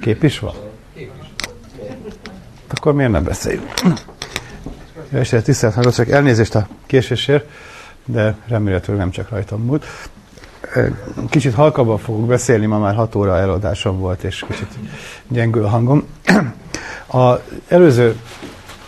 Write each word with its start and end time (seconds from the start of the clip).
Kép 0.00 0.22
is 0.22 0.38
van? 0.38 0.54
Akkor 2.68 2.92
miért 2.94 3.10
nem 3.10 3.24
beszéljünk? 3.24 3.72
Jó 5.08 5.18
estét, 5.18 5.42
tisztelt 5.42 5.94
csak 5.94 6.08
elnézést 6.08 6.54
a 6.54 6.68
késésért, 6.86 7.48
de 8.04 8.36
remélhetőleg 8.46 9.00
nem 9.00 9.10
csak 9.10 9.30
rajtam 9.30 9.62
múlt. 9.62 9.84
Kicsit 11.28 11.54
halkabban 11.54 11.98
fogok 11.98 12.26
beszélni, 12.26 12.66
ma 12.66 12.78
már 12.78 12.94
6 12.94 13.14
óra 13.14 13.38
eladásom 13.38 13.98
volt, 13.98 14.22
és 14.22 14.44
kicsit 14.48 14.68
gyengül 15.28 15.64
a 15.64 15.68
hangom. 15.68 16.06
Az 17.06 17.38
előző 17.68 18.16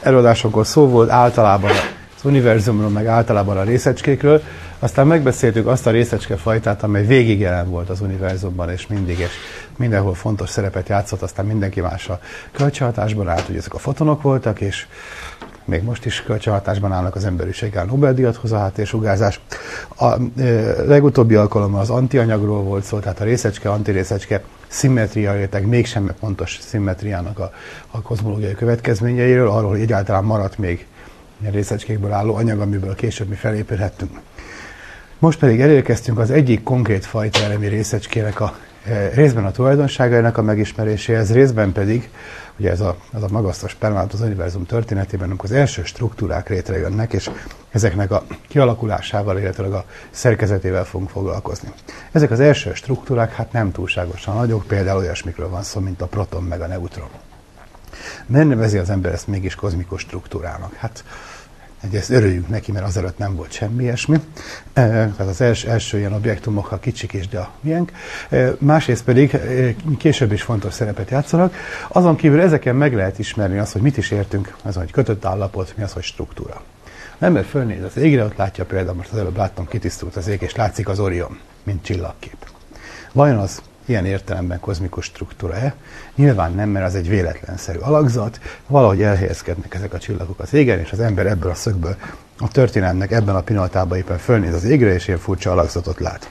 előadásokról 0.00 0.64
szó 0.64 0.88
volt 0.88 1.11
általában 1.11 1.70
az 2.16 2.25
univerzumról, 2.25 2.91
meg 2.91 3.07
általában 3.07 3.57
a 3.57 3.62
részecskékről, 3.62 4.43
aztán 4.79 5.07
megbeszéltük 5.07 5.66
azt 5.66 5.86
a 5.86 5.91
részecske 5.91 6.36
fajtát, 6.36 6.82
amely 6.82 7.07
végig 7.07 7.41
jelen 7.41 7.70
volt 7.70 7.91
az 7.91 8.00
univerzumban, 8.00 8.70
és 8.70 8.86
mindig, 8.86 9.19
és 9.19 9.30
mindenhol 9.79 10.15
fontos 10.15 10.51
szerepet 10.51 10.89
játszott, 10.89 11.23
aztán 11.23 11.47
mindenki 11.47 11.80
más 11.80 12.09
a 12.09 12.21
kölcsönhatásban 12.53 13.29
állt, 13.29 13.47
hogy 13.47 13.57
ezek 13.57 13.75
a 13.75 13.79
fotonok 13.79 14.23
voltak, 14.23 14.61
és 14.61 14.87
még 15.65 15.83
most 15.83 16.05
is 16.05 16.23
kölcsönhatásban 16.23 16.93
állnak 16.93 17.15
az 17.15 17.25
emberiséggel 17.25 17.84
Nobel-díjat 17.84 18.37
hoz 18.37 18.53
a 18.53 18.59
háttérsugárzás. 18.59 19.41
A 19.97 20.12
e, 20.41 20.43
legutóbbi 20.87 21.34
alkalommal 21.34 21.81
az 21.81 21.91
antianyagról 21.91 22.62
volt 22.62 22.84
szó, 22.84 22.98
tehát 22.98 23.20
a 23.20 23.25
részecske, 23.25 23.70
antirészecske 23.70 24.43
szimmetria 24.67 25.33
réteg 25.33 25.67
mégsem 25.67 26.11
pontos 26.20 26.59
szimmetriának 26.61 27.39
a, 27.39 27.53
a 27.91 28.03
kozmológiai 28.03 28.55
következményeiről, 28.55 29.48
arról, 29.48 29.70
hogy 29.70 29.81
egyáltalán 29.81 30.25
maradt 30.25 30.59
még 30.59 30.87
részecskékből 31.51 32.12
álló 32.12 32.34
anyag, 32.34 32.61
amiből 32.61 32.95
később 32.95 33.29
mi 33.29 33.34
felépülhettünk. 33.34 34.20
Most 35.19 35.39
pedig 35.39 35.61
elérkeztünk 35.61 36.19
az 36.19 36.31
egyik 36.31 36.62
konkrét 36.62 37.05
fajta 37.05 37.43
elemi 37.43 37.67
részecskének 37.67 38.41
a 38.41 38.56
részben 39.15 39.45
a 39.45 39.51
tulajdonságainak 39.51 40.39
a 40.39 40.43
megismeréséhez, 40.43 41.33
részben 41.33 41.73
pedig, 41.73 42.11
ugye 42.59 42.70
ez 42.70 42.81
a, 42.81 42.97
ez 43.15 43.23
a 43.23 43.28
magasztos 43.31 43.75
pillanat 43.75 44.12
az 44.12 44.20
univerzum 44.20 44.67
történetében, 44.67 45.28
amikor 45.28 45.51
az 45.51 45.56
első 45.56 45.84
struktúrák 45.84 46.48
létrejönnek, 46.48 47.12
és 47.12 47.31
ezeknek 47.70 48.11
a 48.11 48.25
kialakulásával, 48.48 49.39
illetve 49.39 49.77
a 49.77 49.84
szerkezetével 50.11 50.84
fogunk 50.84 51.11
foglalkozni. 51.11 51.69
Ezek 52.12 52.31
az 52.31 52.41
első 52.41 52.75
struktúrák 52.75 53.33
hát 53.33 53.53
nem 53.53 53.73
túlságosan 53.73 54.37
nagyok, 54.37 54.67
például 54.67 54.98
olyasmikről 54.98 55.48
van 55.48 55.62
szó, 55.62 55.81
mint 55.81 56.00
a 56.00 56.06
proton 56.06 56.43
meg 56.43 56.61
a 56.61 56.67
neutron. 56.67 57.09
Miért 58.27 58.48
nevezi 58.48 58.78
az 58.78 58.91
ember 58.91 59.12
ezt 59.12 59.27
mégis 59.27 59.55
kozmikus 59.55 60.00
struktúrának? 60.00 60.75
Hát 60.75 61.05
ezt 61.92 62.10
örüljünk 62.10 62.48
neki, 62.48 62.72
mert 62.72 62.86
azelőtt 62.86 63.19
nem 63.19 63.34
volt 63.34 63.52
semmi 63.52 63.82
ilyesmi. 63.82 64.20
Tehát 64.72 65.19
az 65.19 65.41
első, 65.41 65.69
első 65.69 65.98
ilyen 65.98 66.12
objektumok, 66.12 66.72
a 66.72 66.78
kicsik 66.78 67.12
is, 67.12 67.28
de 67.28 67.38
a 67.38 67.50
miénk. 67.60 67.92
Másrészt 68.58 69.05
pedig 69.05 69.38
később 69.98 70.32
is 70.32 70.42
fontos 70.42 70.72
szerepet 70.72 71.10
játszanak. 71.10 71.54
Azon 71.88 72.16
kívül 72.16 72.41
ezeken 72.41 72.77
meg 72.77 72.94
lehet 72.94 73.19
ismerni 73.19 73.58
azt, 73.58 73.72
hogy 73.72 73.82
mit 73.82 73.97
is 73.97 74.10
értünk, 74.10 74.56
az, 74.62 74.74
hogy 74.74 74.91
kötött 74.91 75.24
állapot, 75.24 75.72
mi 75.77 75.82
az, 75.82 75.92
hogy 75.92 76.02
struktúra. 76.02 76.62
Az 77.19 77.27
ember 77.27 77.44
fölnéz 77.44 77.82
az 77.82 77.97
égre, 77.97 78.24
ott 78.24 78.36
látja 78.36 78.64
például, 78.64 78.97
most 78.97 79.12
az 79.12 79.19
előbb 79.19 79.36
láttam, 79.36 79.69
kitisztult 79.69 80.16
az 80.16 80.28
ég, 80.28 80.42
és 80.42 80.54
látszik 80.54 80.88
az 80.88 80.98
Orion, 80.98 81.38
mint 81.62 81.84
csillagkép. 81.84 82.36
Vajon 83.12 83.38
az 83.38 83.62
ilyen 83.87 84.06
értelemben 84.06 84.61
kozmikus 84.61 85.05
struktúra-e? 85.05 85.75
Nyilván 86.15 86.53
nem, 86.53 86.69
mert 86.69 86.87
az 86.87 86.95
egy 86.95 87.09
véletlenszerű 87.09 87.79
alakzat, 87.79 88.41
valahogy 88.67 89.03
elhelyezkednek 89.03 89.75
ezek 89.75 89.95
a 89.95 89.98
csillagok 89.98 90.39
az 90.41 90.55
égen, 90.55 90.78
és 90.78 90.93
az 90.93 91.01
ember 91.01 91.27
ebből 91.27 91.51
a 91.51 91.55
szögből 91.55 91.97
a 92.39 92.48
történetnek 92.48 93.11
ebben 93.11 93.34
a 93.34 93.41
pillanatában 93.41 93.98
éppen 93.98 94.19
fölnéz 94.19 94.55
az 94.55 94.65
égre, 94.65 94.95
és 94.95 95.06
ilyen 95.06 95.20
furcsa 95.20 95.51
alakzatot 95.51 96.01
lát. 96.01 96.31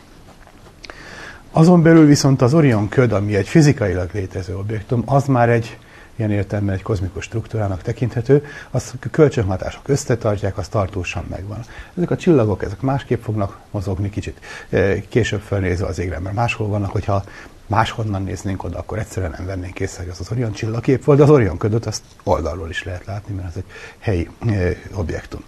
Azon 1.52 1.82
belül 1.82 2.06
viszont 2.06 2.42
az 2.42 2.54
Orion 2.54 2.90
köd, 2.90 3.12
ami 3.12 3.36
egy 3.36 3.48
fizikailag 3.48 4.10
létező 4.14 4.58
objektum, 4.58 5.04
az 5.06 5.26
már 5.26 5.50
egy 5.50 5.78
ilyen 6.16 6.32
értelemben 6.32 6.76
egy 6.76 6.82
kozmikus 6.82 7.24
struktúrának 7.24 7.82
tekinthető, 7.82 8.46
azt 8.72 8.94
kölcsönhatások 9.12 9.88
összetartják, 9.88 10.58
az 10.58 10.68
tartósan 10.68 11.26
megvan. 11.30 11.60
Ezek 11.98 12.12
a 12.12 12.18
csillagok, 12.18 12.64
ezek 12.64 12.82
másképp 12.82 13.24
fognak 13.24 13.60
mozogni 13.72 14.10
kicsit 14.10 14.40
eh, 14.70 15.02
később 15.10 15.42
felnézve 15.42 15.86
az 15.86 16.00
égre, 16.00 16.20
mert 16.20 16.36
máshol 16.36 16.68
vannak, 16.68 16.92
hogyha 16.92 17.24
máshonnan 17.68 18.24
néznénk 18.24 18.64
oda, 18.64 18.78
akkor 18.78 19.00
egyszerűen 19.00 19.34
nem 19.38 19.46
vennénk 19.46 19.80
észre, 19.80 20.02
hogy 20.02 20.12
az 20.12 20.20
az 20.20 20.32
Orion 20.32 20.52
csillagkép 20.52 21.04
volt, 21.04 21.18
de 21.18 21.24
az 21.24 21.30
Orion 21.30 21.58
ködöt 21.58 21.86
azt 21.86 22.04
oldalról 22.24 22.70
is 22.70 22.84
lehet 22.84 23.06
látni, 23.06 23.34
mert 23.36 23.48
ez 23.48 23.56
egy 23.56 23.72
helyi 24.00 24.30
e, 24.48 24.78
objektum. 24.94 25.44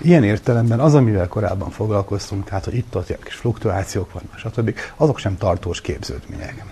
Ilyen 0.00 0.24
értelemben 0.24 0.80
az, 0.80 0.94
amivel 0.94 1.28
korábban 1.28 1.70
foglalkoztunk, 1.70 2.44
tehát 2.44 2.64
hogy 2.64 2.74
itt-ott 2.74 3.08
ilyen 3.08 3.20
kis 3.24 3.34
fluktuációk 3.34 4.12
vannak, 4.12 4.38
stb., 4.38 4.74
azok 4.96 5.18
sem 5.18 5.36
tartós 5.36 5.80
képződmények. 5.80 6.64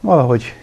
Valahogy 0.00 0.54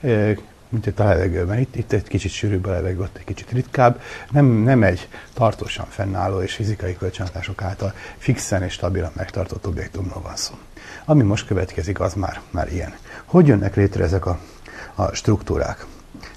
e, 0.00 0.34
mint 0.68 0.86
itt 0.86 1.00
a 1.00 1.04
levegőben. 1.04 1.58
Itt, 1.58 1.76
itt 1.76 1.92
egy 1.92 2.08
kicsit 2.08 2.30
sűrűbb 2.30 2.66
a 2.66 2.70
levegő, 2.70 3.00
ott 3.00 3.16
egy 3.16 3.24
kicsit 3.24 3.50
ritkább. 3.50 4.00
Nem, 4.30 4.46
nem 4.46 4.82
egy 4.82 5.08
tartósan 5.34 5.86
fennálló 5.88 6.42
és 6.42 6.54
fizikai 6.54 6.96
kölcsönhatások 6.96 7.62
által 7.62 7.94
fixen 8.18 8.62
és 8.62 8.72
stabilan 8.72 9.12
megtartott 9.14 9.66
objektumról 9.66 10.22
van 10.22 10.36
szó. 10.36 10.54
Ami 11.10 11.22
most 11.22 11.46
következik, 11.46 12.00
az 12.00 12.14
már, 12.14 12.40
már 12.50 12.72
ilyen. 12.72 12.94
Hogy 13.24 13.46
jönnek 13.46 13.76
létre 13.76 14.04
ezek 14.04 14.26
a, 14.26 14.38
a 14.94 15.14
struktúrák? 15.14 15.86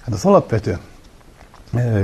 Hát 0.01 0.13
az 0.13 0.25
alapvető 0.25 0.77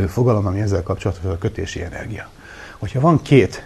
fogalom, 0.08 0.46
ami 0.46 0.60
ezzel 0.60 0.84
kapcsolatos, 0.84 1.24
a 1.24 1.38
kötési 1.38 1.84
energia. 1.84 2.30
Hogyha 2.78 3.00
van 3.00 3.22
két 3.22 3.64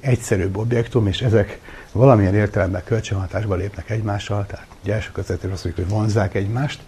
egyszerűbb 0.00 0.56
objektum, 0.56 1.06
és 1.06 1.20
ezek 1.20 1.60
valamilyen 1.92 2.34
értelemben 2.34 2.84
kölcsönhatásba 2.84 3.54
lépnek 3.54 3.90
egymással, 3.90 4.46
tehát 4.46 4.66
ugye 4.82 4.94
első 4.94 5.10
közvetlenül 5.12 5.56
azt 5.56 5.64
mondjuk, 5.64 5.86
hogy 5.86 5.96
vonzák 5.96 6.34
egymást, 6.34 6.80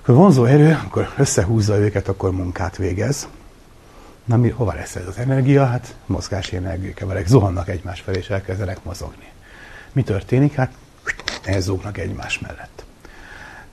akkor 0.00 0.14
vonzó 0.14 0.44
erő, 0.44 0.78
akkor 0.84 1.08
összehúzza 1.16 1.78
őket, 1.78 2.08
akkor 2.08 2.30
munkát 2.30 2.76
végez. 2.76 3.28
Na 4.24 4.36
mi, 4.36 4.48
hova 4.48 4.74
lesz 4.74 4.96
ez 4.96 5.06
az 5.06 5.18
energia? 5.18 5.66
Hát 5.66 5.94
mozgási 6.06 6.56
energiakeverek 6.56 7.26
zuhannak 7.26 7.68
egymás 7.68 8.00
felé, 8.00 8.18
és 8.18 8.30
elkezdenek 8.30 8.84
mozogni. 8.84 9.28
Mi 9.92 10.02
történik? 10.02 10.54
Hát 10.54 10.72
elzúgnak 11.44 11.98
egymás 11.98 12.38
mellett. 12.38 12.84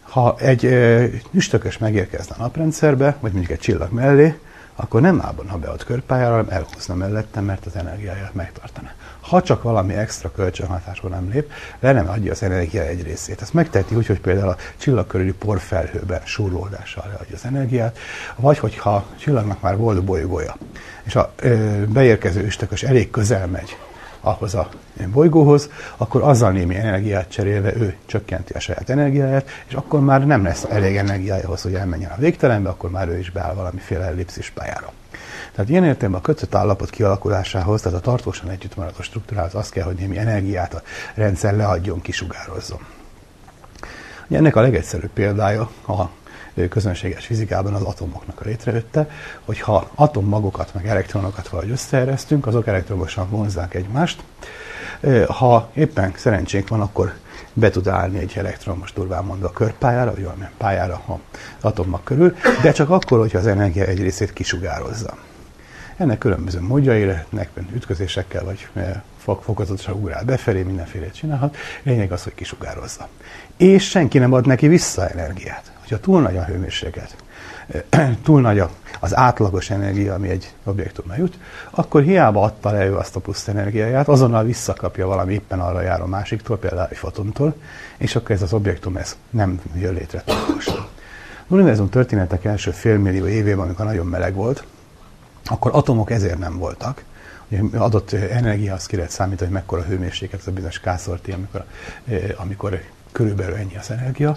Ha 0.02 0.36
egy 0.40 0.66
e, 0.66 1.10
üstökös 1.32 1.78
megérkezne 1.78 2.36
a 2.38 2.42
naprendszerbe, 2.42 3.18
vagy 3.20 3.32
mondjuk 3.32 3.52
egy 3.52 3.60
csillag 3.60 3.92
mellé, 3.92 4.40
akkor 4.76 5.02
nem 5.02 5.22
állna 5.22 5.58
be 5.58 5.70
ott 5.70 5.84
körpályára, 5.84 6.36
hanem 6.36 6.50
elhúzna 6.50 6.96
mellettem, 6.96 7.44
mert 7.44 7.66
az 7.66 7.76
energiáját 7.76 8.34
megtartaná 8.34 8.94
ha 9.28 9.42
csak 9.42 9.64
valami 9.64 9.94
extra 9.94 10.32
kölcsönhatásban 10.32 11.12
nem 11.12 11.30
lép, 11.30 11.52
le 11.80 11.92
nem 11.92 12.10
adja 12.10 12.32
az 12.32 12.44
energia 12.44 12.82
egy 12.82 13.04
részét. 13.04 13.42
Ezt 13.42 13.54
megteheti 13.54 13.96
úgy, 13.96 14.08
hogy 14.08 14.20
például 14.20 14.50
a 14.50 14.58
csillag 14.78 15.08
körüli 15.08 15.34
porfelhőben 15.34 16.22
súrlódással 16.24 17.06
leadja 17.08 17.36
az 17.36 17.46
energiát, 17.46 17.98
vagy 18.36 18.58
hogyha 18.58 18.96
a 18.96 19.06
csillagnak 19.20 19.62
már 19.62 19.78
volt 19.78 20.04
bolygója, 20.04 20.58
és 21.04 21.16
a 21.16 21.34
ö, 21.36 21.84
beérkező 21.88 22.44
üstökös 22.44 22.84
elég 22.84 23.10
közel 23.10 23.48
megy 23.48 23.78
ahhoz 24.22 24.56
a 24.56 24.70
bolygóhoz, 25.12 25.70
akkor 25.98 26.22
azzal 26.22 26.52
némi 26.52 26.76
energiát 26.76 27.30
cserélve 27.30 27.76
ő 27.76 27.96
csökkenti 28.06 28.54
a 28.54 28.60
saját 28.60 28.90
energiáját, 28.90 29.50
és 29.68 29.74
akkor 29.74 30.00
már 30.00 30.26
nem 30.26 30.44
lesz 30.44 30.64
elég 30.70 30.96
energiája 30.96 31.46
ahhoz, 31.46 31.62
hogy 31.62 31.74
elmenjen 31.74 32.12
a 32.12 32.20
végtelenbe, 32.20 32.70
akkor 32.70 32.90
már 32.90 33.08
ő 33.08 33.18
is 33.18 33.32
beáll 33.32 33.54
valamiféle 33.54 34.06
ellipszis 34.06 34.50
pályára. 34.50 34.92
Tehát 35.52 35.70
ilyen 35.70 35.84
értelemben 35.84 36.20
a 36.20 36.24
kötött 36.24 36.56
állapot 36.56 36.90
kialakulásához, 36.90 37.82
tehát 37.82 37.98
a 37.98 38.02
tartósan 38.02 38.50
együtt 38.50 38.76
maradó 38.76 39.02
struktúrához 39.02 39.56
az 39.56 39.70
kell, 39.70 39.84
hogy 39.84 39.96
némi 39.96 40.18
energiát 40.18 40.74
a 40.74 40.82
rendszer 41.14 41.56
leadjon, 41.56 42.02
kisugározzon. 42.02 42.80
Ennek 44.30 44.56
a 44.56 44.62
legegyszerűbb 44.62 45.10
példája 45.14 45.70
a 45.88 46.10
közönséges 46.70 47.26
fizikában 47.26 47.74
az 47.74 47.82
atomoknak 47.82 48.42
a 48.42 48.46
létrejötte, 48.46 49.10
hogy 49.46 49.60
ha 49.60 49.90
atommagokat 49.96 50.74
meg 50.74 50.88
elektronokat 50.88 51.48
valahogy 51.48 51.72
összeeresztünk, 51.72 52.48
azok 52.48 52.68
elektromosan 52.68 53.30
vonzák 53.30 53.74
egymást. 53.74 54.24
Ha 55.28 55.70
éppen 55.74 56.14
szerencsénk 56.16 56.68
van, 56.68 56.82
akkor 56.82 57.14
be 57.54 57.70
tud 57.70 57.88
állni 57.88 58.20
egy 58.20 58.34
elektron, 58.36 58.84
durván 58.96 59.24
mondva 59.24 59.48
a 59.48 59.52
körpályára, 59.52 60.12
vagy 60.12 60.24
valamilyen 60.24 60.52
pályára 60.58 61.02
az 61.08 61.16
atommag 61.62 62.04
körül, 62.04 62.36
de 62.62 62.72
csak 62.72 62.90
akkor, 62.90 63.20
hogyha 63.20 63.38
az 63.38 63.48
energia 63.48 63.86
egy 63.86 64.02
részét 64.02 64.34
kisugározza. 64.34 65.18
Ennek 65.98 66.18
különböző 66.18 66.62
módjai 66.62 67.06
lehetnek, 67.06 67.50
ütközésekkel, 67.74 68.44
vagy 68.44 68.68
fokozatosan 69.40 69.94
ugrál 69.94 70.24
befelé, 70.24 70.62
mindenféle 70.62 71.10
csinálhat. 71.10 71.58
Lényeg 71.84 72.12
az, 72.12 72.24
hogy 72.24 72.34
kisugározza. 72.36 73.08
És 73.58 73.90
senki 73.90 74.18
nem 74.18 74.34
ad 74.34 74.46
neki 74.46 74.68
vissza 74.68 75.10
energiát. 75.10 75.72
Hogyha 75.88 76.04
túl 76.04 76.22
nagy 76.22 76.38
a 76.38 76.44
hőmérséklet, 76.44 77.16
túl 78.24 78.42
nagy 78.42 78.64
az 79.00 79.16
átlagos 79.16 79.70
energia, 79.70 80.14
ami 80.14 80.30
egy 80.30 80.54
objektumra 80.64 81.16
jut, 81.18 81.38
akkor 81.70 82.02
hiába 82.02 82.42
adta 82.42 82.72
le 82.72 82.86
ő 82.86 82.96
azt 82.96 83.16
a 83.16 83.20
plusz 83.20 83.48
energiáját, 83.48 84.08
azonnal 84.08 84.44
visszakapja 84.44 85.08
valami 85.08 85.34
éppen 85.34 85.60
arra 85.60 85.82
járó 85.82 86.06
másiktól, 86.06 86.58
például 86.58 86.88
egy 86.90 86.98
fotontól, 86.98 87.56
és 87.98 88.16
akkor 88.16 88.32
ez 88.32 88.42
az 88.42 88.54
objektum 88.54 88.98
ez 88.98 89.18
nem 89.30 89.62
jön 89.76 89.94
létre 89.94 90.22
tartósan. 90.22 90.88
A 91.48 91.54
univerzum 91.54 91.90
történetek 91.90 92.46
első 92.46 92.72
félmillió 92.72 93.28
évében, 93.28 93.66
amikor 93.66 93.86
nagyon 93.86 94.06
meleg 94.06 94.34
volt, 94.34 94.64
akkor 95.46 95.72
atomok 95.74 96.12
ezért 96.12 96.38
nem 96.38 96.58
voltak. 96.58 97.04
Adott 97.74 98.14
energia, 98.14 98.74
azt 98.74 98.88
ki 98.88 98.96
lehet 98.96 99.12
számítani, 99.12 99.50
hogy 99.50 99.60
mekkora 99.60 99.82
hőmérséklet, 99.82 100.42
ez 100.42 100.48
a 100.48 100.52
bizonyos 100.52 100.80
kászorti, 100.80 101.32
amikor, 101.32 101.64
amikor 102.36 102.80
körülbelül 103.12 103.56
ennyi 103.56 103.78
az 103.78 103.92
energia. 103.92 104.36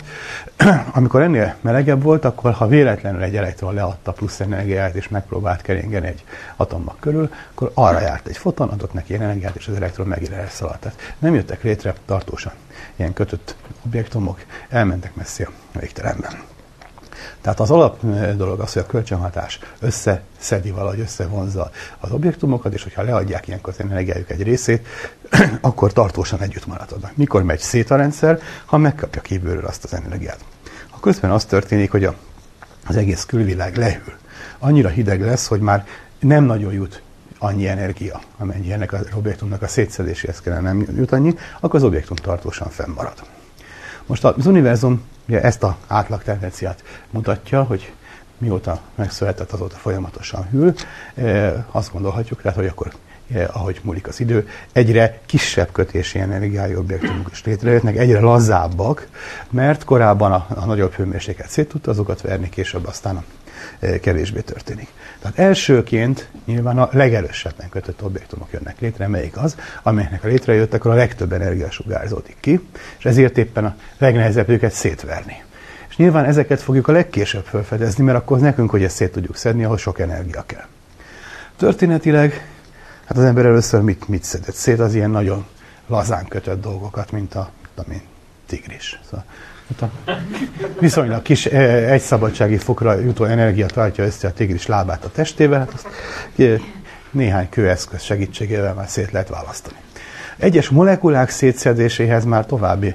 Amikor 0.92 1.22
ennél 1.22 1.54
melegebb 1.60 2.02
volt, 2.02 2.24
akkor 2.24 2.52
ha 2.52 2.66
véletlenül 2.66 3.22
egy 3.22 3.36
elektron 3.36 3.74
leadta 3.74 4.12
plusz 4.12 4.40
energiát, 4.40 4.94
és 4.94 5.08
megpróbált 5.08 5.62
keringeni 5.62 6.06
egy 6.06 6.24
atommag 6.56 6.96
körül, 7.00 7.30
akkor 7.50 7.70
arra 7.74 8.00
járt 8.00 8.26
egy 8.26 8.36
foton, 8.36 8.68
adott 8.68 8.92
neki 8.92 9.14
energiát, 9.14 9.56
és 9.56 9.68
az 9.68 9.74
elektron 9.74 10.06
megint 10.06 10.32
elszaladt. 10.32 10.80
Tehát 10.80 11.14
nem 11.18 11.34
jöttek 11.34 11.62
létre 11.62 11.94
tartósan 12.06 12.52
ilyen 12.96 13.12
kötött 13.12 13.56
objektumok, 13.84 14.38
elmentek 14.68 15.14
messzi 15.14 15.42
a 15.42 15.50
végtelenben. 15.78 16.49
Tehát 17.40 17.60
az 17.60 17.70
alap 17.70 18.06
dolog 18.36 18.60
az, 18.60 18.72
hogy 18.72 18.82
a 18.82 18.86
kölcsönhatás 18.86 19.58
összeszedi 19.80 20.70
valahogy, 20.70 21.00
összevonza 21.00 21.70
az 22.00 22.10
objektumokat, 22.10 22.72
és 22.72 22.82
hogyha 22.82 23.02
leadják 23.02 23.48
ilyenkor 23.48 23.72
az 23.72 23.84
energiájuk 23.84 24.30
egy 24.30 24.42
részét, 24.42 24.86
akkor 25.60 25.92
tartósan 25.92 26.40
együtt 26.40 26.66
maradnak. 26.66 27.16
Mikor 27.16 27.42
megy 27.42 27.58
szét 27.58 27.90
a 27.90 27.96
rendszer, 27.96 28.40
ha 28.64 28.76
megkapja 28.76 29.22
kívülről 29.22 29.66
azt 29.66 29.84
az 29.84 29.94
energiát. 29.94 30.44
A 30.90 31.00
közben 31.00 31.30
az 31.30 31.44
történik, 31.44 31.90
hogy 31.90 32.04
a, 32.04 32.14
az 32.86 32.96
egész 32.96 33.24
külvilág 33.24 33.76
lehűl. 33.76 34.14
Annyira 34.58 34.88
hideg 34.88 35.20
lesz, 35.20 35.46
hogy 35.46 35.60
már 35.60 35.86
nem 36.18 36.44
nagyon 36.44 36.72
jut 36.72 37.02
annyi 37.38 37.68
energia, 37.68 38.20
amennyi 38.38 38.72
ennek 38.72 38.92
az 38.92 39.06
objektumnak 39.14 39.62
a 39.62 39.68
szétszedéséhez 39.68 40.40
kellene 40.40 40.72
nem 40.72 40.86
jut 40.96 41.12
annyi, 41.12 41.34
akkor 41.60 41.74
az 41.74 41.84
objektum 41.84 42.16
tartósan 42.16 42.68
fennmarad. 42.68 43.22
Most 44.06 44.24
az 44.24 44.46
univerzum 44.46 45.02
ugye 45.30 45.42
ezt 45.42 45.62
a 45.62 45.76
átlag 45.86 46.22
tendenciát 46.22 46.82
mutatja, 47.10 47.62
hogy 47.62 47.92
mióta 48.38 48.80
megszületett, 48.94 49.52
azóta 49.52 49.76
folyamatosan 49.76 50.48
hűl. 50.50 50.74
E, 51.14 51.64
azt 51.70 51.92
gondolhatjuk, 51.92 52.42
tehát, 52.42 52.56
hogy 52.56 52.66
akkor 52.66 52.92
e, 53.34 53.48
ahogy 53.52 53.80
múlik 53.82 54.08
az 54.08 54.20
idő, 54.20 54.48
egyre 54.72 55.20
kisebb 55.26 55.72
kötési 55.72 56.18
energiájú 56.18 56.78
objektumok 56.78 57.30
is 57.30 57.44
létrejöttnek, 57.44 57.96
egyre 57.96 58.20
lazábbak, 58.20 59.08
mert 59.50 59.84
korábban 59.84 60.32
a, 60.32 60.46
a 60.48 60.64
nagyobb 60.64 60.92
hőmérséklet 60.92 61.48
szét 61.48 61.68
tudta 61.68 61.90
azokat 61.90 62.20
verni, 62.20 62.48
később 62.48 62.86
aztán 62.86 63.16
a 63.16 63.24
kevésbé 64.00 64.40
történik. 64.40 64.88
Tehát 65.22 65.38
elsőként 65.38 66.28
nyilván 66.44 66.78
a 66.78 66.88
legerősebben 66.92 67.68
kötött 67.68 68.02
objektumok 68.02 68.52
jönnek 68.52 68.80
létre, 68.80 69.08
melyik 69.08 69.36
az, 69.36 69.56
amelyeknek 69.82 70.24
a 70.24 70.28
létrejöttek, 70.28 70.84
a 70.84 70.94
legtöbb 70.94 71.32
energia 71.32 71.70
sugárzódik 71.70 72.36
ki, 72.40 72.68
és 72.98 73.04
ezért 73.04 73.38
éppen 73.38 73.64
a 73.64 73.76
legnehezebb 73.98 74.48
őket 74.48 74.72
szétverni. 74.72 75.42
És 75.88 75.96
nyilván 75.96 76.24
ezeket 76.24 76.60
fogjuk 76.60 76.88
a 76.88 76.92
legkésőbb 76.92 77.44
felfedezni, 77.44 78.04
mert 78.04 78.18
akkor 78.18 78.38
nekünk, 78.38 78.70
hogy 78.70 78.82
ezt 78.82 78.96
szét 78.96 79.12
tudjuk 79.12 79.36
szedni, 79.36 79.64
ahhoz 79.64 79.80
sok 79.80 79.98
energia 79.98 80.42
kell. 80.46 80.66
Történetileg, 81.56 82.46
hát 83.04 83.16
az 83.16 83.24
ember 83.24 83.44
először 83.44 83.80
mit, 83.80 84.08
mit 84.08 84.24
szedett 84.24 84.54
szét, 84.54 84.78
az 84.78 84.94
ilyen 84.94 85.10
nagyon 85.10 85.46
lazán 85.86 86.26
kötött 86.28 86.60
dolgokat, 86.60 87.10
mint 87.12 87.34
a, 87.34 87.50
a 87.76 87.82
tigris. 88.46 89.00
Szóval 89.04 89.24
viszonylag 90.80 91.22
kis 91.22 91.46
egy 91.46 92.00
szabadsági 92.00 92.56
fokra 92.56 93.00
jutó 93.00 93.24
energia 93.24 93.66
tartja 93.66 94.04
össze 94.04 94.28
a 94.28 94.32
tigris 94.32 94.66
lábát 94.66 95.04
a 95.04 95.10
testével, 95.10 95.58
hát 95.58 95.72
azt 95.72 95.88
néhány 97.10 97.48
kőeszköz 97.48 98.02
segítségével 98.02 98.74
már 98.74 98.88
szét 98.88 99.10
lehet 99.10 99.28
választani. 99.28 99.76
Egyes 100.40 100.68
molekulák 100.68 101.30
szétszedéséhez 101.30 102.24
már 102.24 102.46
további 102.46 102.94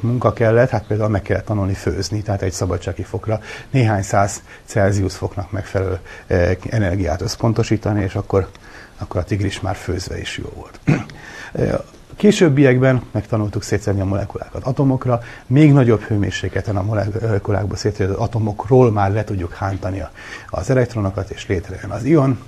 munka 0.00 0.32
kellett, 0.32 0.70
hát 0.70 0.86
például 0.86 1.08
meg 1.08 1.22
kellett 1.22 1.44
tanulni 1.44 1.74
főzni, 1.74 2.22
tehát 2.22 2.42
egy 2.42 2.52
szabadsági 2.52 3.02
fokra 3.02 3.40
néhány 3.70 4.02
száz 4.02 4.42
Celsius 4.64 5.14
foknak 5.14 5.50
megfelelő 5.50 5.98
energiát 6.70 7.20
összpontosítani, 7.20 8.02
és 8.02 8.14
akkor, 8.14 8.48
akkor 8.98 9.20
a 9.20 9.24
tigris 9.24 9.60
már 9.60 9.76
főzve 9.76 10.18
is 10.18 10.38
jó 10.38 10.48
volt. 10.54 10.80
Későbbiekben 12.16 13.02
megtanultuk 13.10 13.62
szétszedni 13.62 14.00
a 14.00 14.04
molekulákat 14.04 14.64
atomokra, 14.64 15.20
még 15.46 15.72
nagyobb 15.72 16.00
hőmérsékleten 16.00 16.76
a 16.76 16.82
molekulákba 16.82 17.76
szétszedett 17.76 18.16
atomokról 18.16 18.92
már 18.92 19.12
le 19.12 19.24
tudjuk 19.24 19.52
hántani 19.52 20.02
az 20.48 20.70
elektronokat, 20.70 21.30
és 21.30 21.46
létrejön 21.46 21.90
az 21.90 22.04
ion, 22.04 22.38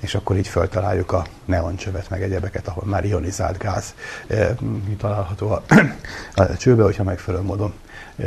és 0.00 0.14
akkor 0.14 0.36
így 0.36 0.48
feltaláljuk 0.48 1.12
a 1.12 1.26
neoncsövet, 1.44 2.10
meg 2.10 2.22
egyebeket, 2.22 2.68
ahol 2.68 2.84
már 2.86 3.04
ionizált 3.04 3.58
gáz 3.58 3.94
e, 4.26 4.54
található 4.98 5.50
a, 5.50 5.62
a 6.34 6.56
csőbe, 6.56 6.82
hogyha 6.82 7.02
megfelelő 7.02 7.42
módon 7.42 7.72
e, 8.16 8.24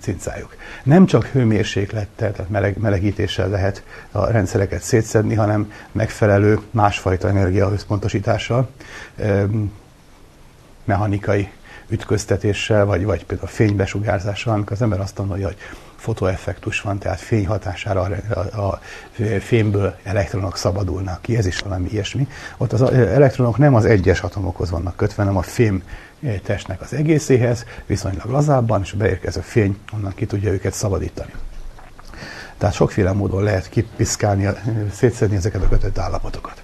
cincáljuk. 0.00 0.56
Nem 0.84 1.06
csak 1.06 1.24
hőmérséklettel, 1.26 2.32
tehát 2.32 2.50
meleg, 2.50 2.78
melegítéssel 2.78 3.48
lehet 3.48 3.82
a 4.10 4.26
rendszereket 4.26 4.82
szétszedni, 4.82 5.34
hanem 5.34 5.72
megfelelő 5.92 6.60
másfajta 6.70 7.28
energiahözpontosítással. 7.28 8.68
E, 9.16 9.46
mechanikai 10.84 11.48
ütköztetéssel, 11.88 12.84
vagy, 12.84 13.04
vagy 13.04 13.24
például 13.24 13.48
fénybesugárzással, 13.48 14.54
amikor 14.54 14.72
az 14.72 14.82
ember 14.82 15.00
azt 15.00 15.14
tanulja, 15.14 15.46
hogy 15.46 15.56
fotoeffektus 15.96 16.80
van, 16.80 16.98
tehát 16.98 17.20
fény 17.20 17.46
hatására 17.46 18.00
a, 18.00 18.60
a, 18.60 18.80
fémből 19.40 19.94
elektronok 20.02 20.56
szabadulnak 20.56 21.22
ki, 21.22 21.36
ez 21.36 21.46
is 21.46 21.58
valami 21.58 21.88
ilyesmi. 21.90 22.28
Ott 22.56 22.72
az 22.72 22.82
elektronok 22.92 23.58
nem 23.58 23.74
az 23.74 23.84
egyes 23.84 24.20
atomokhoz 24.20 24.70
vannak 24.70 24.96
kötve, 24.96 25.22
hanem 25.22 25.36
a 25.36 25.42
fém 25.42 25.82
testnek 26.42 26.80
az 26.80 26.92
egészéhez, 26.92 27.64
viszonylag 27.86 28.30
lazábban, 28.30 28.82
és 28.82 28.92
a 28.92 28.96
beérkező 28.96 29.40
fény 29.40 29.78
onnan 29.94 30.12
ki 30.14 30.26
tudja 30.26 30.52
őket 30.52 30.72
szabadítani. 30.72 31.32
Tehát 32.58 32.74
sokféle 32.74 33.12
módon 33.12 33.42
lehet 33.42 33.68
kipiszkálni, 33.68 34.48
szétszedni 34.92 35.36
ezeket 35.36 35.62
a 35.62 35.68
kötött 35.68 35.98
állapotokat. 35.98 36.62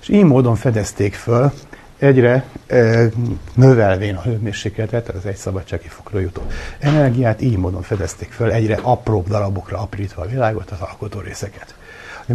És 0.00 0.08
így 0.08 0.24
módon 0.24 0.56
fedezték 0.56 1.14
föl 1.14 1.52
egyre 1.98 2.44
e, 2.66 3.08
növelvén 3.54 4.14
a 4.14 4.22
hőmérsékletet, 4.22 5.04
tehát 5.04 5.20
az 5.20 5.26
egy 5.26 5.36
szabadsági 5.36 5.88
fokra 5.88 6.18
jutó 6.18 6.42
energiát, 6.78 7.40
így 7.40 7.56
módon 7.56 7.82
fedezték 7.82 8.32
föl, 8.32 8.50
egyre 8.50 8.78
apróbb 8.82 9.28
darabokra 9.28 9.78
aprítva 9.78 10.22
a 10.22 10.26
világot, 10.26 10.70
az 10.70 10.80
alkotó 10.80 11.20
részeket. 11.20 11.74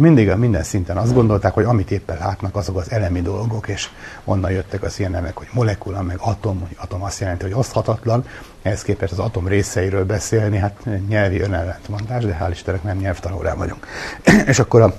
Mindig 0.00 0.30
a 0.30 0.36
minden 0.36 0.62
szinten 0.62 0.96
azt 0.96 1.14
gondolták, 1.14 1.54
hogy 1.54 1.64
amit 1.64 1.90
éppen 1.90 2.18
látnak, 2.18 2.56
azok 2.56 2.76
az 2.76 2.90
elemi 2.90 3.20
dolgok, 3.20 3.68
és 3.68 3.88
onnan 4.24 4.50
jöttek 4.50 4.82
az 4.82 4.98
ilyen 4.98 5.10
nemek, 5.10 5.36
hogy 5.36 5.46
molekula, 5.52 6.02
meg 6.02 6.16
atom, 6.20 6.60
hogy 6.60 6.76
atom 6.80 7.02
azt 7.02 7.20
jelenti, 7.20 7.42
hogy 7.42 7.52
oszthatatlan, 7.52 8.24
ehhez 8.62 8.82
képest 8.82 9.12
az 9.12 9.18
atom 9.18 9.48
részeiről 9.48 10.04
beszélni, 10.04 10.56
hát 10.56 10.86
nyelvi 11.08 11.40
önellentmondás, 11.40 12.24
de 12.24 12.38
hál' 12.40 12.50
Istennek 12.50 12.82
nem 12.82 12.96
nyelvtanórá 12.96 13.54
vagyunk. 13.54 13.86
és 14.46 14.58
akkor 14.58 14.80
a, 14.80 14.94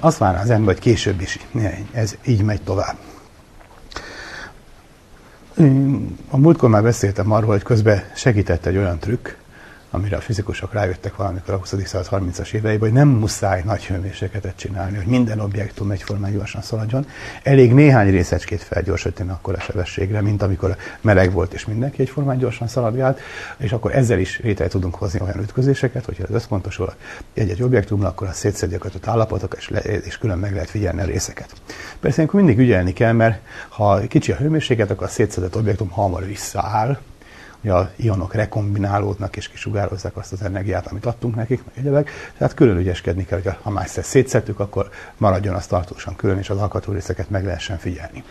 azt 0.00 0.18
várná 0.18 0.40
az 0.40 0.50
ember, 0.50 0.74
hogy 0.74 0.82
később 0.82 1.20
is 1.20 1.38
ez 1.92 2.16
így 2.24 2.42
megy 2.42 2.62
tovább. 2.62 2.96
A 6.30 6.36
múltkor 6.36 6.68
már 6.68 6.82
beszéltem 6.82 7.32
arról, 7.32 7.50
hogy 7.50 7.62
közben 7.62 8.02
segített 8.14 8.66
egy 8.66 8.76
olyan 8.76 8.98
trükk, 8.98 9.28
amire 9.94 10.16
a 10.16 10.20
fizikusok 10.20 10.72
rájöttek 10.72 11.16
valamikor 11.16 11.54
a 11.54 11.56
20. 11.56 11.74
század 11.84 12.22
30-as 12.22 12.52
éveiben, 12.52 12.80
hogy 12.80 12.92
nem 12.92 13.08
muszáj 13.08 13.62
nagy 13.64 13.84
hőmérsékletet 13.86 14.56
csinálni, 14.56 14.96
hogy 14.96 15.06
minden 15.06 15.40
objektum 15.40 15.90
egyformán 15.90 16.32
gyorsan 16.32 16.62
szaladjon. 16.62 17.06
Elég 17.42 17.72
néhány 17.72 18.10
részecskét 18.10 18.62
felgyorsítani 18.62 19.30
akkor 19.30 19.54
a 19.54 19.60
sebességre, 19.60 20.20
mint 20.20 20.42
amikor 20.42 20.76
meleg 21.00 21.32
volt 21.32 21.52
és 21.52 21.66
mindenki 21.66 22.02
egyformán 22.02 22.38
gyorsan 22.38 22.68
szaladgált, 22.68 23.20
és 23.56 23.72
akkor 23.72 23.94
ezzel 23.94 24.18
is 24.18 24.40
létre 24.40 24.66
tudunk 24.68 24.94
hozni 24.94 25.20
olyan 25.20 25.40
ütközéseket, 25.40 26.04
hogyha 26.04 26.24
az 26.28 26.34
összpontosul 26.34 26.92
egy-egy 27.34 27.62
objektumra, 27.62 28.08
akkor 28.08 28.26
a 28.26 28.32
szétszedje 28.32 28.78
kötött 28.78 29.06
állapotok, 29.06 29.54
és, 29.58 29.68
le, 29.68 29.80
és 29.80 30.18
külön 30.18 30.38
meg 30.38 30.52
lehet 30.52 30.70
figyelni 30.70 31.00
a 31.00 31.04
részeket. 31.04 31.50
Persze 32.00 32.16
ilyenkor 32.16 32.40
mindig 32.40 32.58
ügyelni 32.58 32.92
kell, 32.92 33.12
mert 33.12 33.40
ha 33.68 34.00
kicsi 34.08 34.32
a 34.32 34.36
hőmérséklet, 34.36 34.90
akkor 34.90 35.06
a 35.06 35.10
szétszedett 35.10 35.56
objektum 35.56 35.90
hamar 35.90 36.26
visszaáll, 36.26 36.98
hogy 37.62 37.70
a 37.70 37.90
ionok 37.96 38.34
rekombinálódnak 38.34 39.36
és 39.36 39.48
kisugározzák 39.48 40.16
azt 40.16 40.32
az 40.32 40.42
energiát, 40.42 40.86
amit 40.86 41.06
adtunk 41.06 41.34
nekik, 41.34 41.64
meg 41.64 41.74
egyebek. 41.78 42.10
Tehát 42.38 42.54
külön 42.54 42.76
ügyeskedni 42.76 43.24
kell, 43.24 43.40
hogy 43.42 43.54
ha 43.62 43.70
már 43.70 43.84
ezt 43.84 44.02
szétszettük, 44.02 44.60
akkor 44.60 44.90
maradjon 45.16 45.54
az 45.54 45.66
tartósan 45.66 46.16
külön, 46.16 46.38
és 46.38 46.50
az 46.50 46.58
alkatú 46.58 46.92
részeket 46.92 47.30
meg 47.30 47.44
lehessen 47.44 47.78
figyelni. 47.78 48.24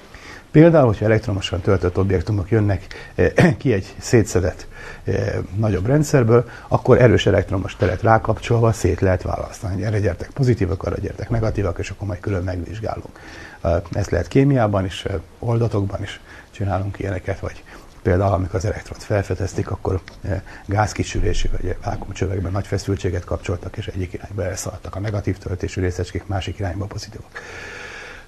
Például, 0.52 0.86
hogyha 0.86 1.06
elektromosan 1.06 1.62
töltött 1.62 1.98
objektumok 1.98 2.50
jönnek 2.50 2.86
eh, 3.16 3.56
ki 3.58 3.74
egy 3.74 3.96
szétszedett 4.00 4.68
eh, 5.04 5.34
nagyobb 5.56 5.86
rendszerből, 5.86 6.50
akkor 6.68 7.02
erős 7.02 7.26
elektromos 7.26 7.76
teret 7.76 8.02
rákapcsolva 8.02 8.72
szét 8.72 9.02
lehet 9.02 9.22
választani. 9.22 9.84
Erre 9.84 10.00
gyertek 10.00 10.30
pozitívak, 10.30 10.84
arra 10.84 10.96
gyertek 11.02 11.30
negatívak, 11.30 11.80
és 11.80 11.90
akkor 11.90 12.08
majd 12.08 12.20
külön 12.20 12.44
megvizsgálunk. 12.44 13.20
Eh, 13.62 13.82
ezt 13.92 14.10
lehet 14.10 14.28
kémiában 14.28 14.86
is, 14.86 15.06
oldatokban 15.40 16.02
is 16.02 16.20
csinálunk 16.52 17.00
ilyeneket, 17.00 17.40
vagy 17.40 17.64
Például, 18.01 18.34
amikor 18.34 18.55
az 18.55 18.65
elektront 18.65 19.03
felfedezték, 19.03 19.72
akkor 19.72 20.01
eh, 20.22 20.41
gázkisülésű 20.65 21.50
vagy 21.51 21.75
vákumcsövekben 21.84 22.51
nagy 22.51 22.67
feszültséget 22.67 23.24
kapcsoltak, 23.24 23.77
és 23.77 23.88
egyik 23.88 24.13
irányba 24.13 24.43
elszaladtak 24.43 24.96
a 24.96 25.00
negatív 25.00 25.38
töltésű 25.38 25.81
részecskék, 25.81 26.27
másik 26.27 26.60
irányba 26.60 26.86
pozitívak. 26.86 27.41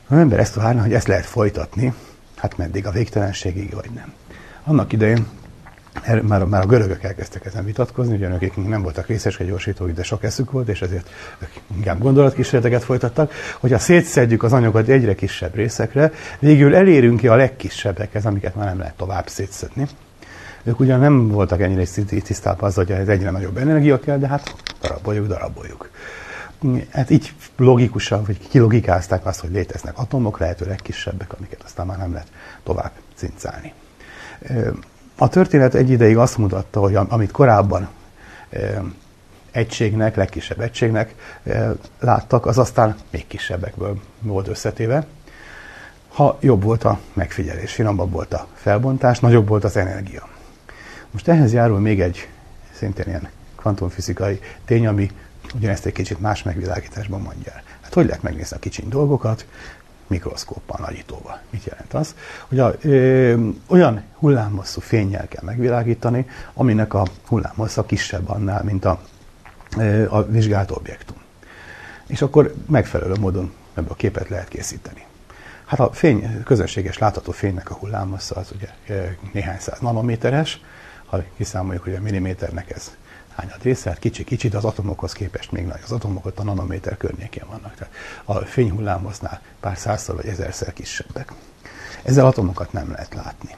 Az 0.08 0.18
ember 0.18 0.39
ezt 0.39 0.53
várna, 0.53 0.82
hogy 0.82 0.94
ezt 0.94 1.08
lehet 1.08 1.25
folytatni, 1.25 1.94
hát 2.36 2.58
meddig 2.58 2.88
a 2.88 2.92
végtelenségig, 2.92 3.74
vagy 3.74 3.89
nem. 3.92 4.13
Annak 4.63 4.94
idején 4.94 5.27
már, 6.22 6.44
már 6.44 6.62
a 6.62 6.66
görögök 6.66 7.04
elkezdtek 7.04 7.46
ezen 7.46 7.66
vitatkozni, 7.66 8.16
ugye 8.16 8.30
ők 8.40 8.68
nem 8.68 8.82
voltak 8.82 9.08
részeske 9.08 9.44
gyorsítók, 9.44 9.92
de 9.92 10.04
sok 10.04 10.24
eszük 10.24 10.52
volt, 10.52 10.68
és 10.68 10.82
ezért 10.82 11.10
inkább 11.76 12.00
gondolatkísérleteket 12.00 12.84
folytattak, 12.84 13.32
hogyha 13.60 13.78
szétszedjük 13.78 14.44
az 14.44 14.54
anyagot 14.54 14.88
egyre 14.88 15.16
kisebb 15.16 15.56
részekre, 15.56 16.12
végül 16.40 16.76
elérünk 16.76 17.20
ki 17.20 17.28
a 17.28 17.36
legkisebbekhez, 17.36 18.26
amiket 18.26 18.56
már 18.56 18.66
nem 18.66 18.78
lehet 18.78 18.96
tovább 18.96 19.28
szétszedni. 19.28 19.88
Ők 20.64 20.80
ugyan 20.80 21.00
nem 21.00 21.28
voltak 21.28 21.62
ennyire 21.62 22.04
tisztában 22.06 22.70
az, 22.70 22.76
hogy 22.76 22.92
ez 22.92 23.08
egyre 23.08 23.30
nagyobb 23.30 23.58
energia 23.58 24.00
kell, 24.00 24.18
de 24.18 24.28
hát 24.28 24.56
daraboljuk, 24.82 25.28
daraboljuk. 25.28 25.90
Hát 26.92 27.10
így 27.10 27.34
logikusan, 27.58 28.24
vagy 28.26 28.48
kilogikázták 28.50 29.26
azt, 29.26 29.40
hogy 29.40 29.52
léteznek 29.52 29.98
atomok, 29.98 30.40
lehetőleg 30.40 30.76
kisebbek, 30.76 31.34
amiket 31.34 31.62
aztán 31.64 31.86
már 31.86 31.98
nem 31.98 32.12
lehet 32.12 32.28
tovább 32.64 32.92
cincálni. 33.16 33.74
A 35.17 35.29
történet 35.29 35.74
egy 35.75 35.89
ideig 35.89 36.17
azt 36.17 36.38
mutatta, 36.38 36.79
hogy 36.79 36.96
amit 36.96 37.32
korábban 37.32 37.89
egységnek, 39.51 40.15
legkisebb 40.15 40.60
egységnek 40.60 41.15
láttak, 42.00 42.46
az 42.46 42.58
aztán 42.58 42.96
még 43.10 43.27
kisebbekből 43.27 44.01
volt 44.22 44.48
összetéve. 44.48 45.05
Ha 46.08 46.38
jobb 46.41 46.63
volt 46.63 46.84
a 46.84 47.00
megfigyelés, 47.13 47.74
finomabb 47.74 48.12
volt 48.12 48.34
a 48.34 48.48
felbontás, 48.53 49.20
nagyobb 49.20 49.48
volt 49.48 49.63
az 49.63 49.77
energia. 49.77 50.27
Most 51.12 51.27
ehhez 51.27 51.53
járul 51.53 51.79
még 51.79 52.01
egy 52.01 52.29
szintén 52.74 53.05
ilyen 53.08 53.29
kvantumfizikai 53.55 54.39
tény, 54.65 54.88
ami 54.88 55.12
ugyanezt 55.55 55.86
egy 55.86 55.93
kicsit 55.93 56.20
más 56.20 56.43
megvilágításban 56.43 57.22
mondja 57.22 57.51
el. 57.51 57.63
Hát 57.82 57.93
hogy 57.93 58.05
lehet 58.05 58.22
megnézni 58.22 58.55
a 58.55 58.60
kicsiny 58.60 58.89
dolgokat? 58.89 59.46
Mikroszkóppal, 60.13 60.79
nagyítóval. 60.82 61.39
Mit 61.50 61.63
jelent 61.63 61.93
az? 61.93 62.15
Hogy 62.48 62.60
a, 62.60 62.75
ö, 62.82 63.48
olyan 63.67 64.03
hullámhosszú 64.17 64.82
fényjel 64.82 65.27
kell 65.27 65.43
megvilágítani, 65.43 66.27
aminek 66.53 66.93
a 66.93 67.05
hullámhossza 67.27 67.86
kisebb 67.86 68.29
annál, 68.29 68.63
mint 68.63 68.86
a, 68.86 69.01
ö, 69.77 70.10
a 70.10 70.25
vizsgált 70.25 70.72
objektum. 70.72 71.17
És 72.08 72.22
akkor 72.22 72.53
megfelelő 72.67 73.13
módon 73.20 73.53
ebből 73.74 73.91
a 73.91 73.96
képet 73.96 74.29
lehet 74.29 74.48
készíteni. 74.48 75.05
Hát 75.65 75.79
a 75.79 75.91
fény, 75.91 76.43
közönséges 76.43 76.98
látható 76.98 77.32
fénynek 77.32 77.70
a 77.70 77.74
hullámhossza 77.74 78.36
az 78.36 78.51
ugye 78.55 78.67
néhány 79.32 79.60
száz 79.60 79.79
nanométeres, 79.79 80.62
ha 81.05 81.24
kiszámoljuk, 81.38 81.84
hogy 81.84 81.96
a 81.96 82.01
milliméternek 82.01 82.72
ez 82.72 82.91
hányad 83.36 83.63
része, 83.63 83.90
hát 83.90 84.00
kicsi-kicsi, 84.00 84.48
de 84.48 84.58
az 84.58 84.66
atomokhoz 84.66 85.12
képest 85.12 85.52
még 85.52 85.66
nagy. 85.66 85.80
Az 85.84 85.92
atomok 85.92 86.25
ott 86.25 86.40
a 86.40 86.44
nanométer 86.44 86.98
környékén 86.98 87.44
vannak. 87.50 87.75
Tehát 87.75 87.94
a 88.25 88.46
fényhullámhoznál 88.46 89.42
pár 89.60 89.78
százszor 89.78 90.16
vagy 90.16 90.25
ezerszer 90.25 90.74
kisebbek. 90.74 91.32
Ezzel 92.04 92.25
atomokat 92.25 92.74
nem 92.74 92.92
lehet 92.92 93.13
látni. 93.13 93.56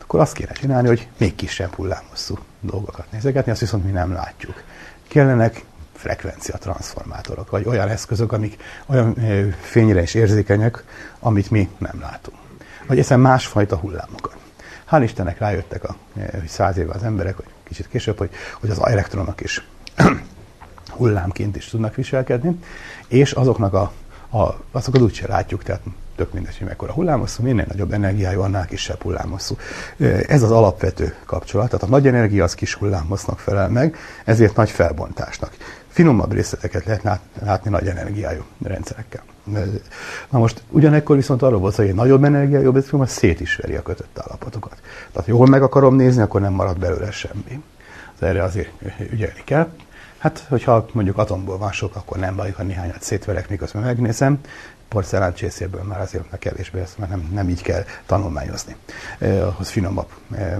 Akkor 0.00 0.20
azt 0.20 0.32
kéne 0.32 0.52
csinálni, 0.52 0.88
hogy 0.88 1.08
még 1.16 1.34
kisebb 1.34 1.74
hullámhosszú 1.74 2.38
dolgokat 2.60 3.12
nézegetni, 3.12 3.50
azt 3.50 3.60
viszont 3.60 3.84
mi 3.84 3.90
nem 3.90 4.12
látjuk. 4.12 4.62
Kellenek 5.08 5.64
frekvencia 5.94 6.56
transformátorok, 6.58 7.50
vagy 7.50 7.66
olyan 7.66 7.88
eszközök, 7.88 8.32
amik 8.32 8.62
olyan 8.86 9.14
fényre 9.60 10.02
is 10.02 10.14
érzékenyek, 10.14 10.84
amit 11.18 11.50
mi 11.50 11.68
nem 11.78 12.00
látunk. 12.00 12.36
Vagy 12.86 12.98
egyszerűen 12.98 13.26
másfajta 13.26 13.76
hullámokat. 13.76 14.36
Hál' 14.90 15.00
Istennek 15.02 15.38
rájöttek 15.38 15.84
a 15.84 15.96
száz 16.46 16.76
éve 16.76 16.92
az 16.92 17.02
emberek, 17.02 17.36
hogy 17.36 17.46
kicsit 17.68 17.88
később, 17.88 18.18
hogy, 18.18 18.30
hogy 18.60 18.70
az 18.70 18.80
elektronok 18.82 19.40
is 19.40 19.66
hullámként 20.96 21.56
is 21.56 21.66
tudnak 21.66 21.94
viselkedni, 21.94 22.58
és 23.08 23.32
azoknak 23.32 23.74
a, 23.74 23.92
a, 24.38 24.54
azokat 24.72 25.00
úgyse 25.00 25.26
látjuk, 25.26 25.62
tehát 25.62 25.80
tök 26.16 26.32
mindegy, 26.32 26.58
hogy 26.58 26.66
mekkora 26.66 26.92
hullámosszú, 26.92 27.42
minél 27.42 27.64
nagyobb 27.68 27.92
energiájú, 27.92 28.40
annál 28.40 28.66
kisebb 28.66 29.02
hullámosszú. 29.02 29.56
Ez 30.26 30.42
az 30.42 30.50
alapvető 30.50 31.14
kapcsolat, 31.26 31.66
tehát 31.66 31.82
a 31.82 31.88
nagy 31.88 32.06
energia 32.06 32.44
az 32.44 32.54
kis 32.54 32.74
hullámhossznak 32.74 33.38
felel 33.38 33.68
meg, 33.68 33.96
ezért 34.24 34.56
nagy 34.56 34.70
felbontásnak. 34.70 35.56
Finomabb 35.98 36.32
részleteket 36.32 36.84
lehet 36.84 37.20
látni 37.40 37.70
nagy 37.70 37.86
energiájú 37.86 38.42
rendszerekkel. 38.62 39.22
Na 40.30 40.38
most 40.38 40.62
ugyanekkor 40.70 41.16
viszont 41.16 41.42
arról 41.42 41.58
volt, 41.58 41.74
hogy 41.74 41.86
egy 41.86 41.94
nagyobb 41.94 42.24
energia, 42.24 42.60
jobb 42.60 42.82
film, 42.82 43.00
az 43.00 43.10
szét 43.10 43.40
is 43.40 43.56
veri 43.56 43.74
a 43.74 43.82
kötött 43.82 44.18
állapotokat. 44.18 44.80
Tehát 45.12 45.28
jól 45.28 45.46
meg 45.46 45.62
akarom 45.62 45.94
nézni, 45.94 46.22
akkor 46.22 46.40
nem 46.40 46.52
marad 46.52 46.78
belőle 46.78 47.10
semmi. 47.10 47.62
Az 48.14 48.22
erre 48.22 48.42
azért 48.42 48.70
ügyelni 49.10 49.42
kell. 49.44 49.68
Hát, 50.18 50.46
hogyha 50.48 50.86
mondjuk 50.92 51.18
atomból 51.18 51.58
van 51.58 51.72
akkor 51.92 52.18
nem 52.18 52.36
baj, 52.36 52.50
ha 52.50 52.62
néhányat 52.62 53.02
szétverek, 53.02 53.48
miközben 53.48 53.82
megnézem 53.82 54.40
porcelán 54.88 55.34
csészéből 55.34 55.82
már 55.82 56.00
azért 56.00 56.30
meg 56.30 56.38
kevésbé, 56.38 56.80
ezt 56.80 56.98
már 56.98 57.08
nem, 57.08 57.30
nem 57.32 57.48
így 57.48 57.62
kell 57.62 57.84
tanulmányozni. 58.06 58.76
Eh, 59.18 59.46
ahhoz 59.46 59.68
finomabb 59.68 60.08
eh, 60.30 60.56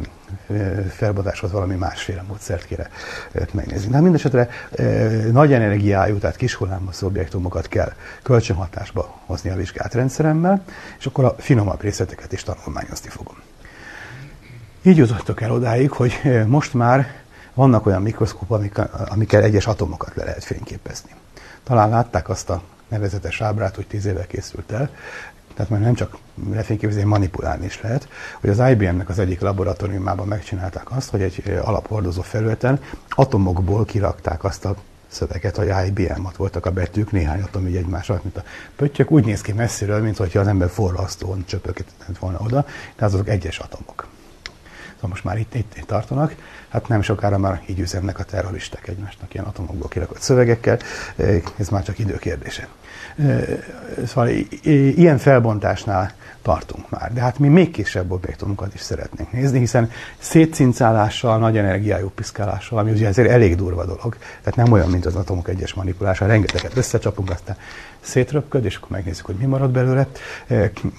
felbontáshoz 0.91 1.53
valami 1.53 1.75
másféle 1.75 2.23
módszert 2.29 2.67
kéne 2.67 2.89
megnézni. 3.53 3.91
De 3.91 4.01
mindesetre 4.01 4.49
eh, 4.71 5.25
nagy 5.33 5.53
energiájú, 5.53 6.19
tehát 6.19 6.37
kis 6.37 6.55
hullámos 6.55 7.03
objektumokat 7.03 7.69
kell 7.69 7.93
kölcsönhatásba 8.23 9.21
hozni 9.27 9.51
a 9.51 9.57
vizsgált 9.57 9.95
rendszeremmel, 9.95 10.63
és 10.99 11.07
akkor 11.07 11.25
a 11.25 11.35
finomabb 11.39 11.81
részleteket 11.81 12.33
is 12.33 12.43
tanulmányozni 12.43 13.09
fogom. 13.09 13.37
Így 14.83 14.97
jutottok 14.97 15.41
el 15.41 15.53
odáig, 15.53 15.91
hogy 15.91 16.45
most 16.47 16.75
már 16.75 17.07
vannak 17.55 17.87
olyan 17.87 18.03
mikroszkópok, 18.03 18.89
amikkel 19.09 19.43
egyes 19.43 19.67
atomokat 19.67 20.15
le 20.15 20.25
lehet 20.25 20.45
fényképezni. 20.45 21.11
Talán 21.65 21.89
látták 21.89 22.29
azt 22.29 22.51
a 22.51 22.63
nevezetes 22.89 23.41
ábrát, 23.41 23.75
hogy 23.75 23.87
tíz 23.87 24.07
éve 24.07 24.27
készült 24.27 24.73
el, 24.73 24.91
tehát 25.55 25.73
már 25.73 25.81
nem 25.81 25.95
csak 25.95 26.17
lefényképezni, 26.51 27.03
manipulálni 27.03 27.65
is 27.65 27.81
lehet, 27.83 28.09
hogy 28.41 28.51
az 28.51 28.71
IBM-nek 28.71 29.09
az 29.09 29.19
egyik 29.19 29.41
laboratóriumában 29.41 30.27
megcsinálták 30.27 30.91
azt, 30.91 31.11
hogy 31.11 31.23
egy 31.23 31.61
alaphordozó 31.63 32.23
felületen 32.23 32.81
atomokból 33.09 33.85
kirakták 33.85 34.45
azt 34.45 34.65
a 34.65 34.77
szöveget, 35.09 35.57
hogy 35.57 35.73
IBM, 35.87 36.25
ott 36.25 36.37
voltak 36.37 36.67
a 36.67 36.71
betűk, 36.71 37.13
néhány 37.13 37.43
atom 37.43 37.67
így 37.67 37.77
egymás 37.77 38.11
alatt, 38.11 38.23
mint 38.23 38.37
a 38.37 38.43
pöttyök, 38.77 39.11
úgy 39.11 39.25
néz 39.25 39.41
ki 39.41 39.53
messziről, 39.53 40.03
mint 40.03 40.17
hogyha 40.17 40.41
az 40.41 40.47
ember 40.47 40.69
forrasztón 40.69 41.45
csöpöket 41.47 41.87
volna 42.21 42.39
oda, 42.41 42.67
de 42.97 43.05
azok 43.05 43.29
egyes 43.29 43.59
atomok. 43.59 44.07
Szóval 44.95 45.11
most 45.11 45.25
már 45.25 45.39
itt, 45.39 45.55
itt, 45.55 45.77
itt 45.77 45.87
tartanak, 45.87 46.35
hát 46.69 46.89
nem 46.89 47.03
sokára 47.03 47.39
már 47.39 47.63
így 47.67 47.81
üzennek 47.81 48.19
a 48.19 48.23
terroristák 48.23 48.89
egymásnak 48.89 49.35
ilyen 49.35 49.47
atomokból 49.47 49.89
kirakott 49.89 50.21
szövegekkel, 50.21 50.79
ez 51.57 51.69
már 51.69 51.83
csak 51.83 51.99
időkérdése. 51.99 52.69
Szóval 54.07 54.29
ilyen 54.97 55.19
felbontásnál 55.19 56.13
tartunk 56.43 56.91
már. 56.91 57.13
De 57.13 57.21
hát 57.21 57.39
mi 57.39 57.49
még 57.49 57.71
kisebb 57.71 58.11
objektumokat 58.11 58.75
is 58.75 58.81
szeretnénk 58.81 59.33
nézni, 59.33 59.59
hiszen 59.59 59.91
szétcincálással, 60.19 61.39
nagy 61.39 61.57
energiájú 61.57 62.11
piszkálással, 62.15 62.79
ami 62.79 62.91
ugye 62.91 63.07
ezért 63.07 63.29
elég 63.29 63.57
durva 63.57 63.85
dolog, 63.85 64.17
tehát 64.19 64.57
nem 64.57 64.73
olyan, 64.73 64.89
mint 64.89 65.07
az 65.07 65.15
atomok 65.15 65.49
egyes 65.49 65.75
manipulása, 65.75 66.27
rengeteget 66.27 66.77
összecsapunk, 66.77 67.31
aztán 67.31 67.57
szétröpköd, 68.01 68.65
és 68.65 68.77
akkor 68.77 68.91
megnézzük, 68.91 69.27
hogy 69.27 69.37
mi 69.37 69.47
marad 69.47 69.71
belőle. 69.71 70.07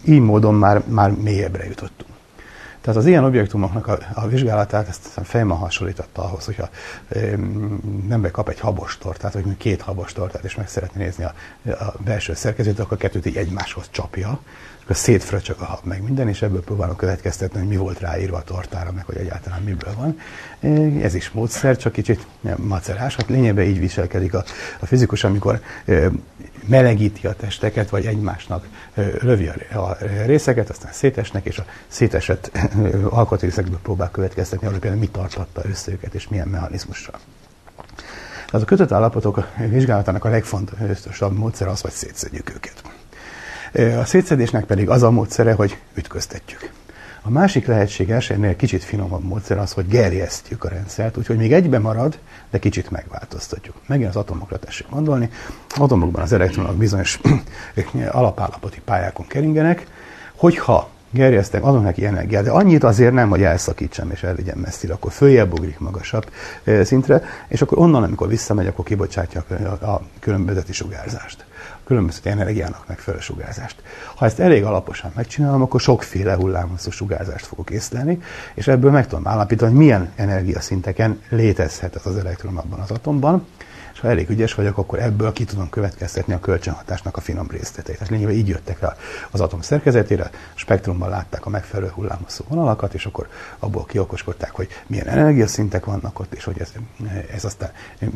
Így 0.05 0.21
módon 0.21 0.55
már, 0.55 0.81
már 0.87 1.11
mélyebbre 1.11 1.65
jutottunk. 1.65 2.08
Tehát 2.81 2.99
az 2.99 3.05
ilyen 3.05 3.23
objektumoknak 3.23 3.87
a, 3.87 3.97
a 4.13 4.27
vizsgálatát 4.27 4.87
ezt 4.87 5.09
fejma 5.23 5.55
hasonlította 5.55 6.23
ahhoz, 6.23 6.45
hogyha 6.45 6.69
nem 8.07 8.21
bekap 8.21 8.49
egy 8.49 8.59
habostort, 8.59 9.19
tehát 9.19 9.33
hogy 9.33 9.57
két 9.57 9.81
habostort, 9.81 10.43
és 10.43 10.55
meg 10.55 10.67
szeretné 10.67 11.03
nézni 11.03 11.23
a, 11.23 11.33
a 11.69 11.93
belső 12.03 12.33
szerkezetét, 12.33 12.79
akkor 12.79 12.97
kettőt 12.97 13.25
így 13.25 13.37
egymáshoz 13.37 13.85
csapja, 13.91 14.39
akkor 14.89 15.01
szétfröcsög 15.01 15.55
a 15.59 15.65
hab 15.65 15.85
meg 15.85 16.03
minden, 16.03 16.27
és 16.27 16.41
ebből 16.41 16.63
próbálom 16.63 16.95
következtetni, 16.95 17.59
hogy 17.59 17.67
mi 17.67 17.75
volt 17.75 17.99
ráírva 17.99 18.37
a 18.37 18.43
tortára, 18.43 18.91
meg 18.91 19.05
hogy 19.05 19.17
egyáltalán 19.17 19.61
miből 19.61 19.93
van. 19.95 20.19
Ez 21.01 21.13
is 21.13 21.31
módszer, 21.31 21.77
csak 21.77 21.91
kicsit 21.91 22.27
macerás. 22.55 23.15
Hát 23.15 23.29
lényegben 23.29 23.65
így 23.65 23.79
viselkedik 23.79 24.33
a, 24.33 24.43
a 24.79 24.85
fizikus, 24.85 25.23
amikor 25.23 25.61
melegíti 26.65 27.27
a 27.27 27.33
testeket, 27.33 27.89
vagy 27.89 28.05
egymásnak 28.05 28.67
lövi 29.21 29.47
a 29.73 29.97
részeket, 30.25 30.69
aztán 30.69 30.91
szétesnek, 30.91 31.45
és 31.45 31.57
a 31.57 31.65
szétesett 31.87 32.51
alkatrészekből 33.09 33.79
próbál 33.81 34.11
következtetni 34.11 34.67
arra, 34.67 34.79
például 34.79 35.01
mi 35.01 35.09
tartotta 35.09 35.61
össze 35.65 35.91
őket, 35.91 36.13
és 36.13 36.27
milyen 36.27 36.47
mechanizmussal. 36.47 37.19
Tehát 38.45 38.61
a 38.61 38.65
kötött 38.65 38.91
állapotok 38.91 39.47
vizsgálatának 39.57 40.25
a 40.25 40.29
legfontosabb 40.29 41.37
módszer 41.37 41.67
az, 41.67 41.81
hogy 41.81 41.91
szétszedjük 41.91 42.49
őket. 42.49 42.98
A 43.73 44.05
szétszedésnek 44.05 44.65
pedig 44.65 44.89
az 44.89 45.03
a 45.03 45.11
módszere, 45.11 45.53
hogy 45.53 45.77
ütköztetjük. 45.93 46.71
A 47.21 47.29
másik 47.29 47.65
lehetséges, 47.65 48.29
ennél 48.29 48.55
kicsit 48.55 48.83
finomabb 48.83 49.23
módszer 49.23 49.57
az, 49.57 49.71
hogy 49.71 49.87
gerjesztjük 49.87 50.63
a 50.63 50.69
rendszert, 50.69 51.17
úgyhogy 51.17 51.37
még 51.37 51.53
egybe 51.53 51.79
marad, 51.79 52.19
de 52.49 52.59
kicsit 52.59 52.91
megváltoztatjuk. 52.91 53.75
Megint 53.87 54.09
az 54.09 54.15
atomokra 54.15 54.59
tessék 54.59 54.89
gondolni. 54.89 55.29
Atomokban 55.75 56.21
az 56.21 56.33
elektronok 56.33 56.75
bizonyos 56.75 57.19
alapállapoti 58.11 58.81
pályákon 58.85 59.27
keringenek, 59.27 59.87
hogyha 60.35 60.89
gerjesztek, 61.11 61.63
adom 61.63 61.83
neki 61.83 62.05
energiát, 62.05 62.43
de 62.43 62.51
annyit 62.51 62.83
azért 62.83 63.13
nem, 63.13 63.29
hogy 63.29 63.43
elszakítsam 63.43 64.11
és 64.11 64.23
elvigyen 64.23 64.57
messzire, 64.57 64.93
akkor 64.93 65.11
följebb 65.11 65.53
ugrik 65.53 65.79
magasabb 65.79 66.31
szintre, 66.83 67.23
és 67.47 67.61
akkor 67.61 67.77
onnan, 67.77 68.03
amikor 68.03 68.27
visszamegy, 68.27 68.67
akkor 68.67 68.85
kibocsátja 68.85 69.43
a 69.81 70.01
különbözeti 70.19 70.73
sugárzást 70.73 71.45
különböző 71.89 72.19
energiának 72.23 72.87
megfelelő 72.87 73.21
sugárzást. 73.21 73.75
Ha 74.15 74.25
ezt 74.25 74.39
elég 74.39 74.63
alaposan 74.63 75.11
megcsinálom, 75.15 75.61
akkor 75.61 75.81
sokféle 75.81 76.35
hullámhosszú 76.35 76.91
sugárzást 76.91 77.45
fogok 77.45 77.69
észlelni, 77.69 78.21
és 78.53 78.67
ebből 78.67 78.91
meg 78.91 79.07
tudom 79.07 79.27
állapítani, 79.27 79.71
hogy 79.71 79.79
milyen 79.79 80.11
energiaszinteken 80.15 81.21
létezhet 81.29 81.95
ez 81.95 82.05
az 82.05 82.17
elektron 82.17 82.57
abban 82.57 82.79
az 82.79 82.91
atomban, 82.91 83.47
és 83.99 84.05
ha 84.05 84.11
elég 84.11 84.29
ügyes 84.29 84.53
vagyok, 84.53 84.77
akkor 84.77 84.99
ebből 84.99 85.33
ki 85.33 85.43
tudom 85.43 85.69
következtetni 85.69 86.33
a 86.33 86.39
kölcsönhatásnak 86.39 87.17
a 87.17 87.21
finom 87.21 87.47
részleteit. 87.49 87.97
Tehát 87.97 88.09
lényegében 88.09 88.35
így 88.35 88.47
jöttek 88.47 88.79
rá 88.79 88.95
az 89.31 89.41
atom 89.41 89.61
szerkezetére, 89.61 90.29
spektrumban 90.53 91.09
látták 91.09 91.45
a 91.45 91.49
megfelelő 91.49 91.89
hullámoszó 91.89 92.45
vonalakat, 92.47 92.93
és 92.93 93.05
akkor 93.05 93.27
abból 93.59 93.85
kiokoskodták, 93.85 94.51
hogy 94.51 94.67
milyen 94.87 95.07
energiaszintek 95.07 95.85
vannak 95.85 96.19
ott, 96.19 96.33
és 96.33 96.43
hogy 96.43 96.59
ez, 96.59 96.73
ez 97.33 97.45
aztán 97.45 97.71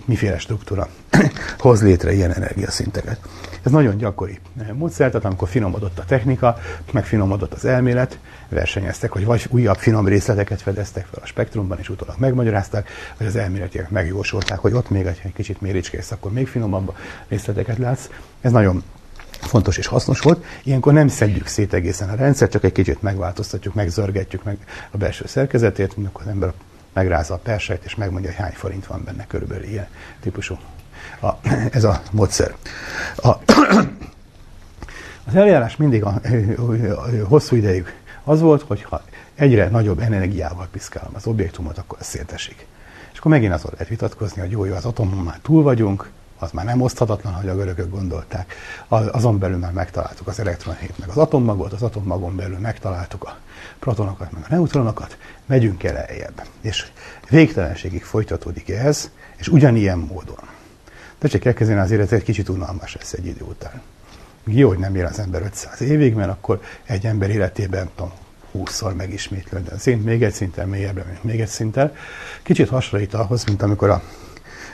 miféle 0.05 0.37
struktúra 0.37 0.87
hoz 1.57 1.81
létre 1.81 2.13
ilyen 2.13 2.33
energiaszinteket. 2.33 3.19
Ez 3.63 3.71
nagyon 3.71 3.97
gyakori 3.97 4.39
módszer, 4.73 5.07
tehát 5.07 5.25
amikor 5.25 5.47
finomodott 5.47 5.99
a 5.99 6.05
technika, 6.05 6.57
meg 6.91 7.05
finomodott 7.05 7.53
az 7.53 7.65
elmélet, 7.65 8.19
versenyeztek, 8.53 9.11
hogy 9.11 9.25
vagy 9.25 9.47
újabb 9.49 9.77
finom 9.77 10.07
részleteket 10.07 10.61
fedeztek 10.61 11.05
fel 11.05 11.19
a 11.23 11.25
spektrumban, 11.25 11.79
és 11.79 11.89
utólag 11.89 12.15
megmagyarázták, 12.17 12.89
vagy 13.17 13.27
az 13.27 13.35
elméletiek 13.35 13.89
megjósolták, 13.89 14.59
hogy 14.59 14.73
ott 14.73 14.89
még 14.89 15.05
egy 15.05 15.33
kicsit 15.33 15.61
méricskész, 15.73 16.11
akkor 16.11 16.31
még 16.31 16.47
finomabb 16.47 16.95
részleteket 17.27 17.77
látsz. 17.77 18.09
Ez 18.41 18.51
nagyon 18.51 18.83
fontos 19.29 19.77
és 19.77 19.87
hasznos 19.87 20.19
volt. 20.19 20.45
Ilyenkor 20.63 20.93
nem 20.93 21.07
szedjük 21.07 21.47
szét 21.47 21.73
egészen 21.73 22.09
a 22.09 22.15
rendszer, 22.15 22.49
csak 22.49 22.63
egy 22.63 22.71
kicsit 22.71 23.01
megváltoztatjuk, 23.01 23.73
megzörgetjük 23.73 24.43
meg 24.43 24.57
a 24.91 24.97
belső 24.97 25.27
szerkezetét, 25.27 25.93
amikor 25.97 26.21
az 26.21 26.27
ember 26.27 26.53
megrázza 26.93 27.33
a 27.33 27.37
persejt, 27.37 27.83
és 27.83 27.95
megmondja, 27.95 28.29
hogy 28.29 28.39
hány 28.39 28.51
forint 28.51 28.85
van 28.85 29.03
benne, 29.03 29.25
körülbelül 29.27 29.63
ilyen 29.63 29.87
típusú 30.21 30.57
a, 31.21 31.29
ez 31.77 31.83
a 31.83 32.01
módszer. 32.11 32.55
A, 33.15 33.29
az 35.27 35.35
eljárás 35.35 35.75
mindig 35.75 36.03
a, 36.03 36.21
a, 36.57 36.61
a, 36.61 37.27
hosszú 37.27 37.55
ideig 37.55 37.93
az 38.23 38.41
volt, 38.41 38.61
hogy 38.61 38.83
ha 38.83 39.01
egyre 39.35 39.67
nagyobb 39.67 39.99
energiával 39.99 40.67
piszkálom 40.71 41.11
az 41.15 41.25
objektumot, 41.25 41.77
akkor 41.77 41.97
szétesik. 42.01 42.65
Akkor 43.23 43.35
megint 43.35 43.53
azon 43.53 43.71
lehet 43.73 43.87
vitatkozni, 43.87 44.41
hogy 44.41 44.51
jó, 44.51 44.65
jó, 44.65 44.75
az 44.75 44.85
atomon 44.85 45.23
már 45.23 45.39
túl 45.41 45.63
vagyunk, 45.63 46.09
az 46.39 46.51
már 46.51 46.65
nem 46.65 46.81
oszthatatlan, 46.81 47.33
hogy 47.33 47.49
a 47.49 47.55
görögök 47.55 47.89
gondolták. 47.89 48.53
Azon 48.87 49.39
belül 49.39 49.57
már 49.57 49.71
megtaláltuk 49.71 50.27
az 50.27 50.39
elektronhét, 50.39 50.97
meg 50.97 51.09
az 51.09 51.17
atommagot, 51.17 51.73
az 51.73 51.81
atommagon 51.81 52.35
belül 52.35 52.57
megtaláltuk 52.57 53.23
a 53.23 53.37
protonokat, 53.79 54.31
meg 54.31 54.43
a 54.43 54.47
neutronokat, 54.49 55.17
megyünk 55.45 55.83
el 55.83 55.97
eljebb. 55.97 56.41
És 56.61 56.87
végtelenségig 57.29 58.03
folytatódik 58.03 58.69
ez, 58.69 59.09
és 59.35 59.47
ugyanilyen 59.47 59.97
módon. 59.97 60.49
De 61.19 61.27
csak 61.27 61.45
elkezdeni 61.45 61.79
az 61.79 61.91
élet 61.91 62.11
egy 62.11 62.23
kicsit 62.23 62.49
unalmas 62.49 62.95
lesz 62.95 63.13
egy 63.13 63.25
idő 63.25 63.43
után. 63.43 63.81
Jó, 64.45 64.67
hogy 64.67 64.79
nem 64.79 64.95
él 64.95 65.05
az 65.05 65.19
ember 65.19 65.41
500 65.41 65.81
évig, 65.81 66.13
mert 66.13 66.31
akkor 66.31 66.61
egy 66.83 67.05
ember 67.05 67.29
életében 67.29 67.89
tudom, 67.95 68.11
20-szor 68.53 68.95
megismétlődne. 68.95 69.77
Szint 69.77 70.05
még 70.05 70.23
egy 70.23 70.33
szinten 70.33 70.69
mélyebbre, 70.69 71.19
még 71.21 71.41
egy 71.41 71.47
szinten. 71.47 71.95
Kicsit 72.43 72.69
hasonlít 72.69 73.13
ahhoz, 73.13 73.43
mint 73.43 73.61
amikor 73.61 73.89
a 73.89 74.01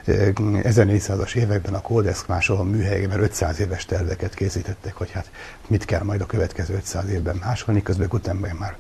1400-as 0.07 1.35
években 1.35 1.73
a 1.73 1.81
Kódex 1.81 2.25
másoló 2.27 2.63
műhelyében 2.63 3.19
500 3.19 3.59
éves 3.59 3.85
terveket 3.85 4.33
készítettek, 4.33 4.93
hogy 4.95 5.11
hát 5.11 5.31
mit 5.67 5.85
kell 5.85 6.03
majd 6.03 6.21
a 6.21 6.25
következő 6.25 6.73
500 6.73 7.09
évben 7.09 7.35
másolni, 7.43 7.81
közben 7.81 8.07
Gutenberg 8.07 8.59
már 8.59 8.77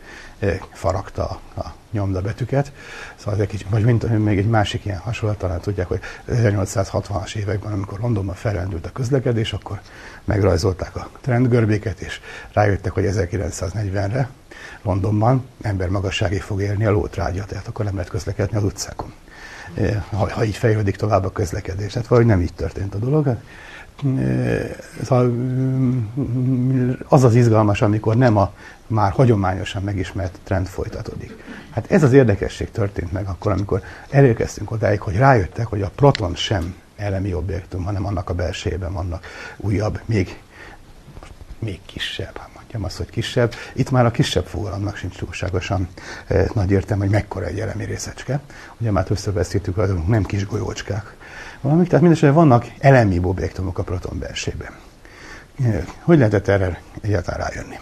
faragta 0.73 1.23
a 1.55 1.65
nyomdabetűket. 1.91 2.71
Szóval 3.15 3.33
ez 3.33 3.39
egy 3.39 3.47
kicsit, 3.47 3.69
vagy 3.69 3.83
mint 3.83 4.23
még 4.23 4.37
egy 4.37 4.49
másik 4.49 4.85
ilyen 4.85 4.97
hasonlat, 4.97 5.37
talán 5.37 5.59
tudják, 5.59 5.87
hogy 5.87 5.99
1860-as 6.27 7.35
években, 7.35 7.71
amikor 7.71 7.99
Londonban 7.99 8.35
felrendült 8.35 8.85
a 8.85 8.91
közlekedés, 8.91 9.53
akkor 9.53 9.81
megrajzolták 10.23 10.95
a 10.95 11.09
trendgörbéket, 11.21 11.99
és 11.99 12.19
rájöttek, 12.53 12.91
hogy 12.91 13.05
1940-re 13.07 14.29
Londonban 14.81 15.45
ember 15.61 15.89
magasságig 15.89 16.41
fog 16.41 16.61
érni 16.61 16.85
a 16.85 16.91
lótrágya, 16.91 17.45
tehát 17.45 17.67
akkor 17.67 17.85
nem 17.85 17.93
lehet 17.93 18.09
közlekedni 18.09 18.57
az 18.57 18.63
utcákon 18.63 19.13
ha, 20.09 20.33
ha 20.33 20.43
így 20.43 20.55
fejlődik 20.55 20.95
tovább 20.95 21.25
a 21.25 21.31
közlekedés. 21.31 21.93
Tehát 21.93 22.07
valahogy 22.07 22.29
nem 22.29 22.41
így 22.41 22.53
történt 22.53 22.95
a 22.95 22.97
dolog. 22.97 23.35
Szóval 25.03 25.33
az 27.07 27.23
az 27.23 27.35
izgalmas, 27.35 27.81
amikor 27.81 28.15
nem 28.15 28.37
a 28.37 28.53
már 28.87 29.11
hagyományosan 29.11 29.83
megismert 29.83 30.39
trend 30.43 30.67
folytatódik. 30.67 31.43
Hát 31.69 31.91
ez 31.91 32.03
az 32.03 32.13
érdekesség 32.13 32.71
történt 32.71 33.11
meg 33.11 33.27
akkor, 33.27 33.51
amikor 33.51 33.81
elérkeztünk 34.09 34.71
odáig, 34.71 35.01
hogy 35.01 35.15
rájöttek, 35.15 35.65
hogy 35.65 35.81
a 35.81 35.91
proton 35.95 36.35
sem 36.35 36.75
elemi 36.95 37.33
objektum, 37.33 37.83
hanem 37.83 38.05
annak 38.05 38.29
a 38.29 38.33
belsejében 38.33 38.93
vannak 38.93 39.25
újabb, 39.57 39.99
még, 40.05 40.39
még 41.59 41.79
kisebb, 41.85 42.37
mondjam 42.71 42.83
azt, 42.83 42.97
hogy 42.97 43.09
kisebb. 43.09 43.53
Itt 43.73 43.91
már 43.91 44.05
a 44.05 44.11
kisebb 44.11 44.45
fogalomnak 44.45 44.95
sincs 44.95 45.17
túlságosan 45.17 45.87
e, 46.27 46.49
nagy 46.53 46.71
értelme, 46.71 47.03
hogy 47.03 47.13
mekkora 47.13 47.45
egy 47.45 47.59
elemi 47.59 47.85
részecske. 47.85 48.39
Ugye 48.77 48.91
már 48.91 49.03
többször 49.03 49.33
beszéltük, 49.33 49.75
hogy 49.75 49.93
nem 50.07 50.23
kis 50.23 50.45
golyócskák. 50.45 51.15
Valamik, 51.61 51.87
tehát 51.87 52.01
mindesetre 52.01 52.31
vannak 52.31 52.65
elemi 52.79 53.19
objektumok 53.23 53.77
a 53.77 53.83
proton 53.83 54.19
belsében. 54.19 54.71
E, 55.63 55.85
hogy 56.01 56.17
lehetett 56.17 56.47
erre 56.47 56.81
egyáltalán 57.01 57.47
rájönni? 57.47 57.79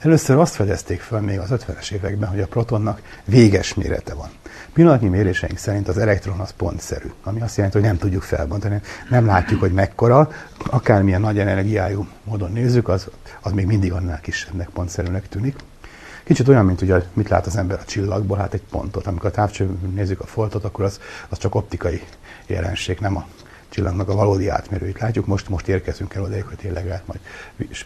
Először 0.00 0.36
azt 0.36 0.54
fedezték 0.54 1.00
fel 1.00 1.20
még 1.20 1.38
az 1.38 1.48
50-es 1.52 1.92
években, 1.92 2.28
hogy 2.28 2.40
a 2.40 2.46
protonnak 2.46 3.02
véges 3.24 3.74
mérete 3.74 4.14
van. 4.14 4.30
Pillanatnyi 4.72 5.08
méréseink 5.08 5.58
szerint 5.58 5.88
az 5.88 5.98
elektron 5.98 6.38
az 6.38 6.50
pontszerű, 6.56 7.12
ami 7.22 7.40
azt 7.40 7.56
jelenti, 7.56 7.78
hogy 7.78 7.86
nem 7.86 7.98
tudjuk 7.98 8.22
felbontani, 8.22 8.80
nem 9.10 9.26
látjuk, 9.26 9.60
hogy 9.60 9.72
mekkora, 9.72 10.30
akármilyen 10.70 11.20
nagy 11.20 11.38
energiájú 11.38 12.06
módon 12.24 12.52
nézzük, 12.52 12.88
az, 12.88 13.08
az 13.40 13.52
még 13.52 13.66
mindig 13.66 13.92
annál 13.92 14.20
kisebbnek, 14.20 14.68
pontszerűnek 14.68 15.28
tűnik. 15.28 15.56
Kicsit 16.24 16.48
olyan, 16.48 16.64
mint 16.64 16.82
ugye 16.82 17.02
mit 17.12 17.28
lát 17.28 17.46
az 17.46 17.56
ember 17.56 17.78
a 17.78 17.84
csillagból, 17.84 18.38
hát 18.38 18.54
egy 18.54 18.64
pontot. 18.70 19.06
Amikor 19.06 19.26
a 19.26 19.32
távcsőn 19.32 19.78
nézzük 19.94 20.20
a 20.20 20.26
foltot, 20.26 20.64
akkor 20.64 20.84
az, 20.84 21.00
az 21.28 21.38
csak 21.38 21.54
optikai 21.54 22.02
jelenség, 22.46 22.98
nem 23.00 23.16
a 23.16 23.26
csillagnak 23.70 24.08
a 24.08 24.14
valódi 24.14 24.48
átmérőit 24.48 25.00
látjuk. 25.00 25.26
Most, 25.26 25.48
most 25.48 25.68
érkezünk 25.68 26.14
el 26.14 26.22
odaig, 26.22 26.44
hogy 26.44 26.56
tényleg 26.56 26.86
lehet 26.86 27.06
majd 27.06 27.20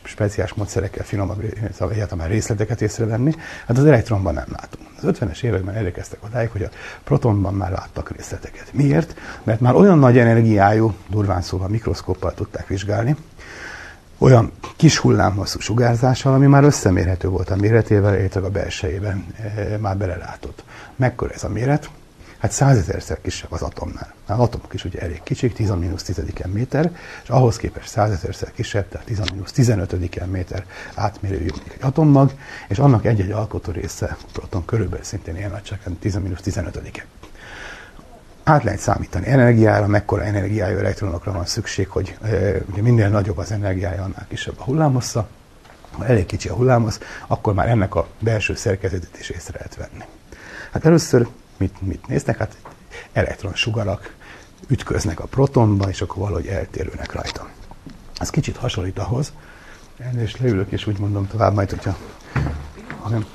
speciális 0.05 0.55
módszerekkel 0.55 1.05
finomabb, 1.05 1.43
szóval 1.73 1.95
egyáltalán 1.95 2.29
részleteket 2.29 2.81
észrevenni. 2.81 3.35
Hát 3.67 3.79
az 3.79 3.85
elektronban 3.85 4.35
nem 4.35 4.47
látunk. 4.49 4.89
Az 4.97 5.19
50-es 5.21 5.43
években 5.43 5.75
elérkeztek 5.75 6.25
odáig, 6.25 6.51
hogy 6.51 6.63
a 6.63 6.69
protonban 7.05 7.55
már 7.55 7.71
láttak 7.71 8.17
részleteket. 8.17 8.73
Miért? 8.73 9.15
Mert 9.43 9.61
már 9.61 9.75
olyan 9.75 9.99
nagy 9.99 10.19
energiájú, 10.19 10.95
durván 11.09 11.43
szóval 11.43 11.69
mikroszkóppal 11.69 12.35
tudták 12.35 12.67
vizsgálni, 12.67 13.17
olyan 14.19 14.53
kis 14.77 14.99
hullámhosszú 14.99 15.59
sugárzással, 15.59 16.35
ami 16.35 16.47
már 16.47 16.65
összemérhető 16.65 17.29
volt 17.29 17.51
a 17.51 17.57
méretével, 17.57 18.19
illetve 18.19 18.41
a 18.41 18.51
belsejében 18.51 19.27
e, 19.57 19.77
már 19.79 19.97
belelátott. 19.97 20.65
Mekkora 20.97 21.33
ez 21.33 21.45
a 21.45 21.49
méret? 21.49 21.91
Hát 22.45 22.53
százezerszer 22.53 23.21
kisebb 23.21 23.53
az 23.53 23.63
atomnál. 23.63 24.15
Az 24.27 24.39
atomok 24.39 24.75
is 24.75 24.85
ugye 24.85 25.01
elég 25.01 25.23
kicsik, 25.23 25.53
10 25.53 25.71
a 25.71 25.77
mínusz 25.77 26.03
10 26.03 26.21
méter, 26.53 26.97
és 27.23 27.29
ahhoz 27.29 27.57
képest 27.57 27.89
százezerszer 27.89 28.53
kisebb, 28.53 28.89
tehát 28.89 29.07
10 29.07 29.19
a 29.19 29.25
mínusz 29.33 29.53
15 29.53 30.31
méter 30.31 30.65
átmérőjű 30.95 31.47
egy 31.47 31.79
atommag, 31.81 32.33
és 32.69 32.79
annak 32.79 33.05
egy-egy 33.05 33.31
alkotó 33.31 33.73
része, 33.73 34.17
proton 34.33 34.65
körülbelül 34.65 35.05
szintén 35.05 35.37
ilyen 35.37 35.51
nagyságrend, 35.51 35.97
10 35.97 36.17
a 36.17 36.21
mínusz 36.21 36.41
15 36.41 36.77
-e. 36.77 37.05
Át 38.43 38.65
lehet 38.65 38.81
számítani 38.81 39.27
energiára, 39.27 39.87
mekkora 39.87 40.23
energiájú 40.23 40.79
elektronokra 40.79 41.33
van 41.33 41.47
szükség, 41.47 41.89
hogy 41.89 42.17
e, 42.23 42.29
ugye 42.71 42.83
minél 42.83 43.09
nagyobb 43.09 43.39
az 43.39 43.53
energiája, 43.53 44.03
annál 44.03 44.27
kisebb 44.29 44.55
a 44.59 44.63
hullámhossza. 44.63 45.29
Ha 45.91 46.07
elég 46.07 46.27
kicsi 46.27 46.49
a 46.49 46.55
hullámhossz, 46.55 46.99
akkor 47.27 47.55
már 47.55 47.69
ennek 47.69 47.95
a 47.95 48.07
belső 48.19 48.55
szerkezetét 48.55 49.17
is 49.19 49.29
észre 49.29 49.55
lehet 49.57 49.77
venni. 49.77 50.05
Hát 50.73 50.87
először 50.87 51.27
mit, 51.57 51.81
mit 51.81 52.07
néznek? 52.07 52.37
Hát 52.37 52.57
elektronsugarak 53.13 54.15
ütköznek 54.67 55.21
a 55.21 55.27
protonba, 55.27 55.89
és 55.89 56.01
akkor 56.01 56.23
valahogy 56.23 56.47
eltérőnek 56.47 57.13
rajta. 57.13 57.49
Ez 58.19 58.31
kicsit 58.31 58.57
hasonlít 58.57 58.99
ahhoz, 58.99 59.33
és 60.17 60.37
leülök, 60.37 60.71
és 60.71 60.87
úgy 60.87 60.99
mondom 60.99 61.27
tovább, 61.27 61.55
majd, 61.55 61.71
hogyha 61.71 61.97
ha 63.01 63.09
nem... 63.09 63.27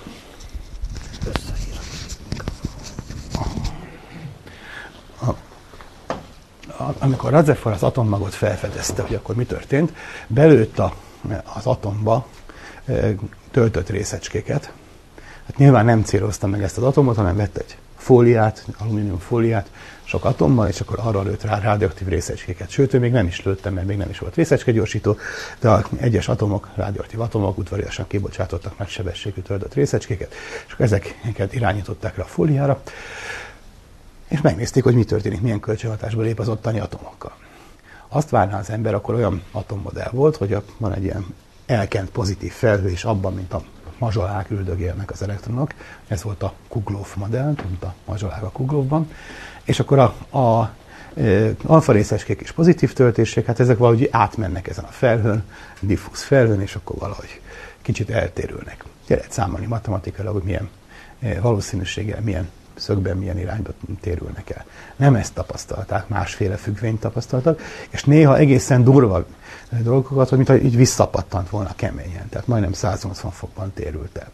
amikor 7.00 7.32
Rutherford 7.32 7.76
az 7.76 7.84
atommagot 7.84 8.34
felfedezte, 8.34 9.02
hogy 9.02 9.16
akkor 9.16 9.36
mi 9.36 9.46
történt, 9.46 9.94
belőtt 10.28 10.80
a, 10.80 10.94
az 11.56 11.66
atomba 11.66 12.28
e, 12.86 13.14
töltött 13.52 13.90
részecskéket. 13.90 14.72
Hát 15.46 15.58
nyilván 15.58 15.86
nem 15.86 16.04
célozta 16.04 16.48
meg 16.48 16.64
ezt 16.64 16.78
az 16.78 16.84
atomot, 16.84 17.16
hanem 17.16 17.36
vett 17.36 17.58
egy 17.58 17.78
fóliát, 18.00 18.66
alumínium 18.78 19.18
fóliát, 19.18 19.72
sok 20.04 20.26
atommal, 20.26 20.68
és 20.68 20.82
akkor 20.82 21.00
arra 21.02 21.22
lőtt 21.22 21.44
rá 21.44 21.60
radioaktív 21.60 22.08
részecskéket. 22.08 22.70
Sőt, 22.70 22.94
ő 22.94 23.00
még 23.00 23.12
nem 23.12 23.28
is 23.28 23.44
lőttem, 23.44 23.74
mert 23.74 23.88
még 23.88 23.98
nem 23.98 24.10
is 24.10 24.20
volt 24.20 24.36
részecskegyorsító, 24.36 25.18
de 25.60 25.70
a 25.70 25.86
egyes 25.98 26.28
atomok, 26.28 26.70
radioaktív 26.76 27.20
atomok 27.20 27.58
udvariasan 27.58 28.08
kibocsátottak 28.08 28.78
nagy 28.78 28.88
sebességű 28.88 29.42
töltött 29.42 29.74
részecskéket, 29.74 30.34
és 30.68 30.76
ezeket 30.78 31.54
irányították 31.54 32.16
rá 32.16 32.24
a 32.24 32.28
fóliára, 32.28 32.82
és 34.28 34.42
megnézték, 34.42 34.84
hogy 34.84 34.96
mi 34.96 35.04
történik, 35.04 35.42
milyen 35.42 35.60
kölcsönhatásba 35.60 36.22
lép 36.22 36.40
az 36.40 36.50
ottani 36.50 36.80
atomokkal. 36.80 37.32
Azt 38.08 38.30
várná 38.30 38.60
az 38.60 38.70
ember, 38.70 38.94
akkor 38.94 39.16
olyan 39.16 39.44
atommodell 39.52 40.10
volt, 40.12 40.36
hogy 40.36 40.58
van 40.78 40.94
egy 40.94 41.04
ilyen 41.04 41.26
elkent 41.66 42.10
pozitív 42.10 42.52
felhő, 42.52 42.90
és 42.90 43.04
abban, 43.04 43.34
mint 43.34 43.54
a 43.54 43.64
mazsolák 44.00 44.50
üldögélnek 44.50 45.12
az 45.12 45.22
elektronok. 45.22 45.72
Ez 46.08 46.24
volt 46.24 46.44
a 46.44 46.54
Kuglov 46.68 47.08
modell, 47.16 47.56
mint 47.68 47.84
a 47.84 47.94
mazsolák 48.06 48.44
a 48.44 48.50
Kuglovban. 48.50 49.12
És 49.64 49.80
akkor 49.80 50.00
a, 50.00 50.38
a 50.38 50.74
alfa 51.66 51.92
részecskék 51.92 52.42
is 52.42 52.52
pozitív 52.52 52.94
töltések, 52.94 53.46
hát 53.46 53.60
ezek 53.60 53.78
valahogy 53.78 54.08
átmennek 54.12 54.68
ezen 54.68 54.84
a 54.84 54.92
felhőn, 54.92 55.44
diffúz 55.80 56.22
felhőn, 56.22 56.62
és 56.62 56.76
akkor 56.76 56.96
valahogy 57.00 57.42
kicsit 57.82 58.10
eltérülnek. 58.10 58.84
Lehet 59.08 59.32
számolni 59.32 59.66
matematikailag, 59.66 60.34
hogy 60.34 60.44
milyen 60.44 60.70
valószínűséggel, 61.42 62.22
milyen 62.22 62.50
szögben 62.80 63.18
milyen 63.18 63.40
irányba 63.40 63.70
térülnek 64.02 64.50
el. 64.50 64.66
Nem 64.96 65.16
ezt 65.16 65.34
tapasztalták, 65.34 66.08
másféle 66.08 66.56
függvényt 66.56 67.00
tapasztaltak, 67.00 67.62
és 67.90 68.04
néha 68.04 68.38
egészen 68.38 68.84
durva 68.84 69.26
dolgokat, 69.84 70.30
hogy 70.30 70.38
mintha 70.38 70.58
így 70.58 70.76
visszapattant 70.76 71.50
volna 71.50 71.74
keményen, 71.76 72.30
tehát 72.30 72.48
majdnem 72.48 72.74
180 72.74 73.32
fokban 73.32 73.72
térült 73.74 74.18
el. 74.18 74.32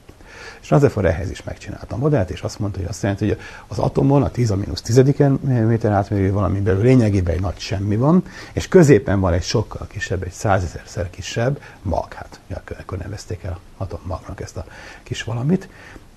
És 0.61 0.71
Rutherford 0.71 1.05
ehhez 1.05 1.29
is 1.29 1.43
megcsinálta 1.43 1.95
a 1.95 1.97
modellt, 1.97 2.29
és 2.29 2.41
azt 2.41 2.59
mondta, 2.59 2.79
hogy 2.79 2.87
azt 2.89 3.01
jelenti, 3.01 3.27
hogy 3.27 3.37
az 3.67 3.79
atomon 3.79 4.23
a 4.23 4.29
10 4.29 4.51
a 4.51 4.55
mínusz 4.55 4.81
tizediken 4.81 5.31
méter 5.31 5.91
átmérő 5.91 6.31
valami 6.31 6.59
belül 6.59 6.81
lényegében 6.81 7.33
egy 7.33 7.41
nagy 7.41 7.57
semmi 7.57 7.95
van, 7.95 8.23
és 8.53 8.67
középen 8.67 9.19
van 9.19 9.33
egy 9.33 9.43
sokkal 9.43 9.87
kisebb, 9.87 10.23
egy 10.23 10.31
százezerszer 10.31 11.09
kisebb 11.09 11.61
mag, 11.81 12.13
hát 12.13 12.39
akkor 12.79 12.97
nevezték 12.97 13.43
el 13.43 13.59
atommagnak 13.77 14.41
ezt 14.41 14.57
a 14.57 14.65
kis 15.03 15.23
valamit, 15.23 15.69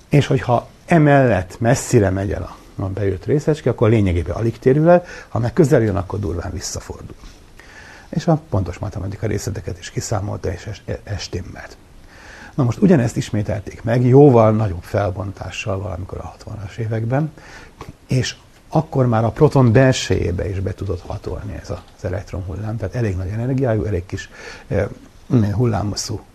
és 0.09 0.27
hogyha 0.27 0.69
emellett 0.87 1.61
messzire 1.61 2.11
megy 2.11 2.33
el 2.33 2.43
a, 2.43 2.83
a 2.83 2.89
bejött 2.89 3.25
részecske, 3.25 3.71
akkor 3.71 3.89
lényegében 3.89 4.37
alig 4.37 4.59
térül 4.59 4.89
el, 4.89 5.05
ha 5.29 5.39
meg 5.39 5.53
közel 5.53 5.83
jön, 5.83 5.97
akkor 5.97 6.19
durván 6.19 6.53
visszafordul. 6.53 7.17
És 8.09 8.27
a 8.27 8.41
pontos 8.51 8.79
matematika 8.79 9.27
részleteket 9.27 9.79
is 9.79 9.91
kiszámolta, 9.91 10.53
és 10.53 10.71
ez 11.05 11.21
stimmelt. 11.21 11.77
Na 12.55 12.65
most 12.65 12.81
ugyanezt 12.81 13.17
ismételték 13.17 13.83
meg, 13.83 14.07
jóval 14.07 14.53
nagyobb 14.53 14.83
felbontással 14.83 15.79
valamikor 15.79 16.19
a 16.19 16.35
60-as 16.39 16.77
években, 16.77 17.33
és 18.07 18.37
akkor 18.69 19.07
már 19.07 19.25
a 19.25 19.31
proton 19.31 19.73
belsejébe 19.73 20.49
is 20.49 20.61
be 20.61 20.75
tudott 20.75 21.01
hatolni 21.01 21.59
ez 21.63 21.71
az 21.71 22.05
elektronhullám, 22.05 22.77
tehát 22.77 22.95
elég 22.95 23.17
nagy 23.17 23.29
energiájú, 23.29 23.85
elég 23.85 24.07
kis 24.07 24.31
eh, 24.69 24.87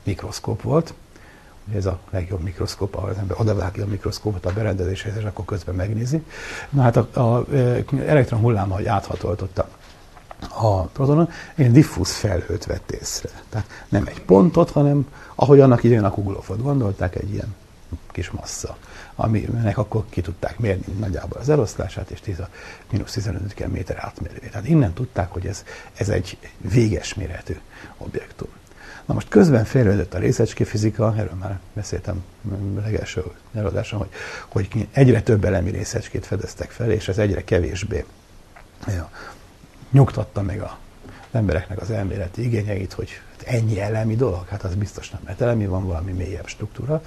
mikroszkóp 0.03 0.62
volt, 0.62 0.93
ez 1.76 1.86
a 1.86 1.99
legjobb 2.10 2.41
mikroszkóp, 2.41 2.95
ahol 2.95 3.10
az 3.10 3.17
ember 3.17 3.39
odavágja 3.39 3.84
a 3.84 3.88
mikroszkópot 3.88 4.45
a 4.45 4.54
berendezéshez, 4.54 5.15
és 5.17 5.23
akkor 5.23 5.45
közben 5.45 5.76
megnézi. 5.76 6.23
Na 6.69 6.82
hát 6.82 6.97
a, 6.97 7.36
a 7.38 7.45
elektron 8.06 8.39
hullám, 8.39 8.71
ahogy 8.71 8.86
áthatoltotta 8.86 9.69
a 10.49 10.82
protonon, 10.82 11.30
egy 11.56 11.71
diffúz 11.71 12.12
felhőt 12.12 12.65
vett 12.65 12.91
észre. 12.91 13.30
Tehát 13.49 13.67
nem 13.89 14.06
egy 14.06 14.21
pontot, 14.21 14.69
hanem 14.69 15.08
ahogy 15.36 15.60
annak 15.60 15.84
idején 15.84 16.04
a 16.04 16.10
kuglófot 16.10 16.62
gondolták, 16.62 17.15
egy 17.15 17.34
ilyen 17.34 17.56
kis 18.12 18.30
massza, 18.32 18.78
aminek 19.15 19.78
akkor 19.78 20.04
ki 20.10 20.21
tudták 20.21 20.60
mérni 20.60 20.93
nagyjából 20.99 21.39
az 21.39 21.49
eloszlását, 21.49 22.10
és 22.12 22.19
10 22.19 22.39
a 22.39 22.47
mínusz 22.91 23.12
15 23.12 23.67
méter 23.71 23.97
átmérőjét. 23.99 24.52
Tehát 24.52 24.67
innen 24.67 24.93
tudták, 24.93 25.32
hogy 25.32 25.45
ez, 25.45 25.63
ez 25.93 26.10
egy 26.10 26.38
véges 26.58 27.13
méretű 27.13 27.58
objektum. 27.97 28.47
Na 29.05 29.13
most 29.13 29.29
közben 29.29 29.65
fejlődött 29.65 30.13
a 30.13 30.17
részecske 30.17 30.65
fizika, 30.65 31.13
erről 31.17 31.37
már 31.39 31.59
beszéltem 31.73 32.23
legelső 32.83 33.23
előadáson, 33.53 33.99
hogy, 33.99 34.09
hogy 34.47 34.87
egyre 34.91 35.21
több 35.21 35.45
elemi 35.45 35.69
részecskét 35.69 36.25
fedeztek 36.25 36.71
fel, 36.71 36.91
és 36.91 37.07
ez 37.07 37.17
egyre 37.17 37.43
kevésbé 37.43 38.05
nyugtatta 39.91 40.41
meg 40.41 40.61
a, 40.61 40.77
az 41.05 41.39
embereknek 41.39 41.81
az 41.81 41.91
elméleti 41.91 42.43
igényeit, 42.43 42.93
hogy 42.93 43.09
ennyi 43.45 43.82
elemi 43.82 44.15
dolog, 44.15 44.47
hát 44.47 44.63
az 44.63 44.75
biztos 44.75 45.10
nem, 45.10 45.21
mert 45.25 45.41
elemi 45.41 45.65
van 45.65 45.88
valami 45.88 46.12
mélyebb 46.12 46.47
struktúra. 46.47 47.03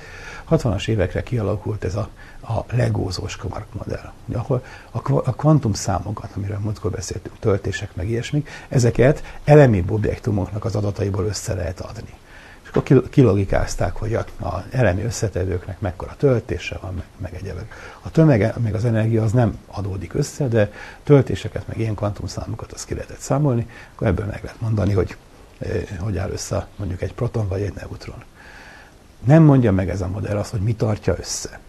60-as 0.50 0.88
évekre 0.88 1.22
kialakult 1.22 1.84
ez 1.84 1.94
a, 1.94 2.08
a 2.40 2.64
legózós 2.70 3.36
Quark 3.36 3.66
modell, 3.72 4.12
ahol 4.32 4.62
a, 4.90 4.98
a 5.12 5.34
kvantum 5.34 5.72
számokat, 5.72 6.30
amiről 6.36 6.58
múltkor 6.58 6.90
beszéltünk, 6.90 7.38
töltések 7.38 7.94
meg 7.94 8.08
ilyesmik, 8.08 8.48
ezeket 8.68 9.22
elemi 9.44 9.84
objektumoknak 9.88 10.64
az 10.64 10.76
adataiból 10.76 11.24
össze 11.24 11.54
lehet 11.54 11.80
adni. 11.80 12.14
És 12.62 12.68
akkor 12.72 13.08
kilogikázták, 13.08 13.96
hogy 13.96 14.14
a, 14.14 14.24
elemi 14.70 15.02
összetevőknek 15.02 15.80
mekkora 15.80 16.14
töltése 16.18 16.78
van, 16.80 16.94
meg, 16.94 17.04
meg 17.16 17.34
egyebek. 17.34 17.74
A 18.02 18.10
tömege, 18.10 18.54
meg 18.62 18.74
az 18.74 18.84
energia 18.84 19.22
az 19.22 19.32
nem 19.32 19.58
adódik 19.66 20.14
össze, 20.14 20.48
de 20.48 20.72
töltéseket, 21.04 21.66
meg 21.68 21.78
ilyen 21.78 21.94
kvantumszámokat 21.94 22.72
azt 22.72 22.86
ki 22.86 22.94
lehetett 22.94 23.18
számolni, 23.18 23.68
akkor 23.94 24.06
ebből 24.06 24.26
meg 24.26 24.40
lehet 24.42 24.60
mondani, 24.60 24.92
hogy 24.92 25.16
hogy 25.98 26.18
áll 26.18 26.30
össze 26.30 26.66
mondjuk 26.76 27.02
egy 27.02 27.14
proton 27.14 27.48
vagy 27.48 27.62
egy 27.62 27.74
neutron. 27.74 28.24
Nem 29.24 29.42
mondja 29.42 29.72
meg 29.72 29.88
ez 29.88 30.00
a 30.00 30.08
modell 30.08 30.36
azt, 30.36 30.50
hogy 30.50 30.60
mi 30.60 30.74
tartja 30.74 31.14
össze. 31.18 31.60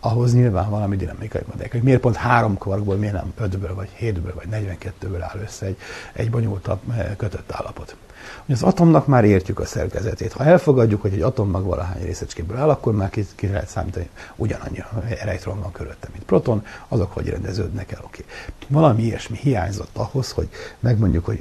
Ahhoz 0.00 0.34
nyilván 0.34 0.70
valami 0.70 0.96
dinamikai 0.96 1.42
modell. 1.50 1.68
Hogy 1.70 1.82
miért 1.82 2.00
pont 2.00 2.16
három 2.16 2.58
kvarkból, 2.58 2.96
miért 2.96 3.14
nem 3.14 3.32
ötből, 3.38 3.74
vagy 3.74 3.88
hétből, 3.88 4.34
vagy 4.34 4.48
42-ből 4.50 5.20
áll 5.20 5.40
össze 5.42 5.66
egy, 5.66 5.76
egy 6.12 6.30
bonyolultabb 6.30 6.80
eh, 6.90 7.14
kötött 7.16 7.52
állapot. 7.52 7.96
Hogy 8.46 8.54
az 8.54 8.62
atomnak 8.62 9.06
már 9.06 9.24
értjük 9.24 9.58
a 9.58 9.64
szerkezetét. 9.64 10.32
Ha 10.32 10.44
elfogadjuk, 10.44 11.00
hogy 11.00 11.12
egy 11.12 11.20
atommag 11.20 11.64
valahány 11.64 12.02
részecskéből 12.02 12.56
áll, 12.56 12.68
akkor 12.68 12.94
már 12.94 13.10
ki, 13.10 13.26
ki 13.34 13.46
lehet 13.46 13.68
számítani, 13.68 14.08
ugyanannyi 14.36 14.84
elektron 15.18 15.60
van 15.60 15.72
körülötte, 15.72 16.08
mint 16.12 16.24
proton, 16.24 16.64
azok 16.88 17.12
hogy 17.12 17.28
rendeződnek 17.28 17.92
el, 17.92 18.00
oké. 18.04 18.24
Okay. 18.24 18.34
Valami 18.68 19.02
ilyesmi 19.02 19.36
hiányzott 19.36 19.96
ahhoz, 19.96 20.30
hogy 20.30 20.48
megmondjuk, 20.80 21.24
hogy 21.24 21.38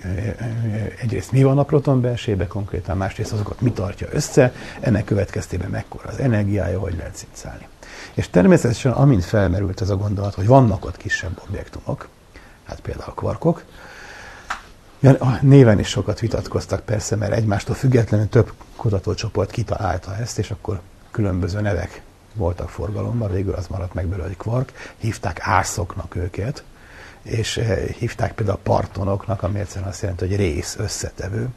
egyrészt 1.02 1.32
mi 1.32 1.44
van 1.44 1.58
a 1.58 1.64
proton 1.64 2.02
belsejében 2.02 2.48
konkrétan, 2.48 2.98
másrészt 2.98 3.34
azokat 3.34 3.62
mi 3.62 3.72
tartja 3.72 4.08
össze, 4.12 4.54
ennek 4.80 5.04
következtében 5.04 5.70
mekkora 5.70 6.10
az 6.10 6.20
energiája, 6.20 6.80
hogy 6.80 6.96
lehet 6.98 7.16
cincálni. 7.16 7.68
És 8.14 8.30
természetesen, 8.30 8.92
amint 8.92 9.24
felmerült 9.24 9.82
ez 9.82 9.90
a 9.90 9.96
gondolat, 9.96 10.34
hogy 10.34 10.48
vannak 10.48 10.86
ott 10.86 10.98
kisebb 10.98 11.42
objektumok, 11.48 12.08
hát 12.64 12.80
például 12.80 13.14
kvarkok, 13.14 13.64
Ja, 15.04 15.40
néven 15.42 15.80
is 15.80 15.88
sokat 15.88 16.20
vitatkoztak 16.20 16.86
persze, 16.86 17.16
mert 17.16 17.34
egymástól 17.34 17.76
függetlenül 17.76 18.30
több 18.30 18.54
kutatócsoport 18.76 19.52
kitalálta 19.52 20.16
ezt, 20.16 20.40
és 20.40 20.52
akkor 20.52 20.80
különböző 21.12 21.62
nevek 21.62 22.02
voltak 22.34 22.70
forgalomban, 22.70 23.32
végül 23.32 23.54
az 23.54 23.68
maradt 23.68 23.94
meg 23.94 24.06
belőle, 24.06 24.28
hogy 24.28 24.38
kvark, 24.38 24.72
hívták 24.98 25.40
ászoknak 25.42 26.16
őket, 26.16 26.64
és 27.22 27.58
eh, 27.58 27.78
hívták 27.78 28.34
például 28.34 28.60
partonoknak, 28.64 29.44
ami 29.44 29.60
egyszerűen 29.60 29.90
azt 29.90 30.02
jelenti, 30.02 30.28
hogy 30.28 30.36
rész, 30.36 30.76
összetevő. 30.80 31.48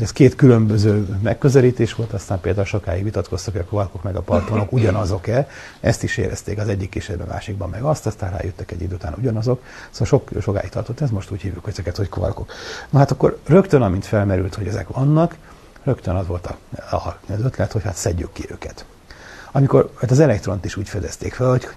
Ez 0.00 0.12
két 0.12 0.34
különböző 0.34 1.18
megközelítés 1.22 1.94
volt, 1.94 2.12
aztán 2.12 2.40
például 2.40 2.66
sokáig 2.66 3.04
vitatkoztak, 3.04 3.52
hogy 3.52 3.62
a 3.62 3.68
kvarkok 3.68 4.02
meg 4.02 4.16
a 4.16 4.20
partonok 4.20 4.72
ugyanazok-e. 4.78 5.48
Ezt 5.80 6.02
is 6.02 6.16
érezték 6.16 6.58
az 6.58 6.68
egyik 6.68 6.88
kísérben, 6.88 7.28
a 7.28 7.32
másikban 7.32 7.70
meg 7.70 7.82
azt, 7.82 8.06
aztán 8.06 8.30
rájöttek 8.30 8.70
egy 8.70 8.82
idő 8.82 8.94
után 8.94 9.14
ugyanazok. 9.18 9.62
Szóval 9.90 10.06
sok, 10.06 10.30
sokáig 10.42 10.70
tartott 10.70 11.00
ez, 11.00 11.10
most 11.10 11.30
úgy 11.30 11.40
hívjuk 11.40 11.64
hogy 11.64 11.72
ezeket, 11.72 11.96
hogy 11.96 12.08
kvarkok. 12.08 12.52
Na 12.90 12.98
hát 12.98 13.10
akkor 13.10 13.38
rögtön, 13.46 13.82
amint 13.82 14.06
felmerült, 14.06 14.54
hogy 14.54 14.66
ezek 14.66 14.88
vannak, 14.88 15.36
rögtön 15.82 16.14
az 16.14 16.26
volt 16.26 16.46
a, 16.46 16.56
a, 16.96 17.18
az 17.28 17.44
ötlet, 17.44 17.72
hogy 17.72 17.82
hát 17.82 17.96
szedjük 17.96 18.32
ki 18.32 18.44
őket. 18.50 18.84
Amikor 19.52 19.92
hát 20.00 20.10
az 20.10 20.20
elektront 20.20 20.64
is 20.64 20.76
úgy 20.76 20.88
fedezték 20.88 21.34
fel, 21.34 21.48
hogy 21.48 21.68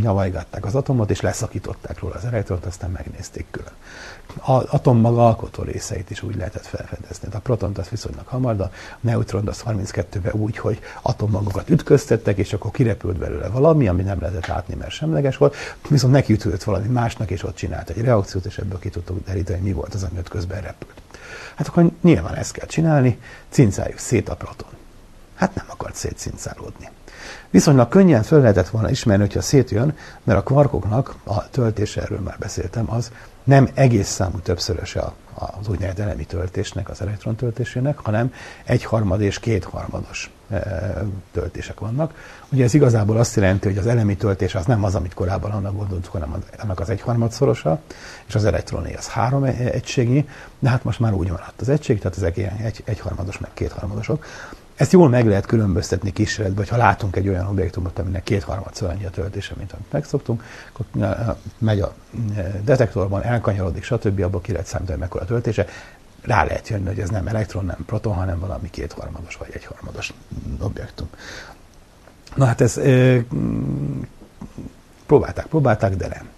nyavajgatták 0.00 0.64
az 0.64 0.74
atomot, 0.74 1.10
és 1.10 1.20
leszakították 1.20 1.98
róla 1.98 2.14
az 2.14 2.24
elektront, 2.24 2.64
aztán 2.64 2.90
megnézték 2.90 3.46
külön. 3.50 3.72
Az 4.40 4.64
atom 4.64 4.98
maga 4.98 5.26
alkotó 5.26 5.62
részeit 5.62 6.10
is 6.10 6.22
úgy 6.22 6.36
lehetett 6.36 6.66
felfedezni. 6.66 7.28
A 7.32 7.38
protont 7.38 7.78
az 7.78 7.88
viszonylag 7.88 8.26
hamar, 8.26 8.56
de 8.56 8.62
a 8.62 8.70
neutront 9.00 9.48
az 9.48 9.62
32-ben 9.66 10.32
úgy, 10.32 10.58
hogy 10.58 10.78
atommagokat 11.02 11.70
ütköztettek, 11.70 12.38
és 12.38 12.52
akkor 12.52 12.70
kirepült 12.70 13.16
belőle 13.16 13.48
valami, 13.48 13.88
ami 13.88 14.02
nem 14.02 14.20
lehetett 14.20 14.46
látni, 14.46 14.74
mert 14.74 14.90
semleges 14.90 15.36
volt, 15.36 15.56
viszont 15.88 16.12
neki 16.12 16.36
valami 16.64 16.88
másnak, 16.88 17.30
és 17.30 17.42
ott 17.42 17.54
csinált 17.54 17.90
egy 17.90 18.00
reakciót, 18.00 18.44
és 18.44 18.58
ebből 18.58 18.78
ki 18.78 18.88
tudtuk 18.88 19.24
deríteni, 19.24 19.60
mi 19.60 19.72
volt 19.72 19.94
az, 19.94 20.02
ami 20.02 20.18
ott 20.18 20.28
közben 20.28 20.60
repült. 20.60 21.02
Hát 21.54 21.68
akkor 21.68 21.90
nyilván 22.02 22.34
ezt 22.34 22.52
kell 22.52 22.66
csinálni, 22.66 23.18
cincáljuk 23.48 23.98
szét 23.98 24.28
a 24.28 24.36
proton. 24.36 24.68
Hát 25.34 25.54
nem 25.54 25.66
akart 25.68 25.94
szétcincálódni. 25.94 26.88
Viszonylag 27.50 27.88
könnyen 27.88 28.22
föl 28.22 28.40
lehetett 28.40 28.68
volna 28.68 28.90
ismerni, 28.90 29.22
hogyha 29.22 29.40
szétjön, 29.40 29.96
mert 30.22 30.38
a 30.38 30.42
kvarkoknak, 30.42 31.14
a 31.24 31.50
töltése, 31.50 32.02
erről 32.02 32.20
már 32.20 32.36
beszéltem, 32.38 32.90
az 32.90 33.10
nem 33.44 33.68
egész 33.74 34.08
számú 34.08 34.38
többszöröse 34.38 35.12
az 35.34 35.68
úgynevezett 35.68 35.98
elemi 35.98 36.24
töltésnek, 36.24 36.88
az 36.88 37.00
elektron 37.00 37.34
töltésének, 37.34 37.98
hanem 37.98 38.32
egyharmad 38.64 39.20
és 39.20 39.38
kétharmados 39.38 40.30
e, 40.50 41.04
töltések 41.32 41.80
vannak. 41.80 42.14
Ugye 42.48 42.64
ez 42.64 42.74
igazából 42.74 43.16
azt 43.16 43.36
jelenti, 43.36 43.68
hogy 43.68 43.78
az 43.78 43.86
elemi 43.86 44.16
töltés 44.16 44.54
az 44.54 44.66
nem 44.66 44.84
az, 44.84 44.94
amit 44.94 45.14
korábban 45.14 45.50
annak 45.50 45.76
gondoltuk, 45.76 46.12
hanem 46.12 46.42
annak 46.58 46.80
az 46.80 46.90
egyharmadszorosa, 46.90 47.80
és 48.26 48.34
az 48.34 48.44
elektroné 48.44 48.94
az 48.94 49.08
három 49.08 49.44
e, 49.44 49.48
egységnyi, 49.48 50.28
de 50.58 50.68
hát 50.68 50.84
most 50.84 51.00
már 51.00 51.12
úgy 51.12 51.30
maradt 51.30 51.60
az 51.60 51.68
egység, 51.68 51.98
tehát 51.98 52.16
ezek 52.16 52.36
ilyen 52.36 52.56
egy, 52.56 52.82
egyharmados, 52.84 53.38
meg 53.38 53.50
kétharmadosok. 53.54 54.26
Ezt 54.76 54.92
jól 54.92 55.08
meg 55.08 55.26
lehet 55.26 55.46
különböztetni 55.46 56.12
kísérletben, 56.12 56.64
hogyha 56.64 56.76
látunk 56.76 57.16
egy 57.16 57.28
olyan 57.28 57.46
objektumot, 57.46 57.98
aminek 57.98 58.22
kétharmadszor 58.22 58.90
annyi 58.90 59.04
a 59.04 59.10
töltése, 59.10 59.54
mint 59.56 59.72
amit 59.72 59.92
megszoktunk, 59.92 60.44
akkor 60.72 60.86
megy 61.58 61.80
a 61.80 61.94
detektorban, 62.64 63.22
elkanyarodik, 63.22 63.82
stb. 63.82 64.22
abból 64.22 64.40
ki 64.40 64.52
lehet 64.52 64.66
számítani, 64.66 64.98
mekkora 64.98 65.22
a 65.22 65.26
töltése. 65.26 65.66
Rá 66.22 66.44
lehet 66.44 66.68
jönni, 66.68 66.86
hogy 66.86 66.98
ez 66.98 67.08
nem 67.08 67.26
elektron, 67.26 67.64
nem 67.64 67.84
proton, 67.86 68.14
hanem 68.14 68.38
valami 68.38 68.70
kétharmados 68.70 69.36
vagy 69.36 69.50
egyharmados 69.52 70.12
objektum. 70.60 71.08
Na 72.34 72.44
hát 72.44 72.60
ez 72.60 72.76
e, 72.76 73.24
próbálták, 75.06 75.46
próbálták, 75.46 75.96
de 75.96 76.08
nem. 76.08 76.28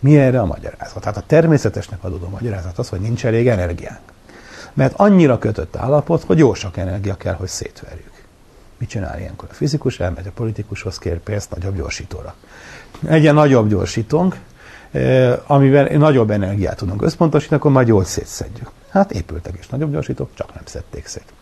Mi 0.00 0.18
erre 0.18 0.40
a 0.40 0.46
magyarázat? 0.46 1.00
Tehát 1.02 1.16
a 1.16 1.24
természetesnek 1.26 2.04
adódó 2.04 2.28
magyarázat 2.28 2.78
az, 2.78 2.88
hogy 2.88 3.00
nincs 3.00 3.26
elég 3.26 3.48
energiánk. 3.48 4.11
Mert 4.74 4.94
annyira 4.96 5.38
kötött 5.38 5.76
állapot, 5.76 6.22
hogy 6.22 6.38
jó 6.38 6.54
sok 6.54 6.76
energia 6.76 7.14
kell, 7.14 7.34
hogy 7.34 7.48
szétverjük. 7.48 8.10
Mit 8.78 8.88
csinál 8.88 9.18
ilyenkor 9.18 9.48
a 9.50 9.54
fizikus? 9.54 10.00
Elmegy 10.00 10.26
a 10.26 10.30
politikushoz, 10.34 10.98
kér 10.98 11.18
pénzt 11.18 11.50
nagyobb 11.50 11.76
gyorsítóra. 11.76 12.34
Egyen 13.06 13.34
nagyobb 13.34 13.68
gyorsítónk, 13.68 14.36
amivel 15.46 15.96
nagyobb 15.96 16.30
energiát 16.30 16.76
tudunk 16.76 17.02
összpontosítani, 17.02 17.60
akkor 17.60 17.70
majd 17.70 17.88
jól 17.88 18.04
szétszedjük. 18.04 18.70
Hát 18.88 19.12
épültek 19.12 19.58
is 19.58 19.68
nagyobb 19.68 19.92
gyorsítók, 19.92 20.30
csak 20.34 20.54
nem 20.54 20.62
szedték 20.66 21.06
szét. 21.06 21.32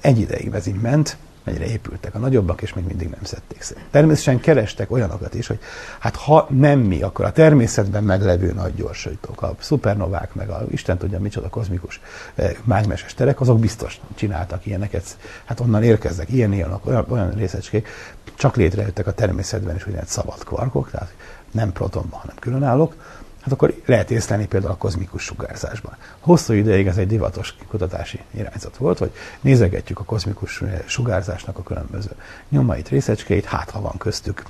Egy 0.00 0.18
ideig 0.18 0.54
ez 0.54 0.66
így 0.66 0.80
ment, 0.80 1.16
egyre 1.44 1.66
épültek 1.66 2.14
a 2.14 2.18
nagyobbak, 2.18 2.62
és 2.62 2.72
még 2.72 2.84
mindig 2.84 3.08
nem 3.08 3.22
szedték 3.22 3.62
szét. 3.62 3.84
Természetesen 3.90 4.40
kerestek 4.40 4.90
olyanokat 4.90 5.34
is, 5.34 5.46
hogy 5.46 5.58
hát 5.98 6.16
ha 6.16 6.46
nem 6.50 6.78
mi, 6.78 7.02
akkor 7.02 7.24
a 7.24 7.32
természetben 7.32 8.04
meglevő 8.04 8.52
nagy 8.52 8.74
gyorsítók, 8.74 9.42
a 9.42 9.54
szupernovák, 9.58 10.34
meg 10.34 10.48
a 10.48 10.64
Isten 10.70 10.98
tudja 10.98 11.20
micsoda 11.20 11.48
kozmikus 11.48 12.00
eh, 12.34 12.50
mágneses 12.64 13.14
terek, 13.14 13.40
azok 13.40 13.60
biztos 13.60 14.00
csináltak 14.14 14.66
ilyeneket, 14.66 15.16
hát 15.44 15.60
onnan 15.60 15.82
érkeznek 15.82 16.30
ilyen, 16.30 16.52
ilyen 16.52 16.80
olyan, 16.84 17.04
olyan 17.08 17.30
részecskék, 17.30 17.88
csak 18.34 18.56
létrejöttek 18.56 19.06
a 19.06 19.12
természetben 19.12 19.76
is 19.76 19.86
úgynevezett 19.86 20.10
szabad 20.10 20.44
kvarkok, 20.44 20.90
tehát 20.90 21.14
nem 21.50 21.72
protonban, 21.72 22.20
hanem 22.20 22.36
különállók, 22.38 22.94
hát 23.42 23.52
akkor 23.52 23.74
lehet 23.86 24.10
észlelni 24.10 24.46
például 24.46 24.72
a 24.72 24.76
kozmikus 24.76 25.22
sugárzásban. 25.22 25.96
Hosszú 26.20 26.52
ideig 26.52 26.86
ez 26.86 26.96
egy 26.96 27.06
divatos 27.06 27.54
kutatási 27.68 28.20
irányzat 28.30 28.76
volt, 28.76 28.98
hogy 28.98 29.12
nézegetjük 29.40 29.98
a 29.98 30.04
kozmikus 30.04 30.62
sugárzásnak 30.86 31.58
a 31.58 31.62
különböző 31.62 32.10
nyomait, 32.48 32.88
részecskéit, 32.88 33.44
hát 33.44 33.70
ha 33.70 33.80
van 33.80 33.96
köztük 33.98 34.42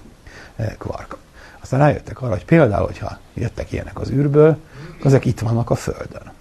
eh, 0.57 0.75
kvark. 0.79 1.17
Aztán 1.61 1.81
rájöttek 1.81 2.23
arra, 2.23 2.33
hogy 2.33 2.45
például, 2.45 2.87
hogyha 2.87 3.19
jöttek 3.35 3.73
ilyenek 3.73 4.01
az 4.01 4.11
űrből, 4.11 4.57
ezek 5.05 5.25
itt 5.25 5.41
vannak 5.41 5.71
a 5.71 5.75
Földön. 5.75 6.33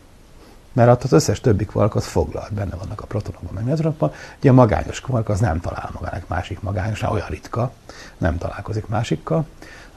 Mert 0.74 1.04
az 1.04 1.12
összes 1.12 1.40
többi 1.40 1.66
kvark 1.66 1.96
az 1.96 2.06
foglalt, 2.06 2.54
benne 2.54 2.76
vannak 2.76 3.02
a 3.02 3.06
protonokban, 3.06 3.54
meg 3.54 3.64
neutronokban. 3.64 4.12
Ugye 4.40 4.50
a 4.50 4.54
magányos 4.54 5.02
kvark 5.02 5.30
az 5.30 5.40
nem 5.40 5.60
talál 5.60 5.90
magának 5.94 6.28
másik 6.28 6.62
magányos, 6.62 7.02
olyan 7.02 7.28
ritka, 7.28 7.72
nem 8.18 8.38
találkozik 8.38 8.88
másikkal 8.88 9.46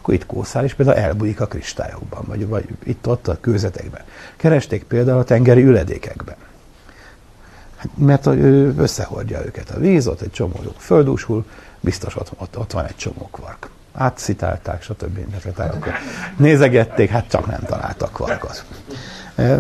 akkor 0.04 0.14
itt 0.14 0.26
kószál, 0.26 0.64
és 0.64 0.74
például 0.74 0.98
elbújik 0.98 1.40
a 1.40 1.46
kristályokban, 1.46 2.24
vagy, 2.26 2.46
vagy 2.46 2.64
itt-ott 2.84 3.28
a 3.28 3.40
kőzetekben. 3.40 4.02
Keresték 4.36 4.84
például 4.84 5.18
a 5.18 5.24
tengeri 5.24 5.62
üledékekben. 5.62 6.34
Hát, 7.76 7.88
mert 7.94 8.26
összehordja 8.76 9.44
őket 9.44 9.70
a 9.70 9.78
víz, 9.78 10.06
ott 10.06 10.20
egy 10.20 10.30
csomójuk 10.30 10.74
földúsul, 10.80 11.44
biztos 11.80 12.16
ott, 12.16 12.30
ott, 12.36 12.58
ott 12.58 12.72
van 12.72 12.84
egy 12.84 12.96
csomó 12.96 13.28
kvark. 13.32 13.68
Átszitálták, 13.92 14.82
stb. 14.82 15.18
Akkor 15.56 15.92
nézegették, 16.36 17.10
hát 17.10 17.28
csak 17.28 17.46
nem 17.46 17.60
találtak 17.66 18.12
kvarkot. 18.12 18.64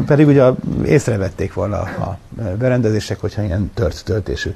Pedig 0.06 0.26
ugye 0.26 0.50
észrevették 0.84 1.54
volna 1.54 1.80
a 1.80 2.18
berendezések, 2.58 3.20
hogyha 3.20 3.42
ilyen 3.42 3.70
tört 3.74 4.04
töltésű 4.04 4.54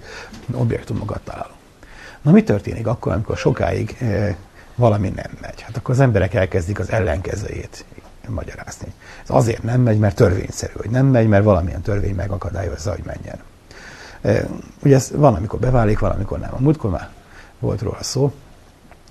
objektumokat 0.53 1.21
találunk. 1.25 1.57
Na 2.23 2.31
mi 2.31 2.43
történik 2.43 2.87
akkor, 2.87 3.13
amikor 3.13 3.37
sokáig 3.37 3.97
valami 4.79 5.09
nem 5.09 5.31
megy. 5.41 5.61
Hát 5.61 5.77
akkor 5.77 5.95
az 5.95 6.01
emberek 6.01 6.35
elkezdik 6.35 6.79
az 6.79 6.91
ellenkezőjét 6.91 7.85
magyarázni. 8.29 8.93
Ez 9.23 9.31
azért 9.31 9.63
nem 9.63 9.81
megy, 9.81 9.99
mert 9.99 10.15
törvényszerű, 10.17 10.73
hogy 10.77 10.91
nem 10.91 11.07
megy, 11.07 11.29
mert 11.29 11.45
valamilyen 11.45 11.83
törvény 11.83 12.15
megakadályozza, 12.15 12.91
hogy 12.91 13.05
menjen. 13.05 13.39
Ugye 14.83 14.95
ez 14.95 15.11
van, 15.15 15.35
amikor 15.35 15.59
beválik, 15.59 15.99
van, 15.99 16.11
amikor 16.11 16.39
nem. 16.39 16.55
A 16.55 16.61
múltkor 16.61 16.91
már 16.91 17.09
volt 17.59 17.83
róla 17.83 18.03
szó, 18.03 18.33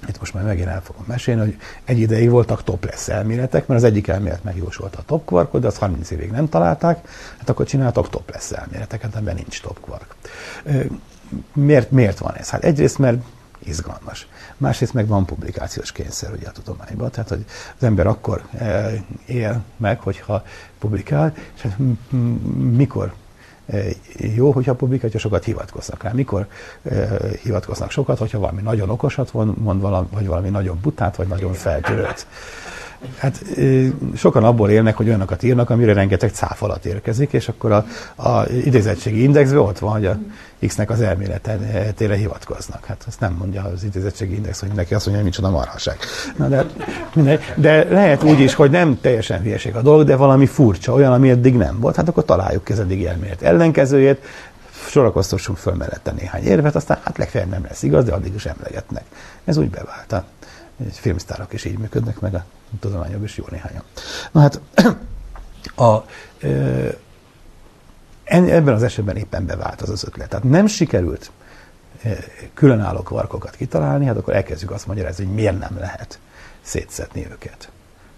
itt 0.07 0.19
most 0.19 0.33
már 0.33 0.43
megint 0.43 0.67
el 0.67 0.81
fogom 0.81 1.03
mesélni, 1.07 1.41
hogy 1.41 1.57
egy 1.83 1.99
ideig 1.99 2.29
voltak 2.29 2.63
topless 2.63 3.07
elméletek, 3.07 3.67
mert 3.67 3.81
az 3.81 3.87
egyik 3.87 4.07
elmélet 4.07 4.43
megjósolta 4.43 4.99
a 4.99 5.03
top 5.05 5.25
quarkot, 5.25 5.61
de 5.61 5.67
azt 5.67 5.77
30 5.77 6.11
évig 6.11 6.31
nem 6.31 6.49
találták, 6.49 7.07
hát 7.37 7.49
akkor 7.49 7.65
csináltak 7.65 8.09
topless 8.09 8.51
elméleteket, 8.51 9.15
amiben 9.15 9.35
nincs 9.35 9.61
top 9.61 9.79
quark. 9.79 10.15
Miért, 11.53 11.91
miért 11.91 12.17
van 12.17 12.35
ez? 12.35 12.49
Hát 12.49 12.63
egyrészt, 12.63 12.97
mert 12.97 13.17
izgalmas. 13.67 14.27
Másrészt 14.57 14.93
meg 14.93 15.07
van 15.07 15.25
publikációs 15.25 15.91
kényszer 15.91 16.31
ugye 16.31 16.47
a 16.47 16.51
tudományban, 16.51 17.11
tehát 17.11 17.29
hogy 17.29 17.45
az 17.77 17.83
ember 17.83 18.07
akkor 18.07 18.43
eh, 18.51 19.01
él 19.25 19.63
meg, 19.77 19.99
hogyha 19.99 20.43
publikál, 20.79 21.33
és 21.55 21.61
hát 21.61 21.77
mikor 22.71 23.13
eh, 23.65 23.85
jó, 24.17 24.51
hogyha 24.51 24.75
publikálja, 24.75 25.19
sokat 25.19 25.43
hivatkoznak 25.43 26.03
rá. 26.03 26.11
Mikor 26.11 26.47
eh, 26.83 27.09
hivatkoznak 27.43 27.91
sokat, 27.91 28.17
hogyha 28.17 28.39
valami 28.39 28.61
nagyon 28.61 28.89
okosat 28.89 29.33
mond, 29.33 29.81
valami, 29.81 30.07
vagy 30.11 30.27
valami 30.27 30.49
nagyon 30.49 30.79
butát, 30.81 31.15
vagy 31.15 31.27
nagyon 31.27 31.53
feltörőt. 31.53 32.27
Hát 33.17 33.43
sokan 34.15 34.43
abból 34.43 34.69
élnek, 34.69 34.95
hogy 34.95 35.07
olyanokat 35.07 35.43
írnak, 35.43 35.69
amire 35.69 35.93
rengeteg 35.93 36.31
cáfalat 36.31 36.85
érkezik, 36.85 37.33
és 37.33 37.47
akkor 37.47 37.71
a, 37.71 37.85
a 38.15 38.49
idézettségi 38.49 39.23
indexben 39.23 39.59
ott 39.59 39.79
van, 39.79 39.91
hogy 39.91 40.05
a 40.05 40.19
X-nek 40.65 40.89
az 40.89 41.01
elméletére 41.01 42.15
hivatkoznak. 42.15 42.85
Hát 42.85 43.03
azt 43.07 43.19
nem 43.19 43.33
mondja 43.33 43.63
az 43.63 43.83
idézettségi 43.83 44.35
index, 44.35 44.59
hogy 44.59 44.69
neki 44.69 44.93
azt 44.93 45.05
mondja, 45.05 45.23
hogy 45.23 45.31
micsoda 45.31 45.49
marhaság. 45.49 45.97
Na 46.37 46.47
de, 46.47 46.65
mindegy. 47.13 47.39
de 47.55 47.83
lehet 47.83 48.23
úgy 48.23 48.39
is, 48.39 48.53
hogy 48.53 48.71
nem 48.71 48.97
teljesen 49.01 49.41
hülyeség 49.41 49.75
a 49.75 49.81
dolog, 49.81 50.07
de 50.07 50.15
valami 50.15 50.45
furcsa, 50.45 50.93
olyan, 50.93 51.13
ami 51.13 51.29
eddig 51.29 51.55
nem 51.55 51.79
volt. 51.79 51.95
Hát 51.95 52.07
akkor 52.07 52.25
találjuk 52.25 52.63
ki 52.63 52.71
az 52.71 52.79
eddigi 52.79 53.07
elmélet 53.07 53.41
ellenkezőjét, 53.41 54.25
sorakoztassunk 54.87 55.57
föl 55.57 55.73
mellette 55.73 56.11
néhány 56.11 56.43
érvet, 56.43 56.75
aztán 56.75 56.99
hát 57.03 57.17
legfeljebb 57.17 57.49
nem 57.49 57.63
lesz 57.63 57.83
igaz, 57.83 58.05
de 58.05 58.13
addig 58.13 58.33
is 58.33 58.45
emlegetnek. 58.45 59.03
Ez 59.45 59.57
úgy 59.57 59.69
bevált. 59.69 60.23
Egy 60.85 60.97
filmsztárok 60.97 61.53
is 61.53 61.65
így 61.65 61.77
működnek, 61.77 62.19
meg 62.19 62.33
a 62.33 62.43
tudományabb 62.79 63.23
is 63.23 63.37
jó 63.37 63.43
néhányan. 63.49 63.83
Na 64.31 64.41
hát 64.41 64.61
a, 65.89 66.03
ebben 68.27 68.73
az 68.73 68.83
esetben 68.83 69.15
éppen 69.15 69.45
bevált 69.45 69.81
az 69.81 69.89
az 69.89 70.03
ötlet. 70.03 70.29
Tehát 70.29 70.45
nem 70.45 70.67
sikerült 70.67 71.31
különálló 72.53 73.01
kvarkokat 73.01 73.55
kitalálni, 73.55 74.05
hát 74.05 74.17
akkor 74.17 74.35
elkezdjük 74.35 74.71
azt 74.71 74.87
magyarázni, 74.87 75.25
hogy 75.25 75.33
miért 75.33 75.59
nem 75.59 75.77
lehet 75.79 76.19
szétszedni 76.61 77.27
őket. 77.31 77.69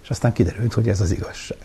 És 0.04 0.10
aztán 0.10 0.34
kiderült, 0.34 0.74
hogy 0.74 0.89
ez 0.89 1.02
az 1.02 1.12
igazság. 1.12 1.58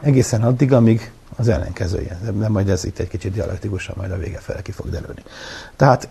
Egészen 0.00 0.42
addig, 0.42 0.72
amíg 0.72 1.12
az 1.36 1.48
ellenkezője, 1.48 2.18
de 2.32 2.48
majd 2.48 2.68
ez 2.68 2.84
itt 2.84 2.98
egy 2.98 3.08
kicsit 3.08 3.32
dialektikusan, 3.32 3.94
majd 3.98 4.10
a 4.10 4.18
vége 4.18 4.38
fele 4.38 4.62
ki 4.62 4.72
fog 4.72 4.90
derülni. 4.90 5.22
Tehát 5.76 6.08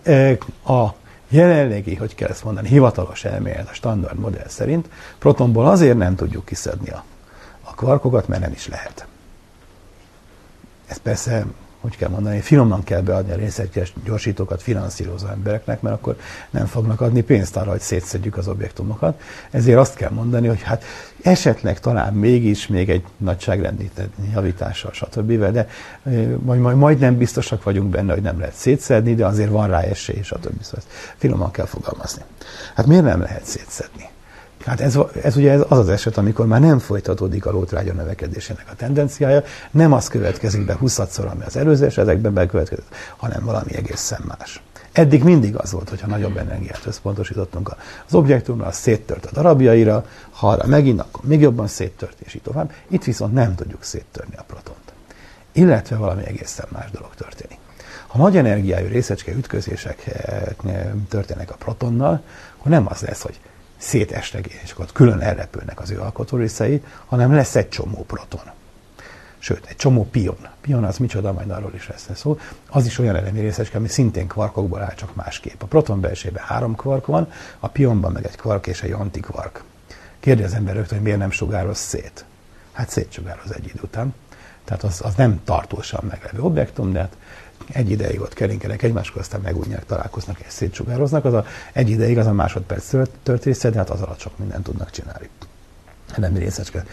a 0.66 0.94
jelenlegi, 1.28 1.94
hogy 1.94 2.14
kell 2.14 2.28
ezt 2.28 2.44
mondani, 2.44 2.68
hivatalos 2.68 3.24
elmélet 3.24 3.68
a 3.68 3.74
standard 3.74 4.18
modell 4.18 4.48
szerint 4.48 4.88
protonból 5.18 5.66
azért 5.66 5.96
nem 5.96 6.14
tudjuk 6.14 6.44
kiszedni 6.44 6.90
a, 6.90 7.04
a 7.62 7.74
kvarkokat, 7.74 8.28
mert 8.28 8.42
nem 8.42 8.52
is 8.52 8.68
lehet. 8.68 9.06
Ez 10.86 10.96
persze 10.96 11.46
hogy 11.86 11.96
kell 11.96 12.08
mondani, 12.08 12.40
finoman 12.40 12.84
kell 12.84 13.00
beadni 13.00 13.32
a 13.32 13.36
részegyes 13.36 13.92
gyorsítókat 14.04 14.62
finanszírozó 14.62 15.26
embereknek, 15.26 15.80
mert 15.80 15.94
akkor 15.94 16.16
nem 16.50 16.66
fognak 16.66 17.00
adni 17.00 17.20
pénzt 17.22 17.56
arra, 17.56 17.70
hogy 17.70 17.80
szétszedjük 17.80 18.36
az 18.36 18.48
objektumokat. 18.48 19.20
Ezért 19.50 19.78
azt 19.78 19.94
kell 19.94 20.10
mondani, 20.10 20.46
hogy 20.46 20.62
hát 20.62 20.84
esetleg 21.22 21.80
talán 21.80 22.14
mégis 22.14 22.66
még 22.66 22.90
egy 22.90 23.04
nagyságrendi 23.16 23.90
javítással, 24.32 24.92
stb. 24.92 25.32
De 25.32 25.68
majd, 26.38 26.60
majd, 26.60 26.76
majd 26.76 26.98
nem 26.98 27.16
biztosak 27.16 27.62
vagyunk 27.62 27.90
benne, 27.90 28.12
hogy 28.12 28.22
nem 28.22 28.38
lehet 28.38 28.54
szétszedni, 28.54 29.14
de 29.14 29.26
azért 29.26 29.50
van 29.50 29.68
rá 29.68 29.80
esély, 29.80 30.22
stb. 30.22 30.62
Szóval 30.62 30.84
finoman 31.16 31.50
kell 31.50 31.66
fogalmazni. 31.66 32.22
Hát 32.74 32.86
miért 32.86 33.04
nem 33.04 33.20
lehet 33.20 33.44
szétszedni? 33.44 34.08
Hát 34.66 34.80
ez, 34.80 34.98
ez 35.22 35.36
ugye 35.36 35.52
az 35.52 35.78
az 35.78 35.88
eset, 35.88 36.16
amikor 36.16 36.46
már 36.46 36.60
nem 36.60 36.78
folytatódik 36.78 37.46
a 37.46 37.50
lótrágya 37.50 37.92
növekedésének 37.92 38.66
a 38.70 38.74
tendenciája, 38.74 39.42
nem 39.70 39.92
az 39.92 40.08
következik 40.08 40.64
be 40.64 40.74
20 40.74 40.98
ami 40.98 41.44
az 41.46 41.56
előző 41.56 41.84
esetekben 41.84 42.34
bekövetkezett, 42.34 42.94
hanem 43.16 43.44
valami 43.44 43.74
egészen 43.74 44.20
más. 44.38 44.62
Eddig 44.92 45.22
mindig 45.22 45.56
az 45.56 45.72
volt, 45.72 45.88
hogyha 45.88 46.06
nagyobb 46.06 46.36
energiát 46.36 46.80
összpontosítottunk 46.86 47.76
az 48.06 48.14
objektumra, 48.14 48.66
az 48.66 48.76
széttört 48.76 49.24
a 49.24 49.30
darabjaira, 49.32 50.06
ha 50.30 50.48
arra 50.48 50.66
megint, 50.66 51.00
akkor 51.00 51.24
még 51.24 51.40
jobban 51.40 51.66
széttört, 51.66 52.20
és 52.24 52.34
így 52.34 52.42
tovább. 52.42 52.72
Itt 52.88 53.04
viszont 53.04 53.32
nem 53.32 53.54
tudjuk 53.54 53.82
széttörni 53.82 54.36
a 54.36 54.44
protont. 54.46 54.92
Illetve 55.52 55.96
valami 55.96 56.26
egészen 56.26 56.66
más 56.68 56.90
dolog 56.90 57.14
történik. 57.14 57.58
Ha 58.06 58.18
nagy 58.18 58.36
energiájú 58.36 58.88
részecske 58.88 59.32
ütközések 59.32 60.10
történnek 61.08 61.50
a 61.50 61.56
protonnal, 61.56 62.22
akkor 62.58 62.70
nem 62.70 62.86
az 62.88 63.00
lesz, 63.00 63.22
hogy 63.22 63.40
szétestek, 63.76 64.46
és 64.46 64.70
akkor 64.70 64.86
külön 64.92 65.20
elrepülnek 65.20 65.80
az 65.80 65.90
ő 65.90 66.00
alkotórészei, 66.00 66.82
hanem 67.06 67.34
lesz 67.34 67.56
egy 67.56 67.68
csomó 67.68 68.04
proton. 68.04 68.50
Sőt, 69.38 69.66
egy 69.66 69.76
csomó 69.76 70.04
pion. 70.10 70.48
Pion 70.60 70.84
az 70.84 70.98
micsoda, 70.98 71.32
majd 71.32 71.50
arról 71.50 71.74
is 71.74 71.88
lesz 71.88 72.08
szó. 72.14 72.38
Az 72.68 72.86
is 72.86 72.98
olyan 72.98 73.16
elemi 73.16 73.40
részecske, 73.40 73.78
ami 73.78 73.88
szintén 73.88 74.26
kvarkokból 74.26 74.80
áll, 74.80 74.94
csak 74.94 75.14
másképp. 75.14 75.62
A 75.62 75.66
proton 75.66 76.00
belsejében 76.00 76.42
három 76.42 76.76
kvark 76.76 77.06
van, 77.06 77.32
a 77.58 77.68
pionban 77.68 78.12
meg 78.12 78.24
egy 78.26 78.36
kvark 78.36 78.66
és 78.66 78.82
egy 78.82 78.92
antikvark. 78.92 79.62
Kérdi 80.20 80.42
az 80.42 80.54
ember 80.54 80.74
rögtön, 80.74 80.94
hogy 80.94 81.04
miért 81.04 81.18
nem 81.18 81.30
sugároz 81.30 81.78
szét. 81.78 82.24
Hát 82.72 82.88
szétsugároz 82.88 83.54
egy 83.54 83.64
idő 83.64 83.80
után. 83.82 84.14
Tehát 84.64 84.82
az, 84.82 85.00
az 85.04 85.14
nem 85.14 85.40
tartósan 85.44 86.04
meglevő 86.08 86.40
objektum, 86.40 86.92
de 86.92 86.98
hát 86.98 87.16
egy 87.72 87.90
ideig 87.90 88.20
ott 88.20 88.34
keringenek 88.34 88.82
egymáskor, 88.82 89.20
aztán 89.20 89.40
megújják, 89.40 89.86
találkoznak 89.86 90.38
és 90.38 90.52
szétsugároznak. 90.52 91.24
Az 91.24 91.32
a 91.32 91.44
egy 91.72 91.90
ideig, 91.90 92.18
az 92.18 92.26
a 92.26 92.32
másodperc 92.32 92.90
történet, 93.22 93.70
de 93.70 93.78
hát 93.78 93.90
az 93.90 94.00
alatt 94.00 94.18
sok 94.18 94.38
mindent 94.38 94.64
tudnak 94.64 94.90
csinálni. 94.90 95.28
nem 96.16 96.36
részecske 96.36 96.84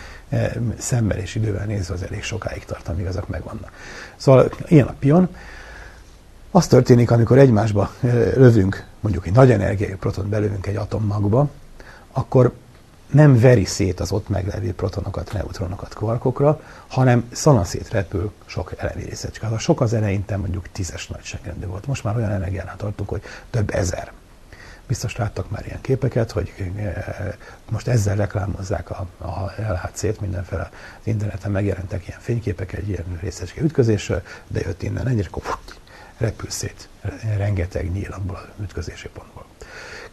szemmel 0.78 1.18
és 1.18 1.36
idővel 1.36 1.66
nézve 1.66 1.94
az 1.94 2.04
elég 2.04 2.24
sokáig 2.24 2.66
tart, 2.66 2.88
amíg 2.88 3.06
azok 3.06 3.28
megvannak. 3.28 3.72
Szóval 4.16 4.52
ilyen 4.68 4.88
a 4.88 4.96
pion. 5.00 5.36
Az 6.52 6.68
történik, 6.68 7.12
amikor 7.12 7.38
egymásba 7.38 7.94
lövünk, 8.36 8.86
mondjuk 9.00 9.28
egy 9.28 9.34
nagy 9.34 9.52
energiájú 9.52 9.98
proton 9.98 10.30
belövünk 10.30 10.68
egy 10.68 10.76
atommagba, 10.76 11.50
akkor 12.12 12.54
nem 13.14 13.40
veri 13.40 13.66
szét 13.66 14.00
az 14.00 14.12
ott 14.12 14.30
meglevő 14.30 14.74
protonokat, 14.74 15.34
neutronokat 15.34 15.94
kvarkokra, 15.94 16.62
hanem 16.88 17.30
szanaszét 17.32 17.90
repül 17.90 18.32
sok 18.46 18.74
elemi 18.78 19.04
részecske. 19.04 19.48
Ha 19.48 19.58
sok 19.58 19.82
az 19.82 19.94
eleinte 19.94 20.38
mondjuk 20.38 20.68
tízes 20.72 21.08
nagyságrendű 21.08 21.66
volt. 21.66 21.88
Most 21.88 22.04
már 22.04 22.16
olyan 22.16 22.32
energiánál 22.32 22.76
tartunk, 22.76 23.10
hogy 23.10 23.22
több 23.50 23.74
ezer. 23.74 24.12
Biztos 24.88 25.16
láttak 25.16 25.50
már 25.50 25.66
ilyen 25.66 25.82
képeket, 25.82 26.32
hogy 26.32 26.54
eh, 26.76 27.06
most 27.70 27.88
ezzel 27.88 28.16
reklámozzák 28.16 28.90
a, 28.90 29.08
a 29.18 29.54
LHC-t, 29.58 30.20
mindenféle 30.20 30.70
az 31.00 31.08
interneten 31.08 31.52
megjelentek 31.52 32.08
ilyen 32.08 32.20
fényképek 32.20 32.74
egy 32.74 32.90
ilyen 32.90 33.18
részecske 33.22 33.62
ütközésről, 33.62 34.22
de 34.48 34.60
jött 34.60 34.84
innen 34.84 35.18
és 35.18 35.28
akkor 35.28 35.58
repül 36.18 36.50
szét 36.50 36.90
rengeteg 37.38 37.92
nyíl 37.92 38.12
abból 38.12 38.36
az 38.36 38.64
ütközési 38.64 39.10
pontból 39.10 39.33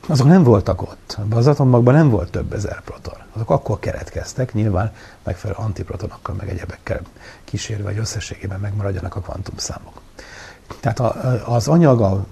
azok 0.08 0.26
nem 0.26 0.42
voltak 0.42 0.82
ott. 0.82 1.18
Az 1.30 1.46
atommagban 1.46 1.94
nem 1.94 2.10
volt 2.10 2.30
több 2.30 2.52
ezer 2.52 2.80
proton. 2.80 3.18
Azok 3.32 3.50
akkor 3.50 3.78
keretkeztek, 3.78 4.52
nyilván 4.52 4.92
megfelelő 5.22 5.58
antiprotonokkal, 5.62 6.34
meg 6.38 6.48
egyebekkel 6.48 7.00
kísérve, 7.44 7.88
hogy 7.88 7.98
összességében 7.98 8.60
megmaradjanak 8.60 9.16
a 9.16 9.20
kvantumszámok. 9.20 10.00
Tehát 10.80 11.00
a, 11.00 11.14
az 11.54 11.68
anyag, 11.68 12.00
a 12.00 12.24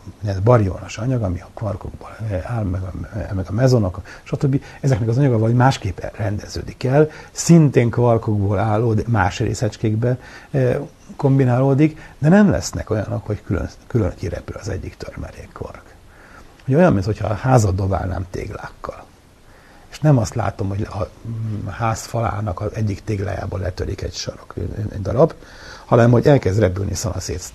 barionos 0.44 0.98
anyag, 0.98 1.22
ami 1.22 1.40
a 1.40 1.48
kvarkokból 1.54 2.16
áll, 2.46 2.62
meg 2.62 2.82
a, 2.82 2.92
meg 3.34 3.46
a 3.48 3.52
mezonok, 3.52 4.00
stb. 4.22 4.62
ezeknek 4.80 5.08
az 5.08 5.18
anyaga 5.18 5.38
vagy 5.38 5.54
másképp 5.54 5.98
rendeződik 6.16 6.84
el, 6.84 7.10
szintén 7.32 7.90
kvarkokból 7.90 8.58
álló, 8.58 8.94
de 8.94 9.02
más 9.06 9.38
részecskékbe 9.38 10.18
eh, 10.50 10.78
kombinálódik, 11.16 12.00
de 12.18 12.28
nem 12.28 12.50
lesznek 12.50 12.90
olyanok, 12.90 13.26
hogy 13.26 13.42
külön, 13.42 13.68
külön 13.86 14.12
kirepül 14.14 14.56
az 14.60 14.68
egyik 14.68 14.96
törmelék 14.96 15.48
kvark 15.52 15.87
hogy 16.68 16.76
olyan, 16.76 16.92
mintha 16.92 17.28
a 17.28 17.34
házat 17.34 17.74
dobálnám 17.74 18.26
téglákkal. 18.30 19.04
És 19.90 20.00
nem 20.00 20.18
azt 20.18 20.34
látom, 20.34 20.68
hogy 20.68 20.88
a 20.90 21.70
ház 21.70 22.00
falának 22.00 22.60
az 22.60 22.70
egyik 22.72 23.04
téglájából 23.04 23.60
letörik 23.60 24.02
egy 24.02 24.14
sarok, 24.14 24.54
egy 24.92 25.02
darab, 25.02 25.34
hanem 25.84 26.10
hogy 26.10 26.26
elkezd 26.26 26.58
repülni 26.58 26.94
szanaszét 26.94 27.52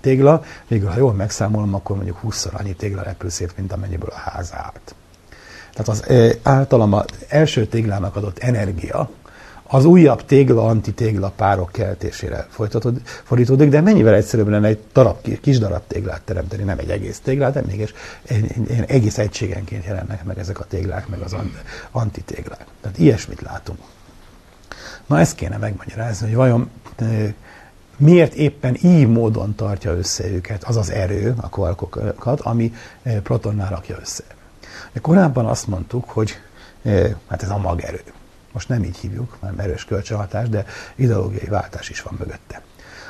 tégla, 0.00 0.44
végül 0.68 0.88
ha 0.88 0.96
jól 0.96 1.12
megszámolom, 1.12 1.74
akkor 1.74 1.96
mondjuk 1.96 2.20
20-szor 2.24 2.52
annyi 2.52 2.74
tégla 2.74 3.02
repül 3.02 3.30
szét, 3.30 3.56
mint 3.56 3.72
amennyiből 3.72 4.10
a 4.12 4.30
ház 4.30 4.52
állt. 4.54 4.94
Tehát 5.72 5.88
az 5.88 6.04
általam 6.42 6.92
az 6.92 7.04
első 7.28 7.66
téglának 7.66 8.16
adott 8.16 8.38
energia, 8.38 9.10
az 9.72 9.84
újabb 9.84 10.24
tégla, 10.24 10.66
antitégla 10.66 11.32
párok 11.36 11.72
keltésére 11.72 12.46
fordítódik, 13.22 13.68
de 13.68 13.80
mennyivel 13.80 14.14
egyszerűbb 14.14 14.48
lenne 14.48 14.66
egy 14.66 14.78
darab, 14.92 15.40
kis 15.40 15.58
darab 15.58 15.82
téglát 15.86 16.22
teremteni, 16.22 16.62
nem 16.62 16.78
egy 16.78 16.90
egész 16.90 17.20
téglát, 17.20 17.52
de 17.52 17.62
mégis 17.66 17.94
egész 18.86 19.18
egységenként 19.18 19.84
jelennek 19.84 20.24
meg 20.24 20.38
ezek 20.38 20.60
a 20.60 20.64
téglák, 20.64 21.08
meg 21.08 21.20
az 21.20 21.36
antitéglák. 21.90 22.64
Tehát 22.80 22.98
ilyesmit 22.98 23.40
látunk. 23.40 23.78
Na 25.06 25.18
ezt 25.18 25.34
kéne 25.34 25.56
megmagyarázni, 25.56 26.26
hogy 26.26 26.36
vajon 26.36 26.70
miért 27.96 28.34
éppen 28.34 28.76
így 28.82 29.08
módon 29.08 29.54
tartja 29.54 29.96
össze 29.96 30.28
őket 30.28 30.64
az 30.64 30.76
az 30.76 30.90
erő, 30.90 31.34
a 31.40 31.48
kvarkokat, 31.48 32.40
ami 32.40 32.72
protonnál 33.22 33.70
rakja 33.70 33.96
össze. 34.00 34.24
De 34.92 35.00
korábban 35.00 35.46
azt 35.46 35.66
mondtuk, 35.66 36.10
hogy 36.10 36.32
hát 37.28 37.42
ez 37.42 37.50
a 37.50 37.58
magerő. 37.58 38.02
Most 38.52 38.68
nem 38.68 38.84
így 38.84 38.96
hívjuk, 38.96 39.36
hanem 39.40 39.58
erős 39.58 39.84
kölcsönhatás, 39.84 40.48
de 40.48 40.64
ideológiai 40.94 41.46
váltás 41.48 41.88
is 41.88 42.02
van 42.02 42.16
mögötte. 42.18 42.62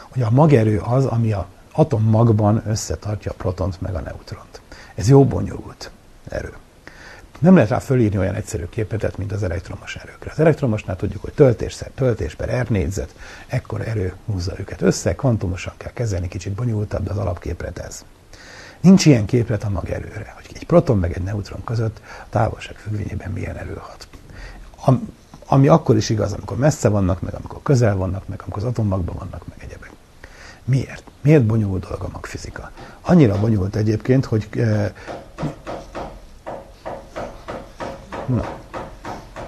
Hogy 0.08 0.22
a 0.22 0.30
magerő 0.30 0.78
az, 0.78 1.04
ami 1.04 1.32
a 1.32 1.46
atommagban 1.72 2.62
összetartja 2.66 3.30
a 3.30 3.34
protont 3.34 3.80
meg 3.80 3.94
a 3.94 4.00
neutront. 4.00 4.60
Ez 4.94 5.08
jó 5.08 5.24
bonyolult 5.24 5.90
erő. 6.28 6.52
Nem 7.38 7.54
lehet 7.54 7.70
rá 7.70 7.78
fölírni 7.78 8.18
olyan 8.18 8.34
egyszerű 8.34 8.64
képletet, 8.64 9.16
mint 9.16 9.32
az 9.32 9.42
elektromos 9.42 9.96
erőkre. 9.96 10.30
Az 10.30 10.40
elektromosnál 10.40 10.96
tudjuk, 10.96 11.22
hogy 11.22 11.32
töltésszer, 11.32 11.90
töltés 11.94 12.34
per 12.34 12.62
R 12.62 12.70
négyzet, 12.70 13.14
ekkor 13.46 13.80
erő 13.80 14.14
húzza 14.26 14.52
őket 14.58 14.82
össze, 14.82 15.14
kvantumosan 15.14 15.72
kell 15.76 15.92
kezelni, 15.92 16.28
kicsit 16.28 16.52
bonyolultabb, 16.52 17.04
de 17.04 17.10
az 17.10 17.18
alapképlet 17.18 17.78
ez. 17.78 18.04
Nincs 18.80 19.06
ilyen 19.06 19.24
képlet 19.24 19.64
a 19.64 19.68
magerőre, 19.68 20.32
hogy 20.36 20.50
egy 20.54 20.66
proton 20.66 20.98
meg 20.98 21.12
egy 21.12 21.22
neutron 21.22 21.64
között 21.64 22.00
a 22.04 22.26
távolság 22.30 22.76
függvényében 22.76 23.30
milyen 23.30 23.56
erő 23.56 23.74
hat 23.80 24.08
ami 25.52 25.68
akkor 25.68 25.96
is 25.96 26.10
igaz, 26.10 26.32
amikor 26.32 26.56
messze 26.56 26.88
vannak, 26.88 27.20
meg 27.20 27.34
amikor 27.34 27.60
közel 27.62 27.96
vannak, 27.96 28.28
meg 28.28 28.40
amikor 28.42 28.62
az 28.62 28.68
atommagban 28.68 29.14
vannak, 29.18 29.42
meg 29.48 29.58
egyebek. 29.60 29.90
Miért? 30.64 31.02
Miért 31.20 31.44
bonyolult 31.44 31.82
dolog 31.82 32.02
a 32.02 32.08
magfizika? 32.12 32.70
Annyira 33.00 33.40
bonyolult 33.40 33.76
egyébként, 33.76 34.24
hogy 34.24 34.48
eh, 34.50 34.92
na, 38.26 38.44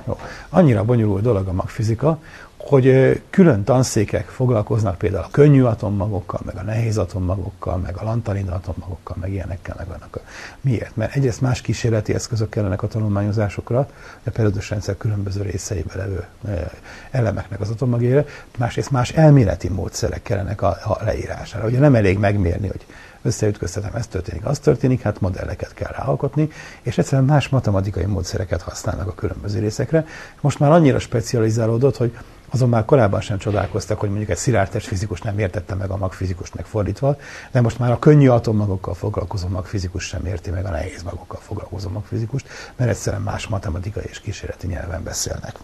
jó. 0.07 0.19
annyira 0.49 0.85
bonyolult 0.85 1.23
dolog 1.23 1.49
a 1.49 1.53
magfizika, 1.53 2.19
hogy 2.63 3.21
külön 3.31 3.65
tanszékek 3.65 4.27
foglalkoznak 4.29 4.99
például 4.99 5.25
a 5.25 5.29
könnyű 5.31 5.63
atommagokkal, 5.63 6.41
meg 6.45 6.57
a 6.57 6.63
nehéz 6.63 6.99
atommagokkal, 6.99 7.77
meg 7.77 7.97
a 7.97 8.05
lantalin 8.05 8.49
atommagokkal, 8.49 9.17
meg 9.21 9.33
ilyenekkel, 9.33 9.75
meg 9.79 9.87
vannak. 9.87 10.21
Miért? 10.61 10.97
Mert 10.97 11.15
egyrészt 11.15 11.41
más 11.41 11.61
kísérleti 11.61 12.15
eszközök 12.15 12.49
kellenek 12.49 12.83
a 12.83 12.87
tanulmányozásokra, 12.87 13.89
a 14.25 14.31
periódus 14.31 14.71
rendszer 14.71 14.97
különböző 14.97 15.43
részeibe 15.43 15.95
levő 15.95 16.27
elemeknek 17.11 17.61
az 17.61 17.71
atommagére, 17.71 18.25
másrészt 18.59 18.91
más 18.91 19.11
elméleti 19.11 19.69
módszerek 19.69 20.23
kellenek 20.23 20.63
a, 20.63 20.69
a 20.69 20.99
leírására. 21.05 21.67
Ugye 21.67 21.79
nem 21.79 21.95
elég 21.95 22.19
megmérni, 22.19 22.67
hogy 22.67 22.87
összeütköztetem, 23.23 23.95
ez 23.95 24.07
történik, 24.07 24.45
az 24.45 24.59
történik, 24.59 25.03
hát 25.03 25.21
modelleket 25.21 25.75
kell 25.75 25.91
ráalkotni, 25.97 26.49
és 26.83 26.99
egyszerűen 26.99 27.25
más 27.25 27.49
matematikai 27.49 28.05
módszereket 28.05 28.63
használnak 28.63 29.09
a 29.09 29.15
különböző 29.15 29.59
részekre. 29.59 30.07
Most 30.41 30.59
már 30.59 30.71
annyira 30.71 30.99
specializálódott, 30.99 31.97
hogy 31.97 32.13
azon 32.53 32.69
már 32.69 32.85
korábban 32.85 33.21
sem 33.21 33.39
csodálkoztak, 33.39 34.01
hogy 34.01 34.09
mondjuk 34.09 34.31
egy 34.31 34.37
szilárd 34.37 34.81
fizikus 34.81 35.21
nem 35.21 35.39
értette 35.39 35.75
meg 35.75 35.91
a 35.91 35.97
magfizikust 35.97 36.55
megfordítva, 36.55 37.17
de 37.51 37.61
most 37.61 37.79
már 37.79 37.91
a 37.91 37.99
könnyű 37.99 38.29
atommagokkal 38.29 38.95
foglalkozó 38.95 39.49
magfizikus 39.49 40.05
sem 40.05 40.27
érti 40.27 40.51
meg 40.51 40.65
a 40.65 40.71
nehéz 40.71 41.03
magokkal 41.03 41.41
foglalkozó 41.41 41.89
magfizikust, 41.89 42.49
mert 42.77 42.91
egyszerűen 42.91 43.23
más 43.23 43.47
matematikai 43.47 44.05
és 44.09 44.21
kísérleti 44.21 44.67
nyelven 44.67 45.03
beszélnek. 45.03 45.57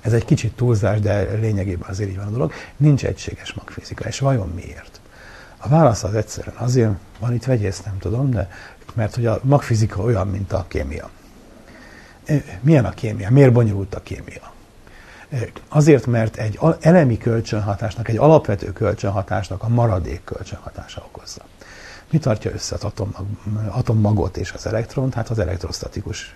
Ez 0.00 0.12
egy 0.12 0.24
kicsit 0.24 0.56
túlzás, 0.56 1.00
de 1.00 1.22
lényegében 1.22 1.88
azért 1.88 2.10
így 2.10 2.16
van 2.16 2.26
a 2.26 2.30
dolog. 2.30 2.52
Nincs 2.76 3.04
egységes 3.04 3.52
magfizika, 3.52 4.04
és 4.08 4.18
vajon 4.18 4.48
miért? 4.48 5.00
A 5.58 5.68
válasz 5.68 6.04
az 6.04 6.14
egyszerűen 6.14 6.56
azért, 6.56 6.90
van 7.18 7.34
itt 7.34 7.44
vegyész, 7.44 7.82
nem 7.82 7.98
tudom, 7.98 8.30
de 8.30 8.48
mert 8.94 9.14
hogy 9.14 9.26
a 9.26 9.40
magfizika 9.42 10.02
olyan, 10.02 10.28
mint 10.28 10.52
a 10.52 10.64
kémia. 10.68 11.10
Milyen 12.60 12.84
a 12.84 12.90
kémia? 12.90 13.30
Miért 13.30 13.52
bonyolult 13.52 13.94
a 13.94 14.02
kémia? 14.02 14.53
Azért, 15.68 16.06
mert 16.06 16.36
egy 16.36 16.58
elemi 16.80 17.18
kölcsönhatásnak, 17.18 18.08
egy 18.08 18.16
alapvető 18.16 18.72
kölcsönhatásnak 18.72 19.62
a 19.62 19.68
maradék 19.68 20.24
kölcsönhatása 20.24 21.02
okozza. 21.06 21.42
Mi 22.10 22.18
tartja 22.18 22.50
össze 22.52 22.74
az 22.74 22.84
atommag, 22.84 23.26
atommagot 23.68 24.36
és 24.36 24.52
az 24.52 24.66
elektront? 24.66 25.14
Hát 25.14 25.30
az 25.30 25.38
elektrostatikus 25.38 26.34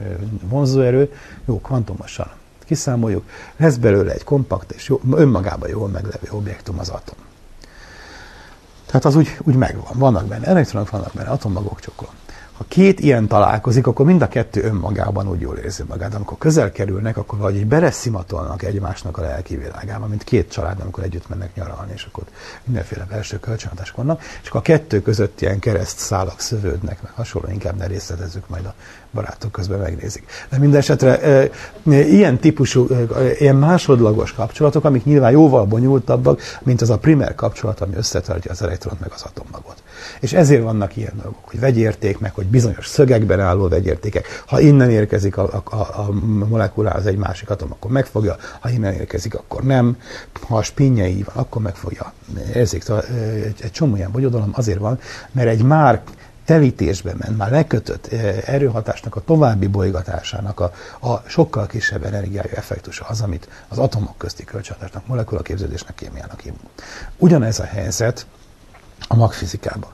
vonzóerő, 0.49 1.13
jó, 1.45 1.61
kvantumosan 1.61 2.31
kiszámoljuk, 2.69 3.25
lesz 3.57 3.77
belőle 3.77 4.13
egy 4.13 4.25
kompakt 4.25 4.71
és 4.71 4.89
jó, 4.89 5.01
önmagában 5.13 5.69
jól 5.69 5.89
meglevő 5.89 6.29
objektum 6.31 6.79
az 6.79 6.89
atom. 6.89 7.17
Tehát 8.87 9.05
az 9.05 9.17
úgy, 9.17 9.39
úgy 9.45 9.55
megvan. 9.55 9.93
Vannak 9.95 10.27
benne 10.27 10.47
elektronok, 10.47 10.91
vannak 10.91 11.13
benne 11.13 11.29
atommagok, 11.29 11.81
csokol. 11.81 12.09
Ha 12.59 12.65
két 12.69 13.01
ilyen 13.01 13.27
találkozik, 13.27 13.87
akkor 13.87 14.07
mind 14.07 14.23
a 14.23 14.29
kettő 14.29 14.63
önmagában 14.63 15.29
úgy 15.29 15.41
jól 15.41 15.57
érzi 15.57 15.83
magát. 15.89 16.15
Amikor 16.15 16.39
közel 16.39 16.73
kerülnek, 16.73 17.17
akkor 17.17 17.39
vagy 17.39 17.57
így 17.57 17.67
beleszimatolnak 17.67 18.63
egymásnak 18.63 19.19
a 19.19 19.21
lelki 19.21 19.57
világába, 19.57 20.07
mint 20.07 20.25
két 20.25 20.51
család, 20.51 20.81
amikor 20.81 21.05
együtt 21.05 21.29
mennek 21.29 21.55
nyaralni, 21.55 21.93
és 21.95 22.05
akkor 22.05 22.25
mindenféle 22.65 23.07
belső 23.11 23.39
kölcsönhatások 23.41 23.97
vannak, 23.97 24.23
és 24.43 24.49
akkor 24.49 24.61
a 24.61 24.63
kettő 24.63 25.03
között 25.03 25.41
ilyen 25.41 25.59
kereszt 25.59 25.99
szálak 25.99 26.41
szövődnek, 26.41 27.03
meg 27.03 27.13
hasonló, 27.13 27.49
inkább 27.49 27.77
ne 27.77 27.87
részletezzük, 27.87 28.49
majd 28.49 28.65
a 28.65 28.75
barátok 29.13 29.53
közben 29.53 29.79
megnézik. 29.79 30.25
De 30.51 30.59
minden 30.59 30.79
esetre 30.79 31.49
ilyen 31.91 32.39
típusú, 32.39 32.87
ilyen 33.39 33.57
másodlagos 33.57 34.33
kapcsolatok, 34.33 34.85
amik 34.85 35.05
nyilván 35.05 35.31
jóval 35.31 35.65
bonyolultabbak, 35.65 36.41
mint 36.63 36.81
az 36.81 36.91
a 36.91 36.99
primer 36.99 37.35
kapcsolat, 37.35 37.81
ami 37.81 37.95
összetartja 37.97 38.51
az 38.51 38.63
elektront 38.63 39.01
meg 39.01 39.11
az 39.15 39.23
atommagot. 39.23 39.83
És 40.21 40.33
ezért 40.33 40.63
vannak 40.63 40.97
ilyen 40.97 41.13
dolgok, 41.23 41.49
hogy 41.51 41.61
vegyérték, 41.61 42.19
meg 42.19 42.35
hogy 42.35 42.47
bizonyos 42.47 42.87
szögekben 42.87 43.41
álló 43.41 43.69
vegyértékek. 43.69 44.43
Ha 44.47 44.61
innen 44.61 44.91
érkezik 44.91 45.37
a, 45.37 45.63
a, 45.65 45.77
a 45.77 46.13
molekulához 46.49 47.07
egy 47.07 47.17
másik 47.17 47.51
atom, 47.51 47.73
akkor 47.73 47.91
megfogja, 47.91 48.37
ha 48.61 48.71
innen 48.71 48.93
érkezik, 48.93 49.35
akkor 49.35 49.63
nem. 49.63 49.97
Ha 50.41 50.57
a 50.57 50.63
spinnjei 50.63 51.25
van, 51.25 51.45
akkor 51.45 51.63
megfogja. 51.63 52.13
Érzik, 52.55 52.85
egy, 53.45 53.55
egy 53.63 53.71
csomó 53.71 53.97
ilyen 53.97 54.13
bonyodalom 54.13 54.51
azért 54.53 54.79
van, 54.79 54.99
mert 55.33 55.49
egy 55.49 55.63
már 55.63 56.03
telítésbe 56.49 57.15
ment, 57.19 57.37
már 57.37 57.51
lekötött 57.51 58.07
erőhatásnak 58.47 59.17
a 59.17 59.21
további 59.21 59.67
bolygatásának 59.67 60.61
a, 60.61 60.73
a 61.01 61.23
sokkal 61.27 61.67
kisebb 61.67 62.05
energiájú 62.05 62.49
effektusa 62.55 63.05
az, 63.09 63.21
amit 63.21 63.49
az 63.69 63.79
atomok 63.79 64.19
közti 64.19 64.45
kölcsönhatásnak, 64.45 65.07
molekulaképződésnek, 65.07 65.95
kémiának 65.95 66.41
hívunk. 66.41 66.69
Ugyanez 67.17 67.59
a 67.59 67.65
helyzet 67.65 68.27
a 69.09 69.17
magfizikában. 69.17 69.91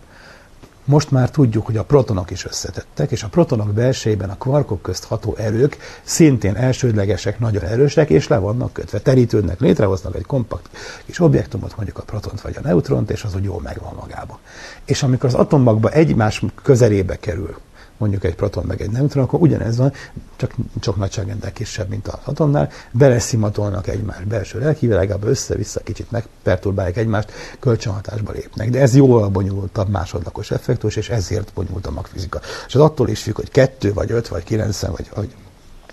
Most 0.85 1.11
már 1.11 1.31
tudjuk, 1.31 1.67
hogy 1.67 1.77
a 1.77 1.85
protonok 1.85 2.31
is 2.31 2.45
összetettek, 2.45 3.11
és 3.11 3.23
a 3.23 3.29
protonok 3.29 3.73
belsejében 3.73 4.31
a 4.31 4.37
kvarkok 4.37 4.83
közt 4.83 5.05
ható 5.05 5.35
erők 5.37 5.77
szintén 6.03 6.57
elsődlegesek, 6.57 7.39
nagyon 7.39 7.63
erősek, 7.63 8.11
és 8.11 8.29
le 8.29 8.39
vannak 8.39 8.73
kötve, 8.73 8.99
terítődnek, 8.99 9.61
létrehoznak 9.61 10.17
egy 10.17 10.27
kompakt 10.27 10.69
kis 11.05 11.21
objektumot, 11.21 11.77
mondjuk 11.77 11.99
a 11.99 12.03
protont 12.03 12.41
vagy 12.41 12.57
a 12.57 12.61
neutront, 12.61 13.11
és 13.11 13.25
az 13.25 13.35
úgy 13.35 13.45
jól 13.45 13.61
megvan 13.61 13.95
magába. 14.01 14.39
És 14.85 15.03
amikor 15.03 15.29
az 15.29 15.35
atommagba 15.35 15.91
egymás 15.91 16.43
közelébe 16.63 17.17
kerül 17.17 17.57
mondjuk 18.05 18.25
egy 18.25 18.35
proton 18.35 18.65
meg 18.67 18.81
egy 18.81 18.91
neutron, 18.91 19.25
akkor 19.25 19.41
ugyanez 19.41 19.77
van, 19.77 19.93
csak 20.37 20.55
csak 20.81 20.97
nagyságrendel 20.97 21.53
kisebb, 21.53 21.89
mint 21.89 22.09
az 22.09 22.19
atomnál, 22.25 22.71
beleszimatolnak 22.91 23.89
egymás 23.89 24.25
belső 24.25 24.59
lelkivilágába, 24.59 25.27
össze-vissza 25.27 25.81
kicsit 25.81 26.11
megperturbálják 26.11 26.97
egymást, 26.97 27.33
kölcsönhatásba 27.61 28.33
lépnek. 28.33 28.71
De 28.71 28.81
ez 28.81 28.95
jóval 28.95 29.29
bonyolultabb 29.29 29.89
másodlagos 29.89 30.51
effektus, 30.51 30.97
és 30.97 31.09
ezért 31.09 31.53
bonyolult 31.55 31.87
a 31.87 31.91
magfizika. 31.91 32.41
És 32.67 32.75
az 32.75 32.81
attól 32.81 33.09
is 33.09 33.23
függ, 33.23 33.35
hogy 33.35 33.51
kettő, 33.51 33.93
vagy 33.93 34.11
öt, 34.11 34.29
vagy 34.29 34.45
kilencen, 34.45 34.91
vagy, 34.91 35.11
vagy 35.15 35.35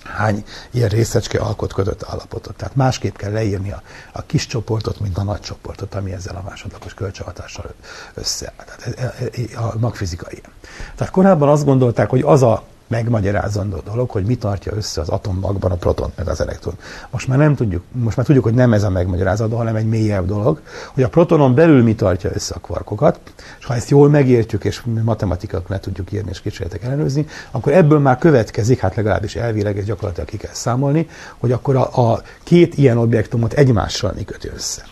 hány 0.04 0.44
ilyen 0.72 0.90
részecske 0.90 1.40
alkot 1.40 1.74
kötött 1.74 2.04
állapotot. 2.04 2.56
Tehát 2.56 2.76
másképp 2.76 3.16
kell 3.16 3.32
leírni 3.32 3.72
a, 3.72 3.82
a 4.12 4.22
kis 4.22 4.48
csoportot, 4.48 5.00
mint 5.00 5.18
a 5.18 5.24
nagy 5.24 5.40
csoportot, 5.40 5.96
ami 5.96 6.12
ezzel 6.12 6.36
a 6.36 6.44
másodlagos 6.50 6.94
kölcsönhatással 6.94 7.74
összeáll. 8.14 8.54
Tehát 8.56 9.00
e, 9.00 9.14
e, 9.56 9.60
a 9.60 9.74
magfizika 9.80 10.28
ilyen. 10.30 10.52
Tehát 10.96 11.14
korábban 11.14 11.50
azt 11.50 11.66
gondolták, 11.66 12.10
hogy 12.10 12.22
az 12.22 12.44
a 12.44 12.64
megmagyarázandó 12.92 13.78
dolog, 13.86 14.10
hogy 14.10 14.26
mi 14.26 14.36
tartja 14.36 14.72
össze 14.76 15.02
az 15.02 15.10
atommagban 15.10 15.72
a 15.72 15.76
proton 15.76 16.12
meg 16.16 16.28
az 16.28 16.42
elektron. 16.42 16.74
Most 17.10 17.28
már 17.28 17.38
nem 17.38 17.56
tudjuk, 17.56 17.84
most 17.92 18.18
már 18.18 18.26
tudjuk, 18.26 18.44
hogy 18.44 18.54
nem 18.54 18.74
ez 18.74 18.84
a 18.84 18.90
megmagyarázandó, 18.90 19.56
hanem 19.56 19.76
egy 19.76 19.88
mélyebb 19.88 20.26
dolog, 20.26 20.62
hogy 20.94 21.04
a 21.04 21.10
protonon 21.10 21.56
belül 21.56 21.84
mi 21.84 21.96
tartja 21.96 22.30
össze 22.34 22.56
a 22.56 22.60
kvarkokat, 22.60 23.20
és 23.60 23.66
ha 23.66 23.76
ezt 23.76 23.90
jól 23.90 24.10
megértjük, 24.10 24.64
és 24.64 24.84
matematikak 25.04 25.70
le 25.70 25.80
tudjuk 25.80 26.12
írni 26.12 26.30
és 26.30 26.42
kísérletek 26.42 26.84
ellenőrizni, 26.84 27.26
akkor 27.52 27.74
ebből 27.74 28.00
már 28.00 28.18
következik, 28.18 28.80
hát 28.80 28.96
legalábbis 28.96 29.36
elvileg 29.36 29.78
és 29.78 29.86
gyakorlatilag 29.86 30.30
ki 30.30 30.38
kell 30.38 30.54
számolni, 30.54 31.08
hogy 31.38 31.52
akkor 31.52 31.76
a, 31.76 32.12
a 32.12 32.22
két 32.44 32.78
ilyen 32.78 32.98
objektumot 32.98 33.54
egymással 33.54 34.14
mi 34.16 34.24
köti 34.24 34.50
össze. 34.56 34.86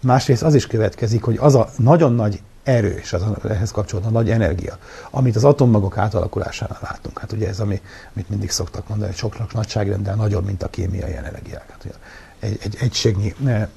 Másrészt 0.00 0.42
az 0.42 0.54
is 0.54 0.66
következik, 0.66 1.22
hogy 1.22 1.36
az 1.40 1.54
a 1.54 1.68
nagyon 1.76 2.14
nagy 2.14 2.40
erő, 2.62 2.98
és 2.98 3.12
az 3.12 3.22
ehhez 3.48 3.70
kapcsolódó 3.70 4.08
nagy 4.08 4.30
energia, 4.30 4.78
amit 5.10 5.36
az 5.36 5.44
atommagok 5.44 5.98
átalakulásánál 5.98 6.78
látunk. 6.82 7.18
Hát 7.18 7.32
ugye 7.32 7.48
ez, 7.48 7.60
ami, 7.60 7.80
amit 8.14 8.28
mindig 8.28 8.50
szoktak 8.50 8.88
mondani, 8.88 9.10
hogy 9.10 9.18
soknak 9.18 9.52
nagyságrendel 9.52 10.14
nagyobb, 10.14 10.44
mint 10.44 10.62
a 10.62 10.68
kémiai 10.68 11.16
energiák. 11.16 11.70
Hát 11.70 11.84
ugye 11.84 11.94
egy, 12.40 12.58
egy 12.62 12.76
egységnyi 12.80 13.34
e, 13.46 13.68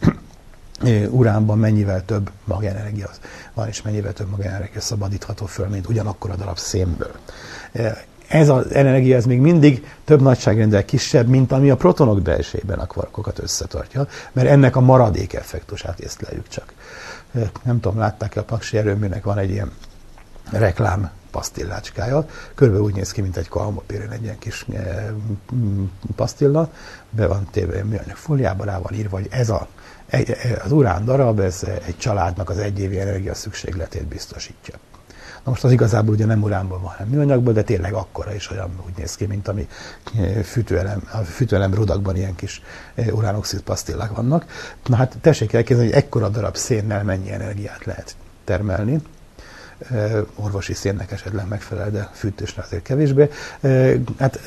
e, 0.81 1.07
uránban 1.09 1.57
mennyivel 1.57 2.05
több 2.05 2.29
magenergia 2.43 3.09
van, 3.53 3.67
és 3.67 3.81
mennyivel 3.81 4.13
több 4.13 4.29
magenergia 4.29 4.81
szabadítható 4.81 5.45
föl, 5.45 5.67
mint 5.67 5.89
ugyanakkor 5.89 6.31
a 6.31 6.35
darab 6.35 6.57
szénből. 6.57 7.15
E, 7.71 8.05
ez 8.27 8.49
az 8.49 8.73
energia 8.73 9.15
ez 9.15 9.25
még 9.25 9.39
mindig 9.39 9.87
több 10.05 10.21
nagyságrendel 10.21 10.85
kisebb, 10.85 11.27
mint 11.27 11.51
ami 11.51 11.69
a 11.69 11.75
protonok 11.75 12.21
belsejében 12.21 12.79
a 12.79 12.85
kvarkokat 12.85 13.39
összetartja, 13.39 14.07
mert 14.31 14.47
ennek 14.47 14.75
a 14.75 14.79
maradék 14.79 15.33
effektusát 15.33 15.99
észleljük 15.99 16.47
csak 16.47 16.73
nem 17.63 17.79
tudom, 17.79 17.97
látták-e 17.97 18.39
a 18.39 18.43
Paksi 18.43 18.77
erőműnek 18.77 19.23
van 19.23 19.37
egy 19.37 19.49
ilyen 19.49 19.71
reklám 20.51 21.11
pasztillácskája. 21.31 22.27
Körülbelül 22.55 22.87
úgy 22.87 22.95
néz 22.95 23.11
ki, 23.11 23.21
mint 23.21 23.37
egy 23.37 23.47
kalmopéren 23.47 24.11
egy 24.11 24.23
ilyen 24.23 24.39
kis 24.39 24.65
e, 24.73 25.13
pasztilla. 26.15 26.71
Be 27.09 27.27
van 27.27 27.47
téve 27.51 27.83
műanyag 27.83 28.15
fóliába, 28.15 28.63
rá 28.63 28.77
van 28.77 28.93
írva, 28.93 29.17
hogy 29.17 29.27
ez 29.31 29.49
a, 29.49 29.67
az 30.63 30.71
urán 30.71 31.05
darab, 31.05 31.39
ez 31.39 31.63
egy 31.85 31.97
családnak 31.97 32.49
az 32.49 32.57
egyévi 32.57 32.99
energia 32.99 33.33
szükségletét 33.33 34.05
biztosítja. 34.05 34.75
Na 35.45 35.51
most 35.51 35.63
az 35.63 35.71
igazából 35.71 36.13
ugye 36.13 36.25
nem 36.25 36.43
uránból 36.43 36.79
van, 36.79 36.91
hanem 36.91 37.07
műanyagból, 37.07 37.53
de 37.53 37.63
tényleg 37.63 37.93
akkora 37.93 38.33
is 38.33 38.51
olyan 38.51 38.69
úgy 38.85 38.97
néz 38.97 39.15
ki, 39.15 39.25
mint 39.25 39.47
ami 39.47 39.67
eh, 40.17 40.43
fűtőelem, 40.43 41.01
a 41.11 41.17
fűtőelem 41.17 41.73
rudakban 41.73 42.15
ilyen 42.15 42.35
kis 42.35 42.61
eh, 42.95 43.15
uránoxid 43.15 43.61
pasztillák 43.61 44.15
vannak. 44.15 44.45
Na 44.85 44.95
hát 44.95 45.17
tessék 45.21 45.53
elképzelni, 45.53 45.91
hogy 45.91 46.01
ekkora 46.01 46.29
darab 46.29 46.55
szénnel 46.55 47.03
mennyi 47.03 47.31
energiát 47.31 47.85
lehet 47.85 48.15
termelni 48.43 48.99
eh, 49.91 50.11
orvosi 50.35 50.73
szénnek 50.73 51.11
esetleg 51.11 51.47
megfelel, 51.47 51.91
de 51.91 52.09
fűtősre 52.13 52.61
azért 52.61 52.83
kevésbé. 52.83 53.29
Hát 54.19 54.39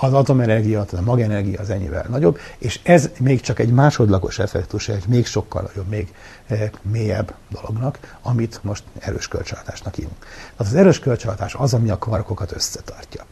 az 0.00 0.12
atomenergia, 0.12 0.84
tehát 0.84 1.06
a 1.06 1.10
magenergia 1.10 1.60
az 1.60 1.70
ennyivel 1.70 2.06
nagyobb, 2.08 2.38
és 2.58 2.80
ez 2.82 3.10
még 3.18 3.40
csak 3.40 3.58
egy 3.58 3.72
másodlagos 3.72 4.38
effektus, 4.38 4.88
egy 4.88 5.04
még 5.08 5.26
sokkal 5.26 5.62
nagyobb, 5.62 5.88
még 5.88 6.14
eh, 6.46 6.70
mélyebb 6.82 7.34
dolognak, 7.48 8.16
amit 8.22 8.60
most 8.62 8.82
erős 8.98 9.28
kölcsönhatásnak 9.28 9.94
hívunk. 9.94 10.18
Tehát 10.56 10.72
az 10.72 10.74
erős 10.74 10.98
kölcsönhatás 10.98 11.54
az, 11.54 11.74
ami 11.74 11.90
a 11.90 11.98
kvarkokat 11.98 12.52
összetartja. 12.52 13.24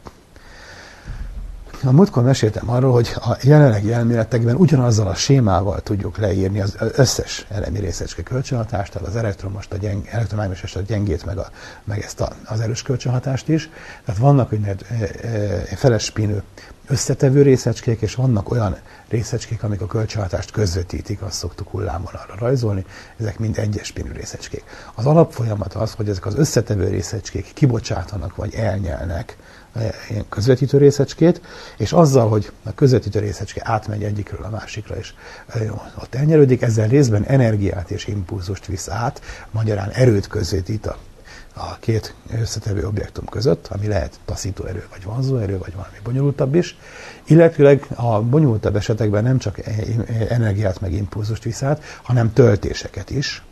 A 1.83 1.91
múltkor 1.91 2.23
meséltem 2.23 2.69
arról, 2.69 2.91
hogy 2.91 3.11
a 3.15 3.37
jelenlegi 3.41 3.93
elméletekben 3.93 4.55
ugyanazzal 4.55 5.07
a 5.07 5.15
sémával 5.15 5.81
tudjuk 5.81 6.17
leírni 6.17 6.61
az 6.61 6.75
összes 6.79 7.45
elemi 7.49 7.79
részecske 7.79 8.23
kölcsönhatást, 8.23 8.91
tehát 8.91 9.07
az 9.07 9.15
elektromost, 9.15 9.73
a 9.73 9.77
gyeng, 9.77 10.07
elektromágneses, 10.07 10.75
a 10.75 10.81
gyengét, 10.81 11.25
meg, 11.25 11.37
a, 11.37 11.49
meg 11.83 12.01
ezt 12.01 12.21
a, 12.21 12.29
az 12.45 12.59
erős 12.59 12.81
kölcsönhatást 12.81 13.47
is. 13.49 13.69
Tehát 14.05 14.21
vannak 14.21 14.53
úgynevezett 14.53 14.85
e, 15.69 15.75
felespinő 15.75 16.43
összetevő 16.87 17.41
részecskék, 17.41 18.01
és 18.01 18.15
vannak 18.15 18.51
olyan 18.51 18.77
részecskék, 19.09 19.63
amik 19.63 19.81
a 19.81 19.85
kölcsönhatást 19.85 20.51
közvetítik, 20.51 21.21
azt 21.21 21.37
szoktuk 21.37 21.69
hullámvonalra 21.69 22.35
rajzolni, 22.39 22.85
ezek 23.19 23.39
mind 23.39 23.57
egyes 23.57 23.87
spinű 23.87 24.11
részecskék. 24.11 24.63
Az 24.95 25.05
alapfolyamat 25.05 25.73
az, 25.73 25.93
hogy 25.93 26.09
ezek 26.09 26.25
az 26.25 26.35
összetevő 26.35 26.87
részecskék 26.87 27.53
kibocsátanak 27.53 28.35
vagy 28.35 28.53
elnyelnek 28.53 29.37
közvetítő 30.29 30.77
részecskét, 30.77 31.41
és 31.77 31.91
azzal, 31.91 32.29
hogy 32.29 32.51
a 32.63 32.73
közvetítő 32.73 33.19
részecske 33.19 33.61
átmegy 33.63 34.03
egyikről 34.03 34.43
a 34.43 34.49
másikra, 34.49 34.97
és 34.97 35.13
ott 36.01 36.15
elnyerődik, 36.15 36.61
ezzel 36.61 36.87
részben 36.87 37.23
energiát 37.23 37.91
és 37.91 38.07
impulzust 38.07 38.65
visz 38.65 38.89
át, 38.89 39.21
magyarán 39.51 39.89
erőt 39.89 40.27
közvetít 40.27 40.85
a, 40.85 40.97
a 41.53 41.77
két 41.79 42.13
összetevő 42.39 42.85
objektum 42.85 43.25
között, 43.25 43.67
ami 43.67 43.87
lehet 43.87 44.19
taszító 44.25 44.65
erő, 44.65 44.87
vagy 44.91 45.03
vonzó 45.03 45.37
erő, 45.37 45.57
vagy 45.57 45.73
valami 45.75 45.97
bonyolultabb 46.03 46.55
is, 46.55 46.77
illetőleg 47.25 47.85
a 47.95 48.21
bonyolultabb 48.21 48.75
esetekben 48.75 49.23
nem 49.23 49.37
csak 49.37 49.59
e- 49.59 49.71
e- 50.07 50.25
energiát 50.29 50.81
meg 50.81 50.93
impulzust 50.93 51.43
visz 51.43 51.63
át, 51.63 51.83
hanem 52.03 52.33
töltéseket 52.33 53.09
is, 53.09 53.43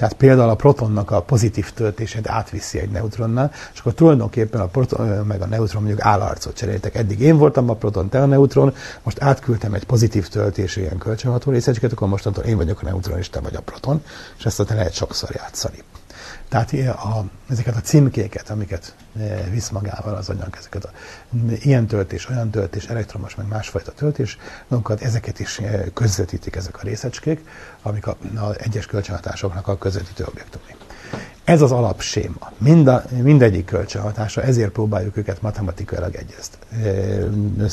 tehát 0.00 0.14
például 0.14 0.48
a 0.48 0.54
protonnak 0.54 1.10
a 1.10 1.22
pozitív 1.22 1.72
töltését 1.72 2.28
átviszi 2.28 2.78
egy 2.78 2.90
neutronnal, 2.90 3.50
és 3.72 3.80
akkor 3.80 3.94
tulajdonképpen 3.94 4.60
a 4.60 4.66
proton 4.66 5.06
meg 5.26 5.40
a 5.40 5.46
neutron 5.46 5.82
mondjuk 5.82 6.04
állarcot 6.04 6.56
cseréltek. 6.56 6.94
Eddig 6.94 7.20
én 7.20 7.36
voltam 7.36 7.70
a 7.70 7.74
proton, 7.74 8.08
te 8.08 8.22
a 8.22 8.26
neutron, 8.26 8.74
most 9.02 9.22
átküldtem 9.22 9.74
egy 9.74 9.84
pozitív 9.84 10.28
töltésű 10.28 10.80
ilyen 10.80 10.98
kölcsönható 10.98 11.50
részecsket, 11.50 11.92
akkor 11.92 12.08
mostantól 12.08 12.44
én 12.44 12.56
vagyok 12.56 12.82
a 12.82 12.84
neutron, 12.84 13.18
és 13.18 13.30
te 13.30 13.40
vagy 13.40 13.54
a 13.54 13.60
proton, 13.60 14.02
és 14.38 14.44
ezt 14.44 14.66
te 14.66 14.74
lehet 14.74 14.92
sokszor 14.92 15.30
játszani. 15.32 15.78
Tehát 16.50 16.72
a, 16.88 17.24
ezeket 17.48 17.76
a 17.76 17.80
címkéket, 17.80 18.50
amiket 18.50 18.94
e, 19.20 19.50
visz 19.50 19.68
magával 19.68 20.14
az 20.14 20.28
anyag, 20.28 20.54
ezeket 20.58 20.84
a 20.84 20.90
ilyen 21.48 21.86
töltés, 21.86 22.28
olyan 22.28 22.50
töltés, 22.50 22.86
elektromos, 22.86 23.34
meg 23.34 23.46
másfajta 23.46 23.92
töltés, 23.92 24.38
dolgokat, 24.68 25.02
ezeket 25.02 25.40
is 25.40 25.58
e, 25.58 25.84
közvetítik 25.94 26.56
ezek 26.56 26.78
a 26.78 26.80
részecskék, 26.82 27.48
amik 27.82 28.06
a, 28.06 28.16
a 28.36 28.54
egyes 28.58 28.86
kölcsönhatásoknak 28.86 29.68
a 29.68 29.78
közvetítő 29.78 30.24
objektumai. 30.28 30.74
Ez 31.44 31.62
az 31.62 31.72
alapséma. 31.72 32.52
Mind 32.58 32.86
a, 32.86 33.02
mindegyik 33.22 33.64
kölcsönhatása, 33.64 34.42
ezért 34.42 34.70
próbáljuk 34.70 35.16
őket 35.16 35.42
matematikailag 35.42 36.14
egyezt, 36.14 36.58
e, 36.82 36.88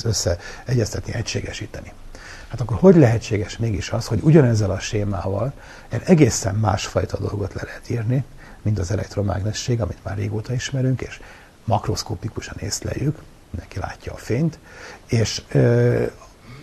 összeegyeztetni, 0.04 1.14
egységesíteni. 1.14 1.92
Hát 2.48 2.62
akkor 2.62 2.78
hogy 2.78 2.96
lehetséges 2.96 3.58
mégis 3.58 3.92
az, 3.92 4.06
hogy 4.06 4.20
ugyanezzel 4.22 4.72
a 4.72 4.80
sémával 4.80 5.54
egy 5.90 6.02
egészen 6.06 6.56
másfajta 6.56 7.18
dolgot 7.20 7.54
le 7.54 7.62
lehet 7.64 7.90
írni, 7.90 8.24
mint 8.68 8.80
az 8.80 8.92
elektromágnesség, 8.92 9.82
amit 9.82 10.04
már 10.04 10.18
régóta 10.18 10.54
ismerünk, 10.54 11.02
és 11.02 11.20
makroszkópikusan 11.64 12.56
észleljük, 12.60 13.18
neki 13.50 13.80
látja 13.80 14.14
a 14.14 14.18
fényt, 14.18 14.60
és 15.06 15.42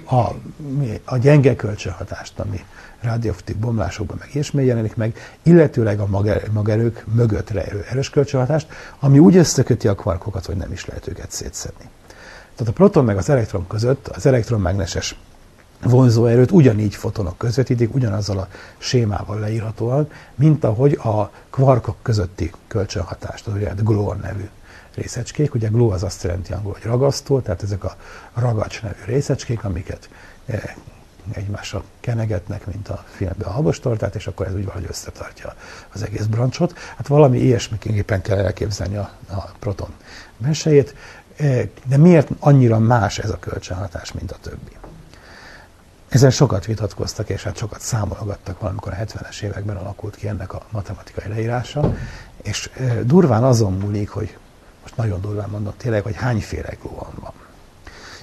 a, 0.04 0.20
a 1.04 1.16
gyenge 1.16 1.56
kölcsönhatást, 1.56 2.38
ami 2.38 2.64
radioaktív 3.00 3.56
bomlásokban 3.56 4.16
meg 4.20 4.28
ilyesmi 4.32 4.64
jelenik 4.64 4.96
meg, 4.96 5.16
illetőleg 5.42 6.00
a 6.00 6.06
magerők 6.52 7.04
mögött 7.14 7.50
rejlő 7.50 7.84
erős 7.90 8.10
kölcsönhatást, 8.10 8.66
ami 8.98 9.18
úgy 9.18 9.36
összeköti 9.36 9.88
a 9.88 9.94
kvarkokat, 9.94 10.46
hogy 10.46 10.56
nem 10.56 10.72
is 10.72 10.86
lehet 10.86 11.08
őket 11.08 11.30
szétszedni. 11.30 11.88
Tehát 12.54 12.72
a 12.72 12.76
proton 12.76 13.04
meg 13.04 13.16
az 13.16 13.28
elektron 13.28 13.66
között 13.66 14.08
az 14.08 14.26
elektromágneses 14.26 15.16
vonzóerőt 15.84 16.50
ugyanígy 16.50 16.94
fotonok 16.94 17.38
közvetítik, 17.38 17.94
ugyanazzal 17.94 18.38
a 18.38 18.48
sémával 18.78 19.38
leírhatóan, 19.38 20.08
mint 20.34 20.64
ahogy 20.64 20.92
a 20.92 21.30
kvarkok 21.50 21.96
közötti 22.02 22.50
kölcsönhatást, 22.68 23.46
az 23.46 23.54
ugye 23.54 23.72
gluon 23.82 24.18
nevű 24.22 24.48
részecskék. 24.94 25.54
Ugye 25.54 25.68
glue 25.68 25.94
az 25.94 26.02
azt 26.02 26.22
jelenti 26.22 26.52
angol, 26.52 26.72
hogy 26.72 26.82
ragasztó, 26.82 27.40
tehát 27.40 27.62
ezek 27.62 27.84
a 27.84 27.96
ragacs 28.34 28.82
nevű 28.82 29.04
részecskék, 29.04 29.64
amiket 29.64 30.08
eh, 30.46 30.62
egymásra 31.32 31.82
kenegetnek, 32.00 32.66
mint 32.66 32.88
a 32.88 33.04
filmben 33.08 33.48
a 33.48 33.50
habostortát, 33.50 34.14
és 34.14 34.26
akkor 34.26 34.46
ez 34.46 34.54
úgy 34.54 34.64
valahogy 34.64 34.86
összetartja 34.88 35.54
az 35.92 36.02
egész 36.02 36.24
brancsot. 36.24 36.78
Hát 36.96 37.06
valami 37.06 37.38
ilyesmiképpen 37.38 38.22
kell 38.22 38.38
elképzelni 38.38 38.96
a, 38.96 39.10
a 39.30 39.50
proton 39.58 39.94
mesejét, 40.36 40.94
eh, 41.36 41.68
de 41.86 41.96
miért 41.96 42.28
annyira 42.38 42.78
más 42.78 43.18
ez 43.18 43.30
a 43.30 43.38
kölcsönhatás, 43.38 44.12
mint 44.12 44.30
a 44.30 44.36
többi? 44.40 44.83
Ezen 46.14 46.30
sokat 46.30 46.64
vitatkoztak, 46.64 47.28
és 47.28 47.42
hát 47.42 47.56
sokat 47.56 47.80
számolgattak 47.80 48.60
valamikor 48.60 48.92
a 48.92 48.96
70-es 48.96 49.40
években 49.42 49.76
alakult 49.76 50.16
ki 50.16 50.28
ennek 50.28 50.52
a 50.52 50.62
matematikai 50.70 51.28
leírása, 51.28 51.94
és 52.42 52.70
durván 53.02 53.44
azon 53.44 53.72
múlik, 53.72 54.08
hogy 54.08 54.36
most 54.82 54.96
nagyon 54.96 55.20
durván 55.20 55.48
mondom 55.48 55.72
tényleg, 55.76 56.02
hogy 56.02 56.16
hányféle 56.16 56.76
gluon 56.82 57.12
van. 57.20 57.32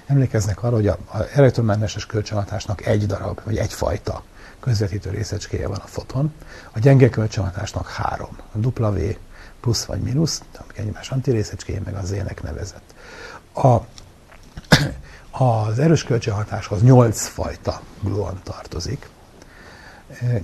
Emlékeznek 0.05 0.63
arra, 0.63 0.75
hogy 0.75 0.87
az 0.87 0.97
elektromágneses 1.33 2.05
kölcsönhatásnak 2.05 2.85
egy 2.85 3.05
darab, 3.05 3.41
vagy 3.43 3.57
egyfajta 3.57 4.23
közvetítő 4.59 5.09
részecskéje 5.09 5.67
van 5.67 5.81
a 5.83 5.87
foton, 5.87 6.33
a 6.71 6.79
gyenge 6.79 7.09
kölcsönhatásnak 7.09 7.89
három, 7.89 8.37
a 8.51 8.67
W 8.67 9.13
plusz 9.59 9.83
vagy 9.83 9.99
mínusz, 9.99 10.41
amik 10.57 10.77
egymás 10.77 11.09
antirészecskéje, 11.09 11.81
meg 11.85 11.95
az 11.95 12.07
Z-nek 12.07 12.43
nevezett. 12.43 12.93
A, 13.53 13.77
az 15.41 15.79
erős 15.79 16.03
kölcsönhatáshoz 16.03 16.81
nyolc 16.81 17.27
fajta 17.27 17.81
gluon 18.01 18.39
tartozik. 18.43 19.09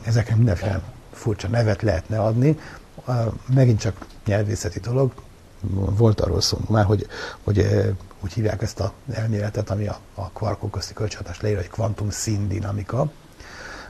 Ezeknek 0.04 0.36
mindenféle 0.36 0.82
furcsa 1.12 1.48
nevet 1.48 1.82
lehetne 1.82 2.20
adni. 2.20 2.60
Megint 3.54 3.80
csak 3.80 4.06
nyelvészeti 4.26 4.80
dolog, 4.80 5.12
volt 5.98 6.22
arról 6.22 6.42
szó 6.42 6.58
már, 6.70 6.86
hogy, 6.86 7.08
hogy 7.44 7.60
eh, 7.60 7.86
úgy 8.24 8.34
hívják 8.34 8.62
ezt 8.62 8.80
a 8.80 8.94
elméletet, 9.12 9.70
ami 9.70 9.88
a, 9.88 10.00
a 10.16 10.30
kvarkok 10.30 10.72
közti 10.72 10.94
kölcsönhatás 10.94 11.42
leír, 11.42 11.56
hogy 11.56 11.70
kvantum 11.70 12.10
színdinamika. 12.10 13.12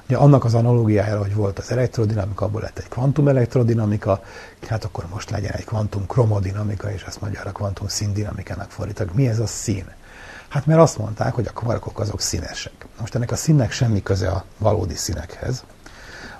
Ugye 0.05 0.17
annak 0.17 0.43
az 0.43 0.53
analógiájára, 0.53 1.19
hogy 1.19 1.35
volt 1.35 1.59
az 1.59 1.71
elektrodinamika, 1.71 2.45
abból 2.45 2.61
lett 2.61 2.77
egy 2.77 2.87
kvantum 2.87 3.27
elektrodinamika, 3.27 4.23
hát 4.67 4.83
akkor 4.83 5.05
most 5.13 5.29
legyen 5.29 5.51
egy 5.51 5.65
kvantum 5.65 6.07
kromodinamika, 6.07 6.91
és 6.91 7.03
ezt 7.03 7.21
magyarra 7.21 7.51
kvantum 7.51 7.87
színdinamikának 7.87 8.71
fordítak. 8.71 9.13
Mi 9.13 9.27
ez 9.27 9.39
a 9.39 9.47
szín? 9.47 9.85
Hát 10.49 10.65
mert 10.65 10.79
azt 10.79 10.97
mondták, 10.97 11.33
hogy 11.33 11.47
a 11.47 11.51
kvarkok 11.51 11.99
azok 11.99 12.21
színesek. 12.21 12.87
Most 12.99 13.15
ennek 13.15 13.31
a 13.31 13.35
színnek 13.35 13.71
semmi 13.71 14.03
köze 14.03 14.29
a 14.29 14.43
valódi 14.57 14.95
színekhez, 14.95 15.63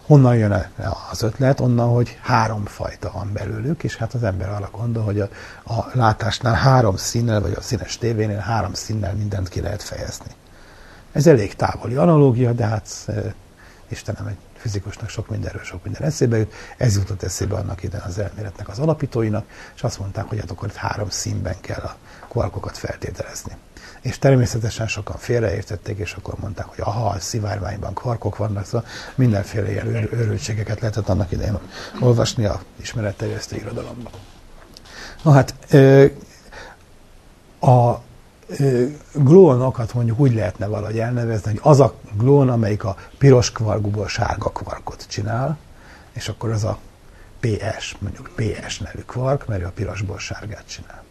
Honnan 0.08 0.36
jön 0.36 0.66
az 1.12 1.22
ötlet? 1.22 1.60
Onnan, 1.60 1.90
hogy 1.90 2.20
három 2.22 2.66
fajta 2.66 3.12
van 3.12 3.34
belőlük, 3.34 3.84
és 3.84 3.96
hát 3.96 4.14
az 4.14 4.24
ember 4.24 4.50
arra 4.50 4.70
gondol, 4.72 5.04
hogy 5.04 5.20
a, 5.20 5.30
a 5.66 5.86
látásnál 5.94 6.54
három 6.54 6.96
színnel, 6.96 7.42
vagy 7.42 7.54
a 7.54 7.62
színes 7.62 7.98
tévénél 7.98 8.38
három 8.38 8.74
színnel 8.74 9.14
mindent 9.14 9.50
ki 9.50 9.62
lehet 9.62 9.84
fejezni. 9.84 10.32
Ez 11.12 11.28
elég 11.28 11.56
távoli 11.56 11.96
analógia, 11.96 12.54
de 12.54 12.66
hát 12.66 12.90
e, 13.08 13.34
Istenem, 13.88 14.28
egy 14.28 14.38
fizikusnak 14.58 15.10
sok 15.10 15.30
mindenről 15.30 15.64
sok 15.64 15.84
minden 15.84 16.02
eszébe 16.02 16.38
jut. 16.38 16.54
Ez 16.78 16.96
jutott 16.96 17.24
eszébe 17.24 17.56
annak 17.56 17.84
ide 17.84 18.04
az 18.06 18.20
elméletnek 18.20 18.68
az 18.68 18.80
alapítóinak, 18.80 19.46
és 19.76 19.84
azt 19.84 20.00
mondták, 20.00 20.26
hogy 20.26 20.40
hát 20.40 20.52
akkor 20.52 20.68
itt 20.68 20.76
három 20.76 21.10
színben 21.10 21.56
kell 21.62 21.82
a 21.82 21.96
kvarkokat 22.28 22.78
feltételezni 22.78 23.58
és 24.08 24.18
természetesen 24.18 24.88
sokan 24.88 25.18
félreértették, 25.18 25.98
és 25.98 26.14
akkor 26.14 26.34
mondták, 26.40 26.66
hogy 26.66 26.80
aha, 26.80 27.10
a 27.10 27.20
szivárványban 27.20 27.94
kvarkok 27.94 28.38
vannak, 28.38 28.66
szóval 28.66 28.88
mindenféle 29.16 29.72
ilyen 29.72 29.88
őrültségeket 29.88 30.80
lehetett 30.80 31.10
annak 31.10 31.32
idején 31.32 31.58
olvasni 32.00 32.46
a 32.46 32.62
ismeretterjesztő 32.76 33.56
irodalomban. 33.56 34.12
Na 35.24 35.32
hát, 35.32 35.56
a 37.60 38.02
glónokat 39.14 39.94
mondjuk 39.94 40.20
úgy 40.20 40.34
lehetne 40.34 40.66
valahogy 40.68 41.00
elnevezni, 41.00 41.52
hogy 41.52 41.60
az 41.64 41.80
a 41.80 41.94
glón, 42.18 42.50
amelyik 42.50 42.84
a 42.84 42.98
piros 43.18 43.52
kvargúból 43.52 44.08
sárga 44.08 44.50
kvarkot 44.50 45.06
csinál, 45.08 45.58
és 46.14 46.28
akkor 46.28 46.52
az 46.52 46.64
a 46.64 46.80
PS, 47.40 47.96
mondjuk 48.00 48.32
PS 48.36 48.80
nevű 48.80 49.02
kvark, 49.06 49.48
mert 49.48 49.64
a 49.64 49.72
pirosból 49.72 50.20
sárgát 50.20 50.68
csinál. 50.68 51.06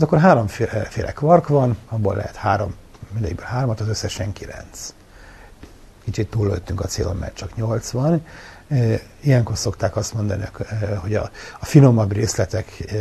Hát 0.00 0.08
akkor 0.08 0.20
háromféle 0.20 1.12
kvark 1.14 1.48
van, 1.48 1.76
abból 1.88 2.14
lehet 2.14 2.36
három, 2.36 2.74
mindegyikből 3.12 3.46
hármat, 3.46 3.80
az 3.80 3.88
összesen 3.88 4.32
kilenc. 4.32 4.92
Kicsit 6.04 6.30
túllőttünk 6.30 6.80
a 6.80 6.86
célon, 6.86 7.16
mert 7.16 7.34
csak 7.34 7.56
nyolc 7.56 7.90
van. 7.90 8.26
Ilyenkor 9.20 9.56
szokták 9.56 9.96
azt 9.96 10.14
mondani, 10.14 10.44
hogy 10.96 11.14
a, 11.14 11.30
a 11.60 11.64
finomabb 11.64 12.12
részletek 12.12 12.94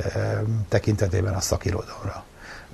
tekintetében 0.70 1.34
a 1.34 1.40
szakirodalomra 1.40 2.24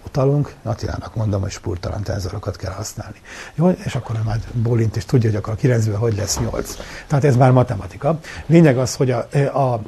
utalunk. 0.05 0.53
Attilának 0.63 1.15
mondom, 1.15 1.41
hogy 1.41 1.51
spurtalan 1.51 2.03
tenzorokat 2.03 2.55
kell 2.55 2.73
használni. 2.73 3.21
Jó, 3.55 3.69
és 3.69 3.95
akkor 3.95 4.19
már 4.25 4.39
Bólint 4.53 4.95
is 4.95 5.05
tudja, 5.05 5.29
hogy 5.29 5.37
akkor 5.37 5.53
a 5.53 5.55
9 5.55 5.97
hogy 5.97 6.15
lesz 6.15 6.39
8. 6.39 6.75
Tehát 7.07 7.23
ez 7.23 7.35
már 7.35 7.51
matematika. 7.51 8.19
Lényeg 8.45 8.77
az, 8.77 8.95
hogy 8.95 9.11
a, 9.11 9.27
a, 9.53 9.73
a 9.73 9.81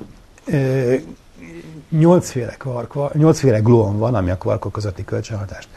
nyolcféle, 1.90 2.56
kvark, 2.58 3.14
nyolcféle 3.14 3.60
gluon 3.60 3.98
van, 3.98 4.16
ami 4.16 4.30
a 4.30 4.38
kvarkok 4.38 4.72
közötti 4.72 5.06
kölcsönhatást 5.06 5.68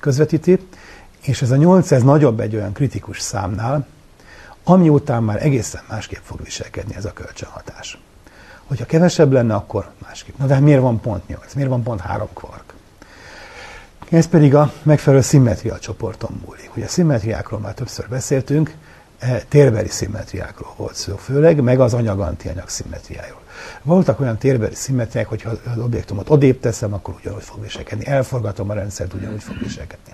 közvetíti, 0.00 0.66
és 1.20 1.42
ez 1.42 1.50
a 1.50 1.56
nyolc, 1.56 1.90
ez 1.90 2.02
nagyobb 2.02 2.40
egy 2.40 2.56
olyan 2.56 2.72
kritikus 2.72 3.20
számnál, 3.20 3.86
ami 4.64 4.88
után 4.88 5.22
már 5.22 5.44
egészen 5.44 5.82
másképp 5.88 6.22
fog 6.22 6.40
viselkedni 6.44 6.94
ez 6.94 7.04
a 7.04 7.12
kölcsönhatás. 7.12 7.98
Hogyha 8.64 8.86
kevesebb 8.86 9.32
lenne, 9.32 9.54
akkor 9.54 9.90
másképp. 10.02 10.38
Na 10.38 10.46
de 10.46 10.60
miért 10.60 10.80
van 10.80 11.00
pont 11.00 11.28
8? 11.28 11.54
Miért 11.54 11.70
van 11.70 11.82
pont 11.82 12.00
3 12.00 12.28
kvark? 12.34 12.74
Ez 14.10 14.26
pedig 14.26 14.54
a 14.54 14.72
megfelelő 14.82 15.22
szimmetria 15.22 15.78
csoporton 15.78 16.40
múlik. 16.46 16.76
Ugye 16.76 16.84
a 16.84 16.88
szimmetriákról 16.88 17.60
már 17.60 17.74
többször 17.74 18.08
beszéltünk, 18.08 18.74
e, 19.18 19.42
térbeli 19.48 19.88
szimmetriákról 19.88 20.74
volt 20.76 20.94
szó 20.94 21.16
főleg, 21.16 21.60
meg 21.60 21.80
az 21.80 21.94
anyag-antianyag 21.94 22.68
szimmetriáról. 22.68 23.42
Voltak 23.82 24.20
olyan 24.20 24.38
térbeli 24.38 24.74
szimmetriák, 24.74 25.28
hogyha 25.28 25.50
az 25.50 25.78
objektumot 25.78 26.30
odébb 26.30 26.60
teszem, 26.60 26.92
akkor 26.92 27.14
ugyanúgy 27.20 27.42
fog 27.42 27.62
viselkedni. 27.62 28.06
Elforgatom 28.06 28.70
a 28.70 28.74
rendszert, 28.74 29.14
ugyanúgy 29.14 29.42
fog 29.42 29.58
viselkedni. 29.58 30.12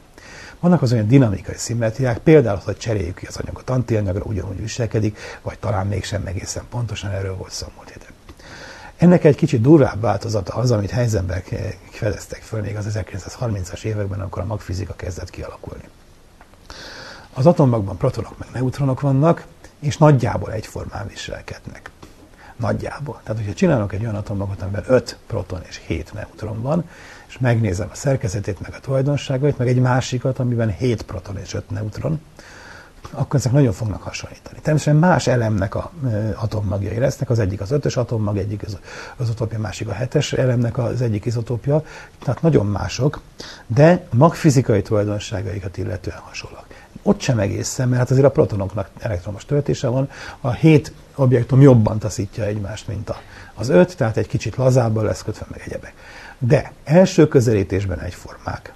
Vannak 0.61 0.83
az 0.83 0.93
olyan 0.93 1.09
dinamikai 1.09 1.55
szimmetriák, 1.57 2.19
például, 2.19 2.61
hogy 2.65 2.77
cseréljük 2.77 3.17
ki 3.17 3.27
az 3.27 3.37
anyagot 3.37 3.71
antianyagra, 3.71 4.25
ugyanúgy 4.25 4.61
viselkedik, 4.61 5.19
vagy 5.43 5.59
talán 5.59 5.87
mégsem 5.87 6.27
egészen 6.27 6.63
pontosan 6.71 7.11
erről 7.11 7.37
volt 7.37 7.53
szó 7.53 7.67
múlt 7.77 7.89
héten. 7.89 8.09
Ennek 8.97 9.25
egy 9.25 9.37
kicsit 9.37 9.61
durvább 9.61 10.01
változata 10.01 10.55
az, 10.55 10.71
amit 10.71 10.91
Heisenberg 10.91 11.45
fedeztek 11.91 12.43
föl 12.43 12.61
még 12.61 12.77
az 12.77 12.87
1930-as 12.95 13.83
években, 13.83 14.21
amikor 14.21 14.43
a 14.43 14.47
magfizika 14.47 14.95
kezdett 14.95 15.31
kialakulni. 15.31 15.89
Az 17.35 17.47
atommagban 17.47 17.97
protonok 17.97 18.39
meg 18.39 18.49
neutronok 18.53 19.01
vannak, 19.01 19.47
és 19.81 19.97
nagyjából 19.97 20.53
egyformán 20.53 21.07
viselkednek. 21.07 21.91
Nagyjából. 22.61 23.21
Tehát, 23.23 23.39
hogyha 23.39 23.55
csinálok 23.55 23.93
egy 23.93 24.03
olyan 24.03 24.15
atommagot, 24.15 24.63
amiben 24.63 24.85
5 24.87 25.17
proton 25.27 25.61
és 25.69 25.81
7 25.87 26.13
neutron 26.13 26.63
van, 26.63 26.85
és 27.29 27.39
megnézem 27.39 27.89
a 27.93 27.95
szerkezetét, 27.95 28.61
meg 28.61 28.75
a 28.75 28.81
tulajdonságait, 28.81 29.59
meg 29.59 29.69
egy 29.69 29.81
másikat, 29.81 30.39
amiben 30.39 30.71
7 30.71 31.03
proton 31.03 31.39
és 31.39 31.55
5 31.55 31.71
neutron, 31.71 32.21
akkor 33.11 33.39
ezek 33.39 33.53
nagyon 33.53 33.73
fognak 33.73 34.03
hasonlítani. 34.03 34.59
Természetesen 34.63 35.01
más 35.01 35.27
elemnek 35.27 35.75
a 35.75 35.93
atommagjai 36.35 36.99
lesznek, 36.99 37.31
az 37.31 37.39
egyik 37.39 37.61
az 37.61 37.71
ötös 37.71 37.97
atommag, 37.97 38.37
egyik 38.37 38.63
az, 38.63 38.79
az 39.17 39.29
utópia, 39.29 39.59
másik 39.59 39.89
a 39.89 39.93
hetes 39.93 40.33
elemnek 40.33 40.79
az 40.79 41.03
egyik 41.03 41.25
izotópja, 41.25 41.85
tehát 42.19 42.43
nagyon 42.43 42.67
mások, 42.67 43.21
de 43.67 44.07
magfizikai 44.13 44.83
tulajdonságaikat 44.83 45.77
illetően 45.77 46.19
hasonlóak. 46.19 46.80
Ott 47.03 47.21
sem 47.21 47.39
egészen, 47.39 47.89
mert 47.89 48.01
hát 48.01 48.11
azért 48.11 48.27
a 48.27 48.31
protonoknak 48.31 48.89
elektromos 48.99 49.45
töltése 49.45 49.89
van, 49.89 50.11
a 50.41 50.51
hét 50.51 50.93
objektum 51.15 51.61
jobban 51.61 51.99
taszítja 51.99 52.45
egymást, 52.45 52.89
mint 52.89 53.11
a, 53.11 53.17
az 53.55 53.69
öt, 53.69 53.97
tehát 53.97 54.17
egy 54.17 54.27
kicsit 54.27 54.57
lazábban 54.57 55.05
lesz 55.05 55.23
kötve 55.23 55.47
meg 55.51 55.63
egyebek. 55.67 55.95
De 56.39 56.73
első 56.85 57.29
közelítésben 57.29 58.01
egyformák. 58.01 58.73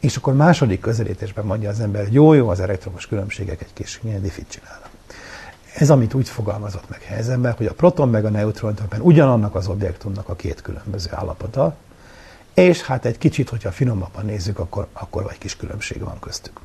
És 0.00 0.16
akkor 0.16 0.34
második 0.34 0.80
közelítésben 0.80 1.44
mondja 1.44 1.68
az 1.68 1.80
ember, 1.80 2.02
hogy 2.02 2.12
jó, 2.12 2.32
jó, 2.32 2.48
az 2.48 2.60
elektromos 2.60 3.06
különbségek 3.06 3.60
egy 3.60 3.72
kis 3.72 4.00
diffit 4.20 4.48
csinálnak. 4.48 4.90
Ez, 5.74 5.90
amit 5.90 6.14
úgy 6.14 6.28
fogalmazott 6.28 6.88
meg 6.88 7.02
Heisenberg, 7.02 7.56
hogy 7.56 7.66
a 7.66 7.74
proton 7.74 8.08
meg 8.08 8.24
a 8.24 8.30
neutron 8.30 8.74
ugyanannak 8.98 9.54
az 9.54 9.66
objektumnak 9.66 10.28
a 10.28 10.34
két 10.34 10.62
különböző 10.62 11.10
állapota, 11.12 11.76
és 12.54 12.82
hát 12.82 13.04
egy 13.04 13.18
kicsit, 13.18 13.48
hogyha 13.48 13.70
finomabban 13.70 14.24
nézzük, 14.24 14.58
akkor, 14.58 14.86
akkor 14.92 15.26
egy 15.30 15.38
kis 15.38 15.56
különbség 15.56 16.00
van 16.00 16.18
köztük. 16.18 16.60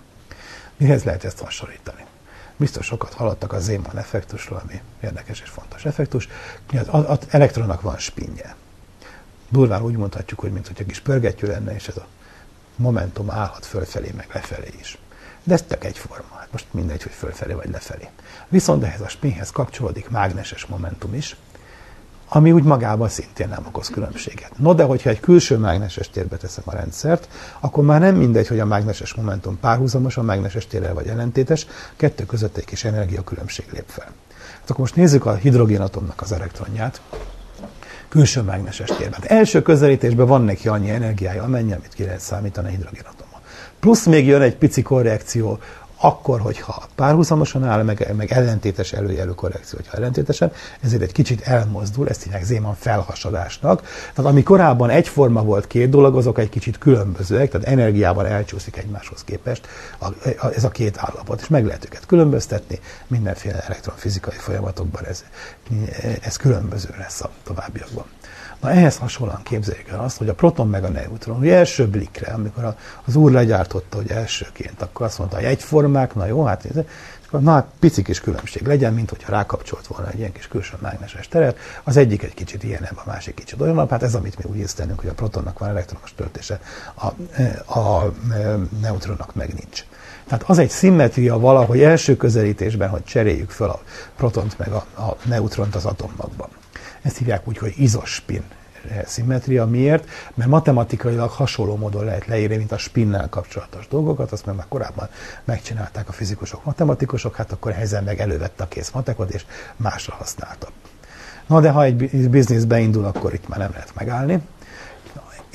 Mihez 0.77 1.03
lehet 1.03 1.23
ezt 1.23 1.39
hasonlítani? 1.39 2.05
Biztos 2.57 2.85
sokat 2.85 3.13
hallottak 3.13 3.53
a 3.53 3.59
Zeeman 3.59 3.97
effektusról, 3.97 4.61
ami 4.63 4.81
érdekes 5.03 5.41
és 5.41 5.49
fontos 5.49 5.85
effektus. 5.85 6.27
Az, 6.87 7.03
az 7.07 7.19
elektronnak 7.29 7.81
van 7.81 7.97
spinje. 7.97 8.55
Durván 9.49 9.81
úgy 9.81 9.95
mondhatjuk, 9.95 10.39
hogy 10.39 10.51
mint 10.51 10.67
hogy 10.67 10.75
egy 10.79 10.85
kis 10.85 10.99
pörgetjű 10.99 11.47
lenne, 11.47 11.75
és 11.75 11.87
ez 11.87 11.97
a 11.97 12.07
momentum 12.75 13.31
állhat 13.31 13.65
fölfelé, 13.65 14.11
meg 14.15 14.29
lefelé 14.33 14.69
is. 14.79 14.97
De 15.43 15.53
ez 15.53 15.61
tök 15.61 15.83
egyforma. 15.83 16.35
Hát 16.37 16.51
most 16.51 16.65
mindegy, 16.71 17.03
hogy 17.03 17.11
fölfelé 17.11 17.53
vagy 17.53 17.69
lefelé. 17.69 18.07
Viszont 18.47 18.83
ehhez 18.83 19.01
a 19.01 19.07
spinhez 19.07 19.51
kapcsolódik 19.51 20.09
mágneses 20.09 20.65
momentum 20.65 21.13
is, 21.13 21.35
ami 22.29 22.51
úgy 22.51 22.63
magában 22.63 23.09
szintén 23.09 23.47
nem 23.47 23.63
okoz 23.67 23.89
különbséget. 23.89 24.51
No, 24.57 24.73
de 24.73 24.83
hogyha 24.83 25.09
egy 25.09 25.19
külső 25.19 25.57
mágneses 25.57 26.09
térbe 26.09 26.37
teszem 26.37 26.63
a 26.65 26.73
rendszert, 26.73 27.29
akkor 27.59 27.83
már 27.83 27.99
nem 27.99 28.15
mindegy, 28.15 28.47
hogy 28.47 28.59
a 28.59 28.65
mágneses 28.65 29.13
momentum 29.13 29.59
párhuzamos 29.59 30.17
a 30.17 30.21
mágneses 30.21 30.67
térrel 30.67 30.93
vagy 30.93 31.07
ellentétes, 31.07 31.67
kettő 31.95 32.25
között 32.25 32.57
egy 32.57 32.65
kis 32.65 32.83
energiakülönbség 32.83 33.65
lép 33.71 33.85
fel. 33.87 34.11
Hát 34.59 34.69
akkor 34.69 34.79
most 34.79 34.95
nézzük 34.95 35.25
a 35.25 35.35
hidrogénatomnak 35.35 36.21
az 36.21 36.31
elektronját 36.31 37.01
külső 38.09 38.41
mágneses 38.41 38.89
térben. 38.89 39.19
Hát 39.21 39.31
első 39.31 39.61
közelítésben 39.61 40.27
van 40.27 40.41
neki 40.41 40.67
annyi 40.67 40.89
energiája, 40.89 41.43
amennyi, 41.43 41.73
amit 41.73 41.93
ki 41.93 42.03
lehet 42.03 42.19
számítani 42.19 42.67
a 42.67 42.71
hidrogénatommal. 42.71 43.41
Plusz 43.79 44.05
még 44.05 44.25
jön 44.25 44.41
egy 44.41 44.55
pici 44.55 44.81
korrekció 44.81 45.59
akkor, 45.99 46.39
hogyha 46.39 46.83
párhuzamosan 46.95 47.63
áll, 47.63 47.83
meg, 47.83 48.13
meg 48.17 48.31
ellentétes 48.31 48.93
előjelű 48.93 49.31
korrekció, 49.31 49.77
hogyha 49.77 49.97
ellentétesen, 49.97 50.51
ezért 50.81 51.01
egy 51.01 51.11
kicsit 51.11 51.41
elmozdul, 51.41 52.09
ezt 52.09 52.23
hívják 52.23 52.43
Zéman 52.43 52.75
felhasadásnak. 52.75 53.81
Tehát 54.13 54.31
ami 54.31 54.43
korábban 54.43 54.89
egyforma 54.89 55.43
volt 55.43 55.67
két 55.67 55.89
dolog, 55.89 56.15
azok 56.17 56.39
egy 56.39 56.49
kicsit 56.49 56.77
különbözőek, 56.77 57.49
tehát 57.51 57.67
energiában 57.67 58.25
elcsúszik 58.25 58.77
egymáshoz 58.77 59.23
képest 59.23 59.67
a, 59.97 60.05
a, 60.37 60.47
ez 60.55 60.63
a 60.63 60.69
két 60.69 60.97
állapot, 60.97 61.41
és 61.41 61.47
meg 61.47 61.65
lehet 61.65 61.85
őket 61.85 62.05
különböztetni, 62.05 62.79
mindenféle 63.07 63.59
elektronfizikai 63.59 64.37
folyamatokban 64.37 65.05
ez, 65.05 65.23
ez 66.21 66.37
különböző 66.37 66.89
lesz 66.97 67.21
a 67.21 67.29
továbbiakban. 67.43 68.05
Na 68.67 68.73
ehhez 68.73 68.97
hasonlóan 68.97 69.43
képzeljük 69.43 69.87
el 69.87 69.99
azt, 69.99 70.17
hogy 70.17 70.29
a 70.29 70.33
proton 70.33 70.69
meg 70.69 70.83
a 70.83 70.89
neutron, 70.89 71.37
hogy 71.37 71.49
első 71.49 71.87
blikre, 71.87 72.33
amikor 72.33 72.75
az 73.05 73.15
úr 73.15 73.31
legyártotta, 73.31 73.97
hogy 73.97 74.11
elsőként, 74.11 74.81
akkor 74.81 75.05
azt 75.05 75.17
mondta, 75.17 75.35
hogy 75.35 75.45
egyformák, 75.45 76.15
na 76.15 76.25
jó, 76.25 76.43
hát 76.43 76.63
nézze, 76.63 76.85
és 77.21 77.27
akkor 77.27 77.41
na, 77.41 77.51
hát 77.51 77.67
pici 77.79 78.01
kis 78.01 78.19
különbség 78.19 78.67
legyen, 78.67 78.93
mint 78.93 79.09
hogyha 79.09 79.31
rákapcsolt 79.31 79.87
volna 79.87 80.09
egy 80.09 80.19
ilyen 80.19 80.31
kis 80.31 80.47
külső 80.47 80.75
mágneses 80.81 81.27
teret. 81.27 81.57
Az 81.83 81.97
egyik 81.97 82.23
egy 82.23 82.33
kicsit 82.33 82.63
ilyenebb, 82.63 82.97
a 82.97 83.03
másik 83.05 83.33
kicsit 83.33 83.61
olyan, 83.61 83.89
hát 83.89 84.03
ez 84.03 84.15
amit 84.15 84.37
mi 84.37 84.43
úgy 84.49 84.57
észlelünk, 84.57 84.99
hogy 84.99 85.09
a 85.09 85.13
protonnak 85.13 85.59
van 85.59 85.69
elektronos 85.69 86.13
töltése, 86.15 86.59
a, 86.93 87.07
a, 87.79 87.79
a 87.79 88.13
neutronnak 88.81 89.35
meg 89.35 89.53
nincs. 89.53 89.85
Tehát 90.27 90.43
az 90.47 90.57
egy 90.57 90.69
szimmetria 90.69 91.39
valahogy 91.39 91.81
első 91.81 92.17
közelítésben, 92.17 92.89
hogy 92.89 93.03
cseréljük 93.03 93.49
fel 93.49 93.69
a 93.69 93.79
protont 94.15 94.57
meg 94.57 94.71
a, 94.71 94.85
a 95.01 95.15
neutront 95.25 95.75
az 95.75 95.85
atommagban. 95.85 96.49
Ezt 97.07 97.17
hívják 97.17 97.47
úgy, 97.47 97.57
hogy 97.57 97.73
izospin 97.77 98.43
szimmetria. 99.05 99.65
Miért? 99.65 100.09
Mert 100.33 100.49
matematikailag 100.49 101.29
hasonló 101.29 101.75
módon 101.75 102.05
lehet 102.05 102.25
leírni, 102.25 102.57
mint 102.57 102.71
a 102.71 102.77
spinnel 102.77 103.29
kapcsolatos 103.29 103.87
dolgokat, 103.87 104.31
azt 104.31 104.45
már 104.45 104.65
korábban 104.69 105.09
megcsinálták 105.43 106.09
a 106.09 106.11
fizikusok, 106.11 106.63
matematikusok, 106.63 107.35
hát 107.35 107.51
akkor 107.51 107.71
ezen 107.71 108.03
meg 108.03 108.19
elővette 108.19 108.63
a 108.63 108.67
kész 108.67 108.91
matekot, 108.91 109.29
és 109.29 109.45
másra 109.75 110.13
használta. 110.13 110.67
Na 111.47 111.59
de 111.59 111.69
ha 111.69 111.83
egy 111.83 112.29
biznisz 112.29 112.63
beindul, 112.63 113.05
akkor 113.05 113.33
itt 113.33 113.47
már 113.47 113.59
nem 113.59 113.71
lehet 113.71 113.95
megállni. 113.95 114.41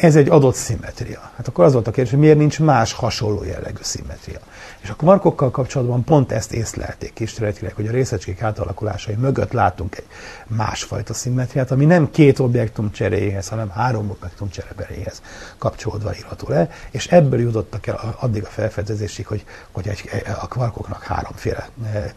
Ez 0.02 0.16
egy 0.16 0.28
adott 0.28 0.54
szimmetria. 0.54 1.30
Hát 1.36 1.48
akkor 1.48 1.64
az 1.64 1.72
volt 1.72 1.86
a 1.86 1.90
kérdés, 1.90 2.12
hogy 2.12 2.20
miért 2.20 2.38
nincs 2.38 2.60
más 2.60 2.92
hasonló 2.92 3.44
jellegű 3.44 3.80
szimmetria. 3.80 4.38
És 4.80 4.90
a 4.90 4.94
kvarkokkal 4.94 5.50
kapcsolatban 5.50 6.04
pont 6.04 6.32
ezt 6.32 6.52
észlelték 6.52 7.12
kísérletileg, 7.12 7.74
hogy 7.74 7.86
a 7.86 7.90
részecskék 7.90 8.42
átalakulásai 8.42 9.14
mögött 9.14 9.52
látunk 9.52 9.96
egy 9.96 10.06
másfajta 10.46 11.14
szimmetriát, 11.14 11.70
ami 11.70 11.84
nem 11.84 12.10
két 12.10 12.38
objektum 12.38 12.90
cseréjéhez, 12.90 13.48
hanem 13.48 13.70
három 13.70 14.10
objektum 14.10 14.50
csereberéhez 14.50 15.22
kapcsolódva 15.58 16.14
írható 16.16 16.48
le, 16.48 16.70
és 16.90 17.06
ebből 17.06 17.40
jutottak 17.40 17.86
el 17.86 18.16
addig 18.18 18.44
a 18.44 18.48
felfedezésig, 18.48 19.26
hogy, 19.26 19.44
hogy 19.70 19.88
egy, 19.88 20.22
a 20.40 20.46
kvarkoknak 20.46 21.02
háromféle 21.02 21.68
e, 21.92 22.14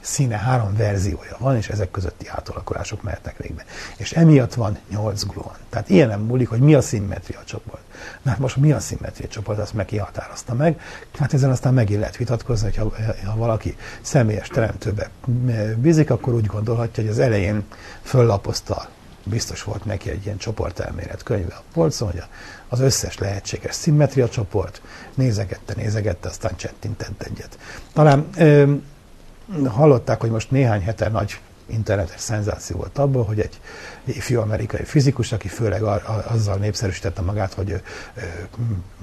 színe, 0.00 0.36
három 0.36 0.76
verziója 0.76 1.36
van, 1.38 1.56
és 1.56 1.68
ezek 1.68 1.90
közötti 1.90 2.28
átalakulások 2.28 3.02
mehetnek 3.02 3.36
végbe. 3.36 3.64
És 3.96 4.12
emiatt 4.12 4.54
van 4.54 4.78
nyolc 4.90 5.24
gluon. 5.24 5.54
Tehát 5.68 5.88
ilyen 5.88 6.08
nem 6.08 6.20
múlik, 6.20 6.48
hogy 6.48 6.60
mi 6.60 6.74
a 6.74 6.80
szimmetria 6.80 7.25
csoport. 7.44 7.82
Na 8.22 8.30
hát 8.30 8.38
most 8.38 8.56
mi 8.56 8.72
a 8.72 8.80
szimmetria 8.80 9.28
csoport, 9.28 9.58
azt 9.58 9.74
meg 9.74 9.84
kihatározta 9.84 10.54
meg. 10.54 10.80
Hát 11.18 11.32
ezen 11.32 11.50
aztán 11.50 11.74
megint 11.74 12.00
lehet 12.00 12.16
vitatkozni, 12.16 12.66
hogy 12.66 12.76
ha, 12.76 13.04
ha 13.30 13.36
valaki 13.36 13.76
személyes 14.00 14.48
teremtőbe 14.48 15.10
bízik, 15.76 16.10
akkor 16.10 16.34
úgy 16.34 16.46
gondolhatja, 16.46 17.02
hogy 17.02 17.12
az 17.12 17.18
elején 17.18 17.64
föllapozta 18.02 18.88
biztos 19.24 19.62
volt 19.62 19.84
neki 19.84 20.10
egy 20.10 20.24
ilyen 20.24 20.36
csoportelmélet 20.36 21.22
könyve 21.22 21.54
a 21.54 21.62
polcon, 21.72 22.10
hogy 22.10 22.22
az 22.68 22.80
összes 22.80 23.18
lehetséges 23.18 23.74
szimmetria 23.74 24.28
csoport, 24.28 24.82
nézegette, 25.14 25.74
nézegette, 25.76 26.28
aztán 26.28 26.56
csettintett 26.56 27.22
egyet. 27.22 27.58
Talán 27.92 28.28
ö, 28.36 28.74
hallották, 29.68 30.20
hogy 30.20 30.30
most 30.30 30.50
néhány 30.50 30.82
hete 30.82 31.08
nagy 31.08 31.40
internetes 31.66 32.20
szenzáció 32.20 32.76
volt 32.76 32.98
abból, 32.98 33.24
hogy 33.24 33.40
egy 33.40 33.60
ifjú 34.04 34.40
amerikai 34.40 34.84
fizikus, 34.84 35.32
aki 35.32 35.48
főleg 35.48 35.82
azzal 36.26 36.56
népszerűsítette 36.56 37.22
magát, 37.22 37.54
hogy 37.54 37.70
ő, 37.70 37.82
ő, 38.16 38.48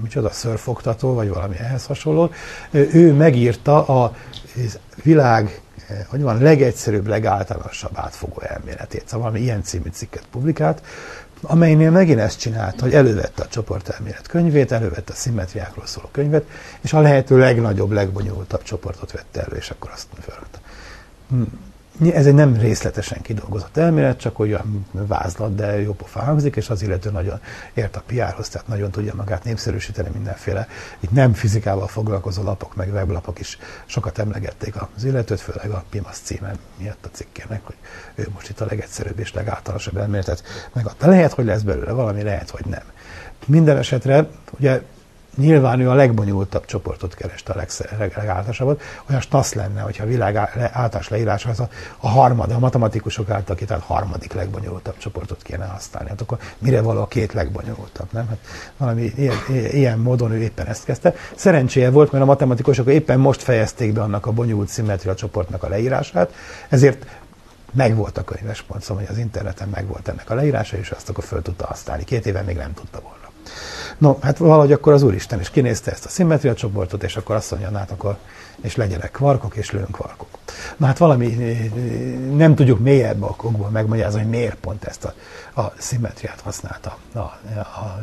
micsoda 0.01 0.30
szörfoktató, 0.30 1.14
vagy 1.14 1.30
valami 1.30 1.55
ehhez 1.57 1.86
hasonló, 1.86 2.32
ő 2.72 3.14
megírta 3.14 3.86
a 3.88 4.16
világ 5.03 5.61
hogy 6.07 6.22
van, 6.22 6.38
legegyszerűbb, 6.38 7.07
legáltalánosabb 7.07 7.91
átfogó 7.93 8.41
elméletét. 8.41 9.07
Szóval 9.07 9.26
valami 9.26 9.43
ilyen 9.43 9.64
című 9.64 9.89
cikket 9.91 10.24
publikált, 10.32 10.82
amelynél 11.41 11.91
megint 11.91 12.20
ezt 12.20 12.39
csinált, 12.39 12.80
hogy 12.80 12.93
elővette 12.93 13.43
a 13.43 13.47
csoportelmélet 13.47 14.28
könyvét, 14.28 14.72
elővette 14.72 15.14
a 15.14 15.16
szimmetriákról 15.16 15.86
szóló 15.86 16.09
könyvet, 16.11 16.45
és 16.82 16.93
a 16.93 16.99
lehető 16.99 17.38
legnagyobb, 17.38 17.91
legbonyolultabb 17.91 18.64
csoportot 18.64 19.11
vette 19.11 19.41
elő, 19.41 19.55
és 19.55 19.70
akkor 19.70 19.91
azt 19.93 20.07
felrakta. 20.20 20.59
Ez 22.13 22.25
egy 22.25 22.33
nem 22.33 22.57
részletesen 22.57 23.21
kidolgozott 23.21 23.77
elmélet, 23.77 24.19
csak 24.19 24.39
olyan 24.39 24.85
vázlat, 24.91 25.55
de 25.55 25.81
jó 25.81 25.93
pofa 25.93 26.19
hangzik, 26.19 26.55
és 26.55 26.69
az 26.69 26.81
illető 26.81 27.11
nagyon 27.11 27.39
ért 27.73 27.95
a 27.95 28.03
PR-hoz, 28.05 28.49
tehát 28.49 28.67
nagyon 28.67 28.91
tudja 28.91 29.13
magát 29.15 29.43
népszerűsíteni 29.43 30.09
mindenféle. 30.13 30.67
Itt 30.99 31.11
nem 31.11 31.33
fizikával 31.33 31.87
foglalkozó 31.87 32.43
lapok, 32.43 32.75
meg 32.75 32.93
weblapok 32.93 33.39
is 33.39 33.57
sokat 33.85 34.19
emlegették 34.19 34.75
az 34.95 35.03
illetőt, 35.03 35.39
főleg 35.39 35.69
a 35.69 35.83
PIMAS 35.89 36.17
címen 36.17 36.57
miatt 36.77 37.05
a 37.05 37.09
cikkének, 37.11 37.61
hogy 37.63 37.75
ő 38.15 38.27
most 38.33 38.49
itt 38.49 38.59
a 38.59 38.65
legegyszerűbb 38.65 39.19
és 39.19 39.33
legáltalánosabb 39.33 39.97
elméletet 39.97 40.43
megadta. 40.73 41.07
Lehet, 41.07 41.33
hogy 41.33 41.45
lesz 41.45 41.61
belőle 41.61 41.91
valami, 41.91 42.23
lehet, 42.23 42.49
hogy 42.49 42.65
nem. 42.65 42.83
Minden 43.45 43.77
esetre, 43.77 44.27
ugye 44.59 44.81
nyilván 45.36 45.79
ő 45.79 45.89
a 45.89 45.93
legbonyolultabb 45.93 46.65
csoportot 46.65 47.15
kereste 47.15 47.53
a 47.53 47.57
legáltalásabbat, 47.97 48.81
olyan 49.09 49.21
stasz 49.21 49.53
lenne, 49.53 49.81
hogyha 49.81 50.03
a 50.03 50.07
világ 50.07 50.36
általános 50.36 51.09
leírása 51.09 51.49
az 51.49 51.59
a, 51.59 51.69
a 51.97 52.07
harmad, 52.07 52.51
a 52.51 52.59
matematikusok 52.59 53.29
által 53.29 53.55
ki, 53.55 53.65
tehát 53.65 53.84
harmadik 53.84 54.34
legbonyolultabb 54.34 54.97
csoportot 54.97 55.41
kéne 55.41 55.65
használni. 55.65 56.09
Hát 56.09 56.21
akkor 56.21 56.38
mire 56.57 56.81
való 56.81 57.01
a 57.01 57.07
két 57.07 57.34
legbonyolultabb, 57.34 58.07
nem? 58.11 58.27
Hát 58.27 58.38
valami 58.77 59.11
ilyen, 59.15 59.38
ilyen 59.71 59.99
módon 59.99 60.31
ő 60.31 60.41
éppen 60.41 60.65
ezt 60.67 60.86
kezdte. 60.86 61.13
Szerencséje 61.36 61.89
volt, 61.89 62.11
mert 62.11 62.23
a 62.23 62.27
matematikusok 62.27 62.88
éppen 62.88 63.19
most 63.19 63.41
fejezték 63.41 63.93
be 63.93 64.01
annak 64.01 64.25
a 64.25 64.31
bonyolult 64.31 64.69
szimmetria 64.69 65.15
csoportnak 65.15 65.63
a 65.63 65.69
leírását, 65.69 66.34
ezért 66.69 67.05
megvolt 67.73 68.17
a 68.17 68.23
könyves 68.23 68.65
hogy 68.88 69.05
az 69.09 69.17
interneten 69.17 69.69
megvolt 69.69 70.07
ennek 70.07 70.29
a 70.29 70.34
leírása, 70.34 70.77
és 70.77 70.91
azt 70.91 71.09
akkor 71.09 71.23
föl 71.23 71.41
tudta 71.41 71.65
használni. 71.65 72.03
Két 72.03 72.25
éve 72.25 72.41
még 72.41 72.55
nem 72.55 72.73
tudta 72.73 72.99
volna. 73.01 73.22
No, 73.97 74.17
hát 74.21 74.37
valahogy 74.37 74.71
akkor 74.71 74.93
az 74.93 75.03
Úristen 75.03 75.39
is 75.39 75.49
kinézte 75.49 75.91
ezt 75.91 76.05
a 76.05 76.09
szimmetria 76.09 76.53
csoportot, 76.53 77.03
és 77.03 77.15
akkor 77.15 77.35
azt 77.35 77.51
mondja, 77.51 77.77
hát 77.77 77.91
akkor, 77.91 78.17
és 78.61 78.75
legyenek 78.75 79.11
kvarkok, 79.11 79.55
és 79.55 79.71
lőn 79.71 79.91
kvarkok. 79.91 80.27
Na 80.77 80.85
hát 80.85 80.97
valami, 80.97 81.25
eh, 81.25 81.71
nem 82.35 82.55
tudjuk 82.55 82.79
mélyebb 82.79 83.23
okokból 83.23 83.69
megmagyarázni, 83.69 84.19
hogy 84.19 84.29
miért 84.29 84.55
pont 84.55 84.83
ezt 84.83 85.05
a, 85.05 85.13
a 85.61 85.73
szimmetriát 85.77 86.41
használta 86.41 86.97
a, 87.13 87.19
a 87.19 88.01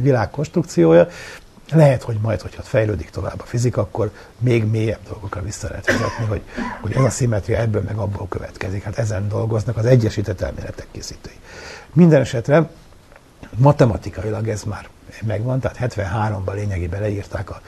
világ 0.00 0.30
konstrukciója. 0.30 1.08
Lehet, 1.70 2.02
hogy 2.02 2.18
majd, 2.22 2.40
hogyha 2.40 2.62
fejlődik 2.62 3.10
tovább 3.10 3.40
a 3.40 3.44
fizika, 3.44 3.80
akkor 3.80 4.10
még 4.38 4.64
mélyebb 4.64 5.02
dolgokra 5.08 5.42
vissza 5.42 5.68
lehet 5.68 5.86
vezetni, 5.86 6.24
hogy, 6.28 6.42
hogy 6.80 6.92
ez 6.92 7.02
a 7.02 7.10
szimmetria 7.10 7.58
ebből 7.58 7.82
meg 7.82 7.96
abból 7.96 8.26
következik. 8.28 8.82
Hát 8.82 8.98
ezen 8.98 9.28
dolgoznak 9.28 9.76
az 9.76 9.84
egyesített 9.84 10.40
elméletek 10.40 10.86
készítői. 10.90 11.38
Minden 11.92 12.20
esetre 12.20 12.70
matematikailag 13.56 14.48
ez 14.48 14.62
már 14.62 14.88
megvan, 15.26 15.60
tehát 15.60 15.94
73-ban 15.94 16.54
lényegében 16.54 17.00
leírták 17.00 17.50
a, 17.50 17.60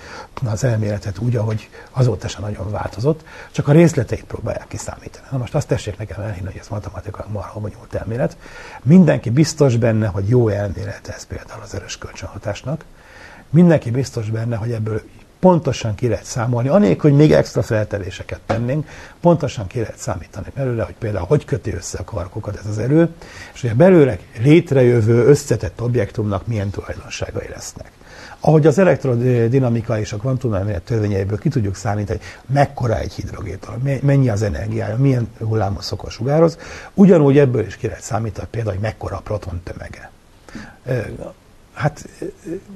az 0.45 0.65
elméletet 0.65 1.19
úgy, 1.19 1.37
ahogy 1.37 1.69
azóta 1.91 2.29
sem 2.29 2.43
nagyon 2.43 2.71
változott, 2.71 3.25
csak 3.51 3.69
a 3.69 3.73
részleteit 3.73 4.25
próbálják 4.25 4.69
kiszámítani. 4.69 5.27
Na 5.31 5.39
most 5.39 5.55
azt 5.55 5.69
tessék 5.69 5.99
nekem 5.99 6.21
elhinni, 6.21 6.47
hogy 6.47 6.61
ez 6.61 6.69
matematikailag 6.69 7.33
marha 7.33 7.61
bonyolult 7.61 7.95
elmélet. 7.95 8.37
Mindenki 8.83 9.31
biztos 9.31 9.77
benne, 9.77 10.07
hogy 10.07 10.29
jó 10.29 10.49
elmélet 10.49 11.09
ez 11.09 11.27
például 11.27 11.63
az 11.63 11.75
erős 11.75 11.99
kölcsönhatásnak. 11.99 12.85
Mindenki 13.51 13.91
biztos 13.91 14.31
benne, 14.31 14.57
hogy 14.57 14.73
ebből 14.73 15.03
pontosan 15.45 15.95
ki 15.95 16.09
lehet 16.09 16.25
számolni, 16.25 16.69
anélkül, 16.69 17.11
hogy 17.11 17.19
még 17.19 17.33
extra 17.33 17.63
feltevéseket 17.63 18.41
tennénk, 18.47 18.89
pontosan 19.21 19.67
ki 19.67 19.79
lehet 19.79 19.99
számítani 19.99 20.47
belőle, 20.55 20.83
hogy 20.83 20.95
például 20.99 21.27
hogy 21.27 21.45
köti 21.45 21.75
össze 21.75 21.99
a 21.99 22.03
kvarkokat 22.05 22.57
ez 22.57 22.67
az 22.67 22.79
erő, 22.79 23.09
és 23.55 23.61
hogy 23.61 23.71
a 23.71 23.75
belőle 23.75 24.19
létrejövő 24.43 25.25
összetett 25.27 25.83
objektumnak 25.83 26.47
milyen 26.47 26.71
tulajdonságai 26.71 27.49
lesznek. 27.49 27.91
Ahogy 28.41 28.67
az 28.67 28.79
elektrodinamika 28.79 29.99
és 29.99 30.13
a 30.13 30.17
kvantumelmélet 30.17 30.83
törvényeiből 30.83 31.39
ki 31.39 31.49
tudjuk 31.49 31.77
számítani, 31.77 32.21
mekkora 32.47 32.99
egy 32.99 33.13
hidrogéntal, 33.13 33.79
mennyi 34.03 34.29
az 34.29 34.43
energiája, 34.43 34.97
milyen 34.97 35.29
hullámos 35.39 35.85
szokos 35.85 36.13
sugároz, 36.13 36.59
ugyanúgy 36.95 37.39
ebből 37.39 37.67
is 37.67 37.77
ki 37.77 37.87
lehet 37.87 38.03
számítani 38.03 38.49
például, 38.51 38.75
hogy 38.75 38.85
mekkora 38.85 39.17
a 39.17 39.21
proton 39.21 39.61
tömege 39.65 40.11
hát 41.75 42.09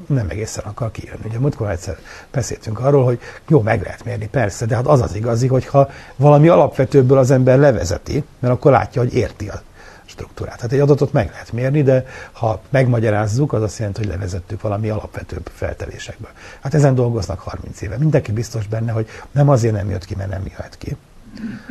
nem 0.06 0.26
egészen 0.28 0.64
akar 0.64 0.90
kijönni. 0.90 1.20
Ugye 1.24 1.38
múltkor 1.38 1.70
egyszer 1.70 1.98
beszéltünk 2.30 2.80
arról, 2.80 3.04
hogy 3.04 3.20
jó, 3.48 3.60
meg 3.62 3.82
lehet 3.82 4.04
mérni, 4.04 4.28
persze, 4.28 4.66
de 4.66 4.74
hát 4.74 4.86
az 4.86 5.00
az 5.00 5.14
igazi, 5.14 5.46
hogyha 5.46 5.90
valami 6.16 6.48
alapvetőbből 6.48 7.18
az 7.18 7.30
ember 7.30 7.58
levezeti, 7.58 8.24
mert 8.38 8.54
akkor 8.54 8.72
látja, 8.72 9.02
hogy 9.02 9.14
érti 9.14 9.48
a 9.48 9.62
struktúrát. 10.04 10.56
Tehát 10.56 10.72
egy 10.72 10.80
adatot 10.80 11.12
meg 11.12 11.30
lehet 11.30 11.52
mérni, 11.52 11.82
de 11.82 12.06
ha 12.32 12.60
megmagyarázzuk, 12.70 13.52
az 13.52 13.62
azt 13.62 13.78
jelenti, 13.78 14.00
hogy 14.00 14.08
levezettük 14.08 14.60
valami 14.60 14.88
alapvetőbb 14.88 15.50
feltevésekből. 15.54 16.30
Hát 16.60 16.74
ezen 16.74 16.94
dolgoznak 16.94 17.38
30 17.38 17.80
éve. 17.80 17.98
Mindenki 17.98 18.32
biztos 18.32 18.66
benne, 18.66 18.92
hogy 18.92 19.08
nem 19.30 19.48
azért 19.48 19.74
nem 19.74 19.90
jött 19.90 20.04
ki, 20.04 20.14
mert 20.14 20.30
nem 20.30 20.46
jöhet 20.46 20.76
ki, 20.78 20.96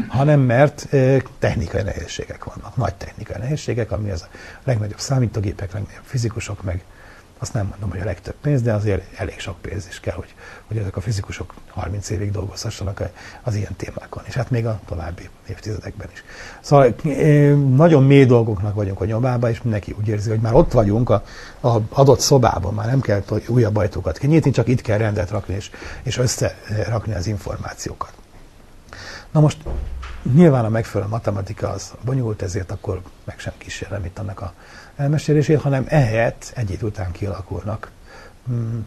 hanem 0.08 0.40
mert 0.40 0.88
technikai 1.40 1.82
nehézségek 1.82 2.44
vannak, 2.44 2.76
nagy 2.76 2.96
technikai 2.96 3.38
nehézségek, 3.40 3.92
ami 3.92 4.10
az 4.10 4.22
a 4.22 4.28
legnagyobb 4.64 5.00
számítógépek, 5.00 5.74
legnagyobb 5.74 6.04
fizikusok, 6.04 6.64
meg 6.64 6.84
azt 7.38 7.54
nem 7.54 7.68
mondom, 7.70 7.90
hogy 7.90 8.00
a 8.00 8.06
legtöbb 8.06 8.36
pénz, 8.42 8.62
de 8.62 8.74
azért 8.74 9.20
elég 9.20 9.40
sok 9.40 9.62
pénz 9.62 9.88
is 9.88 10.00
kell, 10.00 10.16
hogy, 10.16 10.36
hogy 10.68 10.78
ezek 10.78 10.96
a 10.96 11.02
fizikusok 11.02 11.54
30 11.70 12.10
évig 12.10 12.32
dolgozhassanak 12.32 13.04
az 13.44 13.56
ilyen 13.56 13.76
témákon, 13.76 14.24
és 14.26 14.34
hát 14.34 14.50
még 14.50 14.66
a 14.66 14.80
további 14.86 15.30
évtizedekben 15.50 16.08
is. 16.14 16.24
Szóval 16.62 16.96
eh, 17.04 17.56
nagyon 17.56 18.04
mély 18.04 18.26
dolgoknak 18.26 18.76
vagyunk 18.76 19.02
a 19.02 19.06
nyomába, 19.06 19.50
és 19.50 19.62
mindenki 19.62 19.96
úgy 20.00 20.08
érzi, 20.08 20.30
hogy 20.30 20.40
már 20.40 20.54
ott 20.54 20.72
vagyunk 20.72 21.10
a, 21.10 21.24
a 21.62 21.78
adott 21.90 22.20
szobában, 22.20 22.74
már 22.74 22.88
nem 22.88 23.02
kell 23.02 23.24
újabb 23.48 23.76
ajtókat 23.76 24.18
kinyitni, 24.18 24.52
csak 24.52 24.68
itt 24.68 24.82
kell 24.82 24.98
rendet 24.98 25.30
rakni, 25.30 25.56
és, 25.56 25.70
és 26.04 26.18
összerakni 26.18 27.14
az 27.14 27.28
információkat. 27.28 28.14
Na 29.32 29.40
most 29.40 29.58
nyilván 30.34 30.66
a 30.66 30.70
megfelelő 30.70 31.10
matematika 31.10 31.70
az 31.70 31.94
bonyolult, 32.02 32.42
ezért 32.42 32.72
akkor 32.72 33.02
meg 33.24 33.40
sem 33.40 33.54
kísérlem 33.58 34.06
itt 34.06 34.20
annak 34.20 34.42
a 34.42 34.54
elmesélését, 34.98 35.62
hanem 35.62 35.86
ehelyett 35.88 36.52
egy 36.56 36.72
idő 36.72 36.86
után 36.86 37.12
kialakulnak 37.12 37.92
mm, 38.52 38.80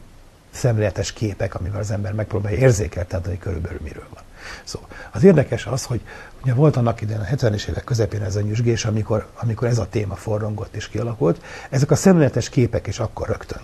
szemléletes 0.51 1.13
képek, 1.13 1.55
amivel 1.55 1.81
az 1.81 1.91
ember 1.91 2.13
megpróbálja 2.13 2.59
érzékeltetni, 2.59 3.29
hogy 3.29 3.39
körülbelül 3.39 3.81
miről 3.83 4.07
van. 4.15 4.23
Szóval 4.65 4.89
az 5.11 5.25
érdekes 5.25 5.67
az, 5.67 5.85
hogy 5.85 6.01
ugye 6.43 6.55
volt 6.55 6.77
annak 6.77 7.01
idején 7.01 7.21
a 7.21 7.35
70-es 7.35 7.69
évek 7.69 7.85
közepén 7.85 8.23
ez 8.23 8.37
a 8.37 8.41
nyüzsgés, 8.41 8.85
amikor, 8.85 9.27
amikor 9.35 9.69
ez 9.69 9.79
a 9.79 9.89
téma 9.89 10.15
forrongott 10.15 10.75
és 10.75 10.89
kialakult, 10.89 11.43
ezek 11.71 11.91
a 11.91 11.97
szemléletes 11.97 12.49
képek 12.49 12.87
is 12.87 12.99
akkor 12.99 13.29
rögtön 13.29 13.61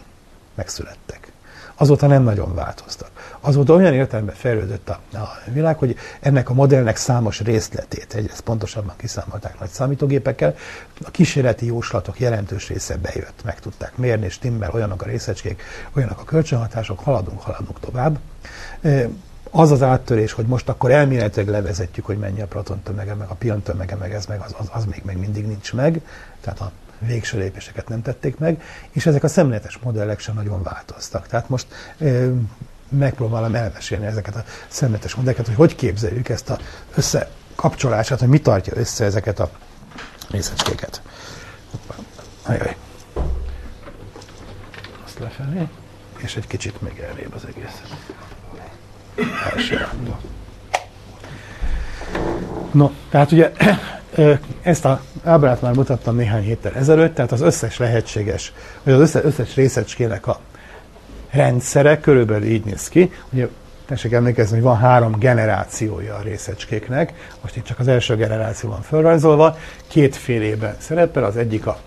megszülettek 0.55 1.33
azóta 1.77 2.07
nem 2.07 2.23
nagyon 2.23 2.55
változtak. 2.55 3.11
Azóta 3.41 3.75
olyan 3.75 3.95
értelemben 3.95 4.35
fejlődött 4.35 4.89
a, 4.89 5.01
a 5.13 5.51
világ, 5.53 5.79
hogy 5.79 5.97
ennek 6.21 6.51
a 6.51 6.55
modellnek 6.55 6.97
számos 6.97 7.41
részletét 7.41 8.15
egyrészt 8.15 8.41
pontosabban 8.41 8.95
kiszámolták 8.97 9.59
nagy 9.59 9.69
számítógépekkel, 9.69 10.55
a 11.05 11.11
kísérleti 11.11 11.67
jóslatok 11.67 12.21
jelentős 12.21 12.69
része 12.69 12.97
bejött, 12.97 13.45
meg 13.45 13.61
tudták 13.61 13.97
mérni, 13.97 14.29
stimmel, 14.29 14.71
olyanok 14.73 15.03
a 15.03 15.07
részecskék, 15.07 15.63
olyanok 15.97 16.21
a 16.21 16.25
kölcsönhatások, 16.25 17.01
haladunk, 17.01 17.41
haladunk 17.41 17.81
tovább. 17.81 18.19
Az 19.51 19.71
az 19.71 19.83
áttörés, 19.83 20.33
hogy 20.33 20.47
most 20.47 20.69
akkor 20.69 20.91
elméletileg 20.91 21.49
levezetjük, 21.49 22.07
hogy 22.07 22.19
mennyi 22.19 22.41
a 22.41 22.47
proton 22.47 22.83
tömege, 22.83 23.15
meg 23.15 23.29
a 23.29 23.35
pion 23.35 23.63
tömege, 23.63 23.97
meg 23.97 24.13
ez 24.13 24.27
meg 24.27 24.41
az, 24.41 24.55
az, 24.59 24.67
az 24.73 24.85
még, 24.85 25.03
még 25.05 25.17
mindig 25.17 25.47
nincs 25.47 25.73
meg. 25.75 26.01
Tehát 26.41 26.61
a 26.61 26.71
végső 26.99 27.39
lépéseket 27.39 27.89
nem 27.89 28.03
tették 28.03 28.39
meg, 28.39 28.63
és 28.91 29.07
ezek 29.07 29.25
a 29.25 29.29
szemléletes 29.29 29.79
modellek 29.79 30.21
sem 30.21 30.35
nagyon 30.35 30.63
változtak. 30.63 31.27
Tehát 31.27 31.49
most 31.49 31.67
megpróbálom 32.89 33.55
elmesélni 33.55 34.07
ezeket 34.07 34.37
a 34.37 34.45
szemléletes 34.69 35.15
modelleket, 35.15 35.47
hogy 35.47 35.55
hogy 35.55 35.75
képzeljük 35.75 36.29
ezt 36.29 36.51
a 36.51 36.59
összekapcsolását, 36.95 38.19
hogy 38.19 38.29
mi 38.29 38.41
tartja 38.41 38.77
össze 38.77 39.05
ezeket 39.05 39.39
a 39.39 39.51
részecskéket. 40.31 41.03
Ajaj. 42.43 42.77
Azt 45.05 45.19
lefelé, 45.19 45.69
és 46.17 46.37
egy 46.37 46.47
kicsit 46.47 46.81
még 46.81 46.99
elvébb 46.99 47.35
az 47.35 47.45
egész. 47.45 47.83
Első 49.53 49.87
No, 52.73 52.91
tehát 53.11 53.33
ugye 53.33 53.53
ezt 54.63 54.85
a 54.85 55.01
ábrát 55.25 55.61
már 55.61 55.75
mutattam 55.75 56.17
néhány 56.17 56.43
héttel 56.43 56.75
ezelőtt, 56.75 57.15
tehát 57.15 57.33
az 57.33 57.41
összes 57.41 57.79
lehetséges, 57.79 58.53
vagy 58.83 58.95
az 58.95 59.01
összes, 59.01 59.25
összes 59.25 59.55
részecskének 59.55 60.27
a 60.27 60.41
rendszere 61.31 62.01
körülbelül 62.01 62.47
így 62.47 62.65
néz 62.65 62.89
ki. 62.89 63.13
Ugye 63.33 63.49
tessék 63.87 64.13
emlékezni, 64.13 64.55
hogy 64.55 64.65
van 64.65 64.77
három 64.77 65.19
generációja 65.19 66.15
a 66.15 66.23
részecskéknek, 66.23 67.33
most 67.43 67.57
itt 67.57 67.65
csak 67.65 67.79
az 67.79 67.89
első 67.89 68.17
generáció 68.17 68.71
van 68.71 68.83
felrajzolva, 68.83 69.57
kétfélében 69.89 70.77
szerepel, 70.79 71.25
az 71.25 71.37
egyik 71.37 71.67
a 71.67 71.79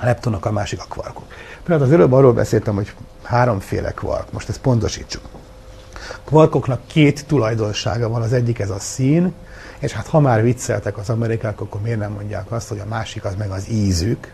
leptonok, 0.00 0.46
a 0.46 0.52
másik 0.52 0.80
a 0.80 0.86
kvarkok. 0.88 1.26
Például 1.64 1.88
az 1.88 1.94
előbb 1.94 2.12
arról 2.12 2.32
beszéltem, 2.32 2.74
hogy 2.74 2.92
háromféle 3.22 3.90
kvark, 3.90 4.32
most 4.32 4.48
ezt 4.48 4.60
pontosítsuk. 4.60 5.22
Kvarkoknak 6.24 6.80
két 6.86 7.26
tulajdonsága 7.26 8.08
van, 8.08 8.22
az 8.22 8.32
egyik 8.32 8.58
ez 8.58 8.70
a 8.70 8.78
szín, 8.78 9.32
és 9.82 9.92
hát 9.92 10.06
ha 10.06 10.20
már 10.20 10.42
vicceltek 10.42 10.98
az 10.98 11.10
amerikák, 11.10 11.60
akkor 11.60 11.80
miért 11.80 11.98
nem 11.98 12.12
mondják 12.12 12.52
azt, 12.52 12.68
hogy 12.68 12.78
a 12.78 12.84
másik 12.88 13.24
az 13.24 13.34
meg 13.34 13.50
az 13.50 13.68
ízük, 13.70 14.32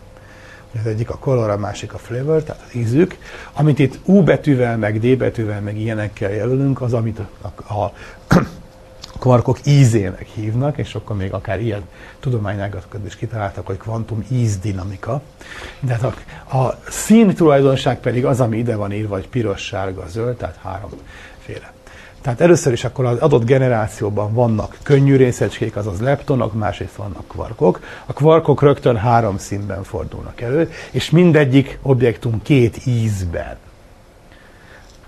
az 0.79 0.87
egyik 0.87 1.09
a 1.09 1.17
color, 1.17 1.49
a 1.49 1.57
másik 1.57 1.93
a 1.93 1.97
flavor, 1.97 2.43
tehát 2.43 2.63
az 2.67 2.75
ízük. 2.75 3.17
Amit 3.53 3.79
itt 3.79 3.99
U 4.05 4.23
betűvel, 4.23 4.77
meg 4.77 4.99
D 4.99 5.17
betűvel, 5.17 5.61
meg 5.61 5.77
ilyenekkel 5.77 6.31
jelölünk, 6.31 6.81
az, 6.81 6.93
amit 6.93 7.19
a, 7.41 7.73
a 7.73 7.93
kvarkok 9.19 9.59
ízének 9.65 10.27
hívnak, 10.27 10.77
és 10.77 10.95
akkor 10.95 11.15
még 11.15 11.33
akár 11.33 11.61
ilyen 11.61 11.81
tudományágatokat 12.19 13.05
is 13.05 13.15
kitaláltak, 13.15 13.65
hogy 13.65 13.77
kvantum 13.77 14.25
ízdinamika. 14.31 15.21
De 15.79 15.93
hát 15.93 16.03
a, 16.03 16.57
a 16.57 16.79
szín 16.89 17.35
tulajdonság 17.35 17.99
pedig 17.99 18.25
az, 18.25 18.39
ami 18.39 18.57
ide 18.57 18.75
van 18.75 18.91
írva, 18.91 19.15
hogy 19.15 19.27
piros, 19.27 19.61
sárga, 19.61 20.07
zöld, 20.07 20.37
tehát 20.37 20.59
háromféle. 20.63 21.73
Tehát 22.21 22.41
először 22.41 22.73
is 22.73 22.83
akkor 22.83 23.05
az 23.05 23.17
adott 23.17 23.45
generációban 23.45 24.33
vannak 24.33 24.77
könnyű 24.83 25.15
részecskék, 25.15 25.75
azaz 25.75 25.99
leptonok, 25.99 26.53
másrészt 26.53 26.95
vannak 26.95 27.27
kvarkok. 27.27 27.79
A 28.05 28.13
kvarkok 28.13 28.61
rögtön 28.61 28.97
három 28.97 29.37
színben 29.37 29.83
fordulnak 29.83 30.41
elő, 30.41 30.71
és 30.91 31.09
mindegyik 31.09 31.79
objektum 31.81 32.41
két 32.41 32.85
ízben. 32.85 33.57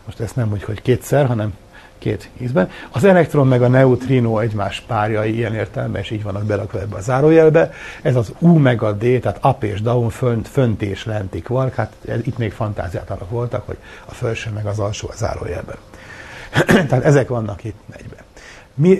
Most 0.05 0.19
ezt 0.19 0.35
nem 0.35 0.51
úgy, 0.51 0.63
hogy 0.63 0.81
kétszer, 0.81 1.25
hanem 1.25 1.53
két 1.97 2.29
ízben. 2.37 2.69
Az 2.91 3.03
elektron 3.03 3.47
meg 3.47 3.61
a 3.61 3.67
neutrino 3.67 4.39
egymás 4.39 4.83
párjai 4.87 5.35
ilyen 5.35 5.53
értelemben, 5.53 6.01
és 6.01 6.11
így 6.11 6.23
vannak 6.23 6.43
berakva 6.43 6.79
ebbe 6.79 6.95
a 6.95 7.01
zárójelbe. 7.01 7.71
Ez 8.01 8.15
az 8.15 8.31
U 8.39 8.57
meg 8.57 8.81
a 8.81 8.91
D, 8.91 9.19
tehát 9.21 9.45
up 9.45 9.63
és 9.63 9.81
down, 9.81 10.09
fönt, 10.09 10.47
fönt 10.47 10.81
és 10.81 11.05
lenti 11.05 11.41
kvark. 11.41 11.75
Hát 11.75 11.93
itt 12.23 12.37
még 12.37 12.51
fantáziátalanok 12.51 13.29
voltak, 13.29 13.65
hogy 13.65 13.77
a 14.05 14.13
felső 14.13 14.49
meg 14.53 14.65
az 14.65 14.79
alsó 14.79 15.07
a 15.11 15.15
zárójelben. 15.15 15.75
Tehát 16.89 17.03
ezek 17.03 17.27
vannak 17.27 17.63
itt 17.63 17.79
egyben. 17.97 18.19
Mi, 18.73 18.99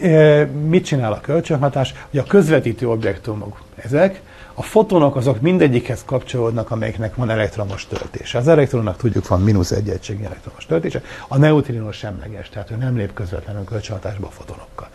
mit 0.68 0.86
csinál 0.86 1.12
a 1.12 1.22
kölcsönhatás? 1.22 1.93
Hogy 2.10 2.20
a 2.20 2.24
közvetítő 2.24 2.89
objektumok 2.89 3.62
ezek, 3.76 4.22
a 4.54 4.64
fotonok 4.64 5.16
azok 5.16 5.41
mindegyikhez 5.41 6.04
kapcsolódnak, 6.06 6.72
amelyeknek 6.72 7.16
van 7.16 7.30
elektromos 7.30 7.88
töltése. 7.88 8.38
Az 8.38 8.47
elektronnak 8.47 8.97
tudjuk 8.97 9.28
van 9.28 9.41
mínusz 9.41 9.72
egy 9.72 9.89
egységnyi 9.89 10.26
elektromos 10.26 10.66
töltése, 10.66 11.02
a 11.28 11.38
neutrino 11.38 11.91
semleges, 11.91 12.49
tehát 12.49 12.72
ő 12.72 12.76
nem 12.76 12.97
lép 12.97 13.14
közvetlenül 13.14 13.64
kölcsönhatásba 13.64 14.28
a 14.28 14.30
fotonokkal. 14.30 14.88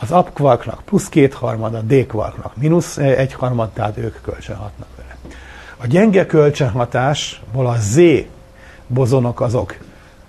Az 0.00 0.10
up 0.10 0.32
quarknak 0.32 0.82
plusz 0.84 1.08
kétharmad, 1.08 1.74
a 1.74 1.80
d 1.80 2.06
quarknak 2.06 2.56
mínusz 2.56 2.96
egyharmad, 2.96 3.70
tehát 3.70 3.96
ők 3.96 4.20
kölcsönhatnak 4.20 4.88
vele. 4.96 5.16
A 5.76 5.86
gyenge 5.86 6.26
kölcsönhatásból 6.26 7.66
a 7.66 7.76
z 7.78 8.00
bozonok 8.86 9.40
azok 9.40 9.76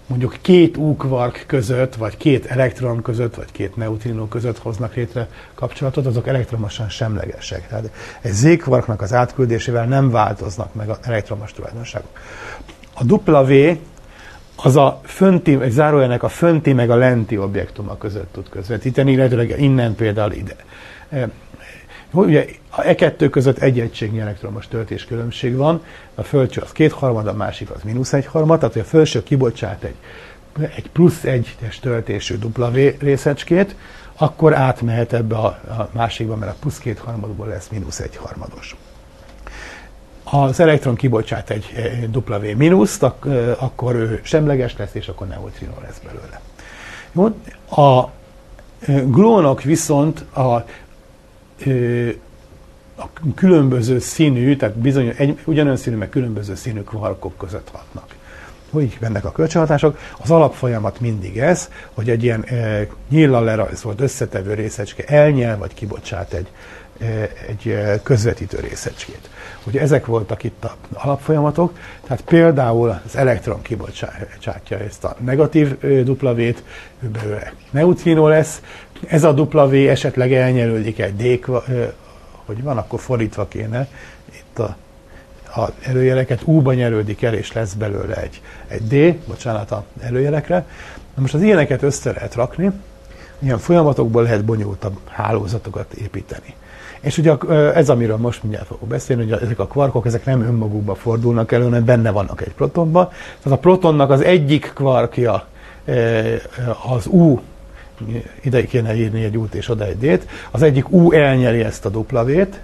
mondjuk 0.10 0.38
két 0.41 0.78
úkvark 0.78 1.43
között, 1.47 1.95
vagy 1.95 2.18
két 2.18 2.45
elektron 2.45 3.01
között, 3.01 3.36
vagy 3.36 3.51
két 3.51 3.76
neutrinó 3.76 4.26
között 4.26 4.57
hoznak 4.57 4.95
létre 4.95 5.28
kapcsolatot, 5.55 6.05
azok 6.05 6.28
elektromosan 6.28 6.89
semlegesek. 6.89 7.68
Tehát 7.68 7.91
egy 8.22 8.32
Z-kvarknak 8.32 9.01
az 9.01 9.14
átküldésével 9.14 9.86
nem 9.86 10.10
változnak 10.10 10.74
meg 10.74 10.89
az 10.89 10.97
elektromos 11.01 11.51
tulajdonságok. 11.51 12.20
A 12.93 13.14
W 13.14 13.78
az 14.55 14.76
a 14.76 15.01
fönti, 15.03 15.62
egy 15.62 15.72
zárójelnek 15.72 16.24
a 16.24 16.30
fönti 16.30 16.74
meg 16.74 16.89
a 16.89 16.95
lenti 16.95 17.38
objektuma 17.38 17.97
között 17.97 18.34
tud 18.34 18.49
közvetíteni, 18.49 19.12
illetve 19.12 19.57
innen 19.57 19.95
például 19.95 20.32
ide. 20.32 20.55
Ugye 22.12 22.45
a 22.70 22.82
e 22.82 22.95
kettő 22.95 23.30
között 23.30 23.57
egy 23.57 23.80
egységnyi 23.80 24.20
elektromos 24.20 24.68
töltés 24.68 25.07
van, 25.41 25.84
a 26.16 26.24
felső 26.24 26.62
az 26.62 26.72
kétharmad, 26.72 27.28
a 27.28 27.34
másik 27.34 27.70
az 27.70 27.82
mínusz 27.84 28.14
egyharmad, 28.14 28.60
tehát 28.60 28.76
a 28.76 28.84
felső 28.84 29.24
kibocsát 29.24 29.84
egy 29.84 29.95
egy 30.76 30.89
plusz 30.89 31.24
egyes 31.24 31.80
töltésű 31.80 32.36
W 32.57 32.78
részecskét, 32.99 33.76
akkor 34.18 34.55
átmehet 34.55 35.14
ebbe 35.14 35.36
a, 35.36 35.45
a 35.45 35.89
másikba, 35.91 36.36
mert 36.36 36.51
a 36.51 36.55
plusz 36.60 36.78
két 36.78 36.99
harmadból 36.99 37.47
lesz 37.47 37.68
mínusz 37.68 37.99
egy 37.99 38.16
harmados. 38.16 38.76
Az 40.24 40.60
elektron 40.60 40.95
kibocsát 40.95 41.49
egy 41.49 41.66
W 42.14 42.57
mínuszt, 42.57 43.03
akkor 43.57 43.95
ő 43.95 44.20
semleges 44.24 44.78
lesz, 44.78 44.93
és 44.93 45.07
akkor 45.07 45.28
neutrino 45.28 45.74
lesz 45.82 46.01
belőle. 46.05 46.41
Jó? 47.12 47.26
A 47.84 48.12
glónok 49.05 49.62
viszont 49.62 50.20
a, 50.20 50.66
a 52.95 53.10
különböző 53.36 53.99
színű, 53.99 54.55
tehát 54.55 54.76
bizony 54.76 55.14
egy, 55.18 55.39
ugyanolyan 55.45 55.78
színű, 55.78 55.95
meg 55.95 56.10
különböző 56.10 56.55
színű 56.55 56.82
kvarkok 56.82 57.38
között 57.38 57.70
hatnak 57.72 58.18
hogy 58.72 58.97
mennek 58.99 59.26
a 59.26 59.32
kölcsönhatások. 59.32 59.99
Az 60.18 60.32
alapfolyamat 60.32 60.99
mindig 60.99 61.38
ez, 61.38 61.70
hogy 61.93 62.10
egy 62.10 62.24
ilyen 62.24 62.43
e, 62.43 62.88
nyíllal 63.10 63.43
lerajzolt 63.43 64.01
összetevő 64.01 64.53
részecske 64.53 65.03
elnyel, 65.05 65.57
vagy 65.57 65.74
kibocsát 65.74 66.34
egy, 66.34 66.47
egy 67.47 67.78
közvetítő 68.03 68.60
részecskét. 68.60 69.30
Ugye 69.64 69.82
ezek 69.82 70.05
voltak 70.05 70.43
itt 70.43 70.64
az 70.64 70.72
alapfolyamatok, 70.93 71.78
tehát 72.07 72.22
például 72.22 73.01
az 73.05 73.16
elektron 73.16 73.62
kibocsátja 73.62 74.78
ezt 74.78 75.03
a 75.03 75.16
negatív 75.20 75.76
W-t, 76.07 76.64
belőle 76.99 77.53
neutrino 77.72 78.28
lesz, 78.28 78.62
ez 79.08 79.24
a 79.24 79.32
W 79.32 79.74
esetleg 79.74 80.34
elnyelődik 80.34 81.00
egy 81.00 81.16
D, 81.16 81.45
hogy 82.45 82.64
van, 82.64 82.78
akkor 82.78 83.00
fordítva 83.00 83.47
kéne, 83.47 83.88
itt 84.32 84.60
a 84.60 84.76
a 85.56 85.70
előjeleket 85.82 86.41
U-ba 86.45 86.74
nyerődik 86.74 87.22
el, 87.22 87.34
és 87.34 87.54
lesz 87.54 87.74
belőle 87.74 88.16
egy, 88.16 88.41
egy 88.68 88.82
D, 88.88 89.16
bocsánat 89.28 89.72
a 89.72 89.84
előjelekre. 90.02 90.66
Na 91.16 91.22
most 91.22 91.34
az 91.34 91.41
ilyeneket 91.41 91.82
össze 91.82 92.12
lehet 92.12 92.36
rakni, 92.36 92.72
ilyen 93.39 93.58
folyamatokból 93.58 94.24
lehet 94.24 94.45
bonyolultabb 94.45 94.97
hálózatokat 95.10 95.93
építeni. 95.93 96.56
És 97.00 97.18
ugye 97.18 97.36
ez, 97.74 97.89
amiről 97.89 98.18
most 98.18 98.43
mindjárt 98.43 98.68
fogok 98.68 98.88
beszélni, 98.88 99.30
hogy 99.30 99.41
ezek 99.41 99.60
a 99.60 99.68
kvarkok, 99.68 100.06
ezek 100.06 100.26
nem 100.26 100.41
önmagukba 100.41 100.95
fordulnak 100.95 101.52
elő, 101.52 101.64
hanem 101.64 101.86
benne 101.86 102.12
vannak 102.12 102.41
egy 102.41 102.54
protonban. 102.54 103.10
Tehát 103.43 103.58
a 103.58 103.62
protonnak 103.62 104.10
az 104.10 104.22
egyik 104.22 104.72
kvarkja 104.76 105.47
az 106.89 107.08
U, 107.08 107.39
ide 108.41 108.66
kéne 108.66 108.95
írni 108.95 109.24
egy 109.24 109.38
U-t 109.38 109.54
és 109.54 109.70
oda 109.70 109.86
egy 109.86 109.97
D-t, 109.97 110.28
az 110.52 110.62
egyik 110.62 110.91
U 110.91 111.12
elnyeri 111.12 111.60
ezt 111.60 111.86
a 111.86 111.89
W-t, 111.89 112.60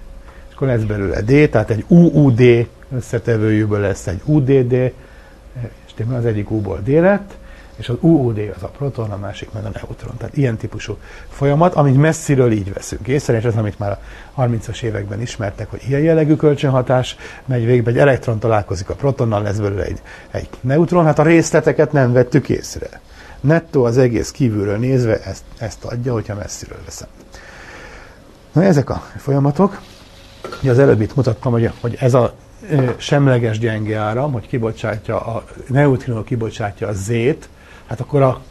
és 0.50 0.56
akkor 0.56 0.68
lesz 0.68 0.82
belőle 0.82 1.22
D, 1.22 1.50
tehát 1.50 1.70
egy 1.70 1.86
UUD 1.88 2.68
összetevőjűből 2.96 3.80
lesz 3.80 4.08
egy 4.08 4.22
UDD, 4.26 4.74
és 5.86 5.94
tényleg 5.96 6.18
az 6.18 6.26
egyik 6.26 6.52
U-ból 6.52 6.80
D 6.84 6.88
lett, 6.88 7.34
és 7.76 7.90
az 7.90 7.96
UUD 8.00 8.52
az 8.56 8.64
a 8.64 8.68
proton, 8.68 9.12
a 9.12 9.18
másik 9.18 9.52
meg 9.52 9.66
a 9.66 9.70
neutron. 9.74 10.18
Tehát 10.18 10.38
ilyen 10.38 10.58
típusú 10.58 10.98
folyamat, 11.30 11.74
amit 11.74 11.98
messziről 11.98 12.52
így 12.52 12.74
veszünk 12.74 13.08
észre, 13.08 13.38
és 13.38 13.44
ez, 13.44 13.56
amit 13.56 13.80
már 13.80 14.00
a 14.34 14.46
30-as 14.46 14.82
években 14.82 15.22
ismertek, 15.22 15.70
hogy 15.70 15.82
ilyen 15.88 16.02
jellegű 16.02 16.36
kölcsönhatás 16.36 17.16
megy 17.46 17.66
végbe, 17.66 17.90
egy 17.90 17.98
elektron 17.98 18.40
találkozik 18.40 18.90
a 18.90 18.96
protonnal, 18.96 19.42
lesz 19.42 19.58
belőle 19.58 19.84
egy, 19.84 20.02
egy 20.32 20.50
neutron, 20.62 21.06
hát 21.06 21.20
a 21.20 21.24
részleteket 21.24 21.92
nem 21.92 22.14
vettük 22.14 22.50
észre. 22.50 23.02
Nettó 23.46 23.84
az 23.84 23.98
egész 23.98 24.32
kívülről 24.32 24.78
nézve 24.78 25.22
ezt, 25.24 25.43
ezt 25.58 25.84
adja, 25.84 26.14
hogyha 26.14 26.36
messziről 26.36 26.80
veszem. 26.86 27.08
Na 28.52 28.64
ezek 28.64 28.89
a 28.89 29.04
folyamatok, 29.18 29.82
ugye 30.62 30.72
az 30.72 30.80
előbb 30.80 31.02
itt 31.02 31.16
mutattam, 31.16 31.52
hogy, 31.52 31.72
hogy 31.82 31.98
ez 32.00 32.14
a 32.14 32.34
semleges 32.98 33.60
gyenge 33.60 33.98
áram, 33.98 34.32
hogy 34.32 34.48
kibocsátja 34.48 35.20
a 35.20 35.43
neutrino 35.68 36.24
kibocsátja 36.24 36.88
a 36.88 36.93
Z-t, 36.93 37.50
hát 37.88 38.00
akkor 38.00 38.22
a 38.22 38.41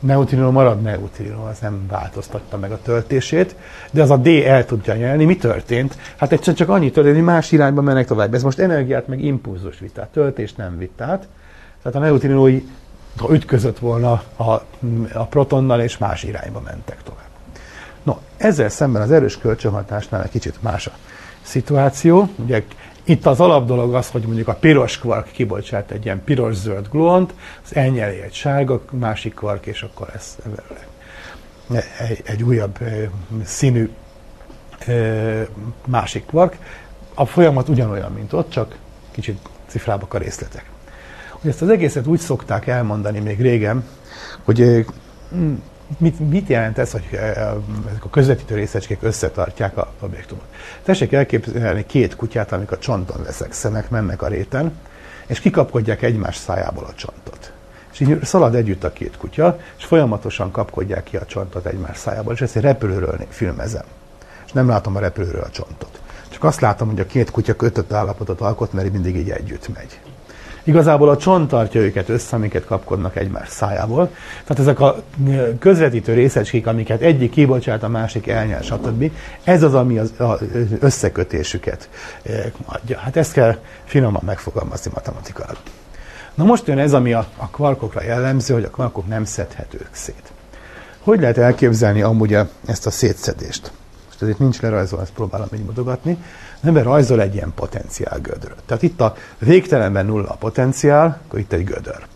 neutrino 0.00 0.50
marad 0.50 0.82
neutrino, 0.82 1.46
az 1.46 1.58
nem 1.58 1.86
változtatta 1.88 2.58
meg 2.58 2.72
a 2.72 2.82
töltését, 2.82 3.56
de 3.90 4.02
az 4.02 4.10
a 4.10 4.16
D 4.16 4.26
el 4.26 4.64
tudja 4.64 4.94
nyelni. 4.94 5.24
Mi 5.24 5.36
történt? 5.36 5.98
Hát 6.16 6.32
egyszerűen 6.32 6.56
csak 6.56 6.68
annyi 6.68 6.90
történt, 6.90 7.14
hogy 7.14 7.24
más 7.24 7.52
irányba 7.52 7.80
mennek 7.80 8.06
tovább. 8.06 8.34
Ez 8.34 8.42
most 8.42 8.58
energiát 8.58 9.08
meg 9.08 9.24
impulzus 9.24 9.78
vitát, 9.78 10.08
töltést 10.08 10.56
nem 10.56 10.78
vitát. 10.78 11.28
Tehát 11.82 11.98
a 11.98 12.00
neutrinói 12.00 12.62
ha 13.16 13.34
ütközött 13.34 13.78
volna 13.78 14.22
a, 14.36 14.50
a 15.12 15.26
protonnal, 15.30 15.80
és 15.80 15.98
más 15.98 16.22
irányba 16.22 16.60
mentek 16.60 17.02
tovább. 17.02 17.20
No, 18.02 18.16
ezzel 18.36 18.68
szemben 18.68 19.02
az 19.02 19.10
erős 19.10 19.38
kölcsönhatásnál 19.38 20.22
egy 20.22 20.30
kicsit 20.30 20.62
más 20.62 20.86
a 20.86 20.92
szituáció. 21.42 22.28
Ugye 22.36 22.62
itt 23.04 23.26
az 23.26 23.40
alapdolog 23.40 23.94
az, 23.94 24.10
hogy 24.10 24.22
mondjuk 24.22 24.48
a 24.48 24.54
piros 24.54 24.98
kvark 24.98 25.30
kibocsát 25.30 25.90
egy 25.90 26.04
ilyen 26.04 26.24
piros-zöld 26.24 26.88
glónt, 26.90 27.34
az 27.64 27.76
elnyeli 27.76 28.20
egy 28.20 28.34
sárga 28.34 28.82
másik 28.90 29.34
kvark, 29.34 29.66
és 29.66 29.82
akkor 29.82 30.10
ez 30.14 30.36
egy, 31.98 32.22
egy 32.24 32.42
újabb 32.42 32.78
színű 33.44 33.90
másik 35.86 36.26
kvark. 36.26 36.56
A 37.14 37.26
folyamat 37.26 37.68
ugyanolyan, 37.68 38.12
mint 38.12 38.32
ott, 38.32 38.50
csak 38.50 38.76
kicsit 39.10 39.38
cifrábbak 39.66 40.14
a 40.14 40.18
részletek. 40.18 40.71
Ezt 41.44 41.62
az 41.62 41.68
egészet 41.68 42.06
úgy 42.06 42.20
szokták 42.20 42.66
elmondani 42.66 43.20
még 43.20 43.40
régen, 43.40 43.84
hogy 44.44 44.86
mit, 45.98 46.30
mit 46.30 46.48
jelent 46.48 46.78
ez, 46.78 46.92
hogy 46.92 47.08
ezek 47.12 48.04
a 48.04 48.10
közvetítő 48.10 48.54
részecskék 48.54 49.02
összetartják 49.02 49.76
a 49.76 49.92
objektumot? 50.00 50.44
Tessék 50.82 51.12
elképzelni 51.12 51.86
két 51.86 52.16
kutyát, 52.16 52.52
amik 52.52 52.70
a 52.70 52.78
csonton 52.78 53.22
veszekszenek, 53.22 53.90
mennek 53.90 54.22
a 54.22 54.26
réten, 54.26 54.72
és 55.26 55.40
kikapkodják 55.40 56.02
egymás 56.02 56.36
szájából 56.36 56.84
a 56.84 56.94
csontot. 56.94 57.52
És 57.92 58.00
így 58.00 58.24
szalad 58.24 58.54
együtt 58.54 58.84
a 58.84 58.92
két 58.92 59.16
kutya, 59.16 59.58
és 59.78 59.84
folyamatosan 59.84 60.50
kapkodják 60.50 61.02
ki 61.02 61.16
a 61.16 61.24
csontot 61.24 61.66
egymás 61.66 61.96
szájából, 61.96 62.32
és 62.32 62.40
ezt 62.40 62.56
egy 62.56 62.62
repülőről 62.62 63.26
filmezem. 63.28 63.84
És 64.46 64.52
nem 64.52 64.68
látom 64.68 64.96
a 64.96 65.00
repülőről 65.00 65.42
a 65.42 65.50
csontot. 65.50 66.00
Csak 66.28 66.44
azt 66.44 66.60
látom, 66.60 66.88
hogy 66.88 67.00
a 67.00 67.06
két 67.06 67.30
kutya 67.30 67.56
kötött 67.56 67.92
állapotot 67.92 68.40
alkot, 68.40 68.72
mert 68.72 68.92
mindig 68.92 69.16
így 69.16 69.30
együtt 69.30 69.74
megy. 69.74 70.00
Igazából 70.64 71.08
a 71.08 71.16
csont 71.16 71.48
tartja 71.48 71.80
őket 71.80 72.08
össze, 72.08 72.36
amiket 72.36 72.64
kapkodnak 72.64 73.16
egymás 73.16 73.48
szájából. 73.48 74.10
Tehát 74.44 74.58
ezek 74.58 74.80
a 74.80 75.02
közvetítő 75.58 76.12
részecskék, 76.12 76.66
amiket 76.66 77.00
egyik 77.00 77.30
kibocsát, 77.30 77.82
a 77.82 77.88
másik 77.88 78.28
elnyel, 78.28 78.62
stb. 78.62 79.10
Ez 79.44 79.62
az, 79.62 79.74
ami 79.74 79.98
az, 79.98 80.12
az 80.16 80.40
összekötésüket 80.80 81.88
adja. 82.64 82.98
Hát 82.98 83.16
ezt 83.16 83.32
kell 83.32 83.58
finoman 83.84 84.22
megfogalmazni 84.24 84.90
matematikailag. 84.94 85.56
Na 86.34 86.44
most 86.44 86.66
jön 86.66 86.78
ez, 86.78 86.92
ami 86.92 87.12
a, 87.12 87.26
a 87.36 87.48
kvarkokra 87.48 88.02
jellemző, 88.02 88.54
hogy 88.54 88.64
a 88.64 88.70
kvarkok 88.70 89.08
nem 89.08 89.24
szedhetők 89.24 89.88
szét. 89.90 90.32
Hogy 90.98 91.20
lehet 91.20 91.38
elképzelni 91.38 92.02
amúgy 92.02 92.36
ezt 92.66 92.86
a 92.86 92.90
szétszedést? 92.90 93.72
Most 94.06 94.22
ez 94.22 94.28
itt 94.28 94.38
nincs 94.38 94.60
lerajzolva, 94.60 95.04
ezt 95.04 95.12
próbálom 95.12 95.48
így 95.54 95.64
mutogatni 95.64 96.18
az 96.62 96.68
ember 96.68 96.84
rajzol 96.84 97.20
egy 97.20 97.34
ilyen 97.34 97.52
potenciál 97.54 98.18
gödröt. 98.20 98.62
Tehát 98.66 98.82
itt 98.82 99.00
a 99.00 99.14
végtelenben 99.38 100.06
nulla 100.06 100.28
a 100.28 100.34
potenciál, 100.34 101.20
akkor 101.26 101.38
itt 101.38 101.52
egy 101.52 101.64
gödör. 101.64 102.06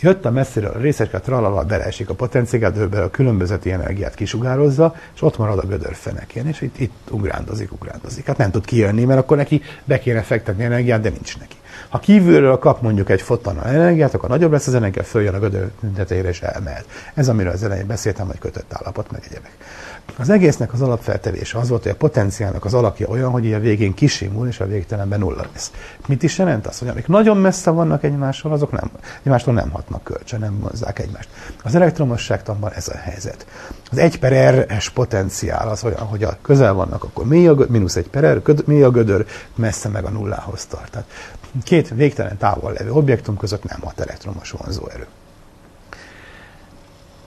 Jött 0.00 0.24
a 0.24 0.30
messziről 0.30 0.70
a 0.70 0.78
részecske, 0.78 1.20
tralala, 1.20 1.64
beleesik 1.64 2.08
a 2.08 2.14
potenciál 2.14 2.70
gödörbe, 2.70 3.02
a 3.02 3.10
különbözeti 3.10 3.72
energiát 3.72 4.14
kisugározza, 4.14 4.94
és 5.14 5.22
ott 5.22 5.38
marad 5.38 5.58
a 5.58 5.66
gödör 5.66 5.94
fenekén, 5.94 6.46
és 6.46 6.60
itt, 6.60 6.78
itt 6.78 7.10
ugrándozik, 7.10 7.72
ugrándozik. 7.72 8.26
Hát 8.26 8.36
nem 8.36 8.50
tud 8.50 8.64
kijönni, 8.64 9.04
mert 9.04 9.20
akkor 9.20 9.36
neki 9.36 9.62
be 9.84 9.98
kéne 9.98 10.22
fektetni 10.22 10.64
energiát, 10.64 11.00
de 11.00 11.08
nincs 11.08 11.38
neki. 11.38 11.56
Ha 11.88 11.98
kívülről 11.98 12.58
kap 12.58 12.82
mondjuk 12.82 13.10
egy 13.10 13.22
foton 13.22 13.62
energiát, 13.64 14.14
akkor 14.14 14.28
nagyobb 14.28 14.52
lesz 14.52 14.66
az 14.66 14.74
energia, 14.74 15.02
följön 15.02 15.34
a 15.34 15.38
gödör 15.38 15.70
tetejére 15.94 16.28
és 16.28 16.42
elmehet. 16.42 16.86
Ez, 17.14 17.28
amiről 17.28 17.52
az 17.52 17.62
elején 17.62 17.86
beszéltem, 17.86 18.26
hogy 18.26 18.38
kötött 18.38 18.72
állapot, 18.72 19.10
meg 19.10 19.22
egyebek. 19.28 19.56
Az 20.18 20.30
egésznek 20.30 20.72
az 20.72 20.82
alapfeltevése 20.82 21.58
az 21.58 21.68
volt, 21.68 21.82
hogy 21.82 21.92
a 21.92 21.96
potenciálnak 21.96 22.64
az 22.64 22.74
alakja 22.74 23.08
olyan, 23.08 23.30
hogy 23.30 23.52
a 23.52 23.58
végén 23.58 23.94
kisimul, 23.94 24.48
és 24.48 24.60
a 24.60 24.66
végtelenben 24.66 25.18
nulla 25.18 25.44
lesz. 25.52 25.72
Mit 26.06 26.22
is 26.22 26.38
jelent 26.38 26.66
az, 26.66 26.78
hogy 26.78 26.88
amik 26.88 27.06
nagyon 27.06 27.36
messze 27.36 27.70
vannak 27.70 28.04
egymással, 28.04 28.52
azok 28.52 28.72
nem, 28.72 28.90
egymástól 29.22 29.54
nem 29.54 29.70
hatnak 29.70 30.02
kölcsön, 30.02 30.40
nem 30.40 30.52
mozzák 30.52 30.98
egymást. 30.98 31.28
Az 31.62 31.74
elektromosságtanban 31.74 32.72
ez 32.72 32.88
a 32.88 32.96
helyzet. 32.96 33.46
Az 33.90 33.98
1 33.98 34.18
per 34.18 34.54
R-es 34.54 34.90
potenciál 34.90 35.68
az 35.68 35.84
olyan, 35.84 36.06
hogy 36.06 36.22
a 36.22 36.38
közel 36.42 36.72
vannak, 36.72 37.04
akkor 37.04 37.26
mély 37.26 37.48
a, 37.48 37.56
mínusz 37.68 37.96
1 37.96 38.08
per 38.08 38.36
R, 38.36 38.42
mély 38.64 38.82
a 38.82 38.90
gödör, 38.90 39.26
messze 39.54 39.88
meg 39.88 40.04
a 40.04 40.10
nullához 40.10 40.66
tart. 40.66 40.90
Tehát 40.90 41.08
két 41.64 41.88
végtelen 41.94 42.36
távol 42.36 42.72
levő 42.72 42.92
objektum 42.92 43.36
között 43.36 43.64
nem 43.64 43.80
hat 43.80 44.00
elektromos 44.00 44.50
vonzóerő 44.50 45.06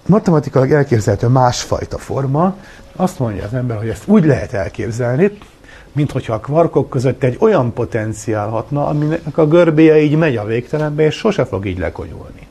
matematikailag 0.10 0.72
elképzelhető 0.72 1.28
másfajta 1.28 1.98
forma, 1.98 2.56
azt 2.96 3.20
mondja 3.20 3.44
az 3.44 3.54
ember, 3.54 3.78
hogy 3.78 3.90
ezt 3.90 4.08
úgy 4.08 4.26
lehet 4.26 4.54
elképzelni, 4.54 5.38
mint 5.92 6.12
hogyha 6.12 6.34
a 6.34 6.40
kvarkok 6.40 6.90
között 6.90 7.24
egy 7.24 7.38
olyan 7.40 7.74
potenciál 7.74 8.48
hatna, 8.48 8.88
aminek 8.88 9.38
a 9.38 9.48
görbéje 9.48 10.02
így 10.02 10.16
megy 10.16 10.36
a 10.36 10.46
végtelenbe, 10.46 11.04
és 11.04 11.16
sose 11.16 11.46
fog 11.46 11.66
így 11.66 11.78
lekonyulni. 11.78 12.48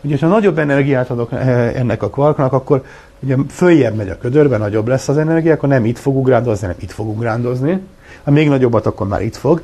Ugye, 0.00 0.16
ha 0.20 0.26
nagyobb 0.26 0.58
energiát 0.58 1.10
adok 1.10 1.32
eh, 1.32 1.74
ennek 1.74 2.02
a 2.02 2.10
kvarknak, 2.10 2.52
akkor 2.52 2.84
ugye 3.20 3.36
följebb 3.48 3.94
megy 3.96 4.08
a 4.08 4.18
ködörbe, 4.18 4.56
nagyobb 4.56 4.88
lesz 4.88 5.08
az 5.08 5.18
energia, 5.18 5.52
akkor 5.52 5.68
nem 5.68 5.84
itt 5.84 5.98
fog 5.98 6.16
ugrándozni, 6.16 6.66
hanem 6.66 6.80
itt 6.82 6.92
fog 6.92 7.08
ugrándozni. 7.08 7.80
Ha 8.24 8.30
még 8.30 8.48
nagyobbat, 8.48 8.86
akkor 8.86 9.06
már 9.06 9.22
itt 9.22 9.36
fog. 9.36 9.62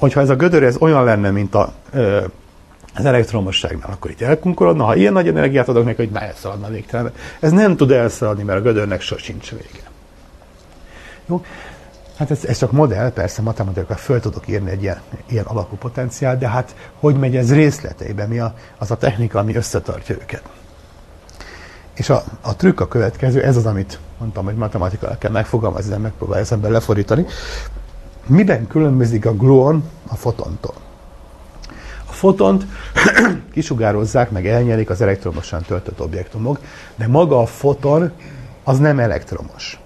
Hogyha 0.00 0.20
ez 0.20 0.28
a 0.28 0.36
gödör 0.36 0.62
ez 0.62 0.76
olyan 0.76 1.04
lenne, 1.04 1.30
mint 1.30 1.54
a 1.54 1.72
ö, 1.92 2.24
az 2.94 3.04
elektromosságnál, 3.04 3.90
akkor 3.92 4.10
itt 4.10 4.20
elkunkorodna, 4.20 4.84
ha 4.84 4.96
ilyen 4.96 5.12
nagy 5.12 5.28
energiát 5.28 5.68
adok 5.68 5.84
neki, 5.84 5.96
hogy 5.96 6.10
már 6.10 6.22
elszaladna 6.22 6.68
végtelenbe. 6.68 7.12
Ez 7.40 7.50
nem 7.50 7.76
tud 7.76 7.90
elszaladni, 7.90 8.42
mert 8.42 8.58
a 8.58 8.62
gödörnek 8.62 9.00
sosincs 9.00 9.50
vége. 9.50 9.90
Jó? 11.26 11.44
Hát 12.16 12.30
ez, 12.30 12.44
ez 12.44 12.58
csak 12.58 12.72
modell, 12.72 13.12
persze 13.12 13.42
matematikailag 13.42 13.98
föl 13.98 14.20
tudok 14.20 14.48
írni 14.48 14.70
egy 14.70 14.82
ilyen, 14.82 15.00
ilyen 15.28 15.44
alapú 15.44 15.76
potenciál, 15.76 16.38
de 16.38 16.48
hát 16.48 16.74
hogy 16.98 17.16
megy 17.16 17.36
ez 17.36 17.54
részleteiben, 17.54 18.28
mi 18.28 18.38
a, 18.38 18.54
az 18.78 18.90
a 18.90 18.96
technika, 18.96 19.38
ami 19.38 19.56
összetartja 19.56 20.14
őket. 20.14 20.42
És 21.94 22.10
a, 22.10 22.22
a 22.40 22.56
trükk 22.56 22.80
a 22.80 22.88
következő, 22.88 23.42
ez 23.42 23.56
az, 23.56 23.66
amit 23.66 23.98
mondtam, 24.18 24.44
hogy 24.44 24.54
matematikailag 24.54 25.18
kell 25.18 25.30
megfogalmazni, 25.30 25.90
de 25.90 25.98
megpróbálja 25.98 26.44
szemben 26.44 26.70
lefordítani. 26.70 27.26
Miben 28.30 28.66
különbözik 28.66 29.26
a 29.26 29.34
gluon 29.34 29.84
a 30.08 30.16
fotontól? 30.16 30.74
A 32.08 32.12
fotont 32.12 32.66
kisugározzák, 33.52 34.30
meg 34.30 34.46
elnyelik 34.46 34.90
az 34.90 35.00
elektromosan 35.00 35.62
töltött 35.62 36.00
objektumok, 36.00 36.58
de 36.96 37.06
maga 37.06 37.40
a 37.40 37.46
foton 37.46 38.12
az 38.64 38.78
nem 38.78 38.98
elektromos. 38.98 39.80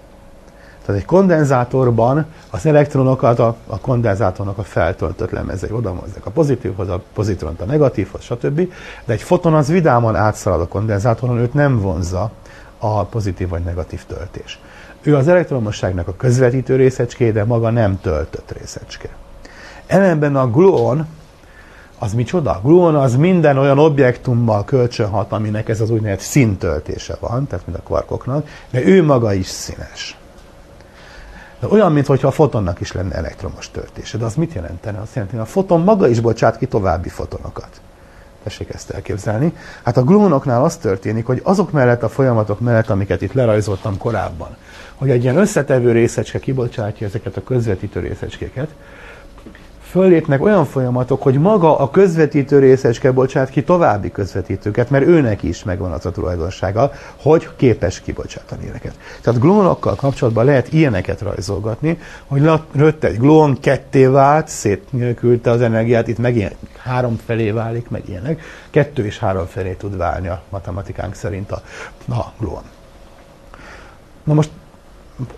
Tehát 0.85 1.01
egy 1.01 1.07
kondenzátorban 1.07 2.27
az 2.51 2.67
elektronokat 2.67 3.39
a, 3.39 3.57
a 3.67 3.79
kondenzátornak 3.79 4.59
a 4.59 4.63
feltöltött 4.63 5.31
lemezei 5.31 5.71
odamozzák 5.71 6.27
a 6.27 6.31
pozitívhoz, 6.31 6.89
a 6.89 7.03
pozitront 7.15 7.61
a 7.61 7.65
negatívhoz, 7.65 8.23
stb. 8.23 8.69
De 9.05 9.13
egy 9.13 9.23
foton 9.23 9.55
az 9.55 9.69
vidáman 9.69 10.17
átszalad 10.17 10.61
a 10.61 10.69
kondenzátoron, 10.69 11.39
őt 11.39 11.55
nem 11.55 11.81
vonza 11.81 12.31
a 12.79 13.05
pozitív 13.05 13.49
vagy 13.49 13.63
negatív 13.63 14.05
töltés. 14.07 14.59
Ő 15.05 15.17
az 15.17 15.29
elektromosságnak 15.29 16.09
a 16.09 16.17
közvetítő 16.17 16.77
részecské, 16.77 17.31
de 17.31 17.45
maga 17.45 17.71
nem 17.71 18.01
töltött 18.01 18.53
részecske. 18.59 19.09
Ellenben 19.87 20.37
a 20.37 20.51
gluon, 20.51 21.07
az 21.99 22.15
micsoda? 22.15 22.61
Gluon 22.63 22.95
az 22.95 23.17
minden 23.17 23.59
olyan 23.59 23.79
objektummal 23.79 24.65
kölcsönhat, 24.65 25.33
aminek 25.33 25.69
ez 25.69 25.81
az 25.81 25.91
úgynevezett 25.91 26.25
szintöltése 26.25 27.17
van, 27.21 27.47
tehát 27.47 27.67
mint 27.67 27.79
a 27.79 27.83
kvarkoknak, 27.83 28.49
de 28.71 28.85
ő 28.85 29.05
maga 29.05 29.33
is 29.33 29.47
színes. 29.47 30.19
De 31.61 31.67
olyan, 31.69 31.93
mintha 31.93 32.27
a 32.27 32.31
fotonnak 32.31 32.81
is 32.81 32.93
lenne 32.93 33.15
elektromos 33.15 33.71
töltése. 33.71 34.19
De 34.19 34.25
az 34.25 34.35
mit 34.35 34.53
jelentene? 34.53 35.01
Azt 35.01 35.15
jelenti, 35.15 35.37
hogy 35.37 35.45
a 35.45 35.49
foton 35.49 35.81
maga 35.81 36.09
is 36.09 36.21
bocsát 36.21 36.59
ki 36.59 36.67
további 36.67 37.09
fotonokat. 37.09 37.81
Tessék 38.43 38.69
ezt 38.75 38.91
elképzelni. 38.91 39.53
Hát 39.83 39.97
a 39.97 40.05
glónoknál 40.05 40.65
az 40.65 40.77
történik, 40.77 41.27
hogy 41.27 41.41
azok 41.45 41.73
mellett 41.73 42.03
a 42.03 42.09
folyamatok 42.09 42.61
mellett, 42.61 42.91
amiket 42.91 43.23
itt 43.23 43.33
lerajzoltam 43.33 43.99
korábban, 43.99 44.57
hogy 44.95 45.11
egy 45.11 45.23
ilyen 45.23 45.37
összetevő 45.37 45.93
részecske 45.93 46.39
kibocsátja 46.39 47.07
ezeket 47.07 47.37
a 47.37 47.43
közvetítő 47.43 48.01
részecskéket, 48.01 48.69
föllépnek 49.95 50.43
olyan 50.43 50.65
folyamatok, 50.65 51.23
hogy 51.23 51.39
maga 51.39 51.79
a 51.79 51.91
közvetítő 51.91 52.59
részecske 52.59 53.13
bocsát 53.13 53.51
ki 53.51 53.63
további 53.63 54.11
közvetítőket, 54.11 54.91
mert 54.91 55.07
őnek 55.07 55.43
is 55.43 55.65
megvan 55.65 55.93
az 55.93 56.07
a 56.07 56.11
tulajdonsága, 56.11 56.93
hogy 57.17 57.49
képes 57.57 58.01
kibocsátani 58.01 58.63
ilyeneket. 58.63 58.95
Tehát 59.23 59.41
glónokkal 59.41 59.95
kapcsolatban 59.95 60.45
lehet 60.45 60.73
ilyeneket 60.73 61.21
rajzolgatni, 61.21 61.99
hogy 62.27 62.51
rött 62.73 63.05
egy 63.05 63.19
glón 63.19 63.61
ketté 63.61 64.07
vált, 64.07 64.49
szétküldte 64.49 65.51
az 65.51 65.61
energiát, 65.61 66.09
itt 66.09 66.19
megint 66.19 66.57
három 66.79 67.21
felé 67.27 67.51
válik, 67.51 67.91
meg 67.91 68.03
ilyenek. 68.09 68.43
Kettő 68.71 69.05
és 69.05 69.19
három 69.19 69.47
felé 69.47 69.73
tud 69.73 69.97
válni 69.97 70.29
a 70.29 70.43
matematikánk 70.49 71.15
szerint 71.15 71.53
a, 71.53 71.63
a 72.09 72.33
glón. 72.39 72.63
Na 74.25 74.35
most 74.35 74.51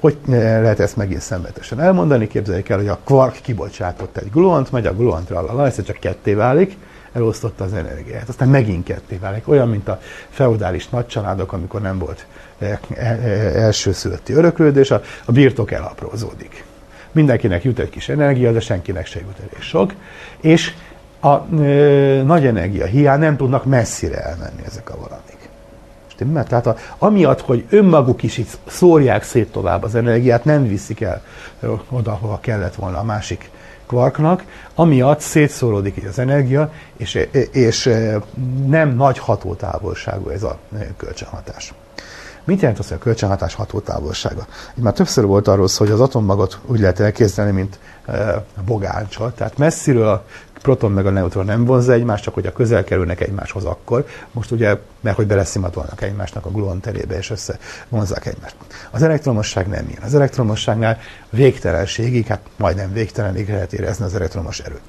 hogy 0.00 0.18
lehet 0.26 0.80
ezt 0.80 0.96
megint 0.96 1.20
szemletesen 1.20 1.80
elmondani? 1.80 2.26
Képzeljük 2.26 2.68
el, 2.68 2.76
hogy 2.76 2.88
a 2.88 2.98
kvark 3.04 3.40
kibocsátott 3.42 4.16
egy 4.16 4.30
gluont, 4.30 4.72
megy 4.72 4.86
a 4.86 4.94
gluont, 4.94 5.28
rallala, 5.28 5.66
ez 5.66 5.82
csak 5.82 5.96
ketté 5.96 6.34
válik, 6.34 6.76
elosztotta 7.12 7.64
az 7.64 7.74
energiát. 7.74 8.28
Aztán 8.28 8.48
megint 8.48 8.84
ketté 8.84 9.16
válik. 9.16 9.48
Olyan, 9.48 9.68
mint 9.68 9.88
a 9.88 10.00
feudális 10.28 10.88
nagycsaládok, 10.88 11.52
amikor 11.52 11.80
nem 11.80 11.98
volt 11.98 12.26
eh, 12.58 12.78
eh, 12.94 13.10
eh, 13.10 13.54
elsőszülötti 13.54 14.32
öröklődés, 14.32 14.90
a, 14.90 15.02
a 15.24 15.32
birtok 15.32 15.70
elaprózódik. 15.70 16.64
Mindenkinek 17.12 17.64
jut 17.64 17.78
egy 17.78 17.90
kis 17.90 18.08
energia, 18.08 18.52
de 18.52 18.60
senkinek 18.60 19.06
se 19.06 19.20
jut 19.20 19.38
elég 19.38 19.62
sok. 19.62 19.92
És 20.40 20.74
a 21.20 21.46
ö, 21.58 22.22
nagy 22.22 22.46
energia 22.46 22.86
hiány 22.86 23.18
nem 23.18 23.36
tudnak 23.36 23.64
messzire 23.64 24.22
elmenni 24.22 24.62
ezek 24.66 24.90
a 24.90 24.96
valamik. 24.96 25.35
Stimmel? 26.16 26.44
Tehát 26.44 26.66
a, 26.66 26.76
amiatt, 26.98 27.40
hogy 27.40 27.66
önmaguk 27.70 28.22
is 28.22 28.38
itt 28.38 28.58
szórják 28.66 29.22
szét 29.22 29.52
tovább 29.52 29.82
az 29.82 29.94
energiát, 29.94 30.44
nem 30.44 30.68
viszik 30.68 31.00
el 31.00 31.22
oda, 31.88 32.12
hova 32.12 32.38
kellett 32.40 32.74
volna 32.74 32.98
a 32.98 33.04
másik 33.04 33.50
kvarknak, 33.86 34.44
amiatt 34.74 35.20
szétszóródik 35.20 36.06
az 36.08 36.18
energia, 36.18 36.72
és, 36.96 37.26
és 37.52 37.90
nem 38.66 38.94
nagy 38.94 39.18
hatótávolságú 39.18 40.28
ez 40.28 40.42
a 40.42 40.58
kölcsönhatás. 40.96 41.74
Mit 42.44 42.60
jelent 42.60 42.78
az, 42.78 42.88
hogy 42.88 42.96
a 42.96 43.02
kölcsönhatás 43.02 43.54
hatótávolsága? 43.54 44.46
Már 44.74 44.92
többször 44.92 45.24
volt 45.24 45.48
arról 45.48 45.68
szó, 45.68 45.84
hogy 45.84 45.94
az 45.94 46.00
atommagot 46.00 46.58
úgy 46.66 46.80
lehet 46.80 47.00
elképzelni, 47.00 47.50
mint 47.50 47.78
e, 48.06 48.44
bogáncsot. 48.64 49.34
Tehát 49.34 49.58
messziről 49.58 50.24
proton 50.66 50.92
meg 50.92 51.06
a 51.06 51.10
neutron 51.10 51.44
nem 51.44 51.64
vonzza 51.64 51.92
egymást, 51.92 52.22
csak 52.22 52.34
hogy 52.34 52.46
a 52.46 52.52
közel 52.52 52.84
kerülnek 52.84 53.20
egymáshoz 53.20 53.64
akkor. 53.64 54.06
Most 54.32 54.50
ugye, 54.50 54.76
mert 55.00 55.16
hogy 55.16 55.26
beleszimatolnak 55.26 56.02
egymásnak 56.02 56.46
a 56.46 56.50
gluon 56.50 56.80
terébe, 56.80 57.16
és 57.16 57.30
össze 57.30 57.58
vonzzák 57.88 58.26
egymást. 58.26 58.56
Az 58.90 59.02
elektromosság 59.02 59.68
nem 59.68 59.86
ilyen. 59.88 60.02
Az 60.02 60.14
elektromosságnál 60.14 60.98
végtelenségig, 61.30 62.26
hát 62.26 62.40
majdnem 62.56 62.92
végtelenig 62.92 63.48
lehet 63.48 63.72
érezni 63.72 64.04
az 64.04 64.14
elektromos 64.14 64.58
erőt. 64.58 64.80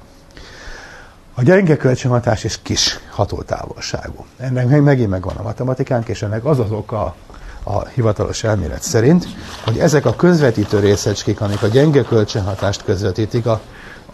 A 1.34 1.42
gyenge 1.42 1.76
kölcsönhatás 1.76 2.44
és 2.44 2.58
kis 2.62 2.98
hatótávolságú. 3.10 4.26
Ennek 4.38 4.68
meg 4.68 4.82
megint 4.82 5.10
megvan 5.10 5.36
a 5.36 5.42
matematikánk, 5.42 6.08
és 6.08 6.22
ennek 6.22 6.44
az 6.44 6.58
az 6.58 6.70
oka 6.70 7.14
a 7.62 7.86
hivatalos 7.86 8.44
elmélet 8.44 8.82
szerint, 8.82 9.26
hogy 9.64 9.78
ezek 9.78 10.06
a 10.06 10.14
közvetítő 10.14 10.78
részecskék, 10.78 11.40
amik 11.40 11.62
a 11.62 11.66
gyenge 11.66 12.02
kölcsönhatást 12.02 12.84
közvetítik, 12.84 13.46
a 13.46 13.60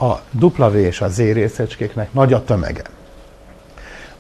a 0.05 0.21
W 0.41 0.75
és 0.75 1.01
a 1.01 1.09
Z 1.09 1.19
részecskéknek 1.19 2.13
nagy 2.13 2.33
a 2.33 2.45
tömege. 2.45 2.83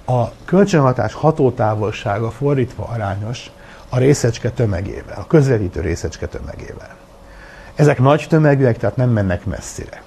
A 0.04 0.28
kölcsönhatás 0.44 1.12
hatótávolsága 1.12 2.30
fordítva 2.30 2.84
arányos 2.84 3.50
a 3.88 3.98
részecske 3.98 4.50
tömegével, 4.50 5.18
a 5.18 5.26
közvetítő 5.26 5.80
részecske 5.80 6.26
tömegével. 6.26 6.96
Ezek 7.74 7.98
nagy 7.98 8.26
tömegűek, 8.28 8.78
tehát 8.78 8.96
nem 8.96 9.10
mennek 9.10 9.44
messzire. 9.44 10.02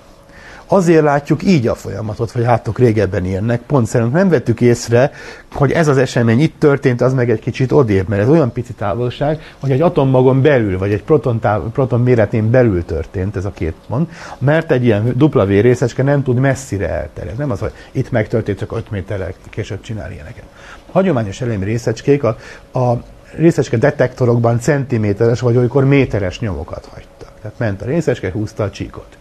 Azért 0.67 1.03
látjuk 1.03 1.43
így 1.43 1.67
a 1.67 1.75
folyamatot, 1.75 2.31
vagy 2.31 2.43
láttok 2.43 2.79
régebben 2.79 3.25
ilyennek, 3.25 3.61
pont 3.61 3.87
szerint 3.87 4.11
nem 4.11 4.29
vettük 4.29 4.61
észre, 4.61 5.11
hogy 5.53 5.71
ez 5.71 5.87
az 5.87 5.97
esemény 5.97 6.39
itt 6.39 6.59
történt, 6.59 7.01
az 7.01 7.13
meg 7.13 7.29
egy 7.29 7.39
kicsit 7.39 7.71
odébb, 7.71 8.07
mert 8.07 8.21
ez 8.21 8.29
olyan 8.29 8.51
pici 8.51 8.73
távolság, 8.73 9.41
hogy 9.59 9.71
egy 9.71 9.81
atommagon 9.81 10.41
belül, 10.41 10.77
vagy 10.77 10.91
egy 10.91 11.03
proton, 11.03 11.39
táv, 11.39 11.61
proton 11.71 12.01
méretén 12.01 12.49
belül 12.49 12.85
történt 12.85 13.35
ez 13.35 13.45
a 13.45 13.51
két 13.51 13.75
pont, 13.87 14.11
mert 14.37 14.71
egy 14.71 14.83
ilyen 14.83 15.13
dupla 15.15 15.45
V 15.45 15.49
részecske 15.49 16.03
nem 16.03 16.23
tud 16.23 16.37
messzire 16.37 16.89
elterjedni. 16.89 17.39
Nem 17.39 17.51
az, 17.51 17.59
hogy 17.59 17.73
itt 17.91 18.11
megtörtént, 18.11 18.57
csak 18.57 18.71
5 18.71 18.91
méterrel 18.91 19.33
később 19.49 19.81
csinál 19.81 20.11
ilyeneket. 20.11 20.45
Hagyományos 20.91 21.41
elemi 21.41 21.65
részecskék 21.65 22.23
a, 22.23 22.37
a 22.79 23.03
részecske 23.35 23.77
detektorokban 23.77 24.59
centiméteres, 24.59 25.39
vagy 25.39 25.57
olykor 25.57 25.85
méteres 25.85 26.39
nyomokat 26.39 26.89
hagytak. 26.93 27.31
Tehát 27.41 27.59
ment 27.59 27.81
a 27.81 27.85
részecske, 27.85 28.31
húzta 28.31 28.63
a 28.63 28.69
csíkot. 28.69 29.17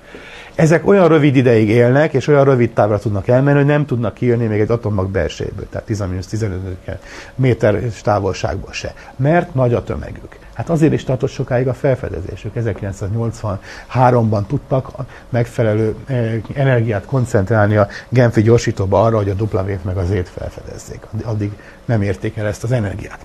Ezek 0.57 0.87
olyan 0.87 1.09
rövid 1.09 1.37
ideig 1.37 1.69
élnek, 1.69 2.13
és 2.13 2.27
olyan 2.27 2.45
rövid 2.45 2.73
távra 2.73 2.99
tudnak 2.99 3.29
elmenni, 3.29 3.57
hogy 3.57 3.67
nem 3.67 3.87
tudnak 3.87 4.15
kijönni 4.15 4.47
még 4.47 4.61
egy 4.61 4.71
atommag 4.71 5.11
belsejéből, 5.11 5.67
tehát 5.71 5.89
10-15 5.89 6.49
méter 7.35 7.81
távolságból 8.03 8.73
se, 8.73 8.95
mert 9.17 9.55
nagy 9.55 9.75
a 9.75 9.83
tömegük. 9.83 10.39
Hát 10.55 10.71
azért 10.71 10.93
is 10.93 11.05
tartott 11.05 11.31
sokáig 11.31 11.69
a 11.69 11.75
felfedezésük. 11.75 12.53
1983-ban 12.57 14.47
tudtak 14.47 14.91
megfelelő 15.29 15.95
eh, 16.07 16.35
energiát 16.55 17.05
koncentrálni 17.05 17.77
a 17.77 17.89
Genfi 18.09 18.43
gyorsítóba 18.43 19.03
arra, 19.03 19.17
hogy 19.17 19.31
a 19.31 19.43
W-t 19.43 19.85
meg 19.85 19.97
az 19.97 20.11
ét 20.11 20.29
felfedezzék. 20.29 21.07
Addig 21.25 21.53
nem 21.85 22.03
érték 22.03 22.37
el 22.37 22.47
ezt 22.47 22.65
az 22.65 22.73
energiát. 22.73 23.19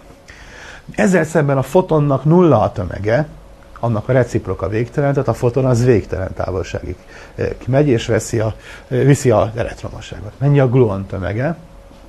Ezzel 0.96 1.24
szemben 1.24 1.58
a 1.58 1.62
fotonnak 1.62 2.26
nulla 2.26 2.62
a 2.62 2.72
tömege, 2.72 3.28
annak 3.82 4.10
a 4.10 4.12
reciproka 4.12 4.68
végtelen, 4.68 5.14
tehát 5.14 5.28
a 5.28 5.34
foton 5.34 5.66
az 5.66 5.86
végtelen 5.86 6.34
távolságig 6.34 6.96
eh, 7.36 7.50
megy 7.68 7.88
és 7.88 8.06
veszi 8.06 8.40
a, 8.40 8.56
eh, 8.88 9.04
viszi 9.04 9.30
az 9.30 9.50
elektromosságot. 9.56 10.32
Mennyi 10.38 10.60
a 10.60 10.70
gluon 10.70 11.06
tömege? 11.06 11.56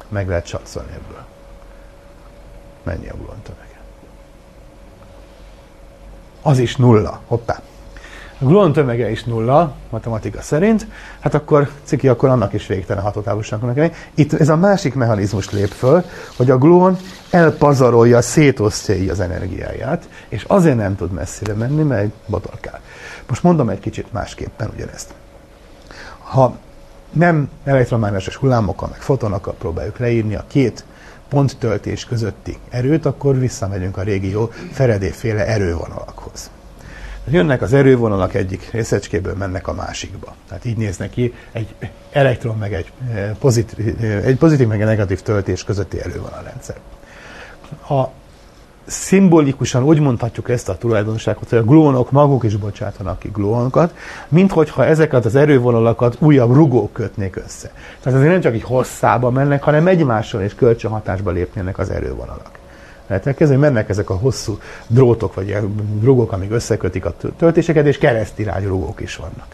Meg 0.09 0.29
lehet 0.29 0.47
satszolni 0.47 0.91
ebből. 0.93 1.25
Mennyi 2.83 3.09
a 3.09 3.15
gluon 3.15 3.43
tömege? 3.43 3.81
Az 6.43 6.59
is 6.59 6.77
nulla. 6.77 7.21
Hoppá 7.27 7.63
a 8.43 8.45
gluon 8.45 8.73
tömege 8.73 9.11
is 9.11 9.25
nulla, 9.25 9.75
matematika 9.91 10.41
szerint, 10.41 10.87
hát 11.21 11.35
akkor 11.35 11.71
ciki, 11.85 12.09
akkor 12.09 12.29
annak 12.29 12.53
is 12.53 12.67
végtelen 12.67 13.03
hatótávolságnak 13.03 13.75
kell 13.75 13.91
Itt 14.15 14.33
ez 14.33 14.49
a 14.49 14.57
másik 14.57 14.95
mechanizmus 14.95 15.51
lép 15.51 15.69
föl, 15.69 16.05
hogy 16.37 16.51
a 16.51 16.59
gluon 16.59 16.97
elpazarolja, 17.31 18.21
szétosztja 18.21 19.13
az 19.13 19.21
energiáját, 19.21 20.09
és 20.29 20.45
azért 20.47 20.77
nem 20.77 20.97
tud 20.97 21.13
messzire 21.13 21.53
menni, 21.53 21.83
mert 21.83 22.11
botorkál. 22.27 22.81
Most 23.29 23.43
mondom 23.43 23.69
egy 23.69 23.81
kicsit 23.81 24.13
másképpen 24.13 24.71
ugyanezt. 24.75 25.15
Ha 26.19 26.57
nem 27.13 27.51
elektromágneses 27.65 28.37
hullámokkal, 28.37 28.89
meg 28.89 29.01
fotonokkal 29.01 29.55
próbáljuk 29.59 29.99
leírni 29.99 30.35
a 30.35 30.45
két 30.49 30.85
ponttöltés 31.29 32.05
közötti 32.05 32.57
erőt, 32.71 33.07
akkor 33.07 33.39
visszamegyünk 33.39 33.97
a 33.97 34.03
régi 34.03 34.31
jó 34.31 34.51
Feredé-féle 34.73 35.47
erővonalakhoz. 35.47 36.51
Jönnek 37.31 37.63
az 37.63 37.73
erővonalak 37.73 38.35
egyik 38.35 38.71
részecskéből, 38.71 39.35
mennek 39.35 39.69
a 39.69 39.73
másikba. 39.73 40.35
Tehát 40.49 40.65
így 40.65 40.77
néz 40.77 40.99
ki 41.11 41.35
egy 41.53 41.75
elektron 42.13 42.57
meg 42.57 42.75
egy 42.75 42.93
eh, 43.15 43.31
pozitív, 43.39 44.03
eh, 44.03 44.25
egy 44.25 44.37
pozitív 44.37 44.67
meg 44.67 44.81
egy 44.81 44.87
negatív 44.87 45.21
töltés 45.21 45.65
közötti 45.65 46.01
erővonalrendszer. 46.01 46.77
A 47.89 48.05
szimbolikusan 48.87 49.83
úgy 49.83 50.01
mondhatjuk 50.01 50.49
ezt 50.49 50.69
a 50.69 50.77
tulajdonságot, 50.77 51.49
hogy 51.49 51.59
a 51.59 51.65
gluonok 51.65 52.11
maguk 52.11 52.45
is 52.45 52.57
bocsátanak 52.57 53.19
ki 53.19 53.29
gluonokat, 53.33 53.95
mint 54.29 54.53
hogyha 54.53 54.85
ezeket 54.85 55.25
az 55.25 55.35
erővonalakat 55.35 56.17
újabb 56.21 56.53
rugók 56.55 56.93
kötnék 56.93 57.37
össze. 57.37 57.73
Tehát 58.01 58.19
azért 58.19 58.33
nem 58.33 58.41
csak 58.41 58.55
így 58.55 58.63
hosszába 58.63 59.31
mennek, 59.31 59.63
hanem 59.63 59.87
egymással 59.87 60.43
és 60.43 60.55
kölcsönhatásba 60.55 61.31
lépnének 61.31 61.79
az 61.79 61.91
erővonalak. 61.91 62.61
Lehet 63.07 63.27
elkezdeni, 63.27 63.61
mennek 63.61 63.89
ezek 63.89 64.11
a 64.11 64.15
hosszú 64.15 64.59
drótok, 64.87 65.35
vagy 65.35 65.47
ilyen 65.47 65.75
rugók, 66.03 66.33
amik 66.33 66.53
összekötik 66.53 67.05
a 67.05 67.15
töltéseket, 67.37 67.87
és 67.87 67.99
keresztirányú 67.99 68.69
rugók 68.69 69.01
is 69.01 69.17
vannak. 69.17 69.47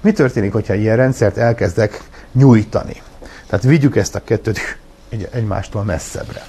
Mi 0.00 0.12
történik, 0.12 0.52
hogyha 0.52 0.74
ilyen 0.74 0.96
rendszert 0.96 1.36
elkezdek 1.36 2.02
nyújtani? 2.32 3.02
Tehát 3.46 3.64
vigyük 3.64 3.96
ezt 3.96 4.14
a 4.14 4.24
kettőt 4.24 4.58
egymástól 5.30 5.84
messzebbre. 5.84 6.42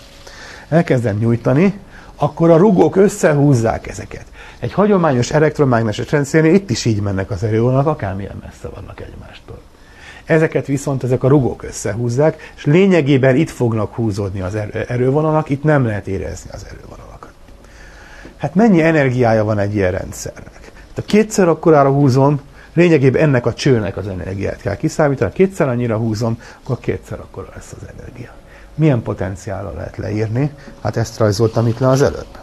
Elkezdem 0.70 1.18
nyújtani, 1.18 1.80
akkor 2.16 2.50
a 2.50 2.58
rugók 2.58 2.96
összehúzzák 2.96 3.88
ezeket. 3.88 4.26
Egy 4.60 4.74
hagyományos 4.74 5.32
elektromágneses 5.32 6.12
rendszernél 6.12 6.54
itt 6.54 6.70
is 6.70 6.86
így 6.86 7.02
mennek 7.02 7.32
az 7.32 7.44
erővonalak, 7.44 7.88
akármilyen 7.88 8.42
messze 8.42 8.68
vannak 8.68 9.02
egymástól. 9.02 9.62
Ezeket 10.26 10.66
viszont 10.66 11.04
ezek 11.04 11.24
a 11.24 11.28
rugók 11.28 11.64
összehúzzák, 11.64 12.52
és 12.56 12.66
lényegében 12.66 13.36
itt 13.36 13.50
fognak 13.50 13.94
húzódni 13.94 14.42
az 14.42 14.58
erővonalak, 14.88 15.50
itt 15.50 15.64
nem 15.64 15.86
lehet 15.86 16.08
érezni 16.08 16.50
az 16.54 16.66
erővonalakat. 16.70 17.32
Hát 18.38 18.56
mennyi 18.56 18.82
energiája 18.82 19.44
van 19.44 19.60
egy 19.60 19.76
ilyen 19.76 19.92
rendszernek? 19.92 20.72
Ha 20.96 21.02
kétszer 21.02 21.48
akkorára 21.48 21.90
húzom, 21.90 22.42
lényegében 22.74 23.22
ennek 23.22 23.46
a 23.46 23.54
csőnek 23.54 23.98
az 23.98 24.08
energiát 24.08 24.62
kell 24.62 24.76
kiszámítani, 24.76 25.30
ha 25.30 25.36
kétszer 25.36 25.68
annyira 25.68 25.98
húzom, 25.98 26.42
akkor 26.64 26.80
kétszer 26.80 27.20
akkora 27.20 27.48
lesz 27.56 27.74
az 27.82 27.88
energia 27.98 28.32
milyen 28.76 29.02
potenciállal 29.02 29.74
lehet 29.74 29.98
leírni? 29.98 30.52
Hát 30.82 30.98
ezt 30.98 31.18
rajzoltam 31.18 31.68
itt 31.68 31.80
le 31.80 31.88
az 31.88 32.02
előbb. 32.02 32.38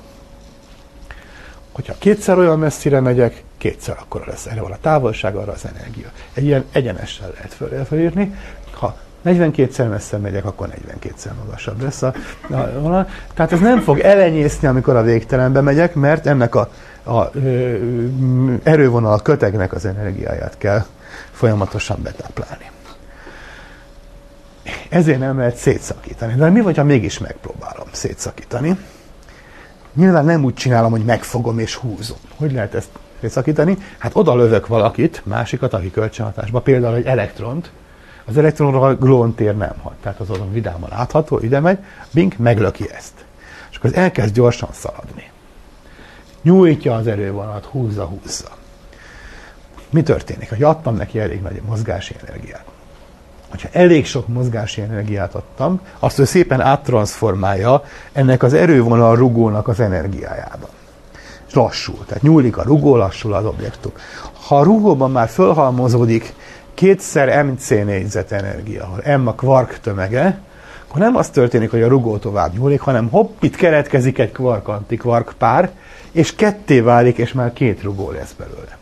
Hogyha 1.73 1.95
kétszer 1.99 2.39
olyan 2.39 2.59
messzire 2.59 3.01
megyek, 3.01 3.43
kétszer 3.63 3.97
akkor 4.01 4.25
lesz. 4.27 4.47
Erre 4.47 4.61
van 4.61 4.73
a 4.73 4.77
távolság, 4.81 5.37
arra 5.37 5.53
az 5.53 5.65
energia. 5.75 6.09
Egy 6.33 6.45
ilyen 6.45 6.65
egyenessel 6.73 7.31
lehet 7.35 7.55
föl, 7.55 7.85
fölírni. 7.85 8.35
Ha 8.71 8.97
42-szer 9.25 9.89
messze 9.89 10.17
megyek, 10.17 10.45
akkor 10.45 10.69
42-szer 10.69 11.31
magasabb 11.45 11.83
lesz 11.83 12.03
a, 12.03 12.15
a, 12.51 12.55
a, 12.55 13.07
Tehát 13.35 13.53
ez 13.53 13.61
nem 13.61 13.81
fog 13.81 13.99
elenyészni, 13.99 14.69
amikor 14.69 14.97
a 14.97 15.03
végtelenbe 15.03 15.61
megyek, 15.61 15.95
mert 15.95 16.27
ennek 16.27 16.55
a, 16.55 16.71
a 17.03 17.37
ö, 17.37 17.77
erővonal, 18.63 19.13
a 19.13 19.19
kötegnek 19.19 19.73
az 19.73 19.85
energiáját 19.85 20.59
kell 20.59 20.85
folyamatosan 21.33 22.03
betáplálni. 22.03 22.71
Ezért 24.89 25.19
nem 25.19 25.39
lehet 25.39 25.57
szétszakítani. 25.57 26.35
De 26.35 26.49
mi 26.49 26.61
vagy, 26.61 26.77
ha 26.77 26.85
mégis 26.85 27.19
megpróbálom 27.19 27.87
szétszakítani? 27.93 28.79
Nyilván 29.95 30.25
nem 30.25 30.45
úgy 30.45 30.55
csinálom, 30.55 30.91
hogy 30.91 31.05
megfogom 31.05 31.59
és 31.59 31.75
húzom. 31.75 32.19
Hogy 32.37 32.53
lehet 32.53 32.75
ezt 32.75 32.89
szétszakítani? 33.23 33.79
Hát 33.99 34.13
oda 34.15 34.35
lövök 34.35 34.67
valakit, 34.67 35.23
másikat, 35.25 35.73
aki 35.73 35.91
kölcsönhatásba, 35.91 36.61
például 36.61 36.95
egy 36.95 37.07
elektront, 37.07 37.71
az 38.25 38.37
elektronra 38.37 38.81
a 38.81 38.95
glóntér 38.95 39.57
nem 39.57 39.75
hat, 39.83 39.95
tehát 40.03 40.21
az 40.21 40.31
azon 40.31 40.53
vidáman 40.53 40.91
látható, 40.91 41.39
ide 41.39 41.61
megy, 41.61 41.79
bink, 42.11 42.37
meglöki 42.37 42.91
ezt. 42.91 43.25
És 43.71 43.77
akkor 43.77 43.91
az 43.91 43.97
elkezd 43.97 44.35
gyorsan 44.35 44.69
szaladni. 44.73 45.31
Nyújtja 46.43 46.95
az 46.95 47.07
erővonalat, 47.07 47.65
húzza, 47.65 48.05
húzza. 48.05 48.49
Mi 49.91 50.03
történik? 50.03 50.49
Hogy 50.49 50.63
adtam 50.63 50.97
neki 50.97 51.19
elég 51.19 51.43
nagy 51.43 51.61
mozgási 51.67 52.15
energiát 52.27 52.65
hogyha 53.53 53.69
elég 53.73 54.07
sok 54.07 54.29
mozgási 54.29 54.81
energiát 54.81 55.35
adtam, 55.35 55.81
azt 55.99 56.19
ő 56.19 56.25
szépen 56.25 56.61
áttranszformálja 56.61 57.85
ennek 58.13 58.43
az 58.43 58.55
erővonal 58.55 59.17
rugónak 59.17 59.69
az 59.69 59.81
energiájába. 59.81 60.69
Lassul, 61.55 62.05
tehát 62.07 62.23
nyúlik 62.23 62.57
a 62.57 62.63
rugó, 62.63 62.97
lassul 62.97 63.35
az 63.35 63.45
objektum. 63.45 63.93
Ha 64.47 64.59
a 64.59 64.63
rugóban 64.63 65.11
már 65.11 65.29
fölhalmozódik 65.29 66.35
kétszer 66.75 67.45
mc 67.45 67.69
négyzet 67.69 68.33
energia, 68.33 68.83
ahol 68.83 69.19
m 69.19 69.27
a 69.27 69.35
kvark 69.35 69.79
tömege, 69.81 70.41
akkor 70.89 71.01
nem 71.01 71.17
az 71.17 71.29
történik, 71.29 71.71
hogy 71.71 71.83
a 71.83 71.89
rugó 71.89 72.17
tovább 72.17 72.53
nyúlik, 72.59 72.81
hanem 72.81 73.09
hopp, 73.09 73.43
itt 73.43 73.57
keretkezik 73.57 74.19
egy 74.19 74.33
kvark-antikvark 74.33 75.35
pár, 75.39 75.71
és 76.13 76.35
ketté 76.35 76.81
válik, 76.81 77.19
és 77.19 77.33
már 77.33 77.53
két 77.53 77.83
rugó 77.83 78.11
lesz 78.11 78.35
belőle. 78.39 78.79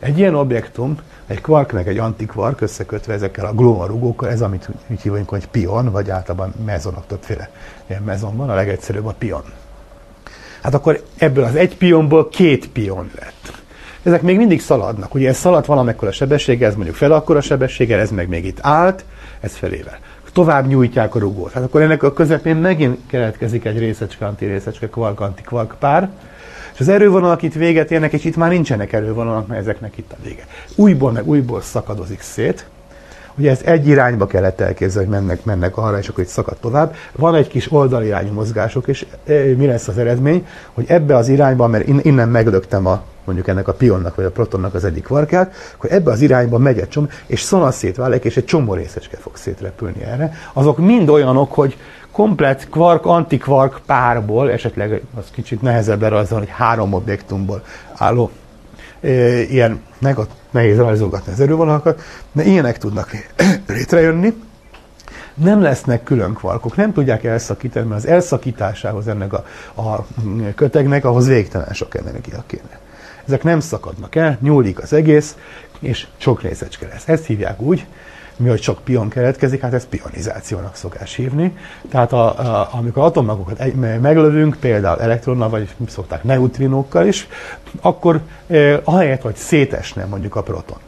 Egy 0.00 0.18
ilyen 0.18 0.34
objektum 0.34 0.98
egy 1.26 1.40
kvark 1.40 1.72
meg 1.72 1.88
egy 1.88 1.98
antikvark 1.98 2.60
összekötve 2.60 3.12
ezekkel 3.12 3.46
a 3.46 3.86
rugókkal, 3.86 4.28
ez 4.28 4.42
amit 4.42 4.68
úgy 4.86 5.00
hívunk, 5.00 5.28
hogy 5.28 5.48
pion, 5.48 5.90
vagy 5.90 6.10
általában 6.10 6.54
mezonok, 6.64 7.06
többféle 7.06 7.50
ilyen 7.86 8.02
mezon 8.02 8.36
van, 8.36 8.50
a 8.50 8.54
legegyszerűbb 8.54 9.06
a 9.06 9.14
pion. 9.18 9.42
Hát 10.66 10.74
akkor 10.74 11.02
ebből 11.16 11.44
az 11.44 11.54
egy 11.54 11.76
pionból 11.76 12.28
két 12.28 12.68
pion 12.68 13.10
lett. 13.18 13.52
Ezek 14.02 14.22
még 14.22 14.36
mindig 14.36 14.60
szaladnak. 14.60 15.14
Ugye 15.14 15.28
ez 15.28 15.36
szaladt 15.36 15.66
valamekkora 15.66 16.12
sebességgel, 16.12 16.68
ez 16.68 16.74
mondjuk 16.74 16.96
fel 16.96 17.12
akkora 17.12 17.40
sebességgel, 17.40 18.00
ez 18.00 18.10
meg 18.10 18.28
még 18.28 18.44
itt 18.44 18.58
állt, 18.60 19.04
ez 19.40 19.56
felével. 19.56 19.98
Tovább 20.32 20.66
nyújtják 20.66 21.14
a 21.14 21.18
rugót. 21.18 21.52
Hát 21.52 21.62
akkor 21.62 21.82
ennek 21.82 22.02
a 22.02 22.12
közepén 22.12 22.56
megint 22.56 22.98
keletkezik 23.06 23.64
egy 23.64 23.78
részecske, 23.78 24.26
antirészecske, 24.26 24.88
kvark, 24.88 25.20
antikvark 25.20 25.74
pár, 25.78 26.10
és 26.74 26.80
az 26.80 26.88
erővonalak 26.88 27.42
itt 27.42 27.54
véget 27.54 27.90
érnek, 27.90 28.12
és 28.12 28.24
itt 28.24 28.36
már 28.36 28.50
nincsenek 28.50 28.92
erővonalak, 28.92 29.46
mert 29.46 29.60
ezeknek 29.60 29.96
itt 29.96 30.12
a 30.12 30.22
vége. 30.22 30.46
Újból 30.74 31.12
meg 31.12 31.28
újból 31.28 31.60
szakadozik 31.60 32.20
szét. 32.20 32.66
Ugye 33.38 33.50
ez 33.50 33.60
egy 33.64 33.88
irányba 33.88 34.26
kellett 34.26 34.60
elképzelni, 34.60 35.08
hogy 35.08 35.18
mennek, 35.18 35.44
mennek 35.44 35.76
arra, 35.76 35.98
és 35.98 36.08
akkor 36.08 36.24
itt 36.24 36.30
szakad 36.30 36.56
tovább. 36.56 36.94
Van 37.12 37.34
egy 37.34 37.48
kis 37.48 37.72
oldalirányú 37.72 38.32
mozgások, 38.32 38.88
és 38.88 39.06
e, 39.26 39.32
mi 39.56 39.66
lesz 39.66 39.88
az 39.88 39.98
eredmény, 39.98 40.46
hogy 40.72 40.84
ebbe 40.88 41.16
az 41.16 41.28
irányba, 41.28 41.66
mert 41.66 41.88
innen 41.88 42.28
meglöktem 42.28 42.86
a 42.86 43.02
mondjuk 43.24 43.48
ennek 43.48 43.68
a 43.68 43.72
pionnak 43.72 44.14
vagy 44.14 44.24
a 44.24 44.30
protonnak 44.30 44.74
az 44.74 44.84
egyik 44.84 45.04
kvarkát, 45.04 45.54
akkor 45.74 45.92
ebbe 45.92 46.10
az 46.10 46.20
irányba 46.20 46.58
megy 46.58 46.78
egy 46.78 46.88
csomó, 46.88 47.06
és 47.26 47.40
szanat 47.40 47.72
szétválik, 47.72 48.24
és 48.24 48.36
egy 48.36 48.44
csomó 48.44 48.74
részecske 48.74 49.16
fog 49.16 49.36
szétrepülni 49.36 50.02
erre. 50.02 50.32
Azok 50.52 50.78
mind 50.78 51.08
olyanok, 51.08 51.52
hogy 51.52 51.76
komplet 52.12 52.68
kvark-antikvark 52.70 53.80
párból, 53.86 54.50
esetleg 54.50 55.00
az 55.18 55.24
kicsit 55.30 55.62
nehezebb 55.62 56.00
lerajzolni, 56.00 56.46
hogy 56.46 56.54
három 56.58 56.92
objektumból 56.92 57.62
álló 57.94 58.30
ilyen 59.50 59.80
negat, 59.98 60.30
nehéz 60.50 60.76
rajzolgatni 60.76 61.32
az 61.32 61.40
erővonalakat, 61.40 62.02
de 62.32 62.44
ilyenek 62.44 62.78
tudnak 62.78 63.10
létrejönni. 63.66 64.34
Nem 65.34 65.60
lesznek 65.62 66.02
külön 66.02 66.34
kvarkok, 66.34 66.76
nem 66.76 66.92
tudják 66.92 67.24
elszakítani, 67.24 67.86
mert 67.86 68.04
az 68.04 68.08
elszakításához 68.08 69.08
ennek 69.08 69.32
a, 69.32 69.44
a 69.74 70.06
kötegnek, 70.54 71.04
ahhoz 71.04 71.26
végtelen 71.26 71.72
sok 71.72 71.94
energia 71.94 72.44
kéne. 72.46 72.80
Ezek 73.26 73.42
nem 73.42 73.60
szakadnak 73.60 74.14
el, 74.14 74.38
nyúlik 74.40 74.82
az 74.82 74.92
egész, 74.92 75.36
és 75.80 76.06
sok 76.16 76.42
részecske 76.42 76.86
lesz. 76.86 77.08
Ezt 77.08 77.26
hívják 77.26 77.60
úgy, 77.60 77.86
mi, 78.36 78.48
hogy 78.48 78.60
csak 78.60 78.78
pion 78.84 79.08
keletkezik, 79.08 79.60
hát 79.60 79.72
ezt 79.72 79.86
pionizációnak 79.86 80.76
szokás 80.76 81.14
hívni. 81.14 81.56
Tehát 81.88 82.12
a, 82.12 82.38
a, 82.38 82.68
amikor 82.72 83.02
atommagokat 83.02 83.60
egy, 83.60 83.74
meglövünk, 83.74 84.56
például 84.60 85.00
elektronnal, 85.00 85.48
vagy 85.48 85.68
szokták 85.88 86.22
neutrinókkal 86.22 87.06
is, 87.06 87.28
akkor 87.80 88.20
eh, 88.46 88.80
ahelyett, 88.84 89.22
hogy 89.22 89.36
szétesne 89.36 90.04
mondjuk 90.04 90.36
a 90.36 90.42
proton, 90.42 90.78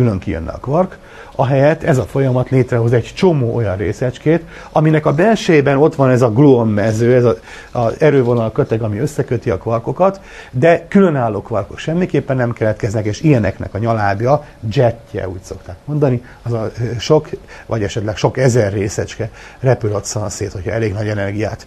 külön 0.00 0.18
kijönne 0.18 0.50
a 0.50 0.58
kvark, 0.58 0.98
ahelyett 1.36 1.82
ez 1.82 1.98
a 1.98 2.02
folyamat 2.02 2.50
létrehoz 2.50 2.92
egy 2.92 3.12
csomó 3.14 3.54
olyan 3.54 3.76
részecskét, 3.76 4.42
aminek 4.72 5.06
a 5.06 5.12
belsejében 5.12 5.76
ott 5.76 5.94
van 5.94 6.10
ez 6.10 6.22
a 6.22 6.32
gluon 6.32 6.68
mező, 6.68 7.14
ez 7.14 7.24
az 7.72 7.94
erővonal 7.98 8.52
köteg, 8.52 8.82
ami 8.82 8.98
összeköti 8.98 9.50
a 9.50 9.58
kvarkokat, 9.58 10.20
de 10.50 10.86
különálló 10.88 11.42
kvarkok 11.42 11.78
semmiképpen 11.78 12.36
nem 12.36 12.52
keletkeznek, 12.52 13.04
és 13.04 13.20
ilyeneknek 13.20 13.74
a 13.74 13.78
nyalábja 13.78 14.44
jetje, 14.72 15.28
úgy 15.28 15.42
szokták 15.42 15.76
mondani, 15.84 16.22
az 16.42 16.52
a 16.52 16.70
sok, 16.98 17.28
vagy 17.66 17.82
esetleg 17.82 18.16
sok 18.16 18.36
ezer 18.36 18.72
részecske 18.72 19.30
repül 19.58 19.92
ott 19.92 20.16
szét, 20.28 20.52
hogyha 20.52 20.70
elég 20.70 20.92
nagy 20.92 21.08
energiát 21.08 21.66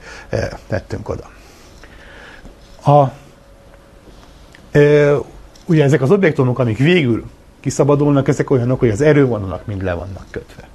tettünk 0.68 1.10
oda. 1.10 1.30
A, 2.86 3.12
e, 4.78 5.14
ugye 5.66 5.84
ezek 5.84 6.02
az 6.02 6.12
objektumok, 6.12 6.60
amik 6.60 6.78
végül 6.78 7.24
kiszabadulnak, 7.64 8.28
ezek 8.28 8.50
olyanok, 8.50 8.80
hogy 8.80 8.90
az 8.90 9.02
erővonalak 9.02 9.66
mind 9.66 9.84
le 9.84 9.94
vannak 9.94 10.26
kötve. 10.32 10.68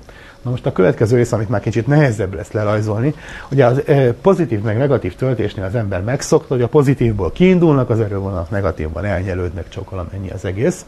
Na 0.43 0.51
most 0.51 0.66
a 0.66 0.73
következő 0.73 1.16
rész, 1.16 1.32
amit 1.32 1.48
már 1.48 1.60
kicsit 1.60 1.86
nehezebb 1.86 2.35
lesz 2.35 2.51
lerajzolni, 2.51 3.15
ugye 3.51 3.66
az 3.66 3.82
pozitív 4.23 4.60
meg 4.60 4.78
negatív 4.78 5.15
töltésnél 5.15 5.65
az 5.65 5.74
ember 5.74 6.02
megszokta, 6.02 6.55
hogy 6.55 6.62
a 6.62 6.69
pozitívból 6.69 7.32
kiindulnak, 7.32 7.90
az 7.90 8.01
erővonalak 8.01 8.51
negatívban 8.51 9.05
elnyelődnek 9.05 9.69
csak 9.69 9.90
valamennyi 9.90 10.31
az 10.31 10.44
egész. 10.44 10.85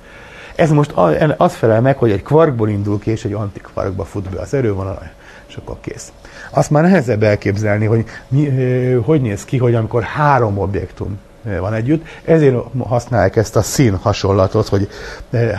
Ez 0.55 0.71
most 0.71 0.93
az 1.37 1.55
felel 1.55 1.81
meg, 1.81 1.97
hogy 1.97 2.11
egy 2.11 2.23
kvarkból 2.23 2.69
indul 2.69 2.99
ki, 2.99 3.11
és 3.11 3.25
egy 3.25 3.33
antikvarkba 3.33 4.05
fut 4.05 4.31
be 4.31 4.41
az 4.41 4.55
erővonal, 4.55 5.11
és 5.49 5.57
akkor 5.57 5.77
kész. 5.81 6.13
Azt 6.51 6.71
már 6.71 6.83
nehezebb 6.83 7.23
elképzelni, 7.23 7.87
hogy 7.87 8.05
mi, 8.29 8.51
hogy 8.93 9.21
néz 9.21 9.45
ki, 9.45 9.57
hogy 9.57 9.75
amikor 9.75 10.03
három 10.03 10.59
objektum 10.59 11.19
van 11.43 11.75
együtt. 11.75 12.05
Ezért 12.25 12.57
használják 12.79 13.37
ezt 13.37 13.57
a 13.57 13.63
szín 13.63 13.97
hasonlatot, 13.97 14.69
hogy 14.69 14.89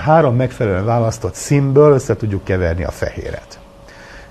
három 0.06 0.36
megfelelően 0.36 0.86
választott 0.86 1.34
színből 1.34 1.94
össze 1.94 2.16
tudjuk 2.16 2.44
keverni 2.44 2.84
a 2.84 2.92
fehéret. 2.92 3.60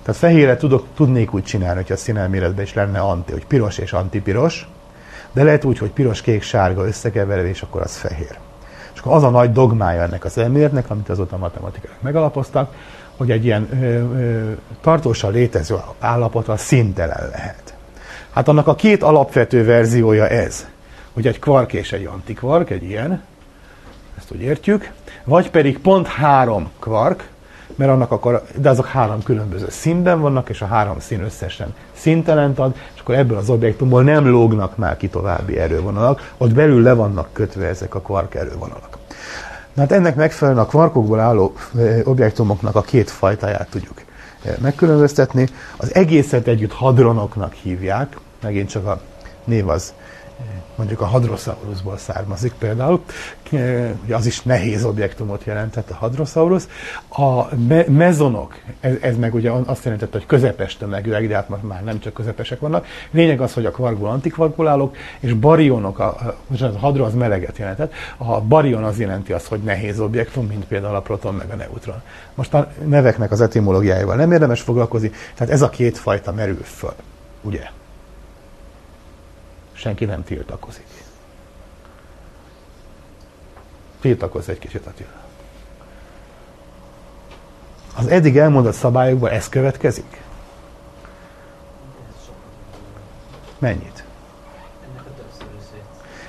Tehát 0.03 0.19
fehérre 0.19 0.57
tudok, 0.57 0.85
tudnék 0.95 1.33
úgy 1.33 1.43
csinálni, 1.43 1.75
hogyha 1.75 1.93
a 1.93 1.97
színelméletben 1.97 2.63
is 2.63 2.73
lenne 2.73 2.99
anti, 2.99 3.31
hogy 3.31 3.45
piros 3.45 3.77
és 3.77 3.93
antipiros, 3.93 4.67
de 5.31 5.43
lehet 5.43 5.63
úgy, 5.63 5.77
hogy 5.77 5.91
piros, 5.91 6.21
kék, 6.21 6.41
sárga 6.41 6.87
összekeverve, 6.87 7.49
és 7.49 7.61
akkor 7.61 7.81
az 7.81 7.95
fehér. 7.95 8.37
És 8.93 8.99
akkor 8.99 9.13
az 9.13 9.23
a 9.23 9.29
nagy 9.29 9.51
dogmája 9.51 10.01
ennek 10.01 10.25
az 10.25 10.37
elméletnek, 10.37 10.89
amit 10.89 11.09
azóta 11.09 11.35
a 11.35 11.39
matematikák 11.39 12.01
megalapoztak, 12.01 12.73
hogy 13.17 13.31
egy 13.31 13.45
ilyen 13.45 13.67
ö, 13.81 13.85
ö, 13.85 14.51
tartósan 14.81 15.31
létező 15.31 15.75
állapot 15.99 16.47
a 16.47 16.57
szintelen 16.57 17.29
lehet. 17.31 17.73
Hát 18.31 18.47
annak 18.47 18.67
a 18.67 18.75
két 18.75 19.03
alapvető 19.03 19.65
verziója 19.65 20.27
ez, 20.27 20.67
hogy 21.13 21.27
egy 21.27 21.39
kvark 21.39 21.73
és 21.73 21.91
egy 21.91 22.05
antikvark, 22.05 22.69
egy 22.69 22.83
ilyen, 22.83 23.23
ezt 24.17 24.31
úgy 24.31 24.41
értjük, 24.41 24.91
vagy 25.23 25.49
pedig 25.49 25.79
pont 25.79 26.07
három 26.07 26.69
kvark, 26.79 27.29
mert 27.75 27.91
annak 27.91 28.11
akkor, 28.11 28.43
de 28.55 28.69
azok 28.69 28.85
három 28.85 29.23
különböző 29.23 29.65
színben 29.69 30.21
vannak, 30.21 30.49
és 30.49 30.61
a 30.61 30.65
három 30.65 30.99
szín 30.99 31.21
összesen 31.21 31.73
szintelent 31.93 32.59
ad, 32.59 32.75
és 32.93 32.99
akkor 32.99 33.15
ebből 33.15 33.37
az 33.37 33.49
objektumból 33.49 34.03
nem 34.03 34.27
lógnak 34.27 34.77
már 34.77 34.97
ki 34.97 35.07
további 35.07 35.57
erővonalak, 35.57 36.33
ott 36.37 36.53
belül 36.53 36.81
le 36.81 36.93
vannak 36.93 37.33
kötve 37.33 37.67
ezek 37.67 37.95
a 37.95 38.01
kvark 38.01 38.35
erővonalak. 38.35 38.97
Na 39.73 39.81
hát 39.81 39.91
ennek 39.91 40.15
megfelelően 40.15 40.63
a 40.63 40.67
kvarkokból 40.67 41.19
álló 41.19 41.53
objektumoknak 42.03 42.75
a 42.75 42.81
két 42.81 43.09
fajtáját 43.09 43.69
tudjuk 43.69 44.01
megkülönböztetni. 44.61 45.47
Az 45.77 45.95
egészet 45.95 46.47
együtt 46.47 46.71
hadronoknak 46.71 47.53
hívják, 47.53 48.17
megint 48.41 48.69
csak 48.69 48.87
a 48.87 49.01
név 49.43 49.69
az 49.69 49.93
mondjuk 50.81 51.01
a 51.01 51.05
Hadrosaurusból 51.05 51.97
származik 51.97 52.53
például, 52.53 53.03
ugye 54.03 54.15
az 54.15 54.25
is 54.25 54.41
nehéz 54.41 54.85
objektumot 54.85 55.43
jelentett 55.43 55.89
a 55.89 55.95
Hadrosaurus. 55.95 56.63
A 57.09 57.55
me- 57.55 57.87
mezonok, 57.87 58.55
ez, 58.79 58.95
ez 59.01 59.17
meg 59.17 59.33
ugye 59.33 59.51
azt 59.51 59.83
jelentette, 59.83 60.17
hogy 60.17 60.27
közepes 60.27 60.77
tömegűek, 60.77 61.27
de 61.27 61.35
hát 61.35 61.61
már 61.61 61.83
nem 61.83 61.99
csak 61.99 62.13
közepesek 62.13 62.59
vannak. 62.59 62.85
Lényeg 63.11 63.41
az, 63.41 63.53
hogy 63.53 63.65
a 63.65 63.71
kvarkból 63.71 64.09
antikvarkból 64.09 64.67
állok, 64.67 64.95
és 65.19 65.33
barionok, 65.33 65.99
a, 65.99 66.05
a, 66.05 66.63
a 66.63 66.77
hadro 66.79 67.03
az 67.03 67.13
meleget 67.13 67.57
jelentett, 67.57 67.93
a 68.17 68.41
barion 68.41 68.83
az 68.83 68.99
jelenti 68.99 69.33
azt, 69.33 69.47
hogy 69.47 69.59
nehéz 69.59 69.99
objektum, 69.99 70.47
mint 70.47 70.65
például 70.65 70.95
a 70.95 71.01
proton 71.01 71.33
meg 71.33 71.49
a 71.51 71.55
neutron. 71.55 72.01
Most 72.35 72.53
a 72.53 72.71
neveknek 72.85 73.31
az 73.31 73.41
etimológiájával 73.41 74.15
nem 74.15 74.31
érdemes 74.31 74.61
foglalkozni, 74.61 75.11
tehát 75.35 75.53
ez 75.53 75.61
a 75.61 75.69
két 75.69 75.97
fajta 75.97 76.31
merül 76.31 76.63
föl, 76.63 76.93
ugye? 77.41 77.69
Senki 79.81 80.05
nem 80.05 80.23
tiltakozik. 80.23 80.85
Tiltakozz 83.99 84.49
egy 84.49 84.59
kicsit, 84.59 84.85
Attila. 84.85 85.09
Az 87.95 88.07
eddig 88.07 88.37
elmondott 88.37 88.73
szabályokban 88.73 89.31
ez 89.31 89.49
következik? 89.49 90.21
Mennyit? 93.59 94.03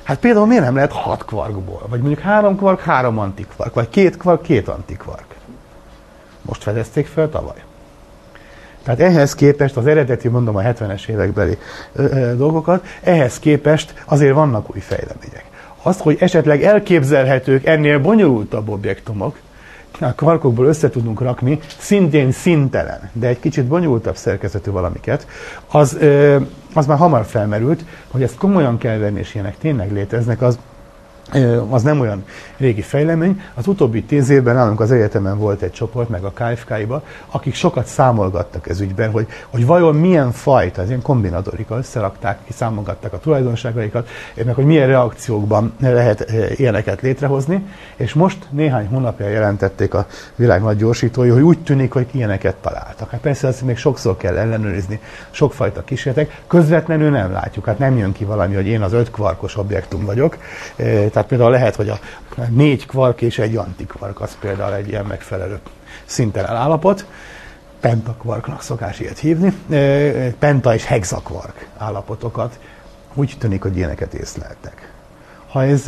Hát 0.02 0.18
például 0.18 0.46
miért 0.46 0.64
nem 0.64 0.74
lehet 0.74 0.92
hat 0.92 1.24
kvarkból? 1.24 1.82
Vagy 1.88 2.00
mondjuk 2.00 2.20
három 2.20 2.56
kvark, 2.56 2.80
három 2.80 3.18
antikvark? 3.18 3.74
Vagy 3.74 3.88
két 3.88 4.16
kvark, 4.16 4.42
két 4.42 4.68
antikvark? 4.68 5.34
Most 6.42 6.62
fedezték 6.62 7.06
fel 7.06 7.30
tavaly. 7.30 7.64
Tehát 8.82 9.00
ehhez 9.00 9.34
képest, 9.34 9.76
az 9.76 9.86
eredeti, 9.86 10.28
mondom, 10.28 10.56
a 10.56 10.60
70-es 10.60 11.09
évekbeli 11.09 11.59
dolgokat, 12.36 12.84
ehhez 13.02 13.38
képest 13.38 13.94
azért 14.04 14.34
vannak 14.34 14.74
új 14.74 14.80
fejlemények. 14.80 15.44
Azt, 15.82 16.00
hogy 16.00 16.16
esetleg 16.20 16.62
elképzelhetők 16.62 17.66
ennél 17.66 17.98
bonyolultabb 17.98 18.68
objektumok, 18.68 19.36
a 20.00 20.12
kvarkokból 20.12 20.66
össze 20.66 20.90
tudunk 20.90 21.20
rakni, 21.20 21.59
szintén 21.78 22.32
szintelen, 22.32 23.10
de 23.12 23.26
egy 23.26 23.40
kicsit 23.40 23.64
bonyolultabb 23.64 24.16
szerkezetű 24.16 24.70
valamiket, 24.70 25.26
az, 25.70 25.98
az 26.74 26.86
már 26.86 26.98
hamar 26.98 27.24
felmerült, 27.24 27.84
hogy 28.10 28.22
ezt 28.22 28.36
komolyan 28.36 28.78
kell 28.78 28.98
venni, 28.98 29.18
és 29.18 29.34
ilyenek 29.34 29.59
tényleg 29.59 29.92
léteznek, 29.92 30.42
az 30.42 30.59
az 31.70 31.82
nem 31.82 32.00
olyan 32.00 32.24
régi 32.56 32.80
fejlemény. 32.80 33.40
Az 33.54 33.66
utóbbi 33.66 34.02
tíz 34.02 34.30
évben 34.30 34.54
nálunk 34.54 34.80
az 34.80 34.92
egyetemen 34.92 35.38
volt 35.38 35.62
egy 35.62 35.72
csoport, 35.72 36.08
meg 36.08 36.24
a 36.24 36.30
KFK-ba, 36.30 37.02
akik 37.30 37.54
sokat 37.54 37.86
számolgattak 37.86 38.68
ez 38.68 38.80
ügyben, 38.80 39.10
hogy, 39.10 39.26
hogy 39.50 39.66
vajon 39.66 39.94
milyen 39.94 40.32
fajta, 40.32 40.82
ez 40.82 40.88
ilyen 40.88 41.02
kombinatorika, 41.02 41.76
összerakták, 41.76 42.38
kiszámolgatták 42.44 43.12
a 43.12 43.18
tulajdonságaikat, 43.18 44.08
meg 44.44 44.54
hogy 44.54 44.64
milyen 44.64 44.86
reakciókban 44.86 45.72
lehet 45.80 46.32
ilyeneket 46.56 47.00
létrehozni, 47.00 47.66
és 47.96 48.12
most 48.12 48.38
néhány 48.50 48.86
hónapja 48.86 49.28
jelentették 49.28 49.94
a 49.94 50.06
világ 50.36 50.62
nagy 50.62 50.76
gyorsítói, 50.76 51.28
hogy 51.28 51.42
úgy 51.42 51.58
tűnik, 51.58 51.92
hogy 51.92 52.06
ilyeneket 52.10 52.56
találtak. 52.56 53.10
Hát 53.10 53.20
persze 53.20 53.48
ezt 53.48 53.62
még 53.62 53.76
sokszor 53.76 54.16
kell 54.16 54.36
ellenőrizni, 54.36 55.00
sokfajta 55.30 55.84
kísérletek, 55.84 56.42
közvetlenül 56.46 57.10
nem 57.10 57.32
látjuk, 57.32 57.64
hát 57.64 57.78
nem 57.78 57.96
jön 57.96 58.12
ki 58.12 58.24
valami, 58.24 58.54
hogy 58.54 58.66
én 58.66 58.82
az 58.82 58.92
öt 58.92 59.10
kvarkos 59.10 59.56
objektum 59.56 60.04
vagyok, 60.04 60.36
tehát 61.12 61.28
például 61.28 61.51
lehet, 61.51 61.74
hogy 61.74 61.89
a 61.89 61.98
négy 62.48 62.86
kvark 62.86 63.20
és 63.20 63.39
egy 63.39 63.56
antikvark 63.56 64.20
az 64.20 64.36
például 64.40 64.74
egy 64.74 64.89
ilyen 64.89 65.05
megfelelő 65.05 65.59
szintelen 66.05 66.56
állapot. 66.56 67.06
Pentakvarknak 67.80 68.62
szokás 68.62 69.01
ilyet 69.01 69.18
hívni. 69.18 69.52
Penta 70.39 70.74
és 70.74 70.84
hexakvark 70.84 71.68
állapotokat. 71.76 72.59
Úgy 73.14 73.34
tűnik, 73.39 73.62
hogy 73.62 73.76
ilyeneket 73.76 74.14
észleltek. 74.14 74.93
Ha 75.48 75.64
ez 75.64 75.82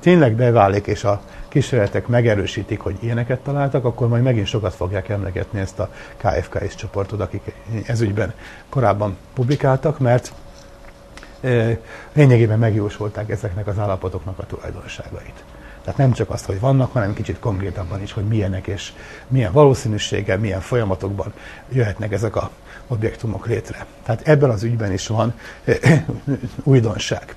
tényleg 0.00 0.34
beválik, 0.34 0.86
és 0.86 1.04
a 1.04 1.22
kísérletek 1.48 2.06
megerősítik, 2.06 2.80
hogy 2.80 2.96
ilyeneket 3.00 3.40
találtak, 3.40 3.84
akkor 3.84 4.08
majd 4.08 4.22
megint 4.22 4.46
sokat 4.46 4.74
fogják 4.74 5.08
emlegetni 5.08 5.60
ezt 5.60 5.78
a 5.78 5.90
KFKS 6.16 6.74
csoportot, 6.74 7.20
akik 7.20 7.54
ezügyben 7.86 8.32
korábban 8.68 9.16
publikáltak, 9.34 9.98
mert 9.98 10.32
lényegében 12.12 12.58
megjósolták 12.58 13.30
ezeknek 13.30 13.66
az 13.66 13.78
állapotoknak 13.78 14.38
a 14.38 14.46
tulajdonságait. 14.46 15.44
Tehát 15.84 15.98
nem 15.98 16.12
csak 16.12 16.30
azt, 16.30 16.44
hogy 16.44 16.60
vannak, 16.60 16.92
hanem 16.92 17.14
kicsit 17.14 17.38
konkrétabban 17.38 18.02
is, 18.02 18.12
hogy 18.12 18.24
milyenek 18.24 18.66
és 18.66 18.92
milyen 19.28 19.52
valószínűséggel, 19.52 20.38
milyen 20.38 20.60
folyamatokban 20.60 21.32
jöhetnek 21.68 22.12
ezek 22.12 22.36
a 22.36 22.50
objektumok 22.86 23.46
létre. 23.46 23.86
Tehát 24.02 24.28
ebben 24.28 24.50
az 24.50 24.62
ügyben 24.62 24.92
is 24.92 25.06
van 25.06 25.34
újdonság. 26.62 27.34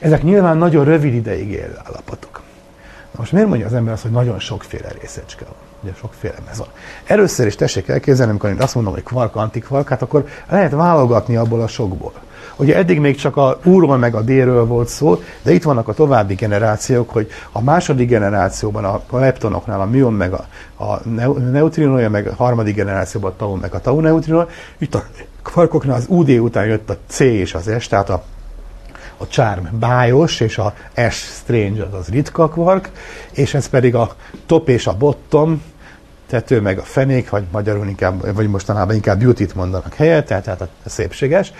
Ezek 0.00 0.22
nyilván 0.22 0.56
nagyon 0.56 0.84
rövid 0.84 1.14
ideig 1.14 1.50
élő 1.50 1.78
állapotok. 1.84 2.29
Na 3.12 3.18
most 3.18 3.32
miért 3.32 3.48
mondja 3.48 3.66
az 3.66 3.74
ember 3.74 3.92
azt, 3.92 4.02
hogy 4.02 4.10
nagyon 4.10 4.38
sokféle 4.38 4.88
részecske 5.00 5.44
van? 5.44 5.54
Ugye 5.82 5.92
sokféle 5.98 6.34
mezon. 6.46 6.66
Először 7.06 7.46
is 7.46 7.54
tessék 7.54 7.88
elképzelni, 7.88 8.30
amikor 8.30 8.50
én 8.50 8.60
azt 8.60 8.74
mondom, 8.74 8.92
hogy 8.92 9.02
kvark, 9.02 9.36
antikvark, 9.36 9.88
hát 9.88 10.02
akkor 10.02 10.26
lehet 10.48 10.72
válogatni 10.72 11.36
abból 11.36 11.60
a 11.60 11.68
sokból. 11.68 12.12
Ugye 12.56 12.76
eddig 12.76 13.00
még 13.00 13.16
csak 13.16 13.36
a 13.36 13.58
úról 13.64 13.96
meg 13.96 14.14
a 14.14 14.20
délről 14.20 14.66
volt 14.66 14.88
szó, 14.88 15.22
de 15.42 15.52
itt 15.52 15.62
vannak 15.62 15.88
a 15.88 15.94
további 15.94 16.34
generációk, 16.34 17.10
hogy 17.10 17.30
a 17.52 17.62
második 17.62 18.08
generációban 18.08 18.84
a 18.84 19.18
leptonoknál 19.18 19.80
a 19.80 19.84
műon 19.84 20.12
meg 20.12 20.32
a, 20.32 20.44
a 20.84 21.08
neutrinója, 21.50 22.10
meg 22.10 22.26
a 22.26 22.34
harmadik 22.34 22.74
generációban 22.74 23.30
a 23.30 23.36
tau 23.36 23.54
meg 23.54 23.74
a 23.74 23.80
tau 23.80 24.00
neutrinója, 24.00 24.48
itt 24.78 24.94
a 24.94 25.04
kvarkoknál 25.42 25.96
az 25.96 26.04
UD 26.08 26.30
után 26.30 26.66
jött 26.66 26.90
a 26.90 26.96
C 27.06 27.20
és 27.20 27.54
az 27.54 27.70
S, 27.78 27.88
tehát 27.88 28.10
a 28.10 28.22
a 29.20 29.26
charm 29.26 29.64
bájos, 29.78 30.40
és 30.40 30.58
a 30.58 30.74
S 31.10 31.16
strange 31.16 31.82
az, 31.82 31.94
az 31.94 32.08
ritka 32.08 32.48
kvark, 32.48 32.90
és 33.32 33.54
ez 33.54 33.68
pedig 33.68 33.94
a 33.94 34.14
top 34.46 34.68
és 34.68 34.86
a 34.86 34.96
bottom, 34.96 35.62
tető, 36.26 36.60
meg 36.60 36.78
a 36.78 36.82
fenék, 36.82 37.30
vagy 37.30 37.44
magyarul 37.52 37.86
inkább, 37.86 38.34
vagy 38.34 38.48
mostanában 38.48 38.94
inkább 38.94 39.18
beauty-t 39.18 39.54
mondanak 39.54 39.94
helyett, 39.94 40.26
tehát, 40.26 40.44
tehát 40.44 40.60
a 40.60 40.88
szépséges, 40.88 41.52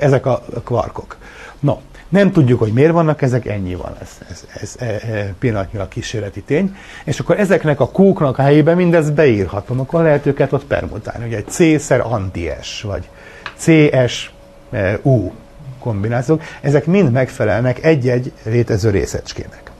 ezek 0.00 0.26
a 0.26 0.42
kvarkok. 0.64 1.16
No, 1.60 1.76
nem 2.08 2.32
tudjuk, 2.32 2.58
hogy 2.58 2.72
miért 2.72 2.92
vannak 2.92 3.22
ezek, 3.22 3.46
ennyi 3.46 3.74
van, 3.74 3.96
ez, 4.00 4.18
ez, 4.30 4.44
ez 4.60 4.74
e, 4.78 4.84
e, 4.84 5.34
pillanatnyilag 5.38 5.88
kísérleti 5.88 6.42
tény. 6.42 6.76
És 7.04 7.20
akkor 7.20 7.38
ezeknek 7.38 7.80
a 7.80 7.90
kúknak 7.90 8.38
a 8.38 8.42
helyében 8.42 8.76
mindez 8.76 9.10
beírhatom, 9.10 9.80
akkor 9.80 10.02
lehet 10.02 10.26
őket 10.26 10.52
ott 10.52 10.64
permutálni. 10.64 11.26
Ugye 11.26 11.36
egy 11.36 11.48
C-szer 11.48 12.00
anti-S, 12.00 12.82
vagy 12.82 13.08
CS-U 13.56 15.32
kombinációk, 15.80 16.42
ezek 16.60 16.86
mind 16.86 17.12
megfelelnek 17.12 17.84
egy-egy 17.84 18.32
létező 18.44 18.90
részecskének. 18.90 19.70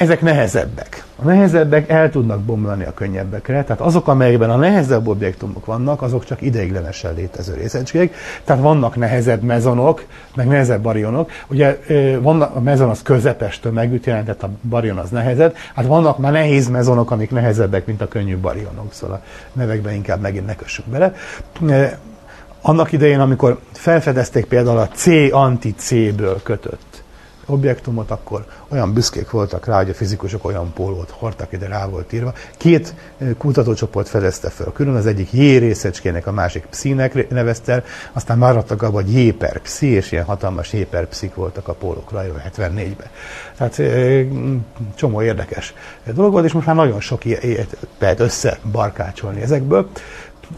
ezek 0.00 0.20
nehezebbek. 0.20 1.04
A 1.16 1.24
nehezebbek 1.24 1.88
el 1.88 2.10
tudnak 2.10 2.40
bomlani 2.40 2.84
a 2.84 2.94
könnyebbekre, 2.94 3.64
tehát 3.64 3.80
azok, 3.80 4.08
amelyekben 4.08 4.50
a 4.50 4.56
nehezebb 4.56 5.08
objektumok 5.08 5.66
vannak, 5.66 6.02
azok 6.02 6.24
csak 6.24 6.42
ideiglenesen 6.42 7.14
létező 7.14 7.54
részecskék, 7.54 8.14
tehát 8.44 8.62
vannak 8.62 8.96
nehezebb 8.96 9.42
mezonok, 9.42 10.04
meg 10.34 10.46
nehezebb 10.46 10.82
barionok. 10.82 11.30
Ugye 11.48 11.78
vannak, 12.20 12.56
a 12.56 12.60
mezon 12.60 12.88
az 12.88 13.02
közepes 13.02 13.60
tömegűt 13.60 14.06
jelent, 14.06 14.24
tehát 14.24 14.42
a 14.42 14.50
barion 14.68 14.98
az 14.98 15.10
nehezebb, 15.10 15.54
hát 15.74 15.86
vannak 15.86 16.18
már 16.18 16.32
nehéz 16.32 16.68
mezonok, 16.68 17.10
amik 17.10 17.30
nehezebbek, 17.30 17.86
mint 17.86 18.00
a 18.00 18.08
könnyű 18.08 18.36
barionok, 18.36 18.92
szóval 18.92 19.22
a 19.54 19.58
nevekben 19.58 19.94
inkább 19.94 20.20
megint 20.20 20.46
ne 20.46 20.54
kössünk 20.54 20.88
bele. 20.88 21.14
Annak 22.62 22.92
idején, 22.92 23.20
amikor 23.20 23.58
felfedezték 23.72 24.44
például 24.44 24.78
a 24.78 24.88
C 24.88 25.06
anti-C-ből 25.32 26.42
kötött 26.42 27.02
objektumot, 27.46 28.10
akkor 28.10 28.44
olyan 28.68 28.92
büszkék 28.92 29.30
voltak 29.30 29.66
rá, 29.66 29.76
hogy 29.76 29.90
a 29.90 29.94
fizikusok 29.94 30.44
olyan 30.44 30.72
pólót 30.72 31.10
hordtak, 31.10 31.52
ide 31.52 31.66
rá 31.66 31.86
volt 31.86 32.12
írva. 32.12 32.32
Két 32.56 32.94
kutatócsoport 33.38 34.08
fedezte 34.08 34.50
fel 34.50 34.72
külön, 34.74 34.94
az 34.94 35.06
egyik 35.06 35.32
J 35.32 35.56
részecskének, 35.56 36.26
a 36.26 36.32
másik 36.32 36.66
pszínek 36.70 37.28
nevezte 37.30 37.72
el, 37.72 37.84
aztán 38.12 38.38
maradtak 38.38 38.82
abban, 38.82 39.02
hogy 39.02 39.14
J 39.14 39.30
per 39.30 39.58
pszi, 39.58 39.86
és 39.86 40.12
ilyen 40.12 40.24
hatalmas 40.24 40.72
J 40.72 40.80
per 40.80 41.08
pszik 41.08 41.34
voltak 41.34 41.68
a 41.68 41.72
pólókra 41.72 42.22
74-ben. 42.56 43.08
Tehát 43.56 43.80
csomó 44.94 45.22
érdekes 45.22 45.74
dolog 46.14 46.32
volt, 46.32 46.44
és 46.44 46.52
most 46.52 46.66
már 46.66 46.76
nagyon 46.76 47.00
sok 47.00 47.24
ilyet 47.24 47.76
lehet 47.98 48.20
összebarkácsolni 48.20 49.40
ezekből 49.40 49.88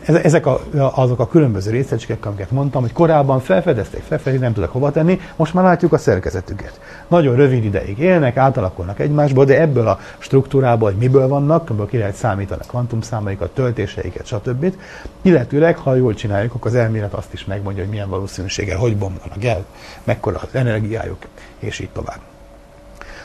ezek 0.05 0.47
a, 0.47 0.60
azok 0.94 1.19
a 1.19 1.28
különböző 1.28 1.70
részecskek, 1.70 2.27
amiket 2.27 2.51
mondtam, 2.51 2.82
hogy 2.82 2.93
korábban 2.93 3.40
felfedezték, 3.40 4.01
felfedezték, 4.01 4.40
nem 4.40 4.52
tudok 4.52 4.73
hova 4.73 4.90
tenni, 4.90 5.20
most 5.36 5.55
már 5.55 5.64
látjuk 5.64 5.93
a 5.93 5.98
szerkezetüket. 5.98 6.81
Nagyon 7.09 7.36
rövid 7.36 7.64
ideig 7.64 7.98
élnek, 7.98 8.36
átalakulnak 8.36 9.01
egymásból, 9.01 9.44
de 9.44 9.60
ebből 9.60 9.89
a 9.89 9.98
struktúrából, 10.19 10.90
hogy 10.90 10.98
miből 10.98 11.28
vannak, 11.28 11.70
ebből 11.70 11.86
ki 11.86 11.98
lehet 11.98 12.14
számítani 12.14 12.60
a 12.64 12.66
kvantumszámaikat, 12.66 13.51
töltéseiket, 13.51 14.27
stb. 14.27 14.74
Illetőleg, 15.23 15.77
ha 15.77 15.94
jól 15.94 16.14
csináljuk, 16.14 16.55
akkor 16.55 16.70
az 16.70 16.77
elmélet 16.77 17.12
azt 17.12 17.32
is 17.32 17.44
megmondja, 17.44 17.82
hogy 17.82 17.93
milyen 17.93 18.09
valószínűséggel, 18.09 18.78
hogy 18.78 18.97
bomlanak 18.97 19.44
el, 19.44 19.64
mekkora 20.05 20.39
az 20.43 20.55
energiájuk, 20.55 21.27
és 21.59 21.78
így 21.78 21.90
tovább. 21.90 22.31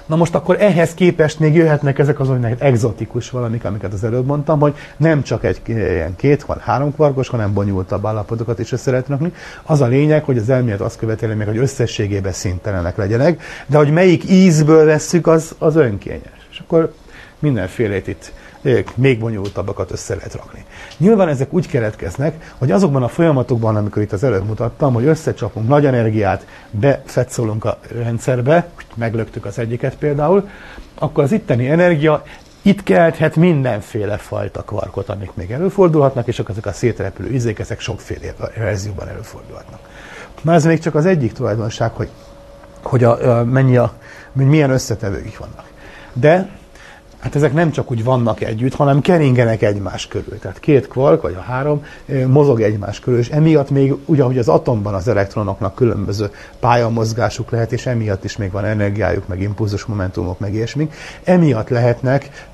Na 0.08 0.16
most 0.16 0.36
akkor 0.36 0.62
ehhez 0.62 0.94
képest 0.94 1.40
még 1.40 1.56
jöhetnek 1.56 2.00
ezek 2.00 2.20
az 2.20 2.30
olyan 2.30 2.56
exotikus 2.60 3.30
valamik, 3.30 3.66
amiket 3.66 3.94
az 3.94 4.04
előbb 4.04 4.26
mondtam, 4.26 4.60
hogy 4.60 4.76
nem 4.98 5.24
csak 5.24 5.44
egy 5.44 5.62
ilyen 5.66 6.16
két 6.16 6.44
vagy 6.44 6.58
három 6.62 6.94
kvarkos, 6.94 7.28
hanem 7.28 7.54
bonyolultabb 7.54 8.06
állapotokat 8.06 8.60
is 8.60 8.72
össze 8.72 8.92
lehet 8.92 9.08
rakni. 9.08 9.34
Az 9.64 9.82
a 9.82 9.86
lényeg, 9.86 10.24
hogy 10.24 10.38
az 10.38 10.50
elmélet 10.50 10.82
azt 10.82 10.98
követeli 10.98 11.34
meg, 11.34 11.48
hogy 11.48 11.58
összességében 11.58 12.32
szintelenek 12.32 12.98
legyenek, 12.98 13.42
de 13.66 13.78
hogy 13.78 13.92
melyik 13.92 14.30
ízből 14.30 14.86
vesszük, 14.86 15.28
az, 15.28 15.56
az 15.58 15.76
önkényes. 15.76 16.48
És 16.52 16.60
akkor 16.60 16.94
mindenfélét 17.40 18.08
itt 18.08 18.32
még 18.96 19.20
bonyolultabbakat 19.20 19.92
össze 19.92 20.16
lehet 20.16 20.34
rakni. 20.34 20.66
Nyilván 20.98 21.28
ezek 21.28 21.54
úgy 21.54 21.68
keletkeznek, 21.68 22.54
hogy 22.58 22.72
azokban 22.72 23.04
a 23.04 23.08
folyamatokban, 23.08 23.76
amikor 23.76 24.02
itt 24.02 24.12
az 24.12 24.24
előbb 24.24 24.46
mutattam, 24.46 24.94
hogy 24.94 25.06
összecsapunk 25.06 25.68
nagy 25.68 25.86
energiát, 25.86 26.46
befetszolunk 26.72 27.66
a 27.66 27.80
rendszerbe, 27.92 28.70
meglöktük 28.96 29.46
az 29.46 29.60
egyiket 29.60 29.96
például, 29.98 30.50
akkor 30.96 31.24
az 31.24 31.32
itteni 31.32 31.70
energia 31.70 32.24
itt 32.62 32.84
kelthet 32.84 33.36
mindenféle 33.36 34.18
fajta 34.18 34.62
kvarkot, 34.62 35.10
amik 35.10 35.32
még 35.34 35.52
előfordulhatnak, 35.52 36.28
és 36.28 36.40
akkor 36.40 36.52
ezek 36.52 36.66
a 36.66 36.72
szétrepülő 36.72 37.34
izék, 37.34 37.60
ezek 37.60 37.80
sokféle 37.80 38.34
verzióban 38.56 39.08
előfordulhatnak. 39.08 39.80
Na 40.42 40.54
ez 40.54 40.66
még 40.66 40.80
csak 40.80 40.96
az 40.96 41.06
egyik 41.06 41.34
tulajdonság, 41.34 41.92
hogy, 41.92 42.10
hogy 42.82 43.04
a, 43.04 43.38
a, 43.40 43.44
mennyi 43.44 43.78
a, 43.78 43.94
milyen 44.34 44.70
összetevők 44.70 45.38
vannak. 45.38 45.66
De 46.14 46.50
hát 47.28 47.36
ezek 47.36 47.54
nem 47.54 47.72
csak 47.72 47.92
úgy 47.92 48.04
vannak 48.04 48.42
együtt, 48.42 48.74
hanem 48.76 49.02
keringenek 49.02 49.62
egymás 49.62 50.08
körül. 50.08 50.40
Tehát 50.40 50.60
két 50.60 50.88
kvark, 50.88 51.22
vagy 51.22 51.36
a 51.38 51.42
három 51.42 51.84
mozog 52.28 52.62
egymás 52.62 53.00
körül, 53.00 53.20
és 53.20 53.30
emiatt 53.30 53.70
még 53.70 53.94
ugyanúgy 54.06 54.38
az 54.38 54.48
atomban 54.48 54.94
az 54.94 55.08
elektronoknak 55.08 55.76
különböző 55.76 56.30
pályamozgásuk 56.60 57.52
lehet, 57.52 57.72
és 57.72 57.86
emiatt 57.86 58.24
is 58.24 58.38
még 58.38 58.52
van 58.52 58.66
energiájuk, 58.66 59.28
meg 59.28 59.42
impulzus 59.42 59.86
momentumok, 59.86 60.40
meg 60.40 60.54
ilyesmi. 60.54 60.90
Emiatt 61.24 61.70
lehetnek 61.70 62.48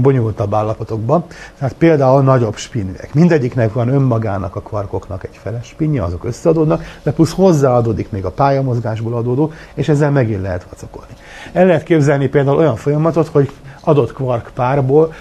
bonyolultabb 0.00 0.54
állapotokban. 0.54 1.24
Tehát 1.58 1.74
például 1.74 2.22
nagyobb 2.22 2.56
spinnek. 2.56 3.14
Mindegyiknek 3.14 3.72
van 3.72 3.88
önmagának 3.88 4.56
a 4.56 4.60
kvarkoknak 4.60 5.24
egy 5.24 5.38
feles 5.42 5.66
spinja, 5.66 6.04
azok 6.04 6.24
összeadódnak, 6.24 6.84
de 7.02 7.12
plusz 7.12 7.32
hozzáadódik 7.32 8.10
még 8.10 8.24
a 8.24 8.30
pályamozgásból 8.30 9.14
adódó, 9.14 9.52
és 9.74 9.88
ezzel 9.88 10.10
megint 10.10 10.42
lehet 10.42 10.66
vacakolni. 10.70 11.12
El 11.52 11.66
lehet 11.66 11.82
képzelni 11.82 12.28
például 12.28 12.56
olyan 12.56 12.76
folyamatot, 12.76 13.28
hogy 13.28 13.50
adott 13.80 14.12
kvark 14.12 14.50
párból 14.54 15.14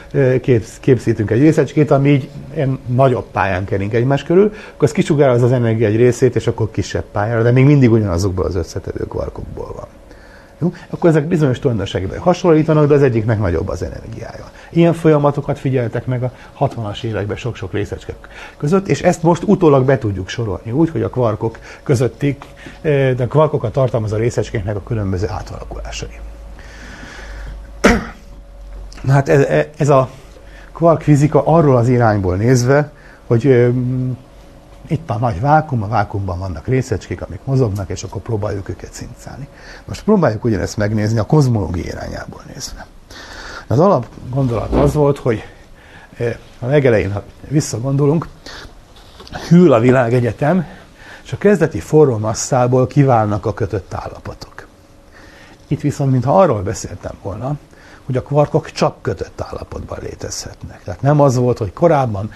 képzítünk 0.82 1.32
egy 1.32 1.40
részecskét, 1.40 1.92
ami 1.92 2.10
így 2.10 2.30
ilyen 2.56 2.80
nagyobb 2.86 3.26
pályán 3.32 3.66
kering 3.66 3.94
egymás 3.94 4.24
körül, 4.24 4.46
akkor 4.46 4.88
az 4.88 4.92
kisugároz 4.92 5.42
az 5.42 5.52
energia 5.52 5.88
egy 5.88 5.96
részét, 5.96 6.36
és 6.36 6.48
akkor 6.48 6.72
kisebb 6.72 7.06
pályára, 7.12 7.42
de 7.42 7.52
még 7.52 7.66
mindig 7.66 7.92
ugyanazokból 7.92 8.46
az 8.46 8.56
összetevő 8.56 9.06
kvarkokból 9.06 9.74
van. 9.76 9.99
Jó? 10.62 10.74
Akkor 10.90 11.10
ezek 11.10 11.28
bizonyos 11.28 11.60
tulajdonságban 11.60 12.18
hasonlítanak, 12.18 12.88
de 12.88 12.94
az 12.94 13.02
egyiknek 13.02 13.40
nagyobb 13.40 13.68
az 13.68 13.84
energiája. 13.84 14.50
Ilyen 14.70 14.94
folyamatokat 14.94 15.60
figyeltek 15.60 16.06
meg 16.06 16.24
a 16.24 16.32
60-as 16.60 17.04
években 17.04 17.38
sok-sok 17.38 17.74
részecske 17.74 18.14
között, 18.58 18.88
és 18.88 19.02
ezt 19.02 19.24
most 19.24 19.44
utólag 19.46 19.86
be 19.86 19.98
tudjuk 19.98 20.28
sorolni 20.28 20.72
úgy, 20.72 20.90
hogy 20.90 21.02
a 21.02 21.10
kvarkok 21.10 21.60
közötti, 21.84 22.38
de 22.82 23.24
a 23.24 23.28
kvarkokat 23.28 23.72
tartalmaz 23.72 24.12
a 24.12 24.18
részecskéknek 24.18 24.76
a 24.76 24.84
különböző 24.84 25.28
átalakulásai. 25.30 26.20
Na 29.02 29.12
hát 29.12 29.30
ez, 29.30 29.66
ez 29.78 29.90
a 29.90 30.10
kvark 30.74 31.02
fizika 31.02 31.46
arról 31.46 31.78
az 31.78 31.88
irányból 31.88 32.36
nézve, 32.36 32.92
hogy 33.28 33.46
ö, 33.46 33.70
itt 34.90 35.10
a 35.10 35.18
nagy 35.18 35.42
vákum, 35.42 35.84
a 35.84 35.88
vákumban 35.88 36.40
vannak 36.40 36.68
részecskék, 36.68 37.22
amik 37.22 37.40
mozognak, 37.44 37.90
és 37.90 38.04
akkor 38.04 38.22
próbáljuk 38.22 38.70
őket 38.70 38.94
szintszállni. 38.94 39.48
Most 39.86 40.04
próbáljuk 40.04 40.44
ugyanezt 40.44 40.78
megnézni 40.78 41.20
a 41.20 41.26
kozmológia 41.26 41.84
irányából 41.84 42.42
nézve. 42.54 42.86
Az 43.68 43.80
alap 43.80 44.08
gondolat 44.30 44.74
az 44.74 44.94
volt, 44.94 45.18
hogy 45.18 45.44
a 46.60 46.66
legelején, 46.66 47.12
ha 47.12 47.24
visszagondolunk, 47.48 48.28
hűl 49.48 49.74
a 49.74 49.80
világegyetem, 49.80 50.66
és 51.24 51.34
a 51.34 51.38
kezdeti 51.38 51.80
forró 51.80 52.18
masszából 52.18 52.88
kiválnak 52.88 53.46
a 53.46 53.54
kötött 53.54 53.94
állapotok. 53.94 54.68
Itt 55.68 55.82
viszont, 55.82 56.12
mintha 56.12 56.40
arról 56.40 56.62
beszéltem 56.62 57.14
volna, 57.22 57.58
hogy 58.06 58.18
a 58.18 58.22
kvarkok 58.22 58.72
csak 58.72 59.02
kötött 59.02 59.42
állapotban 59.42 59.98
létezhetnek. 60.02 60.84
Tehát 60.84 61.02
nem 61.02 61.22
az 61.22 61.36
volt, 61.36 61.58
hogy 61.58 61.74
korábban 61.74 62.32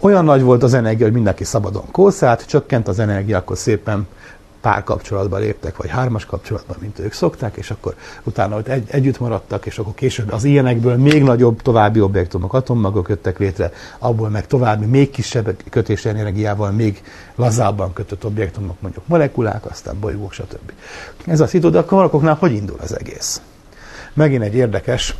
olyan 0.00 0.24
nagy 0.24 0.42
volt 0.42 0.62
az 0.62 0.74
energia, 0.74 1.04
hogy 1.04 1.14
mindenki 1.14 1.44
szabadon 1.44 1.90
kószált, 1.90 2.46
csökkent 2.46 2.88
az 2.88 2.98
energia, 2.98 3.38
akkor 3.38 3.56
szépen 3.56 4.06
párkapcsolatba 4.60 5.36
léptek, 5.36 5.76
vagy 5.76 5.90
hármas 5.90 6.24
kapcsolatban, 6.24 6.76
mint 6.80 6.98
ők 6.98 7.12
szokták, 7.12 7.56
és 7.56 7.70
akkor 7.70 7.94
utána 8.24 8.56
ott 8.56 8.68
egy, 8.68 8.88
együtt 8.90 9.20
maradtak, 9.20 9.66
és 9.66 9.78
akkor 9.78 9.94
később 9.94 10.32
az 10.32 10.44
ilyenekből 10.44 10.96
még 10.96 11.22
nagyobb 11.22 11.62
további 11.62 12.00
objektumok, 12.00 12.54
atommagok 12.54 13.08
jöttek 13.08 13.38
létre, 13.38 13.72
abból 13.98 14.28
meg 14.28 14.46
további, 14.46 14.86
még 14.86 15.10
kisebb 15.10 15.56
kötés 15.70 16.04
energiával, 16.04 16.70
még 16.70 17.02
lazábban 17.34 17.92
kötött 17.92 18.24
objektumok, 18.24 18.80
mondjuk 18.80 19.06
molekulák, 19.06 19.70
aztán 19.70 20.00
bolygók, 20.00 20.32
stb. 20.32 20.72
Ez 21.26 21.40
azt 21.40 21.52
hitod, 21.52 21.72
de 21.72 21.78
a 21.78 21.84
kvarkoknál 21.84 22.34
hogy 22.34 22.52
indul 22.52 22.76
az 22.80 22.98
egész? 22.98 23.40
megint 24.18 24.42
egy 24.42 24.54
érdekes 24.54 25.14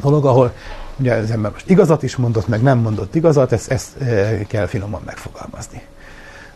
dolog, 0.00 0.26
ahol 0.26 0.52
ugye 0.96 1.14
az 1.14 1.30
ember 1.30 1.50
most 1.50 1.70
igazat 1.70 2.02
is 2.02 2.16
mondott, 2.16 2.48
meg 2.48 2.62
nem 2.62 2.78
mondott 2.78 3.14
igazat, 3.14 3.52
ezt, 3.52 3.70
ezt 3.70 4.00
e, 4.00 4.44
kell 4.46 4.66
finoman 4.66 5.02
megfogalmazni. 5.04 5.82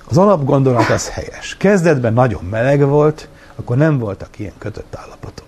Az 0.08 0.18
alapgondolat 0.18 0.88
az 0.88 1.08
helyes. 1.08 1.56
Kezdetben 1.56 2.12
nagyon 2.12 2.44
meleg 2.44 2.86
volt, 2.86 3.28
akkor 3.56 3.76
nem 3.76 3.98
voltak 3.98 4.38
ilyen 4.38 4.52
kötött 4.58 4.96
állapotok. 4.96 5.46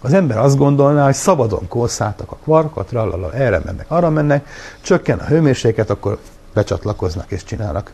Az 0.00 0.12
ember 0.12 0.38
azt 0.38 0.56
gondolná, 0.56 1.04
hogy 1.04 1.14
szabadon 1.14 1.68
kószáltak 1.68 2.32
a 2.32 2.36
kvarkot, 2.36 2.92
rallala, 2.92 3.32
erre 3.32 3.60
mennek, 3.64 3.86
arra 3.88 4.10
mennek, 4.10 4.48
csökken 4.80 5.18
a 5.18 5.24
hőmérséklet, 5.24 5.90
akkor 5.90 6.18
becsatlakoznak 6.54 7.30
és 7.30 7.44
csinálnak 7.44 7.92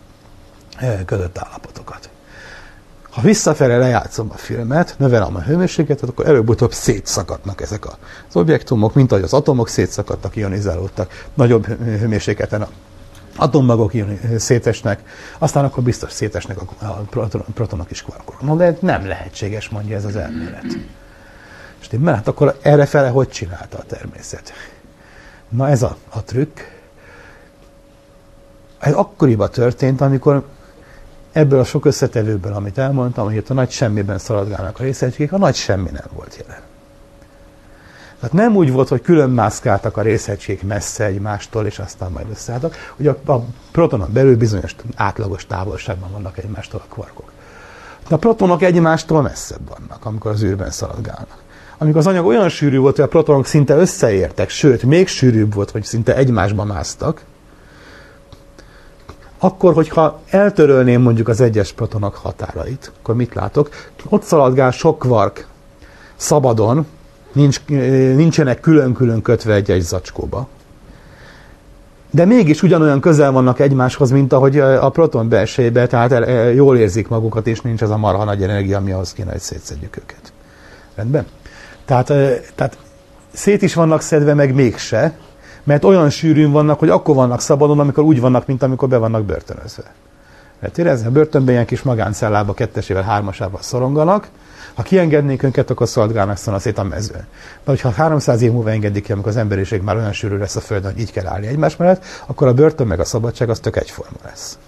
e, 0.77 1.05
kötött 1.05 1.39
állapotokat. 1.39 2.09
Ha 3.17 3.23
visszafele 3.23 3.79
lejátszom 3.79 4.31
a 4.33 4.37
filmet, 4.37 4.95
növelem 4.99 5.37
a 5.37 5.41
hőmérsékletet, 5.41 6.09
akkor 6.09 6.27
előbb-utóbb 6.27 6.73
szétszakadnak 6.73 7.61
ezek 7.61 7.87
az 7.87 8.37
objektumok, 8.37 8.95
mint 8.95 9.13
ahogy 9.13 9.25
az 9.25 9.33
atomok 9.33 9.69
szétszakadtak, 9.69 10.37
ionizálódtak, 10.37 11.27
nagyobb 11.35 11.67
hőmérsékleten 11.67 12.63
a 12.63 12.69
atommagok 13.37 13.93
szétesnek, 14.37 15.01
aztán 15.39 15.65
akkor 15.65 15.83
biztos 15.83 16.13
szétesnek 16.13 16.61
a 16.61 16.75
protonok 17.55 17.91
is 17.91 18.03
kvarkok. 18.03 18.43
No, 18.43 18.57
de 18.57 18.77
nem 18.81 19.07
lehetséges, 19.07 19.69
mondja 19.69 19.97
ez 19.97 20.05
az 20.05 20.17
elmélet. 20.17 20.79
És 21.81 21.89
én, 21.91 22.01
mert 22.01 22.29
akkor 22.29 22.59
erre 22.63 22.87
fele 22.87 23.09
hogy 23.09 23.29
csinálta 23.29 23.79
a 23.79 23.83
természet? 23.83 24.53
Na 25.49 25.69
ez 25.69 25.83
a, 25.83 25.97
a 26.09 26.23
trükk. 26.23 26.61
Ez 28.79 28.93
akkoriban 28.93 29.51
történt, 29.51 30.01
amikor 30.01 30.45
ebből 31.37 31.59
a 31.59 31.65
sok 31.65 31.85
összetevőből, 31.85 32.53
amit 32.53 32.79
elmondtam, 32.79 33.25
hogy 33.25 33.35
itt 33.35 33.51
a 33.51 33.55
nagy 33.55 33.71
semmiben 33.71 34.19
szaladgálnak 34.19 34.81
a 34.81 34.83
részecskék, 34.83 35.33
a 35.33 35.39
nagy 35.39 35.55
semmi 35.55 35.91
nem 35.93 36.05
volt 36.15 36.37
jelen. 36.41 36.61
Tehát 38.21 38.35
nem 38.35 38.57
úgy 38.57 38.73
volt, 38.73 38.89
hogy 38.89 39.01
külön 39.01 39.31
mászkáltak 39.31 39.97
a 39.97 40.03
részecskék 40.03 40.63
messze 40.63 41.05
egymástól, 41.05 41.67
és 41.67 41.79
aztán 41.79 42.11
majd 42.11 42.27
összeálltak. 42.31 42.75
Ugye 42.97 43.11
a, 43.11 43.33
a 43.33 43.45
protonon 43.73 44.13
belül 44.13 44.37
bizonyos 44.37 44.77
átlagos 44.95 45.47
távolságban 45.47 46.11
vannak 46.13 46.39
egymástól 46.39 46.83
a 46.89 46.93
kvarkok. 46.95 47.31
A 48.11 48.17
protonok 48.17 48.63
egymástól 48.63 49.23
messzebb 49.23 49.69
vannak, 49.69 50.05
amikor 50.05 50.31
az 50.31 50.43
űrben 50.43 50.71
szaladgálnak. 50.71 51.43
Amikor 51.79 51.99
az 51.99 52.07
anyag 52.07 52.27
olyan 52.27 52.49
sűrű 52.49 52.79
volt, 52.79 52.97
hogy 52.97 53.05
a 53.05 53.09
protonok 53.09 53.47
szinte 53.47 53.75
összeértek, 53.75 54.49
sőt, 54.49 54.83
még 54.83 55.09
sűrűbb 55.09 55.55
volt, 55.55 55.71
hogy 55.71 55.85
szinte 55.85 56.17
egymásba 56.17 56.65
másztak, 56.65 57.23
akkor, 59.39 59.75
hogyha 59.75 60.21
eltörölném 60.31 61.03
mondjuk 61.03 61.29
az 61.29 61.41
egyes 61.41 61.73
protonok 61.73 62.15
határait, 62.15 62.93
akkor 63.01 63.15
mit 63.15 63.35
látok? 63.35 63.69
Ott 64.09 64.23
szaladgál 64.23 64.71
sok 64.71 64.99
kvark 64.99 65.47
szabadon, 66.17 66.87
nincs, 67.33 67.65
nincsenek 68.17 68.61
külön-külön 68.61 69.23
kötve 69.23 69.55
egy-egy 69.55 69.83
zacskóba. 69.83 70.49
De 72.11 72.25
mégis 72.25 72.63
ugyanolyan 72.63 73.01
közel 73.01 73.33
vannak 73.33 73.61
egymáshoz, 73.61 74.11
mint 74.11 74.33
ahogy 74.33 74.59
a 74.59 74.89
proton 74.89 75.29
belsejébe, 75.29 75.87
tehát 75.87 76.55
jól 76.55 76.77
érzik 76.77 77.09
magukat, 77.09 77.47
és 77.47 77.61
nincs 77.61 77.83
az 77.83 77.91
a 77.91 77.97
marha 77.97 78.25
nagy 78.25 78.43
energia, 78.43 78.79
ami 78.79 78.93
ahhoz 78.93 79.13
kéne, 79.13 79.31
hogy 79.31 79.41
szétszedjük 79.41 79.97
őket. 79.97 80.33
Rendben? 80.95 81.27
Tehát, 81.85 82.07
tehát 82.55 82.79
szét 83.33 83.63
is 83.63 83.75
vannak 83.75 84.01
szedve, 84.01 84.35
meg 84.35 84.55
mégse, 84.55 85.19
mert 85.67 85.85
olyan 85.85 86.11
sűrűn 86.11 86.51
vannak, 86.51 86.79
hogy 86.79 86.89
akkor 86.89 87.15
vannak 87.15 87.41
szabadon, 87.41 87.81
amikor 87.81 88.05
úgy 88.05 88.21
vannak, 88.21 88.47
mint 88.47 88.63
amikor 88.63 88.89
be 88.89 88.97
vannak 88.97 89.25
börtönözve. 89.25 89.95
Mert 90.59 90.79
érezni, 90.79 91.07
a 91.07 91.11
börtönben 91.11 91.55
ilyen 91.55 91.67
kis 91.67 91.83
magáncellába, 91.83 92.55
kettesével, 92.55 93.03
hármasával 93.03 93.63
szoronganak, 93.63 94.29
ha 94.75 94.83
kiengednék 94.83 95.43
önket, 95.43 95.71
akkor 95.71 95.89
szaladgálnak 95.89 96.37
szana 96.37 96.59
szét 96.59 96.79
a 96.79 96.83
mezőn. 96.83 97.27
De 97.65 97.71
hogyha 97.71 97.91
300 97.91 98.43
év 98.43 98.53
múlva 98.53 98.71
engedik 98.71 99.05
ki, 99.05 99.13
amikor 99.13 99.31
az 99.31 99.37
emberiség 99.37 99.83
már 99.83 99.97
olyan 99.97 100.13
sűrű 100.13 100.37
lesz 100.37 100.57
a 100.57 100.61
Földön, 100.61 100.93
hogy 100.93 101.01
így 101.01 101.13
kell 101.13 101.27
állni 101.27 101.47
egymás 101.47 101.77
mellett, 101.77 102.05
akkor 102.27 102.47
a 102.47 102.55
börtön 102.55 102.87
meg 102.87 103.01
a 103.01 103.05
szabadság 103.05 103.51
az 103.51 103.59
tök 103.59 103.77
egyforma 103.77 104.17
lesz. 104.25 104.59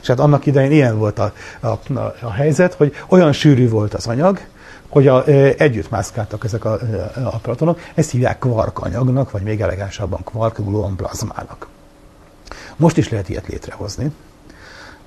És 0.00 0.06
hát 0.06 0.20
annak 0.20 0.46
idején 0.46 0.70
ilyen 0.70 0.98
volt 0.98 1.18
a, 1.18 1.32
a, 1.60 1.66
a, 1.66 2.14
a 2.20 2.32
helyzet, 2.32 2.74
hogy 2.74 2.92
olyan 3.08 3.32
sűrű 3.32 3.68
volt 3.68 3.94
az 3.94 4.06
anyag, 4.06 4.40
hogy 4.88 5.06
a, 5.06 5.24
együtt 5.58 5.90
mászkáltak 5.90 6.44
ezek 6.44 6.64
a, 6.64 6.78
a 7.24 7.38
protonok. 7.38 7.80
Ezt 7.94 8.10
hívják 8.10 8.38
kvarkanyagnak, 8.38 9.30
vagy 9.30 9.42
még 9.42 9.60
elegánsabban 9.60 10.24
kvark 10.24 10.60
plazmának. 10.96 11.68
Most 12.76 12.96
is 12.96 13.08
lehet 13.08 13.28
ilyet 13.28 13.46
létrehozni. 13.46 14.12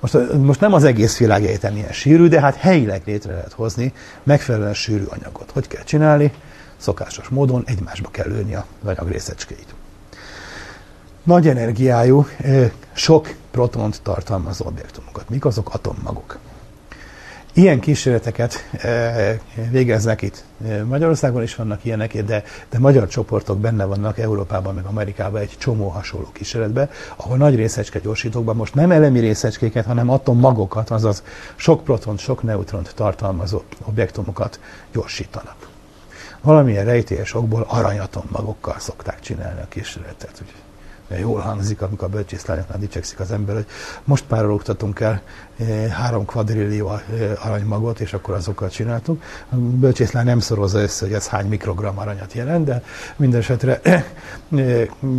Most, 0.00 0.32
most 0.32 0.60
nem 0.60 0.72
az 0.72 0.84
egész 0.84 1.18
világ 1.18 1.44
egyetem 1.44 1.76
ilyen 1.76 1.92
sűrű, 1.92 2.28
de 2.28 2.40
hát 2.40 2.54
helyileg 2.54 3.02
létre 3.04 3.32
lehet 3.32 3.52
hozni 3.52 3.92
megfelelően 4.22 4.74
sűrű 4.74 5.04
anyagot. 5.04 5.50
Hogy 5.50 5.66
kell 5.66 5.82
csinálni? 5.82 6.32
Szokásos 6.76 7.28
módon 7.28 7.62
egymásba 7.66 8.08
kell 8.10 8.28
lőni 8.28 8.54
a 8.54 8.66
anyag 8.84 9.08
részecskéit. 9.08 9.74
Nagy 11.22 11.48
energiájú, 11.48 12.26
sok 12.92 13.34
protont 13.50 14.02
tartalmazó 14.02 14.66
objektumokat. 14.66 15.28
Mik 15.28 15.44
azok? 15.44 15.74
Atommagok. 15.74 16.38
Ilyen 17.52 17.80
kísérleteket 17.80 18.68
eh, 18.72 19.38
végeznek 19.70 20.22
itt. 20.22 20.44
Eh, 20.68 20.82
Magyarországon 20.82 21.42
is 21.42 21.54
vannak 21.54 21.84
ilyenek, 21.84 22.22
de, 22.22 22.42
de 22.70 22.78
magyar 22.78 23.08
csoportok 23.08 23.58
benne 23.58 23.84
vannak 23.84 24.18
Európában, 24.18 24.74
meg 24.74 24.84
Amerikában 24.84 25.40
egy 25.40 25.54
csomó 25.58 25.88
hasonló 25.88 26.28
kísérletbe, 26.32 26.90
ahol 27.16 27.36
nagy 27.36 27.54
részecske 27.54 27.98
gyorsítókban 27.98 28.56
most 28.56 28.74
nem 28.74 28.90
elemi 28.90 29.18
részecskéket, 29.18 29.86
hanem 29.86 30.10
atommagokat, 30.10 30.90
azaz 30.90 31.22
sok 31.56 31.84
protont, 31.84 32.18
sok 32.18 32.42
neutront 32.42 32.92
tartalmazó 32.94 33.62
objektumokat 33.84 34.60
gyorsítanak. 34.92 35.68
Valamilyen 36.40 36.84
rejtélyes 36.84 37.34
okból 37.34 37.66
aranyatommmagokkal 37.68 38.78
szokták 38.78 39.20
csinálni 39.20 39.60
a 39.60 39.68
kísérletet. 39.68 40.42
Úgy 40.42 41.18
jól 41.18 41.40
hangzik, 41.40 41.82
amikor 41.82 42.08
a 42.08 42.10
bölcsészlányoknál 42.10 42.78
dicsekszik 42.78 43.20
az 43.20 43.30
ember, 43.30 43.54
hogy 43.54 43.66
most 44.04 44.24
párologtatunk 44.24 45.00
el 45.00 45.22
három 45.90 46.24
kvadrillió 46.24 46.90
eh, 46.90 47.46
aranymagot, 47.46 48.00
és 48.00 48.12
akkor 48.12 48.34
azokkal 48.34 48.68
csináltunk. 48.68 49.22
A 49.50 49.56
bölcsészlány 49.56 50.24
nem 50.24 50.40
szorozza 50.40 50.80
össze, 50.80 51.04
hogy 51.04 51.14
ez 51.14 51.26
hány 51.28 51.46
mikrogram 51.46 51.98
aranyat 51.98 52.32
jelent, 52.32 52.64
de 52.64 52.82
minden 53.16 53.40
esetre 53.40 53.80
eh, 53.82 54.04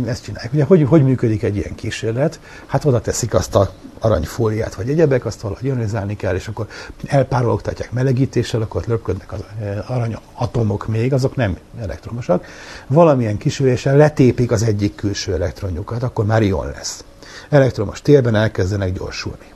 ezt 0.06 0.24
csinálják. 0.24 0.52
Ugye, 0.52 0.64
hogy, 0.64 0.82
hogy 0.82 1.04
működik 1.04 1.42
egy 1.42 1.56
ilyen 1.56 1.74
kísérlet? 1.74 2.40
Hát 2.66 2.84
oda 2.84 3.00
teszik 3.00 3.34
azt 3.34 3.54
a 3.54 3.70
aranyfóliát, 3.98 4.74
vagy 4.74 4.88
egyebek, 4.88 5.24
azt 5.24 5.40
valahogy 5.40 5.64
ionizálni 5.64 6.16
kell, 6.16 6.34
és 6.34 6.48
akkor 6.48 6.66
elpárologtatják 7.06 7.92
melegítéssel, 7.92 8.62
akkor 8.62 8.82
löpködnek 8.86 9.32
az 9.32 9.40
aranyatomok 9.86 10.86
még, 10.86 11.12
azok 11.12 11.36
nem 11.36 11.56
elektromosak. 11.80 12.46
Valamilyen 12.86 13.36
kisüléssel 13.36 13.96
letépik 13.96 14.50
az 14.50 14.62
egyik 14.62 14.94
külső 14.94 15.34
elektronjukat, 15.34 16.02
akkor 16.02 16.24
már 16.24 16.42
ion 16.42 16.66
lesz. 16.66 17.04
Elektromos 17.48 18.02
térben 18.02 18.34
elkezdenek 18.34 18.92
gyorsulni. 18.92 19.52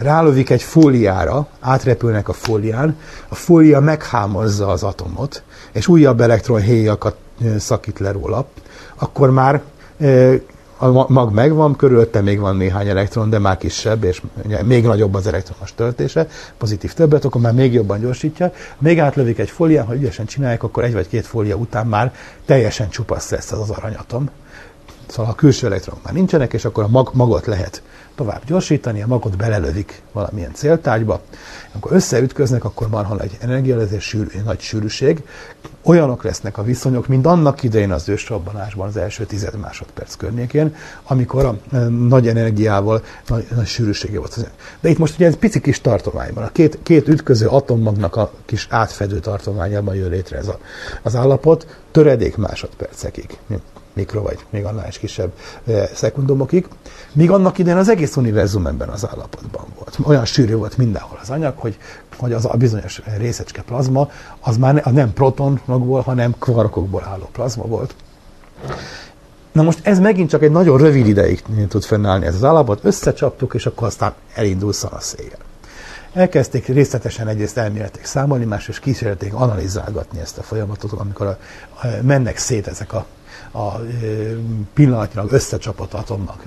Rálövik 0.00 0.50
egy 0.50 0.62
fóliára, 0.62 1.46
átrepülnek 1.60 2.28
a 2.28 2.32
fólián, 2.32 2.96
a 3.28 3.34
fólia 3.34 3.80
meghámozza 3.80 4.68
az 4.68 4.82
atomot, 4.82 5.42
és 5.72 5.88
újabb 5.88 6.20
elektronhéjakat 6.20 7.16
szakít 7.58 7.98
le 7.98 8.12
róla, 8.12 8.46
akkor 8.94 9.30
már 9.30 9.62
a 10.76 11.12
mag 11.12 11.32
megvan, 11.32 11.76
körülötte 11.76 12.20
még 12.20 12.38
van 12.38 12.56
néhány 12.56 12.88
elektron, 12.88 13.30
de 13.30 13.38
már 13.38 13.56
kisebb, 13.56 14.04
és 14.04 14.22
még 14.64 14.84
nagyobb 14.84 15.14
az 15.14 15.26
elektronos 15.26 15.74
töltése, 15.74 16.28
pozitív 16.58 16.92
többet, 16.92 17.24
akkor 17.24 17.40
már 17.40 17.52
még 17.52 17.72
jobban 17.72 18.00
gyorsítja. 18.00 18.52
Még 18.78 18.98
átlövik 18.98 19.38
egy 19.38 19.50
fólián, 19.50 19.86
ha 19.86 19.94
ügyesen 19.94 20.26
csinálják, 20.26 20.62
akkor 20.62 20.84
egy 20.84 20.92
vagy 20.92 21.08
két 21.08 21.26
fólia 21.26 21.56
után 21.56 21.86
már 21.86 22.14
teljesen 22.44 22.88
csupasz 22.88 23.30
lesz 23.30 23.52
az 23.52 23.58
az 23.58 23.70
aranyatom. 23.70 24.30
Szóval 25.06 25.30
a 25.30 25.34
külső 25.34 25.66
elektronok 25.66 26.04
már 26.04 26.14
nincsenek, 26.14 26.52
és 26.52 26.64
akkor 26.64 26.84
a 26.84 26.88
mag, 26.88 27.10
magot 27.12 27.46
lehet 27.46 27.82
tovább 28.20 28.44
gyorsítani, 28.46 29.02
a 29.02 29.06
magot 29.06 29.36
belelövik 29.36 30.02
valamilyen 30.12 30.54
céltárgyba, 30.54 31.20
amikor 31.72 31.92
összeütköznek, 31.92 32.64
akkor 32.64 32.88
marha 32.88 33.18
egy 33.18 33.36
energialezés, 33.40 34.04
sűrű, 34.04 34.28
nagy 34.44 34.60
sűrűség. 34.60 35.22
Olyanok 35.82 36.22
lesznek 36.22 36.58
a 36.58 36.62
viszonyok, 36.62 37.06
mint 37.06 37.26
annak 37.26 37.62
idején 37.62 37.92
az 37.92 38.08
ősrobbanásban 38.08 38.88
az 38.88 38.96
első 38.96 39.24
tized 39.24 39.58
másodperc 39.58 40.14
környékén, 40.14 40.74
amikor 41.02 41.44
a 41.44 41.56
e, 41.72 41.78
nagy 41.88 42.28
energiával, 42.28 43.02
nagy, 43.28 43.46
nagy 43.54 43.66
sűrűsége 43.66 44.18
volt. 44.18 44.50
De 44.80 44.88
itt 44.88 44.98
most 44.98 45.14
ugye 45.14 45.26
egy 45.26 45.36
pici 45.36 45.60
kis 45.60 45.80
tartományban, 45.80 46.44
a 46.44 46.52
két, 46.52 46.78
két 46.82 47.08
ütköző 47.08 47.46
atommagnak 47.46 48.16
a 48.16 48.32
kis 48.44 48.66
átfedő 48.70 49.18
tartományában 49.18 49.94
jön 49.94 50.10
létre 50.10 50.36
ez 50.36 50.48
a, 50.48 50.58
az 51.02 51.16
állapot, 51.16 51.66
töredék 51.90 52.36
másodpercekig 52.36 53.38
mikro, 54.00 54.22
vagy 54.22 54.38
még 54.50 54.64
annál 54.64 54.88
is 54.88 54.98
kisebb 54.98 55.32
szekundumokig, 55.94 56.68
míg 57.12 57.30
annak 57.30 57.58
idején 57.58 57.78
az 57.78 57.88
egész 57.88 58.16
univerzum 58.16 58.66
ebben 58.66 58.88
az 58.88 59.06
állapotban 59.10 59.64
volt. 59.78 59.98
Olyan 60.02 60.24
sűrű 60.24 60.54
volt 60.54 60.76
mindenhol 60.76 61.18
az 61.22 61.30
anyag, 61.30 61.54
hogy, 61.56 61.78
hogy 62.16 62.32
az 62.32 62.44
a 62.44 62.56
bizonyos 62.56 63.02
részecske 63.18 63.62
plazma, 63.62 64.10
az 64.40 64.56
már 64.56 64.74
nem 64.74 65.12
protonokból, 65.12 66.00
hanem 66.00 66.34
kvarkokból 66.38 67.04
álló 67.04 67.28
plazma 67.32 67.64
volt. 67.64 67.94
Na 69.52 69.62
most 69.62 69.86
ez 69.86 69.98
megint 69.98 70.30
csak 70.30 70.42
egy 70.42 70.50
nagyon 70.50 70.78
rövid 70.78 71.06
ideig 71.06 71.42
tud 71.68 71.82
fennállni 71.82 72.26
ez 72.26 72.34
az 72.34 72.44
állapot, 72.44 72.84
összecsaptuk, 72.84 73.54
és 73.54 73.66
akkor 73.66 73.86
aztán 73.86 74.12
elindul 74.34 74.72
szanaszéjjel. 74.72 75.38
Elkezdték 76.12 76.66
részletesen 76.66 77.28
egyrészt 77.28 77.56
elméleték 77.56 78.04
számolni, 78.04 78.44
másrészt 78.44 78.80
kísérleték 78.80 79.34
analizálgatni 79.34 80.20
ezt 80.20 80.38
a 80.38 80.42
folyamatot, 80.42 80.92
amikor 80.92 81.26
a, 81.26 81.38
a, 81.82 81.86
mennek 82.02 82.36
szét 82.36 82.66
ezek 82.66 82.92
a 82.92 83.06
a 83.52 83.76
pillanatnyilag 84.74 85.32
összecsapott 85.32 85.92
atomnak 85.92 86.44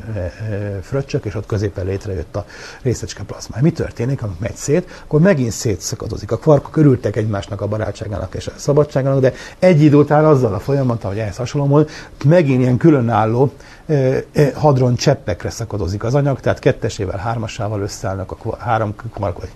fröccsök, 0.82 1.26
és 1.26 1.36
ott 1.36 1.46
középen 1.46 1.86
létrejött 1.86 2.36
a 2.36 2.46
részecske 2.82 3.24
plazma. 3.24 3.58
Mi 3.62 3.72
történik, 3.72 4.24
amikor 4.24 4.42
megy 4.42 4.56
szét, 4.56 4.90
akkor 5.04 5.20
megint 5.20 5.52
szétszakadozik. 5.52 6.32
A 6.32 6.38
kvarkok 6.38 6.78
örültek 6.78 7.16
egymásnak 7.16 7.62
a 7.62 7.68
barátságának 7.68 8.36
és 8.36 8.48
a 8.48 8.52
szabadságának, 8.56 9.20
de 9.20 9.34
egy 9.60 9.82
idő 9.82 9.96
után 9.96 10.26
azzal 10.26 10.54
a 10.54 10.60
folyamattal, 10.60 11.10
hogy 11.10 11.20
ehhez 11.20 11.36
hasonlóan, 11.36 11.88
megint 12.26 12.62
ilyen 12.62 12.78
különálló 12.78 13.52
hadron 14.56 14.96
cseppekre 14.96 15.50
szakadozik 15.50 16.04
az 16.04 16.16
anyag, 16.16 16.40
tehát 16.40 16.60
kettesével, 16.60 17.18
hármasával 17.18 17.82
összeállnak 17.82 18.32
a 18.32 18.58
három 18.58 18.96
kvark 19.14 19.40
vagy 19.40 19.52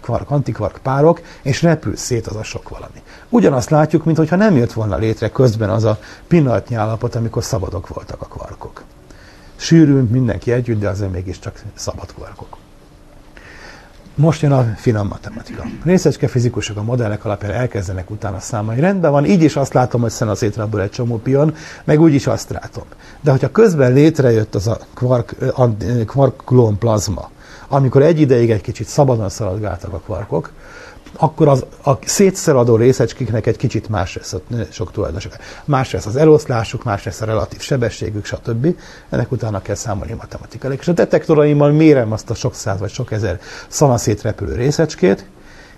kvark, 0.00 0.30
antikvark 0.30 0.78
párok, 0.82 1.20
és 1.42 1.62
repül 1.62 1.96
szét 1.96 2.26
az 2.26 2.36
a 2.36 2.42
sok 2.42 2.68
valami. 2.68 3.02
Ugyanazt 3.28 3.70
látjuk, 3.70 4.04
mintha 4.04 4.36
nem 4.36 4.56
jött 4.56 4.72
volna 4.72 4.96
létre 4.96 5.30
közben 5.30 5.70
az 5.70 5.84
a 5.84 5.98
pillanatnyi 6.28 6.76
állapot, 6.76 7.14
amikor 7.14 7.44
szabadok 7.44 7.88
voltak 7.88 8.22
a 8.22 8.26
kvarkok. 8.26 8.82
Sűrűn 9.56 10.04
mindenki 10.04 10.52
együtt, 10.52 10.80
de 10.80 10.88
azért 10.88 11.12
mégiscsak 11.12 11.62
szabad 11.74 12.14
kvarkok. 12.14 12.59
Most 14.14 14.42
jön 14.42 14.52
a 14.52 14.74
finom 14.76 15.06
matematika. 15.06 15.64
Részecske 15.84 16.28
fizikusok 16.28 16.76
a 16.76 16.82
modellek 16.82 17.24
alapján 17.24 17.52
elkezdenek 17.52 18.10
utána 18.10 18.40
számolni. 18.40 18.80
Rendben 18.80 19.10
van, 19.10 19.24
így 19.24 19.42
is 19.42 19.56
azt 19.56 19.72
látom, 19.72 20.00
hogy 20.00 20.12
a 20.18 20.34
szétrabból 20.34 20.80
egy 20.80 20.90
csomó 20.90 21.18
pion, 21.18 21.54
meg 21.84 22.00
úgy 22.00 22.14
is 22.14 22.26
azt 22.26 22.50
látom. 22.50 22.84
De 23.20 23.30
hogyha 23.30 23.50
közben 23.50 23.92
létrejött 23.92 24.54
az 24.54 24.66
a 24.66 24.78
kvark, 24.94 25.36
kvark 26.06 26.42
plazma, 26.78 27.30
amikor 27.68 28.02
egy 28.02 28.20
ideig 28.20 28.50
egy 28.50 28.60
kicsit 28.60 28.86
szabadon 28.86 29.28
szaladgáltak 29.28 29.92
a 29.92 29.98
kvarkok, 29.98 30.52
akkor 31.22 31.48
az, 31.48 31.64
a 31.84 31.92
szétszaladó 32.04 32.76
részecskéknek 32.76 33.46
egy 33.46 33.56
kicsit 33.56 33.88
más 33.88 34.14
lesz 34.14 34.32
a 34.32 34.40
sok 34.70 34.92
tulajdonosok. 34.92 35.36
Más 35.64 35.90
lesz 35.90 36.06
az 36.06 36.16
eloszlásuk, 36.16 36.84
más 36.84 37.04
lesz 37.04 37.20
a 37.20 37.24
relatív 37.24 37.60
sebességük, 37.60 38.24
stb. 38.24 38.76
Ennek 39.08 39.32
utána 39.32 39.62
kell 39.62 39.74
számolni 39.74 40.12
matematikailag. 40.12 40.80
És 40.80 40.88
a 40.88 40.92
detektoraimmal 40.92 41.70
mérem 41.70 42.12
azt 42.12 42.30
a 42.30 42.34
sok 42.34 42.54
száz 42.54 42.78
vagy 42.78 42.90
sok 42.90 43.12
ezer 43.12 43.40
szanaszét 43.68 44.22
repülő 44.22 44.54
részecskét, 44.54 45.24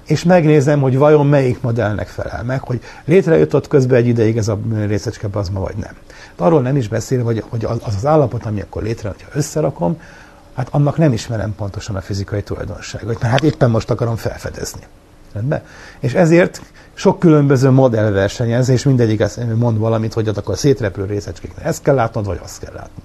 és 0.06 0.24
megnézem, 0.24 0.80
hogy 0.80 0.98
vajon 0.98 1.26
melyik 1.26 1.60
modellnek 1.60 2.08
felel 2.08 2.42
meg, 2.44 2.60
hogy 2.62 2.80
létrejött 3.04 3.54
ott 3.54 3.68
közben 3.68 3.98
egy 3.98 4.06
ideig 4.06 4.36
ez 4.36 4.48
a 4.48 4.58
részecske 4.86 5.28
plazma, 5.28 5.60
vagy 5.60 5.76
nem. 5.76 5.94
De 6.36 6.44
arról 6.44 6.62
nem 6.62 6.76
is 6.76 6.88
beszél, 6.88 7.22
hogy, 7.22 7.44
hogy 7.48 7.64
az 7.64 7.78
az 7.96 8.06
állapot, 8.06 8.44
ami 8.44 8.60
akkor 8.60 8.82
létre, 8.82 9.08
ha 9.08 9.14
összerakom, 9.32 10.00
hát 10.54 10.68
annak 10.70 10.96
nem 10.96 11.12
ismerem 11.12 11.54
pontosan 11.54 11.96
a 11.96 12.00
fizikai 12.00 12.42
tulajdonságait, 12.42 13.20
mert 13.20 13.32
hát 13.32 13.42
éppen 13.42 13.70
most 13.70 13.90
akarom 13.90 14.16
felfedezni. 14.16 14.80
Rendben? 15.32 15.62
És 16.00 16.14
ezért 16.14 16.62
sok 16.94 17.18
különböző 17.18 17.70
modell 17.70 18.10
versenyez, 18.10 18.68
és 18.68 18.82
mindegyik 18.82 19.24
mond 19.54 19.78
valamit, 19.78 20.12
hogy 20.12 20.28
akkor 20.28 20.58
szétrepülő 20.58 21.06
részecskéknek 21.06 21.64
ezt 21.64 21.82
kell 21.82 21.94
látnod, 21.94 22.26
vagy 22.26 22.40
azt 22.42 22.58
kell 22.58 22.72
látnod. 22.72 23.04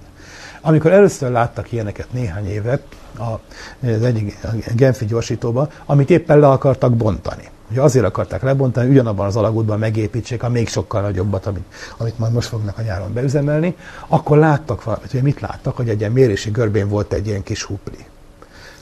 Amikor 0.60 0.92
először 0.92 1.30
láttak 1.30 1.72
ilyeneket 1.72 2.12
néhány 2.12 2.46
éve 2.46 2.80
az 3.18 4.02
egyik 4.02 4.38
Genfi 4.76 5.04
gyorsítóba, 5.04 5.68
amit 5.86 6.10
éppen 6.10 6.38
le 6.38 6.48
akartak 6.48 6.96
bontani. 6.96 7.48
Ugye 7.70 7.80
azért 7.80 8.04
akarták 8.04 8.42
lebontani, 8.42 8.90
ugyanabban 8.90 9.26
az 9.26 9.36
alagútban 9.36 9.78
megépítsék 9.78 10.42
a 10.42 10.48
még 10.48 10.68
sokkal 10.68 11.00
nagyobbat, 11.00 11.46
amit, 11.46 11.64
amit 11.96 12.18
majd 12.18 12.32
most 12.32 12.48
fognak 12.48 12.78
a 12.78 12.82
nyáron 12.82 13.12
beüzemelni, 13.12 13.76
akkor 14.06 14.38
láttak 14.38 14.84
valamit. 14.84 15.12
Ugye 15.12 15.22
mit 15.22 15.40
láttak? 15.40 15.76
Hogy 15.76 15.88
egy 15.88 16.00
ilyen 16.00 16.12
mérési 16.12 16.50
görbén 16.50 16.88
volt 16.88 17.12
egy 17.12 17.26
ilyen 17.26 17.42
kis 17.42 17.62
hupli. 17.62 18.06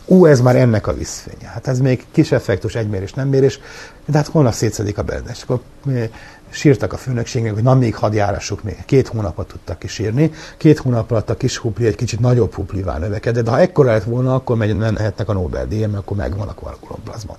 Ú, 0.07 0.27
ez 0.27 0.41
már 0.41 0.57
ennek 0.57 0.87
a 0.87 0.95
visszfénye. 0.95 1.49
Hát 1.49 1.67
ez 1.67 1.79
még 1.79 2.05
kis 2.11 2.33
effektus, 2.33 2.75
egymérés, 2.75 3.13
nem 3.13 3.29
mérés, 3.29 3.61
de 4.07 4.17
hát 4.17 4.27
holnap 4.27 4.53
szétszedik 4.53 4.99
a 4.99 5.03
benne. 5.03 5.31
És 5.31 5.43
akkor 5.43 5.61
sírtak 6.51 6.93
a 6.93 6.97
főnökségnek, 6.97 7.55
hogy 7.55 7.63
na 7.63 7.75
még 7.75 7.95
hadd 7.95 8.13
járassuk 8.13 8.63
még. 8.63 8.85
Két 8.85 9.09
hónapot 9.09 9.49
tudtak 9.49 9.79
kisírni. 9.79 10.33
Két 10.57 10.79
hónap 10.79 11.11
alatt 11.11 11.31
a 11.31 11.37
kis 11.37 11.57
hupli 11.57 11.87
egy 11.87 11.95
kicsit 11.95 12.21
nagyobb 12.21 12.55
huplivá 12.55 12.99
növekedett, 12.99 13.45
de 13.45 13.51
ha 13.51 13.59
ekkora 13.59 13.91
lett 13.91 14.05
volna, 14.05 14.35
akkor 14.35 14.57
menhetnek 14.57 15.29
a 15.29 15.33
Nobel-díjra, 15.33 15.87
mert 15.87 15.99
akkor 15.99 16.17
megvan 16.17 16.49
a 16.49 16.55
kvarkulomplazma. 16.55 17.37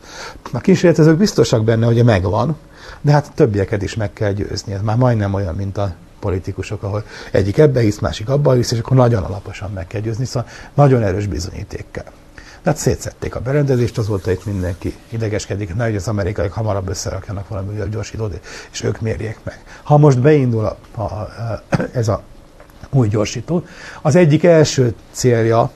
A 0.51 0.59
kísérletezők 0.59 1.17
biztosak 1.17 1.63
benne, 1.63 1.85
hogy 1.85 2.03
megvan, 2.03 2.57
de 3.01 3.11
hát 3.11 3.31
többieket 3.35 3.81
is 3.81 3.95
meg 3.95 4.13
kell 4.13 4.31
győzni. 4.31 4.73
Ez 4.73 4.81
már 4.81 4.97
majdnem 4.97 5.33
olyan, 5.33 5.55
mint 5.55 5.77
a 5.77 5.95
politikusok, 6.19 6.83
ahol 6.83 7.03
egyik 7.31 7.57
ebbe 7.57 7.79
hisz, 7.79 7.99
másik 7.99 8.29
abba 8.29 8.53
hisz, 8.53 8.71
és 8.71 8.79
akkor 8.79 8.97
nagyon 8.97 9.23
alaposan 9.23 9.71
meg 9.71 9.87
kell 9.87 10.01
győzni, 10.01 10.25
szóval 10.25 10.49
nagyon 10.73 11.03
erős 11.03 11.27
bizonyíték 11.27 11.85
kell. 11.91 12.11
Tehát 12.67 12.81
szétszették 12.81 13.35
a 13.35 13.39
berendezést, 13.39 13.97
azóta 13.97 14.31
itt 14.31 14.45
mindenki 14.45 14.95
idegeskedik, 15.09 15.75
nehogy 15.75 15.95
az 15.95 16.07
amerikaiak 16.07 16.51
hamarabb 16.51 16.89
összerakjanak 16.89 17.47
valami 17.47 17.89
gyorsítót, 17.89 18.39
és 18.71 18.83
ők 18.83 19.01
mérjék 19.01 19.39
meg. 19.43 19.63
Ha 19.83 19.97
most 19.97 20.21
beindul 20.21 20.65
a, 20.65 21.01
a, 21.01 21.29
ez 21.91 22.07
a 22.07 22.21
új 22.89 23.07
gyorsító, 23.07 23.65
az 24.01 24.15
egyik 24.15 24.43
első 24.43 24.93
célja 25.11 25.71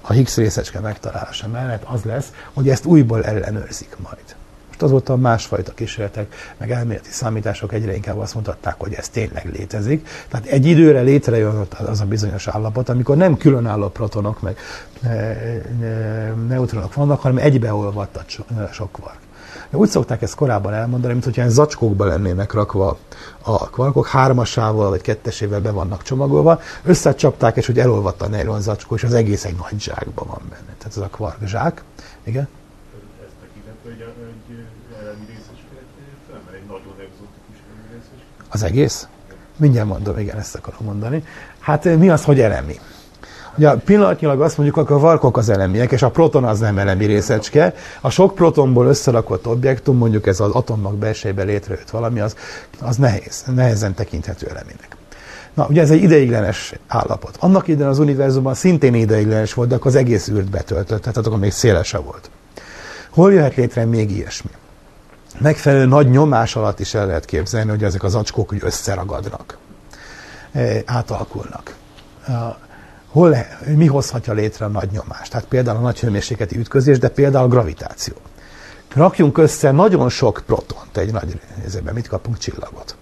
a 0.00 0.12
Higgs 0.12 0.36
részecske 0.36 0.80
megtalálása 0.80 1.48
mellett 1.48 1.82
az 1.84 2.02
lesz, 2.02 2.32
hogy 2.52 2.68
ezt 2.68 2.84
újból 2.84 3.24
ellenőrzik 3.24 3.96
majd. 4.02 4.35
Most 4.76 4.92
azóta 4.92 5.16
másfajta 5.16 5.72
kísérletek, 5.72 6.34
meg 6.56 6.70
elméleti 6.70 7.10
számítások 7.10 7.72
egyre 7.72 7.94
inkább 7.94 8.18
azt 8.18 8.34
mutatták, 8.34 8.74
hogy 8.78 8.92
ez 8.92 9.08
tényleg 9.08 9.50
létezik. 9.52 10.08
Tehát 10.28 10.46
egy 10.46 10.66
időre 10.66 11.00
létrejön 11.00 11.66
az 11.86 12.00
a 12.00 12.04
bizonyos 12.04 12.48
állapot, 12.48 12.88
amikor 12.88 13.16
nem 13.16 13.36
különálló 13.36 13.88
protonok, 13.88 14.40
meg 14.40 14.56
e, 15.02 15.08
e, 15.08 16.34
neutronok 16.48 16.94
vannak, 16.94 17.20
hanem 17.20 17.38
egybeolvadt 17.38 18.16
a 18.16 18.24
sok 18.72 18.92
kvark. 18.92 19.18
Úgy 19.70 19.88
szokták 19.88 20.22
ezt 20.22 20.34
korábban 20.34 20.74
elmondani, 20.74 21.12
mint 21.12 21.24
hogyha 21.24 21.40
ilyen 21.40 21.52
zacskókba 21.52 22.04
lennének 22.04 22.52
rakva 22.52 22.98
a 23.42 23.70
kvarkok, 23.70 24.06
hármasával 24.06 24.90
vagy 24.90 25.00
kettesével 25.00 25.60
be 25.60 25.70
vannak 25.70 26.02
csomagolva, 26.02 26.60
összecsapták, 26.84 27.56
és 27.56 27.66
hogy 27.66 27.78
elolvadt 27.78 28.22
a 28.22 28.28
neyron 28.28 28.60
zacskó, 28.60 28.94
és 28.94 29.04
az 29.04 29.14
egész 29.14 29.44
egy 29.44 29.56
nagy 29.56 29.80
zsákban 29.80 30.26
van 30.26 30.42
benne. 30.48 30.74
Tehát 30.78 30.96
ez 30.96 30.96
a 30.96 31.08
kvark 31.08 31.46
zsák. 31.46 31.82
Igen? 32.24 32.48
Az 38.56 38.62
egész? 38.62 39.06
Mindjárt 39.56 39.88
mondom, 39.88 40.18
igen, 40.18 40.38
ezt 40.38 40.54
akarom 40.54 40.80
mondani. 40.84 41.24
Hát 41.60 41.86
eh, 41.86 41.96
mi 41.96 42.08
az, 42.08 42.24
hogy 42.24 42.40
elemi? 42.40 42.80
Ugye 43.56 43.74
pillanatnyilag 43.74 44.40
azt 44.40 44.56
mondjuk, 44.56 44.78
akkor 44.78 44.96
a 44.96 44.98
varkok 44.98 45.36
az 45.36 45.48
elemiek, 45.48 45.92
és 45.92 46.02
a 46.02 46.10
proton 46.10 46.44
az 46.44 46.58
nem 46.58 46.78
elemi 46.78 47.04
részecske. 47.04 47.74
A 48.00 48.10
sok 48.10 48.34
protonból 48.34 48.86
összerakott 48.86 49.46
objektum, 49.46 49.96
mondjuk 49.96 50.26
ez 50.26 50.40
az 50.40 50.50
atommag 50.50 50.94
belsejébe 50.94 51.42
létrejött 51.42 51.90
valami, 51.90 52.20
az, 52.20 52.36
az 52.80 52.96
nehéz, 52.96 53.44
nehezen 53.54 53.94
tekinthető 53.94 54.46
eleminek. 54.46 54.96
Na, 55.54 55.66
ugye 55.66 55.80
ez 55.80 55.90
egy 55.90 56.02
ideiglenes 56.02 56.74
állapot. 56.86 57.36
Annak 57.40 57.68
idején 57.68 57.90
az 57.90 57.98
univerzumban 57.98 58.54
szintén 58.54 58.94
ideiglenes 58.94 59.54
volt, 59.54 59.68
de 59.68 59.74
akkor 59.74 59.86
az 59.86 59.96
egész 59.96 60.28
űrt 60.28 60.50
betöltött, 60.50 61.00
tehát 61.00 61.16
akkor 61.16 61.38
még 61.38 61.52
szélese 61.52 61.98
volt. 61.98 62.30
Hol 63.10 63.32
jöhet 63.32 63.54
létre 63.54 63.84
még 63.84 64.10
ilyesmi? 64.10 64.50
Megfelelő 65.38 65.84
nagy 65.84 66.10
nyomás 66.10 66.56
alatt 66.56 66.80
is 66.80 66.94
el 66.94 67.06
lehet 67.06 67.24
képzelni, 67.24 67.70
hogy 67.70 67.84
ezek 67.84 68.02
az 68.02 68.14
acskók 68.14 68.52
úgy 68.52 68.60
összeragadnak, 68.62 69.58
e, 70.52 70.82
átalakulnak. 70.84 71.74
Hol 73.08 73.28
le, 73.28 73.58
mi 73.74 73.86
hozhatja 73.86 74.32
létre 74.32 74.64
a 74.64 74.68
nagy 74.68 74.90
nyomást? 74.90 75.30
Tehát 75.30 75.46
például 75.46 75.76
a 75.76 75.80
nagy 75.80 76.00
hőmérsékleti 76.00 76.58
ütközés, 76.58 76.98
de 76.98 77.08
például 77.08 77.44
a 77.44 77.48
gravitáció. 77.48 78.14
Rakjunk 78.94 79.38
össze 79.38 79.70
nagyon 79.70 80.08
sok 80.08 80.42
protont 80.46 80.96
egy 80.96 81.12
nagy 81.12 81.40
részében, 81.62 81.94
mit 81.94 82.08
kapunk 82.08 82.38
csillagot. 82.38 82.96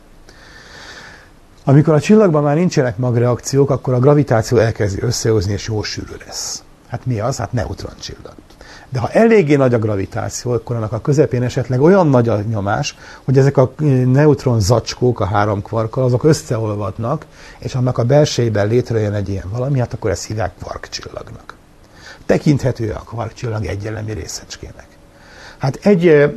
Amikor 1.64 1.94
a 1.94 2.00
csillagban 2.00 2.42
már 2.42 2.56
nincsenek 2.56 2.96
magreakciók, 2.96 3.70
akkor 3.70 3.94
a 3.94 3.98
gravitáció 3.98 4.58
elkezdi 4.58 5.02
összehozni, 5.02 5.52
és 5.52 5.66
jó 5.66 5.82
sűrű 5.82 6.12
lesz. 6.26 6.62
Hát 6.88 7.06
mi 7.06 7.20
az? 7.20 7.36
Hát 7.36 7.52
neutroncsillag. 7.52 8.34
De 8.94 9.00
ha 9.00 9.08
eléggé 9.08 9.54
nagy 9.56 9.74
a 9.74 9.78
gravitáció, 9.78 10.52
akkor 10.52 10.76
annak 10.76 10.92
a 10.92 11.00
közepén 11.00 11.42
esetleg 11.42 11.80
olyan 11.80 12.08
nagy 12.08 12.28
a 12.28 12.40
nyomás, 12.40 12.96
hogy 13.24 13.38
ezek 13.38 13.56
a 13.56 13.72
neutron 14.04 14.60
zacskók 14.60 15.20
a 15.20 15.24
három 15.24 15.62
kvarkkal, 15.62 16.04
azok 16.04 16.24
összeolvadnak, 16.24 17.26
és 17.58 17.74
annak 17.74 17.98
a 17.98 18.04
belsejében 18.04 18.66
létrejön 18.66 19.12
egy 19.12 19.28
ilyen 19.28 19.50
valami, 19.50 19.78
hát 19.78 19.92
akkor 19.92 20.10
ezt 20.10 20.26
hívják 20.26 20.52
kvarkcsillagnak. 20.60 21.56
Tekinthető 22.26 22.90
a 22.90 22.98
kvarkcsillag 22.98 23.64
egyelemi 23.64 24.12
részecskének. 24.12 24.86
Hát 25.58 25.78
egy, 25.82 26.34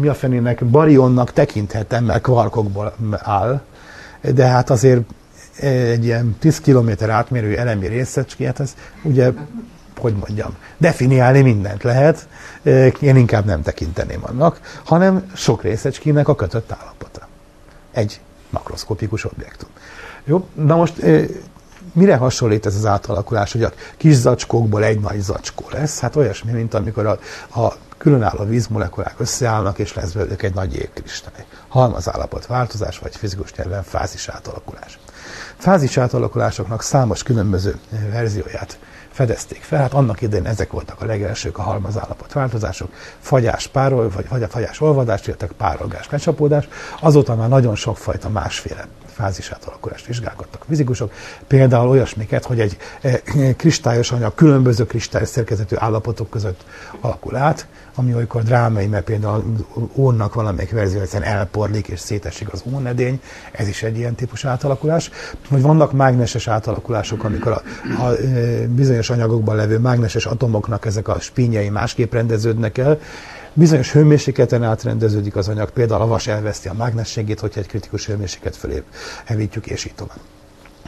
mi 0.00 0.08
a 0.08 0.14
fenének, 0.14 0.64
barionnak 0.64 1.32
tekinthetem, 1.32 2.04
mert 2.04 2.22
kvarkokból 2.22 2.94
áll, 3.12 3.60
de 4.20 4.46
hát 4.46 4.70
azért 4.70 5.02
egy 5.60 6.04
ilyen 6.04 6.36
10 6.38 6.60
km 6.60 6.90
átmérő 7.08 7.56
elemi 7.56 7.86
részecskét, 7.86 8.46
hát 8.46 8.60
ez 8.60 8.74
ugye 9.02 9.32
hogy 9.98 10.14
mondjam, 10.14 10.56
definiálni 10.76 11.40
mindent 11.40 11.82
lehet, 11.82 12.28
én 13.00 13.16
inkább 13.16 13.44
nem 13.44 13.62
tekinteném 13.62 14.20
annak, 14.22 14.60
hanem 14.84 15.30
sok 15.34 15.62
részecskének 15.62 16.28
a 16.28 16.34
kötött 16.34 16.72
állapota. 16.72 17.28
Egy 17.92 18.20
makroszkopikus 18.50 19.24
objektum. 19.24 19.68
Jó, 20.24 20.48
na 20.54 20.76
most 20.76 21.02
mire 21.92 22.16
hasonlít 22.16 22.66
ez 22.66 22.74
az 22.74 22.86
átalakulás, 22.86 23.52
hogy 23.52 23.62
a 23.62 23.72
kis 23.96 24.14
zacskókból 24.14 24.84
egy 24.84 25.00
nagy 25.00 25.20
zacskó 25.20 25.64
lesz? 25.70 26.00
Hát 26.00 26.16
olyasmi, 26.16 26.52
mint 26.52 26.74
amikor 26.74 27.06
a, 27.06 27.18
a 27.60 27.74
különálló 27.98 28.44
vízmolekulák 28.44 29.14
összeállnak, 29.16 29.78
és 29.78 29.94
lesz 29.94 30.12
belőlük 30.12 30.42
egy 30.42 30.54
nagy 30.54 30.74
jégkristály. 30.74 31.44
Halmazállapot 31.68 32.46
változás, 32.46 32.98
vagy 32.98 33.16
fizikus 33.16 33.54
nyelven 33.54 33.82
fázis 33.82 34.28
átalakulás. 34.28 34.98
Fázis 35.56 35.96
átalakulásoknak 35.96 36.82
számos 36.82 37.22
különböző 37.22 37.78
verzióját 38.10 38.78
fedezték 39.16 39.62
fel. 39.62 39.80
Hát 39.80 39.92
annak 39.92 40.20
idején 40.20 40.46
ezek 40.46 40.70
voltak 40.70 41.00
a 41.00 41.04
legelsők 41.04 41.58
a 41.58 41.62
halmazállapot 41.62 42.32
változások, 42.32 42.90
fagyás, 43.20 43.66
párol, 43.66 44.10
vagy, 44.10 44.28
vagy 44.28 44.42
a 44.42 44.48
fagyás 44.48 44.80
olvadás, 44.80 45.26
illetve 45.26 45.48
párolgás, 45.56 46.08
lecsapódás. 46.10 46.68
Azóta 47.00 47.34
már 47.34 47.48
nagyon 47.48 47.74
sokfajta 47.74 48.28
másféle 48.28 48.86
fázisát 49.06 49.64
alakulást 49.64 50.06
vizsgálkodtak 50.06 50.64
fizikusok. 50.68 51.12
Például 51.46 51.88
olyasmiket, 51.88 52.44
hogy 52.44 52.60
egy 52.60 52.76
eh, 53.00 53.20
kristályos 53.56 54.12
anyag 54.12 54.34
különböző 54.34 54.86
kristályos 54.86 55.28
szerkezetű 55.28 55.76
állapotok 55.78 56.30
között 56.30 56.64
alakul 57.00 57.36
át, 57.36 57.66
ami 57.98 58.14
olykor 58.14 58.42
drámai, 58.42 58.86
mert 58.86 59.04
például 59.04 59.56
ónnak 59.94 60.34
valamelyik 60.34 60.70
verzió 60.70 61.00
egyszerűen 61.00 61.30
elporlik 61.30 61.88
és 61.88 62.00
szétesik 62.00 62.52
az 62.52 62.62
ónedény, 62.72 63.20
ez 63.52 63.68
is 63.68 63.82
egy 63.82 63.96
ilyen 63.96 64.14
típusú 64.14 64.48
átalakulás. 64.48 65.10
Vagy 65.48 65.62
vannak 65.62 65.92
mágneses 65.92 66.48
átalakulások, 66.48 67.24
amikor 67.24 67.52
a, 67.52 67.62
a, 67.98 68.06
a 68.06 68.14
bizonyos 68.68 69.10
anyagokban 69.10 69.56
levő 69.56 69.78
mágneses 69.78 70.26
atomoknak 70.26 70.86
ezek 70.86 71.08
a 71.08 71.20
spínyei 71.20 71.68
másképp 71.68 72.12
rendeződnek 72.12 72.78
el, 72.78 72.98
bizonyos 73.52 73.92
hőmérsékleten 73.92 74.62
átrendeződik 74.62 75.36
az 75.36 75.48
anyag, 75.48 75.70
például 75.70 76.02
a 76.02 76.06
vas 76.06 76.26
elveszti 76.26 76.68
a 76.68 76.72
mágnességét, 76.72 77.40
hogyha 77.40 77.60
egy 77.60 77.66
kritikus 77.66 78.06
hőmérséklet 78.06 78.56
fölé 78.56 78.82
hevítjük, 79.24 79.66
és 79.66 79.84
így 79.84 79.94
tovább. 79.94 80.18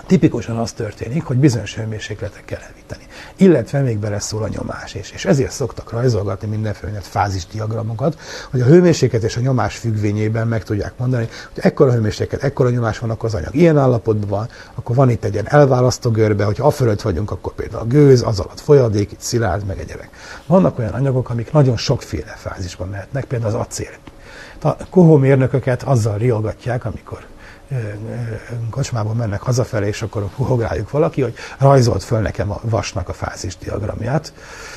Tipikusan 0.09 0.59
az 0.59 0.73
történik, 0.73 1.25
hogy 1.25 1.37
bizonyos 1.37 1.75
hőmérsékletek 1.75 2.45
kell 2.45 2.61
elvíteni. 2.61 3.03
Illetve 3.37 3.81
még 3.81 3.99
beleszól 3.99 4.43
a 4.43 4.49
nyomás 4.49 4.95
is. 4.95 5.11
És 5.11 5.25
ezért 5.25 5.51
szoktak 5.51 5.91
rajzolgatni 5.91 6.49
mindenféle 6.49 7.01
fázisdiagramokat, 7.01 8.19
hogy 8.51 8.61
a 8.61 8.65
hőmérséklet 8.65 9.23
és 9.23 9.37
a 9.37 9.41
nyomás 9.41 9.77
függvényében 9.77 10.49
meg 10.49 10.65
tudják 10.65 10.93
mondani, 10.97 11.29
hogy 11.55 11.63
ekkora 11.65 11.93
hőmérséklet, 11.93 12.43
ekkora 12.43 12.71
nyomás 12.71 12.99
van, 12.99 13.11
akkor 13.11 13.29
az 13.29 13.35
anyag 13.35 13.55
ilyen 13.55 13.79
állapotban 13.79 14.29
van, 14.29 14.49
akkor 14.75 14.97
van 14.97 15.11
itt 15.11 15.25
egy 15.25 15.33
ilyen 15.33 15.49
elválasztó 15.49 16.11
görbe, 16.11 16.45
hogyha 16.45 16.67
a 16.67 16.71
fölött 16.71 17.03
vagyunk, 17.03 17.31
akkor 17.31 17.53
például 17.55 17.83
a 17.83 17.87
gőz, 17.87 18.23
az 18.23 18.41
alatt 18.41 18.61
folyadék, 18.61 19.13
itt 19.13 19.21
szilárd, 19.21 19.65
meg 19.65 19.79
egyebek. 19.79 20.11
Vannak 20.47 20.79
olyan 20.79 20.93
anyagok, 20.93 21.31
amik 21.31 21.53
nagyon 21.53 21.77
sokféle 21.77 22.35
fázisban 22.37 22.89
mehetnek, 22.89 23.25
például 23.25 23.55
az 23.55 23.61
acél. 23.61 23.91
A 24.63 24.89
kohómérnököket 24.91 25.83
azzal 25.83 26.19
riogatják, 26.19 26.85
amikor 26.85 27.27
kocsmában 28.71 29.17
mennek 29.17 29.41
hazafelé, 29.41 29.87
és 29.87 30.03
akkor 30.03 30.29
hug 30.37 30.61
rájuk 30.61 30.91
valaki, 30.91 31.23
hogy 31.23 31.35
rajzolt 31.59 32.03
föl 32.03 32.21
nekem 32.21 32.51
a 32.51 32.61
vasnak 32.63 33.09
a 33.09 33.13
fázis 33.13 33.57
diagramját. 33.57 34.33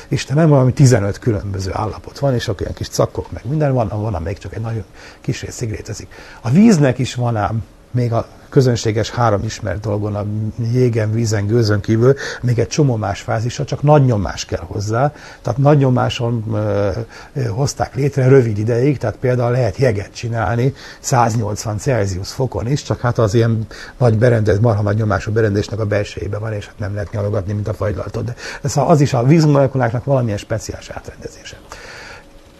Istenem, 0.08 0.48
valami 0.48 0.72
15 0.72 1.18
különböző 1.18 1.70
állapot 1.74 2.18
van, 2.18 2.34
és 2.34 2.48
akkor 2.48 2.60
ilyen 2.60 2.74
kis 2.74 2.88
cakkok, 2.88 3.32
meg 3.32 3.42
minden 3.48 3.72
van, 3.72 3.88
van, 3.88 4.22
még 4.22 4.38
csak 4.38 4.54
egy 4.54 4.60
nagyon 4.60 4.84
kis 5.20 5.42
rész 5.42 5.54
szigrétezik. 5.54 6.14
A 6.40 6.50
víznek 6.50 6.98
is 6.98 7.14
van 7.14 7.36
ám 7.36 7.64
még 7.92 8.12
a 8.12 8.26
közönséges 8.52 9.10
három 9.10 9.42
ismert 9.44 9.80
dolgon, 9.80 10.14
a 10.14 10.24
jégen, 10.72 11.12
vízen, 11.12 11.46
gőzön 11.46 11.80
kívül, 11.80 12.14
még 12.42 12.58
egy 12.58 12.68
csomó 12.68 12.96
más 12.96 13.20
fázisa, 13.20 13.64
csak 13.64 13.82
nagy 13.82 14.04
nyomás 14.04 14.44
kell 14.44 14.64
hozzá. 14.66 15.12
Tehát 15.42 15.58
nagy 15.58 15.78
nyomáson 15.78 16.44
ö, 16.52 16.90
ö, 17.32 17.42
hozták 17.42 17.94
létre 17.94 18.28
rövid 18.28 18.58
ideig, 18.58 18.98
tehát 18.98 19.16
például 19.16 19.50
lehet 19.50 19.76
jeget 19.76 20.14
csinálni 20.14 20.74
180 21.00 21.78
Celsius 21.78 22.32
fokon 22.32 22.68
is, 22.68 22.82
csak 22.82 23.00
hát 23.00 23.18
az 23.18 23.34
ilyen 23.34 23.66
nagy 23.98 24.18
berendez, 24.18 24.58
marha 24.58 24.82
nagy 24.82 24.96
nyomású 24.96 25.32
berendezésnek 25.32 25.80
a 25.80 25.86
belsejében 25.86 26.40
van, 26.40 26.52
és 26.52 26.66
hát 26.66 26.78
nem 26.78 26.94
lehet 26.94 27.12
nyalogatni, 27.12 27.52
mint 27.52 27.68
a 27.68 27.74
fagylaltot. 27.74 28.24
De 28.62 28.68
szóval 28.68 28.90
az 28.90 29.00
is 29.00 29.14
a 29.14 29.22
vízmolekuláknak 29.22 30.04
valamilyen 30.04 30.38
speciális 30.38 30.88
átrendezése. 30.88 31.56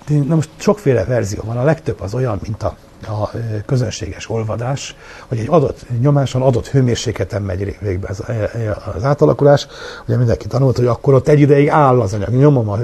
Na 0.06 0.34
most 0.34 0.50
sokféle 0.56 1.04
verzió 1.04 1.42
van, 1.44 1.56
a 1.56 1.64
legtöbb 1.64 2.00
az 2.00 2.14
olyan, 2.14 2.38
mint 2.42 2.62
a 2.62 2.76
a 3.06 3.30
közönséges 3.66 4.30
olvadás, 4.30 4.96
hogy 5.26 5.38
egy 5.38 5.48
adott 5.48 5.86
nyomáson, 6.00 6.42
adott 6.42 6.68
hőmérsékleten 6.68 7.42
megy 7.42 7.76
végbe 7.80 8.08
az, 8.08 8.22
az 8.94 9.04
átalakulás. 9.04 9.66
Ugye 10.06 10.16
mindenki 10.16 10.46
tanult, 10.46 10.76
hogy 10.76 10.86
akkor 10.86 11.14
ott 11.14 11.28
egy 11.28 11.40
ideig 11.40 11.68
áll 11.68 12.00
az 12.00 12.12
anyag, 12.12 12.28
nyomom 12.28 12.68
a 12.68 12.76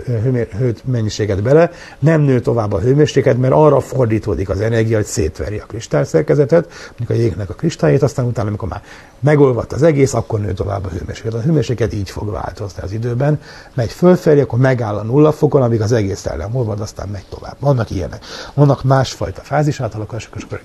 hőt 0.59 0.83
mennyiséget 0.85 1.43
bele, 1.43 1.71
nem 1.99 2.21
nő 2.21 2.41
tovább 2.41 2.73
a 2.73 2.79
hőmérséklet, 2.79 3.39
mert 3.39 3.53
arra 3.53 3.81
fordítódik 3.81 4.49
az 4.49 4.61
energia, 4.61 4.97
hogy 4.97 5.07
szétveri 5.07 5.59
a 5.59 5.67
kristályszerkezetet, 5.67 6.69
mondjuk 6.89 7.11
a 7.11 7.23
jégnek 7.23 7.51
a 7.51 7.55
kristályét, 7.55 8.03
aztán 8.03 8.27
utána, 8.27 8.49
amikor 8.49 8.69
már 8.69 8.83
megolvadt 9.21 9.73
az 9.73 9.83
egész, 9.83 10.15
akkor 10.15 10.41
nő 10.41 10.53
tovább 10.53 10.85
a 10.85 10.89
hőmérséklet. 10.89 11.35
A 11.35 11.41
hőmérséklet 11.41 11.95
így 11.95 12.11
fog 12.11 12.31
változni 12.31 12.83
az 12.83 12.93
időben, 12.93 13.41
megy 13.75 13.93
fölfelé, 13.93 14.41
akkor 14.41 14.59
megáll 14.59 14.97
a 14.97 15.03
nulla 15.03 15.33
fokon, 15.33 15.63
amíg 15.63 15.81
az 15.81 15.93
egész 15.93 16.27
el 16.27 16.37
nem 16.37 16.57
olvad, 16.57 16.81
aztán 16.81 17.09
megy 17.09 17.25
tovább. 17.29 17.57
Vannak 17.61 17.91
ilyenek. 17.91 18.25
Vannak 18.55 18.85
másfajta 18.85 19.41
fázis 19.41 19.81
átalakulások, 20.15 20.35
és 20.37 20.43
akkor 20.43 20.63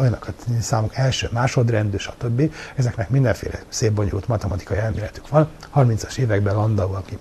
olyanokat 0.00 0.34
számok 0.60 0.96
első, 0.96 1.28
másodrendű, 1.32 1.96
stb. 1.96 2.52
Ezeknek 2.74 3.08
mindenféle 3.08 3.62
szép 3.68 3.92
bonyolult 3.92 4.28
matematikai 4.28 4.78
elméletük 4.78 5.28
van. 5.28 5.48
30-as 5.74 6.16
években 6.16 6.54
Landau, 6.54 6.92
aki 6.92 7.18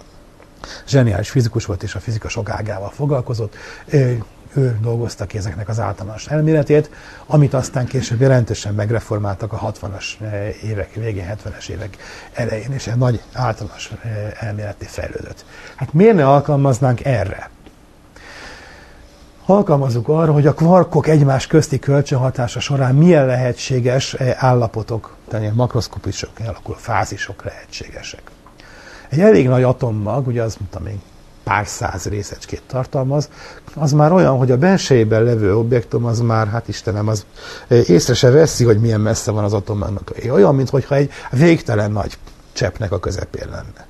zseniális 0.88 1.30
fizikus 1.30 1.66
volt, 1.66 1.84
és 1.84 1.96
a 1.96 2.00
fizika 2.00 2.30
sok 2.30 2.50
ágával 2.50 2.90
foglalkozott, 2.90 3.56
ő 4.58 4.78
dolgozta 4.82 5.26
ki 5.26 5.38
ezeknek 5.38 5.70
az 5.70 5.80
általános 5.80 6.28
elméletét, 6.28 6.90
amit 7.26 7.54
aztán 7.54 7.86
később 7.86 8.22
jelentősen 8.22 8.74
megreformáltak 8.74 9.54
a 9.54 9.72
60-as 9.72 10.06
évek 10.64 10.94
végén, 10.94 11.36
70-es 11.44 11.70
évek 11.70 11.98
elején, 12.34 12.72
és 12.72 12.88
egy 12.88 12.96
nagy 12.96 13.22
általános 13.34 13.92
elméleti 14.40 14.86
fejlődött. 14.86 15.46
Hát 15.76 15.94
miért 15.94 16.16
ne 16.16 16.28
alkalmaznánk 16.28 17.06
erre? 17.06 17.50
Alkalmazunk 19.46 20.08
arra, 20.08 20.32
hogy 20.32 20.48
a 20.48 20.54
kvarkok 20.54 21.08
egymás 21.08 21.48
közti 21.48 21.80
kölcsönhatása 21.80 22.60
során 22.60 22.96
milyen 22.96 23.26
lehetséges 23.26 24.14
állapotok, 24.36 25.16
tehát 25.28 25.44
ilyen 25.44 25.56
makroszkopisok 25.56 26.30
alakuló 26.40 26.76
fázisok 26.80 27.44
lehetségesek. 27.44 28.22
Egy 29.10 29.20
elég 29.20 29.48
nagy 29.48 29.64
atommag, 29.64 30.28
ugye 30.28 30.44
az, 30.44 30.58
mint 30.60 30.84
még 30.84 31.00
pár 31.44 31.68
száz 31.68 32.06
részecskét 32.06 32.62
tartalmaz, 32.68 33.30
az 33.76 33.92
már 33.92 34.12
olyan, 34.12 34.38
hogy 34.38 34.52
a 34.52 34.58
belsejében 34.58 35.24
levő 35.24 35.58
objektum 35.58 36.06
az 36.06 36.20
már, 36.20 36.48
hát 36.48 36.68
Istenem, 36.68 37.08
az 37.08 37.26
észre 37.68 38.14
se 38.14 38.30
veszi, 38.30 38.64
hogy 38.64 38.80
milyen 38.80 39.02
messze 39.02 39.32
van 39.32 39.44
az 39.44 39.54
atommagnak. 39.54 40.12
Olyan, 40.30 40.56
mintha 40.56 40.96
egy 40.96 41.12
végtelen 41.32 41.92
nagy 41.92 42.18
cseppnek 42.54 42.92
a 42.92 43.00
közepén 43.00 43.48
lenne. 43.50 43.88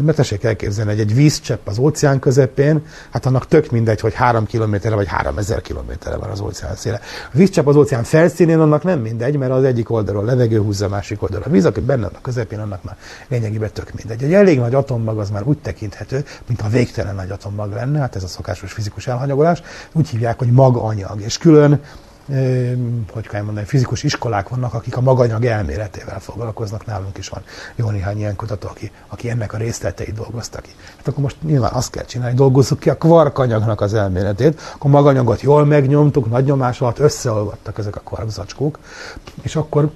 Mert 0.00 0.16
tessék 0.16 0.44
elképzelni, 0.44 0.90
hogy 0.90 1.00
egy 1.00 1.14
vízcsepp 1.14 1.66
az 1.66 1.78
óceán 1.78 2.18
közepén, 2.18 2.84
hát 3.10 3.26
annak 3.26 3.46
tök 3.46 3.70
mindegy, 3.70 4.00
hogy 4.00 4.14
három 4.14 4.46
kilométerre 4.46 4.94
vagy 4.94 5.06
három 5.06 5.38
ezer 5.38 5.60
kilométerre 5.60 6.16
van 6.16 6.30
az 6.30 6.40
óceán 6.40 6.76
széle. 6.76 7.00
A 7.32 7.36
vízcsepp 7.36 7.66
az 7.66 7.76
óceán 7.76 8.04
felszínén 8.04 8.60
annak 8.60 8.82
nem 8.82 9.00
mindegy, 9.00 9.36
mert 9.36 9.52
az 9.52 9.64
egyik 9.64 9.90
oldalról 9.90 10.24
levegő 10.24 10.58
húzza 10.58 10.86
a 10.86 10.88
másik 10.88 11.22
oldalra. 11.22 11.46
A 11.46 11.50
víz, 11.50 11.64
aki 11.64 11.80
benne 11.80 12.02
van 12.02 12.14
a 12.14 12.20
közepén, 12.20 12.58
annak 12.58 12.82
már 12.82 12.96
lényegében 13.28 13.70
tök 13.72 13.92
mindegy. 13.94 14.22
Egy 14.22 14.34
elég 14.34 14.58
nagy 14.58 14.74
atommag 14.74 15.18
az 15.18 15.30
már 15.30 15.42
úgy 15.42 15.58
tekinthető, 15.58 16.24
mintha 16.46 16.68
végtelen 16.68 17.14
nagy 17.14 17.30
atommag 17.30 17.72
lenne, 17.72 17.98
hát 17.98 18.16
ez 18.16 18.22
a 18.22 18.28
szokásos 18.28 18.72
fizikus 18.72 19.06
elhanyagolás. 19.06 19.62
Úgy 19.92 20.08
hívják, 20.08 20.38
hogy 20.38 20.50
maganyag. 20.50 21.20
És 21.20 21.38
külön 21.38 21.80
hogy 23.12 23.28
kell 23.28 23.42
mondani, 23.42 23.66
fizikus 23.66 24.02
iskolák 24.02 24.48
vannak, 24.48 24.74
akik 24.74 24.96
a 24.96 25.00
maganyag 25.00 25.44
elméletével 25.44 26.20
foglalkoznak, 26.20 26.86
nálunk 26.86 27.18
is 27.18 27.28
van 27.28 27.42
jó 27.74 27.90
néhány 27.90 28.18
ilyen 28.18 28.36
kutató, 28.36 28.68
aki, 28.68 28.90
aki 29.08 29.30
ennek 29.30 29.52
a 29.52 29.56
részleteit 29.56 30.14
dolgoztak 30.14 30.62
ki. 30.62 30.70
Hát 30.96 31.08
akkor 31.08 31.22
most 31.22 31.36
nyilván 31.42 31.72
azt 31.72 31.90
kell 31.90 32.04
csinálni, 32.04 32.34
dolgozzuk 32.34 32.78
ki 32.78 32.90
a 32.90 32.96
kvarkanyagnak 32.96 33.80
az 33.80 33.94
elméletét, 33.94 34.60
akkor 34.74 34.90
maganyagot 34.90 35.40
jól 35.40 35.64
megnyomtuk, 35.64 36.30
nagy 36.30 36.44
nyomás 36.44 36.80
alatt 36.80 36.98
összeolvadtak 36.98 37.78
ezek 37.78 37.96
a 37.96 38.00
kvarkzacskók, 38.00 38.78
és 39.42 39.56
akkor 39.56 39.90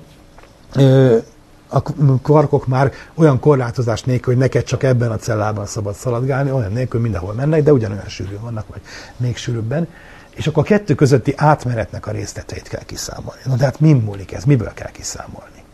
a 1.69 1.83
kvarkok 2.23 2.67
már 2.67 2.93
olyan 3.15 3.41
korlátozás 3.41 4.03
nélkül, 4.03 4.33
hogy 4.33 4.43
neked 4.43 4.63
csak 4.63 4.83
ebben 4.83 5.11
a 5.11 5.17
cellában 5.17 5.67
szabad 5.67 5.95
szaladgálni, 5.95 6.51
olyan 6.51 6.73
nélkül 6.73 7.01
mindenhol 7.01 7.33
mennek, 7.35 7.63
de 7.63 7.73
ugyanolyan 7.73 8.09
sűrű 8.09 8.39
vannak, 8.41 8.67
vagy 8.69 8.81
még 9.17 9.37
sűrűbben 9.37 9.89
és 10.37 10.47
akkor 10.47 10.63
a 10.63 10.67
kettő 10.67 10.95
közötti 10.95 11.35
átmenetnek 11.37 12.07
a 12.07 12.11
részleteit 12.11 12.69
kell 12.69 12.85
kiszámolni. 12.85 13.41
Na 13.45 13.57
de 13.57 13.65
hát 13.65 13.81
mi 13.81 13.93
múlik 13.93 14.33
ez? 14.33 14.45
Miből 14.45 14.73
kell 14.75 14.91
kiszámolni? 14.91 15.65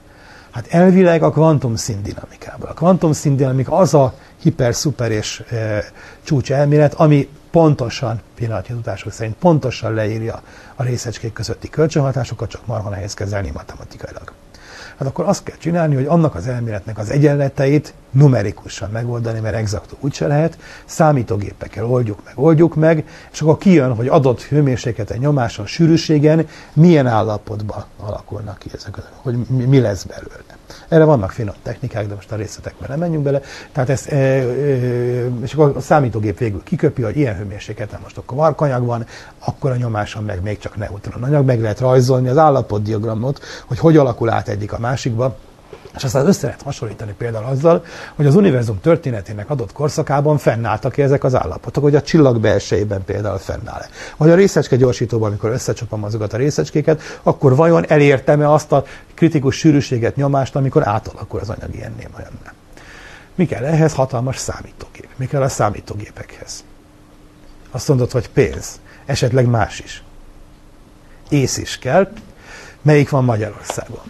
Hát 0.50 0.66
elvileg 0.70 1.22
a 1.22 1.30
kvantum 1.30 1.76
színdinamikából. 1.76 2.68
A 2.68 2.72
kvantum 2.74 3.12
színdinamika 3.12 3.76
az 3.76 3.94
a 3.94 4.14
hiper-szuper 4.42 5.10
és 5.10 5.44
e, 5.50 5.84
csúcs 6.22 6.52
elmélet, 6.52 6.94
ami 6.94 7.28
pontosan, 7.50 8.20
pillanatnyi 8.34 8.74
tudások 8.74 9.12
szerint 9.12 9.36
pontosan 9.36 9.94
leírja 9.94 10.42
a 10.74 10.82
részecskék 10.82 11.32
közötti 11.32 11.68
kölcsönhatásokat, 11.68 12.48
csak 12.50 12.66
marha 12.66 12.88
nehéz 12.88 13.14
kezelni 13.14 13.50
matematikailag 13.50 14.32
hát 15.02 15.08
akkor 15.08 15.28
azt 15.28 15.42
kell 15.42 15.56
csinálni, 15.56 15.94
hogy 15.94 16.06
annak 16.06 16.34
az 16.34 16.46
elméletnek 16.46 16.98
az 16.98 17.10
egyenleteit 17.10 17.94
numerikusan 18.12 18.90
megoldani, 18.90 19.40
mert 19.40 19.54
exaktú 19.54 19.96
úgyse 20.00 20.26
lehet, 20.26 20.58
számítógépekkel 20.84 21.84
oldjuk 21.84 22.24
meg, 22.24 22.32
oldjuk 22.36 22.74
meg, 22.74 23.08
és 23.32 23.40
akkor 23.40 23.58
kijön, 23.58 23.94
hogy 23.94 24.08
adott 24.08 24.42
hőmérsékleten, 24.42 25.18
nyomáson, 25.18 25.66
sűrűségen 25.66 26.48
milyen 26.72 27.06
állapotban 27.06 27.84
alakulnak 28.00 28.58
ki 28.58 28.70
ezek, 28.74 28.98
hogy 29.22 29.36
mi 29.46 29.80
lesz 29.80 30.02
belőle. 30.02 30.60
Erre 30.88 31.04
vannak 31.04 31.30
finom 31.30 31.54
technikák, 31.62 32.06
de 32.06 32.14
most 32.14 32.32
a 32.32 32.36
részletekben 32.36 32.88
nem 32.88 32.98
menjünk 32.98 33.24
bele. 33.24 33.40
Tehát 33.72 33.88
ezt, 33.88 34.06
e, 34.08 34.16
e, 34.16 34.44
és 35.42 35.52
akkor 35.52 35.72
a 35.76 35.80
számítógép 35.80 36.38
végül 36.38 36.62
kiköpi, 36.62 37.02
hogy 37.02 37.16
ilyen 37.16 37.36
hőmérsékleten 37.36 38.00
most 38.02 38.18
akkor 38.18 38.36
markanyag 38.36 38.84
van, 38.84 39.06
akkor 39.38 39.70
a 39.70 39.76
nyomáson 39.76 40.24
meg 40.24 40.42
még 40.42 40.58
csak 40.58 40.76
neutron 40.76 41.22
anyag, 41.22 41.44
meg 41.44 41.60
lehet 41.60 41.80
rajzolni 41.80 42.28
az 42.28 42.36
állapotdiagramot, 42.38 43.40
hogy 43.66 43.78
hogy 43.78 43.96
alakul 43.96 44.30
át 44.30 44.48
egyik 44.48 44.72
a 44.72 44.78
másikba, 44.78 45.36
és 45.96 46.04
aztán 46.04 46.26
össze 46.26 46.46
lehet 46.46 46.62
hasonlítani 46.62 47.14
például 47.18 47.44
azzal, 47.44 47.84
hogy 48.14 48.26
az 48.26 48.34
univerzum 48.34 48.80
történetének 48.80 49.50
adott 49.50 49.72
korszakában 49.72 50.38
fennálltak 50.38 50.96
-e 50.98 51.02
ezek 51.02 51.24
az 51.24 51.34
állapotok, 51.34 51.82
hogy 51.82 51.94
a 51.94 52.02
csillag 52.02 52.40
belsejében 52.40 53.04
például 53.04 53.38
fennáll-e. 53.38 53.88
Vagy 54.16 54.30
a 54.30 54.34
részecske 54.34 54.76
gyorsítóban, 54.76 55.28
amikor 55.28 55.50
összecsapom 55.50 56.04
azokat 56.04 56.32
a 56.32 56.36
részecskéket, 56.36 57.00
akkor 57.22 57.56
vajon 57.56 57.84
elértem-e 57.88 58.52
azt 58.52 58.72
a 58.72 58.84
kritikus 59.14 59.56
sűrűséget, 59.56 60.16
nyomást, 60.16 60.56
amikor 60.56 60.88
átalakul 60.88 61.40
az 61.40 61.48
anyag 61.48 61.74
ilyenné 61.74 62.08
olyanná. 62.16 62.52
Mi 63.34 63.46
kell 63.46 63.64
ehhez? 63.64 63.94
Hatalmas 63.94 64.36
számítógép. 64.36 65.08
Mi 65.16 65.26
kell 65.26 65.42
a 65.42 65.48
számítógépekhez? 65.48 66.64
Azt 67.70 67.88
mondod, 67.88 68.10
hogy 68.10 68.28
pénz. 68.28 68.80
Esetleg 69.06 69.46
más 69.46 69.80
is. 69.80 70.02
Ész 71.28 71.56
is 71.56 71.78
kell. 71.78 72.12
Melyik 72.82 73.10
van 73.10 73.24
Magyarországon? 73.24 74.02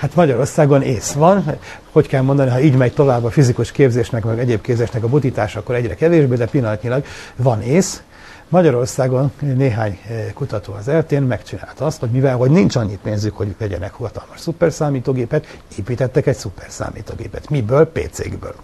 Hát 0.00 0.14
Magyarországon 0.14 0.82
ész 0.82 1.12
van, 1.12 1.44
hogy 1.92 2.06
kell 2.06 2.22
mondani, 2.22 2.50
ha 2.50 2.60
így 2.60 2.76
megy 2.76 2.92
tovább 2.92 3.24
a 3.24 3.30
fizikus 3.30 3.72
képzésnek, 3.72 4.24
meg 4.24 4.38
egyéb 4.38 4.60
képzésnek 4.60 5.02
a 5.02 5.08
butítása, 5.08 5.58
akkor 5.58 5.74
egyre 5.74 5.94
kevésbé, 5.94 6.36
de 6.36 6.46
pillanatnyilag 6.46 7.04
van 7.36 7.62
ész. 7.62 8.02
Magyarországon 8.48 9.32
néhány 9.38 9.98
kutató 10.34 10.72
az 10.72 10.88
eltén 10.88 11.22
megcsinálta 11.22 11.84
azt, 11.84 12.00
hogy 12.00 12.10
mivel 12.10 12.36
hogy 12.36 12.50
nincs 12.50 12.76
annyi 12.76 12.98
pénzük, 13.02 13.36
hogy 13.36 13.54
vegyenek 13.58 13.92
hatalmas 13.92 14.40
szuperszámítógépet, 14.40 15.58
építettek 15.78 16.26
egy 16.26 16.36
szuperszámítógépet. 16.36 17.50
Miből? 17.50 17.90
PC-kből. 17.92 18.54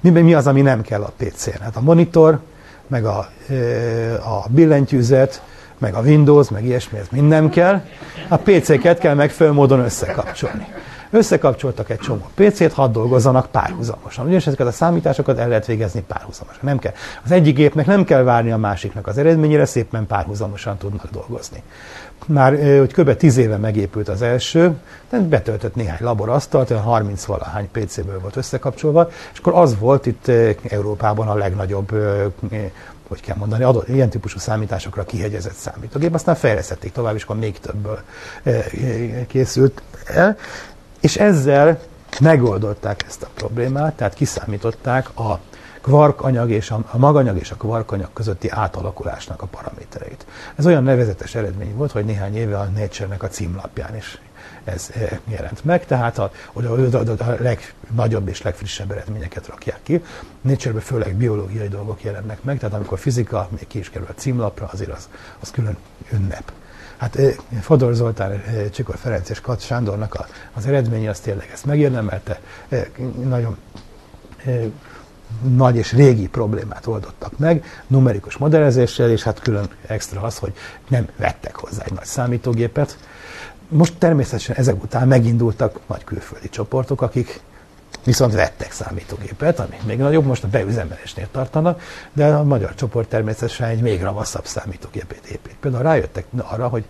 Mi, 0.00 0.10
mi 0.10 0.34
az, 0.34 0.46
ami 0.46 0.60
nem 0.60 0.82
kell 0.82 1.02
a 1.02 1.12
PC-n? 1.16 1.62
Hát 1.62 1.76
a 1.76 1.80
monitor, 1.80 2.40
meg 2.86 3.04
a, 3.04 3.18
a 4.24 4.46
billentyűzet, 4.48 5.42
meg 5.78 5.94
a 5.94 6.00
Windows, 6.00 6.48
meg 6.48 6.64
ilyesmi, 6.64 6.98
ez 6.98 7.06
mind 7.10 7.28
nem 7.28 7.48
kell. 7.48 7.82
A 8.28 8.36
PC-ket 8.36 8.98
kell 8.98 9.14
megfelelő 9.14 9.56
módon 9.56 9.80
összekapcsolni. 9.80 10.66
Összekapcsoltak 11.10 11.90
egy 11.90 11.98
csomó 11.98 12.30
PC-t, 12.34 12.72
hadd 12.72 12.92
dolgozzanak 12.92 13.46
párhuzamosan. 13.46 14.24
Ugyanis 14.24 14.46
ezeket 14.46 14.66
a 14.66 14.70
számításokat 14.70 15.38
el 15.38 15.48
lehet 15.48 15.66
végezni 15.66 16.04
párhuzamosan. 16.08 16.60
Nem 16.62 16.78
kell. 16.78 16.92
Az 17.24 17.30
egyik 17.30 17.54
gépnek 17.54 17.86
nem 17.86 18.04
kell 18.04 18.22
várni 18.22 18.50
a 18.50 18.56
másiknak 18.56 19.06
az 19.06 19.18
eredményére, 19.18 19.64
szépen 19.64 20.06
párhuzamosan 20.06 20.76
tudnak 20.76 21.10
dolgozni. 21.10 21.62
Már 22.26 22.78
hogy 22.78 22.92
kb. 22.92 23.16
10 23.16 23.36
éve 23.36 23.56
megépült 23.56 24.08
az 24.08 24.22
első, 24.22 24.72
de 25.10 25.18
betöltött 25.18 25.74
néhány 25.74 25.98
laborasztalt, 26.00 26.70
olyan 26.70 26.82
30 26.82 27.24
valahány 27.24 27.68
PC-ből 27.72 28.20
volt 28.20 28.36
összekapcsolva, 28.36 29.08
és 29.32 29.38
akkor 29.38 29.54
az 29.54 29.78
volt 29.78 30.06
itt 30.06 30.30
Európában 30.68 31.28
a 31.28 31.34
legnagyobb 31.34 31.90
hogy 33.08 33.20
kell 33.20 33.36
mondani, 33.36 33.62
adott, 33.62 33.88
ilyen 33.88 34.08
típusú 34.08 34.38
számításokra 34.38 35.04
kihegyezett 35.04 35.54
számítógép, 35.54 36.14
aztán 36.14 36.34
fejlesztették 36.34 36.92
tovább, 36.92 37.14
és 37.14 37.22
akkor 37.22 37.36
még 37.36 37.58
többből 37.58 38.00
készült 39.26 39.82
el. 40.06 40.36
És 41.00 41.16
ezzel 41.16 41.80
megoldották 42.20 43.04
ezt 43.06 43.22
a 43.22 43.28
problémát, 43.34 43.94
tehát 43.94 44.14
kiszámították 44.14 45.18
a 45.18 45.40
kvarkanyag 45.82 46.50
és 46.50 46.70
a, 46.70 46.84
a 46.90 46.98
maganyag 46.98 47.38
és 47.38 47.50
a 47.50 47.56
kvarkanyag 47.56 48.12
közötti 48.12 48.48
átalakulásnak 48.48 49.42
a 49.42 49.46
paramétereit. 49.46 50.26
Ez 50.56 50.66
olyan 50.66 50.82
nevezetes 50.82 51.34
eredmény 51.34 51.74
volt, 51.74 51.92
hogy 51.92 52.04
néhány 52.04 52.36
éve 52.36 52.58
a 52.58 52.64
Nature-nek 52.64 53.22
a 53.22 53.28
címlapján 53.28 53.96
is 53.96 54.20
ez 54.68 54.90
eh, 54.94 55.18
jelent 55.28 55.64
meg, 55.64 55.86
tehát 55.86 56.18
a, 56.18 56.30
a, 56.52 56.62
a, 56.62 56.98
a 57.18 57.36
legnagyobb 57.38 58.28
és 58.28 58.42
legfrissebb 58.42 58.90
eredményeket 58.90 59.46
rakják 59.46 59.78
ki. 59.82 60.02
nature 60.40 60.80
főleg 60.80 61.14
biológiai 61.14 61.68
dolgok 61.68 62.02
jelennek 62.02 62.42
meg, 62.42 62.58
tehát 62.58 62.74
amikor 62.74 62.98
fizika 62.98 63.48
még 63.50 63.66
ki 63.66 63.78
is 63.78 63.90
kerül 63.90 64.06
a 64.10 64.14
címlapra, 64.14 64.68
azért 64.72 64.90
az, 64.90 65.08
az 65.40 65.50
külön 65.50 65.76
ünnep. 66.12 66.52
Hát 66.96 67.16
eh, 67.16 67.34
Fodor 67.60 67.94
Zoltán, 67.94 68.30
eh, 68.30 68.68
Csikor 68.70 68.96
Ferenc 68.96 69.28
és 69.28 69.40
Kat 69.40 69.60
Sándornak 69.60 70.26
az 70.54 70.66
eredménye 70.66 71.10
az 71.10 71.20
tényleg 71.20 71.50
ezt 71.52 71.64
megérdemelte. 71.64 72.40
Nagyon 73.24 73.56
nagy 75.42 75.76
és 75.76 75.92
régi 75.92 76.28
problémát 76.28 76.86
oldottak 76.86 77.38
meg, 77.38 77.64
numerikus 77.86 78.36
modellezéssel, 78.36 79.10
és 79.10 79.22
hát 79.22 79.40
külön 79.40 79.68
extra 79.86 80.20
az, 80.20 80.38
hogy 80.38 80.52
nem 80.88 81.08
vettek 81.16 81.56
hozzá 81.56 81.82
egy 81.84 81.92
nagy 81.92 82.04
számítógépet. 82.04 82.98
Most 83.68 83.94
természetesen 83.98 84.56
ezek 84.56 84.82
után 84.82 85.08
megindultak 85.08 85.80
nagy 85.86 86.04
külföldi 86.04 86.48
csoportok, 86.48 87.02
akik 87.02 87.40
viszont 88.04 88.32
vettek 88.32 88.72
számítógépet, 88.72 89.58
ami 89.58 89.76
még 89.86 89.98
nagyobb, 89.98 90.24
most 90.24 90.44
a 90.44 90.48
beüzemelésnél 90.48 91.28
tartanak, 91.30 91.82
de 92.12 92.26
a 92.26 92.44
magyar 92.44 92.74
csoport 92.74 93.08
természetesen 93.08 93.68
egy 93.68 93.80
még 93.80 94.02
ravaszabb 94.02 94.46
számítógépét 94.46 95.26
épít. 95.26 95.56
Például 95.60 95.82
rájöttek 95.82 96.26
arra, 96.36 96.68
hogy 96.68 96.84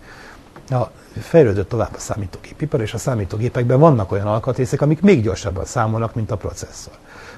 a 0.69 0.91
fejlődött 1.19 1.69
tovább 1.69 1.93
a 1.95 1.99
számítógépipar, 1.99 2.81
és 2.81 2.93
a 2.93 2.97
számítógépekben 2.97 3.79
vannak 3.79 4.11
olyan 4.11 4.27
alkatrészek, 4.27 4.81
amik 4.81 5.01
még 5.01 5.21
gyorsabban 5.21 5.65
számolnak, 5.65 6.15
mint 6.15 6.31
a 6.31 6.37
processzor. 6.37 6.93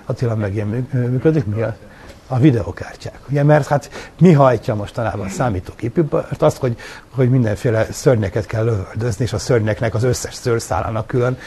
Attila 0.06 0.36
meg 0.36 0.54
ilyen 0.54 0.88
működik, 0.92 1.46
mi 1.46 1.62
a 1.62 1.76
a 2.32 2.40
videokártyák. 2.40 3.20
Ugye, 3.30 3.44
mert 3.44 3.68
hát 3.68 3.90
mi 4.20 4.32
hajtja 4.32 4.76
mostanában 4.76 5.26
a 5.26 5.30
számítógépipart? 5.30 6.42
Azt, 6.42 6.58
hogy, 6.58 6.76
hogy 7.16 7.30
mindenféle 7.30 7.88
szörnyeket 7.92 8.46
kell 8.46 8.64
lövöldözni, 8.64 9.24
és 9.24 9.34
a 9.34 9.38
szörnyeknek 9.38 9.94
az 9.94 10.04
összes 10.04 10.34
szőrszálának 10.34 11.08
külön 11.08 11.38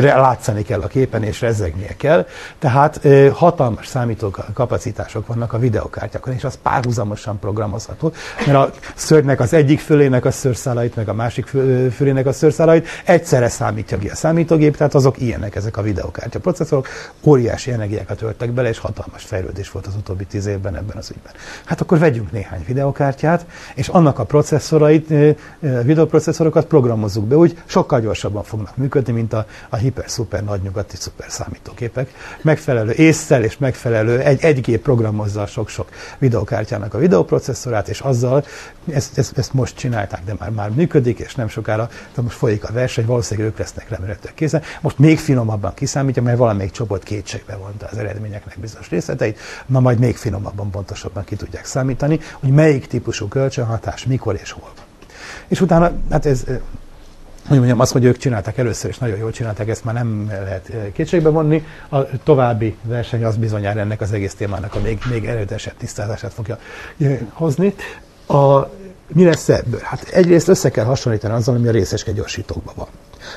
látszani 0.00 0.62
kell 0.62 0.80
a 0.80 0.86
képen, 0.86 1.22
és 1.22 1.40
rezzegnie 1.40 1.96
kell. 1.96 2.26
Tehát 2.58 3.00
hatalmas 3.32 3.86
számítókapacitások 3.86 5.26
vannak 5.26 5.52
a 5.52 5.58
videokártyákon, 5.58 6.34
és 6.34 6.44
az 6.44 6.58
párhuzamosan 6.62 7.38
programozható, 7.38 8.12
mert 8.46 8.58
a 8.58 8.70
szörnynek 8.94 9.40
az 9.40 9.52
egyik 9.52 9.80
fölének 9.80 10.24
a 10.24 10.30
szőrszálait, 10.30 10.96
meg 10.96 11.08
a 11.08 11.14
másik 11.14 11.46
fölének 11.94 12.26
a 12.26 12.32
szőrszálait 12.32 12.86
egyszerre 13.04 13.48
számítja 13.48 13.98
ki 13.98 14.08
a 14.08 14.14
számítógép, 14.14 14.76
tehát 14.76 14.94
azok 14.94 15.20
ilyenek 15.20 15.54
ezek 15.54 15.76
a 15.76 15.82
videokártya 15.82 16.38
processzorok, 16.38 16.88
óriási 17.22 17.70
energiákat 17.70 18.22
öltek 18.22 18.50
bele, 18.50 18.68
és 18.68 18.78
hatalmas 18.78 19.24
fejlődés 19.24 19.70
volt 19.70 19.86
az 19.86 19.94
utóbbi 19.94 20.23
tíz 20.24 20.46
évben 20.46 20.76
ebben 20.76 20.96
az 20.96 21.10
ügyben. 21.10 21.32
Hát 21.64 21.80
akkor 21.80 21.98
vegyünk 21.98 22.32
néhány 22.32 22.64
videokártyát, 22.66 23.46
és 23.74 23.88
annak 23.88 24.18
a 24.18 24.24
processzorait, 24.24 25.08
videoprocesszorokat 25.82 26.66
programozzuk 26.66 27.24
be, 27.24 27.36
úgy 27.36 27.62
sokkal 27.64 28.00
gyorsabban 28.00 28.42
fognak 28.42 28.76
működni, 28.76 29.12
mint 29.12 29.32
a, 29.32 29.46
a 29.68 29.76
hiper-szuper 29.76 30.44
nagynyugati 30.44 30.96
szuper 30.96 31.26
számítógépek. 31.30 32.12
Megfelelő 32.42 32.92
észszel 32.92 33.42
és 33.44 33.58
megfelelő 33.58 34.20
egy, 34.20 34.42
egy 34.44 34.60
gép 34.60 34.82
programozza 34.82 35.46
sok-sok 35.46 35.88
videokártyának 36.18 36.94
a 36.94 36.98
videoprocesszorát, 36.98 37.88
és 37.88 38.00
azzal 38.00 38.44
ezt, 38.92 39.18
ezt, 39.18 39.38
ezt 39.38 39.52
most 39.52 39.76
csinálták, 39.76 40.24
de 40.24 40.34
már, 40.38 40.50
már 40.50 40.70
működik, 40.70 41.18
és 41.18 41.34
nem 41.34 41.48
sokára, 41.48 41.88
de 42.14 42.22
most 42.22 42.36
folyik 42.36 42.64
a 42.64 42.72
verseny, 42.72 43.06
valószínűleg 43.06 43.50
ők 43.50 43.58
lesznek 43.58 43.88
remélhetőleg 43.88 44.34
készen. 44.34 44.62
Most 44.80 44.98
még 44.98 45.18
finomabban 45.18 45.74
kiszámítja, 45.74 46.22
mert 46.22 46.38
valamelyik 46.38 46.72
csoport 46.72 47.02
kétségbe 47.02 47.56
vonta 47.56 47.88
az 47.90 47.98
eredményeknek 47.98 48.58
bizonyos 48.60 48.88
részleteit, 48.88 49.38
na 49.66 49.80
majd 49.80 49.98
még 50.04 50.16
finomabban, 50.16 50.70
pontosabban 50.70 51.24
ki 51.24 51.36
tudják 51.36 51.64
számítani, 51.64 52.20
hogy 52.32 52.50
melyik 52.50 52.86
típusú 52.86 53.28
kölcsönhatás, 53.28 54.06
mikor 54.06 54.38
és 54.42 54.50
hol 54.50 54.72
van. 54.76 54.84
És 55.48 55.60
utána, 55.60 55.92
hát 56.10 56.26
ez 56.26 56.44
hogy 57.48 57.56
mondjam, 57.56 57.80
azt, 57.80 57.92
hogy 57.92 58.04
ők 58.04 58.16
csinálták 58.16 58.58
először, 58.58 58.90
és 58.90 58.98
nagyon 58.98 59.18
jól 59.18 59.30
csinálták, 59.30 59.68
ezt 59.68 59.84
már 59.84 59.94
nem 59.94 60.26
lehet 60.28 60.72
kétségbe 60.92 61.28
vonni. 61.28 61.64
A 61.88 61.98
további 62.22 62.76
verseny 62.82 63.24
az 63.24 63.36
bizonyára 63.36 63.80
ennek 63.80 64.00
az 64.00 64.12
egész 64.12 64.34
témának 64.34 64.74
a 64.74 64.80
még, 64.80 64.98
még 65.10 65.26
erőtesebb 65.26 65.76
tisztázását 65.76 66.32
fogja 66.32 66.58
hozni. 67.32 67.74
A, 68.26 68.60
mi 69.06 69.24
lesz 69.24 69.48
ebből? 69.48 69.80
Hát 69.82 70.08
egyrészt 70.08 70.48
össze 70.48 70.70
kell 70.70 70.84
hasonlítani 70.84 71.34
azzal, 71.34 71.54
ami 71.54 71.68
a 71.68 71.70
részeske 71.70 72.12
gyorsítókban 72.12 72.74
van. 72.76 72.88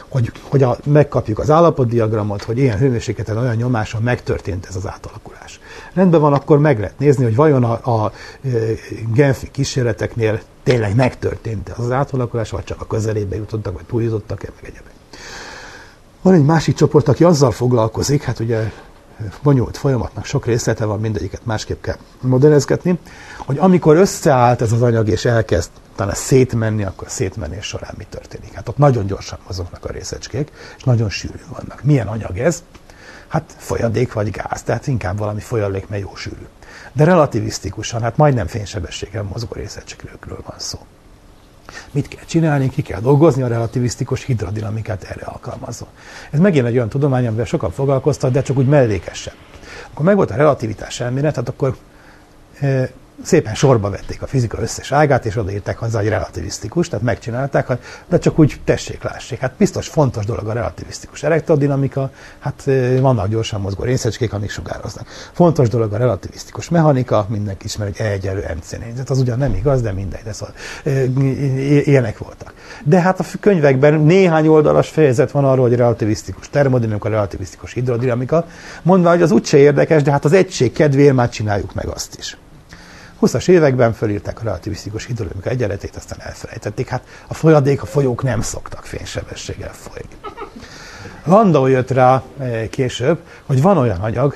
Hogy, 0.08 0.32
hogy 0.42 0.64
a, 0.64 0.78
megkapjuk 0.86 1.40
az 1.40 1.52
állapotdiagramot, 1.52 2.44
hogy 2.44 2.58
ilyen 2.58 2.78
hőmérsékleten, 2.78 3.38
olyan 3.38 3.56
nyomáson 3.56 4.02
megtörtént 4.02 4.66
ez 4.66 4.76
az 4.76 4.88
átalakulás. 4.88 5.60
Rendben 5.94 6.22
van, 6.22 6.34
akkor 6.34 6.60
meg 6.60 6.80
lehet 6.80 7.00
nézni, 7.00 7.24
hogy 7.24 7.36
vajon 7.36 7.64
a, 7.64 7.80
a, 7.84 8.04
a 8.04 8.12
Genfi 9.14 9.52
kísérleteknél 9.52 10.42
tényleg 10.64 10.96
megtörtént 10.96 11.70
az 11.70 11.92
átalakulás, 11.92 12.50
vagy 12.50 12.64
csak 12.64 12.82
a 12.82 12.88
közelébe 12.88 13.36
jutottak, 13.36 13.74
vagy 13.74 13.86
túljutottak-e, 13.86 14.50
meg 14.56 14.72
egyebek. 14.72 14.94
Van 16.22 16.34
egy 16.34 16.46
másik 16.46 16.76
csoport, 16.76 17.08
aki 17.08 17.24
azzal 17.24 17.52
foglalkozik, 17.52 18.24
hát 18.24 18.40
ugye 18.40 18.72
bonyolult 19.44 19.78
folyamatnak 19.78 20.26
sok 20.26 20.46
részlete 20.46 20.86
van, 20.86 21.00
mindegyiket 21.00 21.42
másképp 21.44 21.82
kell 21.82 21.98
modellezgetni, 22.22 23.00
hogy 23.38 23.58
amikor 23.58 23.96
összeállt 23.96 24.62
ez 24.62 24.72
az 24.72 24.82
anyag 24.82 25.08
és 25.08 25.26
elkezd 25.26 25.70
talán 25.98 26.16
szétmenni, 26.16 26.84
akkor 26.84 27.10
szétmenés 27.10 27.66
során 27.66 27.94
mi 27.98 28.06
történik. 28.10 28.54
Hát 28.54 28.68
ott 28.68 28.78
nagyon 28.78 29.06
gyorsan 29.06 29.40
mozognak 29.48 29.86
a 29.86 29.92
részecskék, 29.92 30.52
és 30.78 30.84
nagyon 30.84 31.10
sűrű 31.10 31.40
vannak. 31.50 31.84
Milyen 31.84 32.08
anyag 32.08 32.38
ez? 32.38 32.64
Hát 33.28 33.56
folyadék 33.58 34.14
vagy 34.14 34.32
gáz, 34.32 34.64
tehát 34.64 34.88
inkább 34.88 35.18
valami 35.18 35.40
folyadék, 35.40 35.88
mert 35.88 36.02
jó 36.02 36.16
sűrű. 36.16 36.46
De 36.94 37.04
relativisztikusan, 37.04 38.02
hát 38.02 38.18
majdnem 38.18 38.48
fénysebességgel 38.48 39.24
mozgó 39.24 39.54
részecskékről 39.54 40.40
van 40.46 40.60
szó. 40.60 40.78
Mit 41.92 42.08
kell 42.08 42.24
csinálni? 42.26 42.70
Ki 42.70 42.82
kell 42.82 43.00
dolgozni, 43.00 43.42
a 43.42 43.48
relativisztikus 43.48 44.24
hidrodinamikát 44.24 45.04
erre 45.04 45.26
alkalmazva. 45.26 45.88
Ez 46.32 46.40
megint 46.40 46.66
egy 46.66 46.76
olyan 46.76 46.90
tudomány, 46.90 47.28
amivel 47.28 47.46
sokan 47.46 47.72
foglalkoztak, 47.72 48.32
de 48.32 48.42
csak 48.42 48.58
úgy 48.58 48.68
mellékesen. 48.68 49.34
Akkor 49.92 50.06
meg 50.06 50.16
volt 50.16 50.32
a 50.32 50.36
relativitás 50.36 51.00
elmélet, 51.00 51.36
hát 51.36 51.50
akkor 51.50 51.76
eh, 52.60 52.90
szépen 53.24 53.56
sorba 53.56 53.90
vették 53.90 54.22
a 54.22 54.28
fizika 54.28 54.62
összes 54.62 54.92
ágát, 54.92 55.26
és 55.26 55.36
odaírták 55.36 55.78
hozzá, 55.78 56.00
hogy 56.00 56.10
relativisztikus, 56.10 56.88
tehát 56.88 57.06
megcsinálták, 57.06 57.68
de 58.08 58.18
csak 58.18 58.40
úgy 58.40 58.62
tessék, 58.64 59.04
lássék. 59.04 59.40
Hát 59.40 59.54
biztos 59.58 59.88
fontos 59.88 60.26
dolog 60.26 60.48
a 60.48 60.54
relativisztikus 60.54 61.24
elektrodinamika, 61.24 62.12
hát 62.40 62.64
vannak 63.00 63.28
gyorsan 63.28 63.62
mozgó 63.62 63.84
részecskék, 63.84 64.34
amik 64.34 64.50
sugároznak. 64.50 65.08
Fontos 65.32 65.70
dolog 65.70 65.94
a 65.94 65.98
relativisztikus 65.98 66.70
mechanika, 66.70 67.26
mindenki 67.30 67.66
ismer, 67.66 67.88
hogy 67.88 68.06
egyenlő 68.06 68.46
MC 68.56 68.72
négyzet, 68.72 69.10
az 69.10 69.20
ugyan 69.20 69.38
nem 69.38 69.54
igaz, 69.54 69.82
de 69.82 69.92
mindegy, 69.92 70.24
de 70.24 70.34
szóval, 70.34 70.56
ilyenek 71.84 72.18
voltak. 72.18 72.54
De 72.84 73.02
hát 73.02 73.20
a 73.20 73.24
könyvekben 73.40 74.00
néhány 74.00 74.48
oldalas 74.48 74.90
fejezet 74.90 75.32
van 75.32 75.46
arról, 75.46 75.68
hogy 75.68 75.78
relativisztikus 75.78 76.50
termodinamika, 76.50 77.10
relativisztikus 77.10 77.74
hidrodinamika, 77.74 78.48
mondva, 78.82 79.10
hogy 79.10 79.22
az 79.22 79.32
úgyse 79.32 79.58
érdekes, 79.58 80.04
de 80.04 80.12
hát 80.12 80.26
az 80.26 80.34
egység 80.34 80.72
kedvéért 80.72 81.16
már 81.16 81.30
csináljuk 81.30 81.74
meg 81.74 81.88
azt 81.88 82.16
is. 82.18 82.38
20-as 83.22 83.50
években 83.50 83.94
fölírták 83.94 84.40
a 84.40 84.44
relativisztikus 84.44 85.06
hidrodinamika 85.06 85.50
egyenletét, 85.50 85.96
aztán 85.96 86.20
elfelejtették. 86.22 86.88
Hát 86.88 87.04
a 87.28 87.34
folyadék, 87.34 87.82
a 87.82 87.86
folyók 87.86 88.24
nem 88.24 88.42
szoktak 88.42 88.86
fénysebességgel 88.86 89.74
folyni. 89.74 90.16
Landau 91.24 91.66
jött 91.66 91.92
rá 91.92 92.24
eh, 92.38 92.68
később, 92.70 93.20
hogy 93.46 93.62
van 93.62 93.78
olyan 93.78 94.00
anyag, 94.00 94.36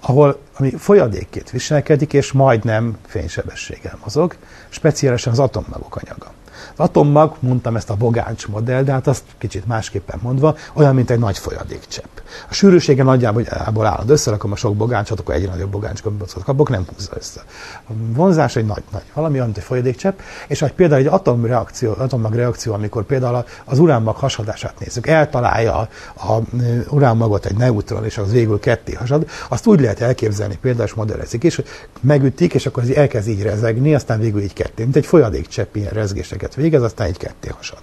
ahol 0.00 0.38
ami 0.56 0.70
folyadékként 0.76 1.50
viselkedik, 1.50 2.12
és 2.12 2.32
majdnem 2.32 2.98
fénysebességgel 3.06 3.98
mozog, 4.02 4.36
speciálisan 4.68 5.32
az 5.32 5.38
atommagok 5.38 5.96
anyaga. 5.96 6.35
Az 6.76 6.84
atommag, 6.84 7.36
mondtam 7.40 7.76
ezt 7.76 7.90
a 7.90 7.94
bogáncs 7.94 8.48
modell, 8.48 8.82
de 8.82 8.92
hát 8.92 9.06
azt 9.06 9.22
kicsit 9.38 9.66
másképpen 9.66 10.18
mondva, 10.22 10.56
olyan, 10.72 10.94
mint 10.94 11.10
egy 11.10 11.18
nagy 11.18 11.38
folyadékcsepp. 11.38 12.18
A 12.50 12.54
sűrűsége 12.54 13.02
nagyjából 13.02 13.86
áll, 13.86 14.04
összerakom 14.06 14.52
a 14.52 14.56
sok 14.56 14.76
bogáncsot, 14.76 15.20
akkor 15.20 15.34
egy 15.34 15.48
nagyobb 15.48 15.70
bogáncsot 15.70 16.12
kapok, 16.44 16.68
nem 16.68 16.86
húzza 16.94 17.12
össze. 17.16 17.40
A 17.88 17.92
vonzás 18.14 18.56
egy 18.56 18.66
nagy, 18.66 18.82
nagy 18.92 19.02
valami, 19.14 19.34
olyan, 19.34 19.44
mint 19.44 19.58
egy 19.58 19.64
folyadékcsepp, 19.64 20.18
és 20.48 20.60
hogy 20.60 20.72
például 20.72 21.00
egy 21.00 21.06
atomreakció, 21.06 21.94
atommag 21.98 22.34
reakció, 22.34 22.72
amikor 22.72 23.04
például 23.04 23.44
az 23.64 23.78
uránmag 23.78 24.16
hasadását 24.16 24.78
nézzük, 24.78 25.06
eltalálja 25.06 25.76
a, 25.76 25.88
a 26.32 26.40
uránmagot 26.88 27.46
egy 27.46 27.56
neutron, 27.56 28.04
és 28.04 28.18
az 28.18 28.32
végül 28.32 28.60
ketté 28.60 28.92
hasad, 28.92 29.28
azt 29.48 29.66
úgy 29.66 29.80
lehet 29.80 30.00
elképzelni, 30.00 30.58
például, 30.60 30.86
és 30.86 30.94
modellezik 30.94 31.44
is, 31.44 31.56
hogy 31.56 31.66
megütik, 32.00 32.54
és 32.54 32.66
akkor 32.66 32.82
elkezd 32.94 33.28
így 33.28 33.42
rezegni, 33.42 33.94
aztán 33.94 34.18
végül 34.18 34.40
így 34.40 34.52
ketté, 34.52 34.82
mint 34.82 34.96
egy 34.96 35.06
folyadékcsepp 35.06 35.76
ilyen 35.76 35.92
rezgéseket 35.92 36.45
végez, 36.54 36.82
aztán 36.82 37.06
egy 37.06 37.16
ketté 37.16 37.48
hasad. 37.48 37.80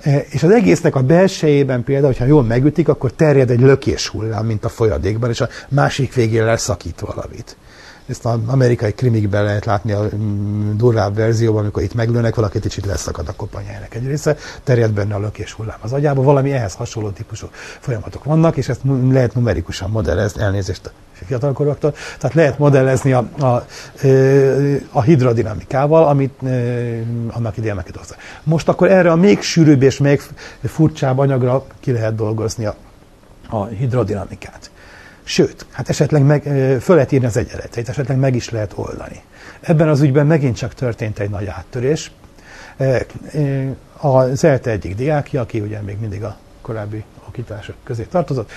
E, 0.00 0.18
és 0.28 0.42
az 0.42 0.50
egésznek 0.50 0.94
a 0.94 1.02
belsejében 1.02 1.84
például, 1.84 2.06
hogyha 2.06 2.24
jól 2.24 2.42
megütik, 2.42 2.88
akkor 2.88 3.12
terjed 3.12 3.50
egy 3.50 3.60
lökés 3.60 4.08
hullám, 4.08 4.46
mint 4.46 4.64
a 4.64 4.68
folyadékban, 4.68 5.30
és 5.30 5.40
a 5.40 5.48
másik 5.68 6.14
végén 6.14 6.44
leszakít 6.44 7.00
valamit. 7.00 7.56
Ezt 8.06 8.24
az 8.24 8.38
amerikai 8.46 8.92
krimikben 8.92 9.44
lehet 9.44 9.64
látni 9.64 9.92
a 9.92 10.08
mm, 10.16 10.76
durvább 10.76 11.14
verzióban, 11.16 11.62
amikor 11.62 11.82
itt 11.82 11.94
meglőnek 11.94 12.34
valakit, 12.34 12.64
itt 12.64 12.84
leszakad 12.84 13.28
a 13.28 13.32
kopanyájának 13.32 13.94
egy 13.94 14.06
része, 14.06 14.36
terjed 14.64 14.90
benne 14.90 15.14
a 15.14 15.18
lökés 15.18 15.52
hullám 15.52 15.78
az 15.80 15.92
agyába. 15.92 16.22
Valami 16.22 16.52
ehhez 16.52 16.74
hasonló 16.74 17.10
típusú 17.10 17.46
folyamatok 17.80 18.24
vannak, 18.24 18.56
és 18.56 18.68
ezt 18.68 18.80
lehet 19.10 19.34
numerikusan 19.34 19.90
modellezni, 19.90 20.42
elnézést 20.42 20.92
fiatalkoroktól. 21.26 21.94
Tehát 22.18 22.36
lehet 22.36 22.58
modellezni 22.58 23.12
a, 23.12 23.28
a, 23.38 23.66
a 24.90 25.02
hidrodinamikával, 25.02 26.04
amit 26.04 26.38
annak 27.30 27.56
idején 27.56 27.74
megkidolgozta. 27.74 28.16
Most 28.42 28.68
akkor 28.68 28.90
erre 28.90 29.10
a 29.10 29.16
még 29.16 29.40
sűrűbb 29.40 29.82
és 29.82 29.98
még 29.98 30.22
furcsább 30.64 31.18
anyagra 31.18 31.64
ki 31.80 31.92
lehet 31.92 32.14
dolgozni 32.14 32.64
a, 32.64 32.74
a 33.48 33.64
hidrodinamikát. 33.64 34.70
Sőt, 35.24 35.66
hát 35.70 35.88
esetleg 35.88 36.22
meg, 36.22 36.42
föl 36.80 36.94
lehet 36.94 37.12
írni 37.12 37.26
az 37.26 37.36
egyenleteit, 37.36 37.88
esetleg 37.88 38.18
meg 38.18 38.34
is 38.34 38.50
lehet 38.50 38.72
oldani. 38.74 39.22
Ebben 39.60 39.88
az 39.88 40.00
ügyben 40.00 40.26
megint 40.26 40.56
csak 40.56 40.74
történt 40.74 41.18
egy 41.18 41.30
nagy 41.30 41.46
áttörés. 41.46 42.12
Az 44.00 44.44
ELTE 44.44 44.70
egyik 44.70 44.94
diákja, 44.94 45.40
aki 45.40 45.60
ugye 45.60 45.80
még 45.80 45.96
mindig 46.00 46.24
a 46.24 46.36
korábbi 46.60 47.04
okítások 47.28 47.74
közé 47.84 48.02
tartozott, 48.02 48.50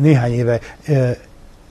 néhány 0.00 0.32
éve 0.32 0.60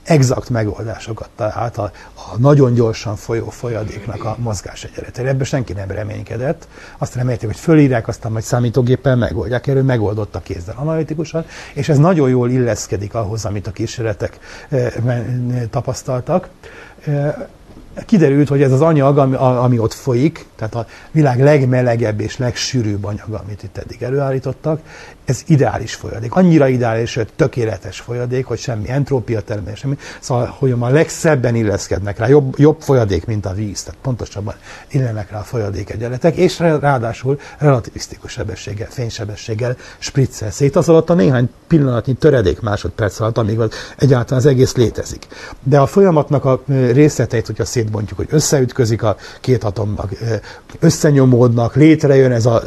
exakt 0.04 0.50
megoldásokat 0.50 1.28
talált 1.36 1.78
a, 1.78 1.90
a 2.14 2.38
nagyon 2.38 2.74
gyorsan 2.74 3.16
folyó 3.16 3.50
folyadéknak 3.50 4.24
a 4.24 4.36
mozgás 4.38 4.84
egyenletére. 4.84 5.28
Ebben 5.28 5.44
senki 5.44 5.72
nem 5.72 5.90
reménykedett. 5.90 6.68
Azt 6.98 7.14
remélték, 7.14 7.48
hogy 7.48 7.58
fölírják, 7.58 8.08
aztán 8.08 8.32
majd 8.32 8.44
számítógéppel 8.44 9.16
megoldják. 9.16 9.66
Erről 9.66 9.82
megoldott 9.82 10.34
a 10.34 10.40
kézzel 10.40 10.74
analitikusan, 10.76 11.44
és 11.74 11.88
ez 11.88 11.98
nagyon 11.98 12.28
jól 12.28 12.50
illeszkedik 12.50 13.14
ahhoz, 13.14 13.44
amit 13.44 13.66
a 13.66 13.70
kísérletek 13.70 14.38
eh, 14.68 14.92
tapasztaltak. 15.70 16.48
Eh, 17.06 17.34
kiderült, 18.06 18.48
hogy 18.48 18.62
ez 18.62 18.72
az 18.72 18.80
anyag, 18.80 19.18
ami, 19.18 19.34
ami 19.36 19.78
ott 19.78 19.92
folyik, 19.92 20.46
tehát 20.56 20.74
a 20.74 20.86
világ 21.10 21.40
legmelegebb 21.40 22.20
és 22.20 22.36
legsűrűbb 22.36 23.04
anyaga, 23.04 23.42
amit 23.44 23.62
itt 23.62 23.76
eddig 23.76 24.02
előállítottak, 24.02 24.80
ez 25.24 25.42
ideális 25.46 25.94
folyadék. 25.94 26.34
Annyira 26.34 26.68
ideális, 26.68 27.14
hogy 27.14 27.28
tökéletes 27.36 28.00
folyadék, 28.00 28.46
hogy 28.46 28.58
semmi 28.58 28.90
entrópia 28.90 29.40
termelés, 29.40 29.78
semmi. 29.78 29.98
Szóval, 30.20 30.54
hogy 30.58 30.74
a 30.78 30.88
legszebben 30.88 31.54
illeszkednek 31.54 32.18
rá, 32.18 32.28
jobb, 32.28 32.58
jobb 32.58 32.80
folyadék, 32.80 33.26
mint 33.26 33.46
a 33.46 33.52
víz, 33.52 33.82
tehát 33.82 34.00
pontosabban 34.02 34.54
illenek 34.90 35.30
rá 35.30 35.38
a 35.38 35.42
folyadék 35.42 35.90
egyenletek, 35.90 36.36
és 36.36 36.58
ráadásul 36.58 37.38
relativisztikus 37.58 38.32
sebességgel, 38.32 38.88
fénysebességgel 38.90 39.76
spriccel 39.98 40.50
szét. 40.50 40.76
Az 40.76 40.88
alatt 40.88 41.10
a 41.10 41.14
néhány 41.14 41.50
pillanatnyi 41.66 42.14
töredék 42.14 42.60
másodperc 42.60 43.20
alatt, 43.20 43.38
amíg 43.38 43.60
az 43.60 43.70
egyáltalán 43.98 44.44
az 44.44 44.46
egész 44.50 44.74
létezik. 44.74 45.26
De 45.62 45.80
a 45.80 45.86
folyamatnak 45.86 46.44
a 46.44 46.62
részleteit, 46.92 47.46
hogyha 47.46 47.64
szétbontjuk, 47.64 48.18
hogy 48.18 48.28
összeütközik 48.30 49.02
a 49.02 49.16
két 49.40 49.64
atommag, 49.64 50.08
összenyomódnak, 50.80 51.74
létrejön 51.74 52.32
ez 52.32 52.46
a, 52.46 52.62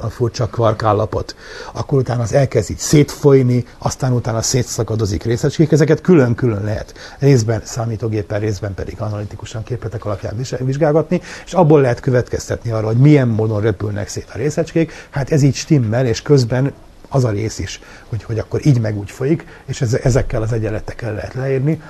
a 0.00 0.08
furcsa 0.08 0.46
kvarkállapot, 0.46 1.34
akkor 1.72 1.89
utána 1.98 2.22
az 2.22 2.32
elkezd 2.32 2.70
így 2.70 2.78
szétfolyni, 2.78 3.64
aztán 3.78 4.12
utána 4.12 4.42
szétszakadozik 4.42 5.22
részecskék, 5.22 5.72
ezeket 5.72 6.00
külön-külön 6.00 6.64
lehet 6.64 6.94
részben 7.18 7.60
számítógéppel, 7.64 8.38
részben 8.38 8.74
pedig 8.74 9.00
analitikusan 9.00 9.62
képletek 9.62 10.04
alapján 10.04 10.34
vizsgálgatni, 10.58 11.20
és 11.44 11.52
abból 11.52 11.80
lehet 11.80 12.00
következtetni 12.00 12.70
arra, 12.70 12.86
hogy 12.86 12.96
milyen 12.96 13.28
módon 13.28 13.60
repülnek 13.60 14.08
szét 14.08 14.28
a 14.32 14.38
részecskék. 14.38 14.92
Hát 15.10 15.30
ez 15.30 15.42
így 15.42 15.54
stimmel, 15.54 16.06
és 16.06 16.22
közben 16.22 16.72
az 17.08 17.24
a 17.24 17.30
rész 17.30 17.58
is, 17.58 17.80
hogy, 18.08 18.22
hogy 18.22 18.38
akkor 18.38 18.66
így 18.66 18.80
meg 18.80 18.98
úgy 18.98 19.10
folyik, 19.10 19.44
és 19.66 19.80
ezekkel 19.80 20.42
az 20.42 20.52
egyenletekkel 20.52 21.14
lehet 21.14 21.34
leírni. 21.34 21.80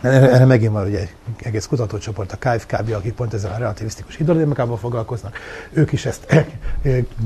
Erre 0.00 0.44
megint 0.44 0.72
van 0.72 0.86
ugye 0.86 0.98
egy 0.98 1.14
egész 1.42 1.66
kutatócsoport, 1.66 2.32
a 2.32 2.36
KFKB, 2.36 2.92
akik 2.92 3.12
pont 3.12 3.34
ezzel 3.34 3.52
a 3.52 3.58
relativisztikus 3.58 4.16
hidrodinamikával 4.16 4.76
foglalkoznak. 4.76 5.36
Ők 5.72 5.92
is 5.92 6.06
ezt 6.06 6.46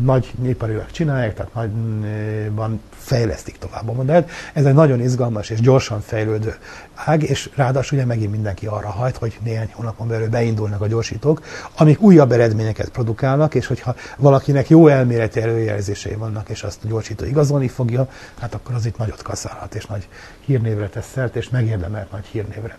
nagy 0.02 0.32
néparilag 0.38 0.90
csinálják, 0.90 1.34
tehát 1.34 1.54
nagyban 1.54 2.80
fejlesztik 2.90 3.58
tovább 3.58 3.88
a 3.88 3.92
modellt. 3.92 4.30
Ez 4.52 4.64
egy 4.64 4.74
nagyon 4.74 5.00
izgalmas 5.00 5.50
és 5.50 5.60
gyorsan 5.60 6.00
fejlődő 6.00 6.54
ág, 6.94 7.22
és 7.22 7.50
ráadásul 7.54 7.98
ugye 7.98 8.06
megint 8.06 8.30
mindenki 8.30 8.66
arra 8.66 8.88
hajt, 8.88 9.16
hogy 9.16 9.38
néhány 9.44 9.70
hónapon 9.72 10.08
belül 10.08 10.28
beindulnak 10.28 10.80
a 10.80 10.86
gyorsítók, 10.86 11.42
amik 11.76 12.00
újabb 12.00 12.32
eredményeket 12.32 12.88
produkálnak, 12.88 13.54
és 13.54 13.66
hogyha 13.66 13.94
valakinek 14.18 14.68
jó 14.68 14.86
elméleti 14.86 15.40
előjelzései 15.40 16.14
vannak, 16.14 16.48
és 16.48 16.62
azt 16.62 16.84
a 16.84 16.88
gyorsító 16.88 17.24
igazolni 17.24 17.68
fogja, 17.68 18.08
hát 18.40 18.54
akkor 18.54 18.74
az 18.74 18.86
itt 18.86 18.96
nagyot 18.96 19.22
kaszálhat, 19.22 19.74
és 19.74 19.86
nagy 19.86 20.08
hírnévre 20.44 20.88
tesz 20.88 21.10
szert, 21.12 21.36
és 21.36 21.48
megérdemelt 21.48 22.10
nagy 22.10 22.24
hírnévre. 22.24 22.78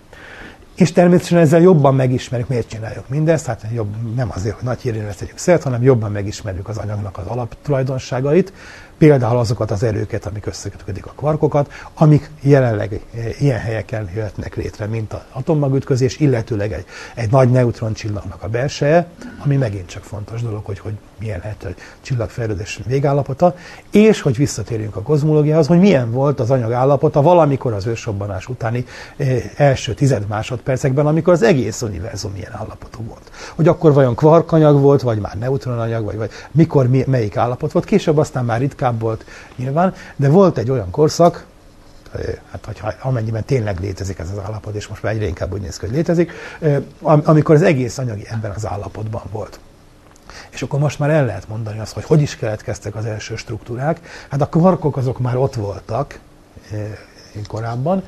És 0.76 0.92
természetesen 0.92 1.38
ezzel 1.38 1.62
jobban 1.62 1.96
megismerjük, 1.96 2.50
miért 2.50 2.70
csináljuk 2.70 3.10
mindezt, 3.10 3.46
hát 3.46 3.66
jobb, 3.74 4.16
nem 4.16 4.32
azért, 4.32 4.56
hogy 4.56 4.64
nagy 4.64 4.82
hírnévre 4.82 5.14
tegyük 5.14 5.38
szert, 5.38 5.64
hanem 5.64 5.84
jobban 5.84 6.12
megismerjük 6.12 6.68
az 6.68 6.78
anyagnak 6.78 7.18
az 7.18 7.26
alaptulajdonságait, 7.26 8.54
például 8.98 9.38
azokat 9.38 9.72
az 9.72 9.84
erőket, 9.84 10.26
amik 10.26 10.46
összekötődik 10.46 11.06
a 11.06 11.14
kvarkokat, 11.16 11.72
amik 11.94 12.30
jelenleg 12.42 13.02
eh, 13.16 13.42
ilyen 13.42 13.60
helyeken 13.60 14.10
jöhetnek 14.16 14.56
létre, 14.56 14.86
mint 14.86 15.14
az 15.14 15.22
atommagütközés, 15.32 16.20
illetőleg 16.20 16.72
egy, 16.72 16.86
egy 17.16 17.32
nagy 17.32 17.52
neutroncsillagnak 17.52 18.44
a 18.44 18.48
belseje, 18.48 19.08
ami 19.38 19.56
megint 19.56 19.88
csak 19.88 20.04
fontos 20.04 20.42
dolog, 20.42 20.66
hogy, 20.66 20.80
hogy 20.80 20.94
milyen 21.24 21.40
lehet 21.44 21.64
a 21.64 21.82
csillagfejlődés 22.02 22.80
végállapota, 22.86 23.56
és 23.92 24.22
hogy 24.22 24.38
visszatérjünk 24.38 24.96
a 24.96 25.02
kozmológiához, 25.02 25.68
hogy 25.68 25.80
milyen 25.80 26.12
volt 26.12 26.40
az 26.40 26.52
anyag 26.52 26.72
állapota 26.72 27.22
valamikor 27.22 27.74
az 27.74 27.86
ősrobbanás 27.86 28.48
utáni 28.48 28.86
eh, 29.18 29.44
első 29.56 29.94
tized 29.94 30.28
másodpercekben, 30.28 31.08
amikor 31.08 31.34
az 31.34 31.42
egész 31.42 31.82
univerzum 31.82 32.32
milyen 32.32 32.54
állapotú 32.54 33.04
volt. 33.08 33.32
Hogy 33.56 33.68
akkor 33.68 33.94
vajon 33.94 34.16
kvarkanyag 34.16 34.82
volt, 34.82 35.02
vagy 35.02 35.20
már 35.20 35.38
neutronanyag, 35.38 36.06
vagy, 36.06 36.18
vagy 36.18 36.32
mikor 36.52 36.88
mi, 36.88 37.04
melyik 37.08 37.38
állapot 37.38 37.72
volt. 37.72 37.86
Később 37.86 38.18
aztán 38.18 38.46
már 38.46 38.60
ritkább 38.60 39.00
volt 39.00 39.26
nyilván, 39.56 39.94
de 40.16 40.30
volt 40.30 40.58
egy 40.58 40.72
olyan 40.72 40.90
korszak, 40.90 41.46
eh, 42.16 42.22
hát 42.52 42.66
hogyha, 42.66 42.94
amennyiben 43.02 43.44
tényleg 43.44 43.80
létezik 43.80 44.20
ez 44.20 44.30
az 44.32 44.44
állapot, 44.46 44.76
és 44.76 44.88
most 44.88 45.04
már 45.04 45.14
egyre 45.14 45.26
inkább 45.26 45.54
úgy 45.54 45.62
néz 45.62 45.78
ki, 45.78 45.86
hogy 45.86 45.96
létezik, 45.96 46.32
eh, 46.60 46.82
amikor 47.02 47.56
az 47.56 47.62
egész 47.62 47.98
anyagi 47.98 48.26
ebben 48.30 48.52
az 48.56 48.68
állapotban 48.68 49.22
volt. 49.32 49.60
És 50.54 50.62
akkor 50.62 50.80
most 50.80 51.00
már 51.00 51.10
el 51.10 51.26
lehet 51.26 51.48
mondani 51.48 51.80
azt, 51.80 51.94
hogy 51.94 52.04
hogy 52.04 52.22
is 52.22 52.36
keletkeztek 52.36 52.96
az 52.96 53.06
első 53.06 53.36
struktúrák. 53.36 54.00
Hát 54.30 54.42
a 54.42 54.48
kvarkok 54.48 54.98
azok 54.98 55.20
már 55.20 55.38
ott 55.38 55.56
voltak 55.56 56.20
eh, 56.72 56.98
korábban, 57.48 58.04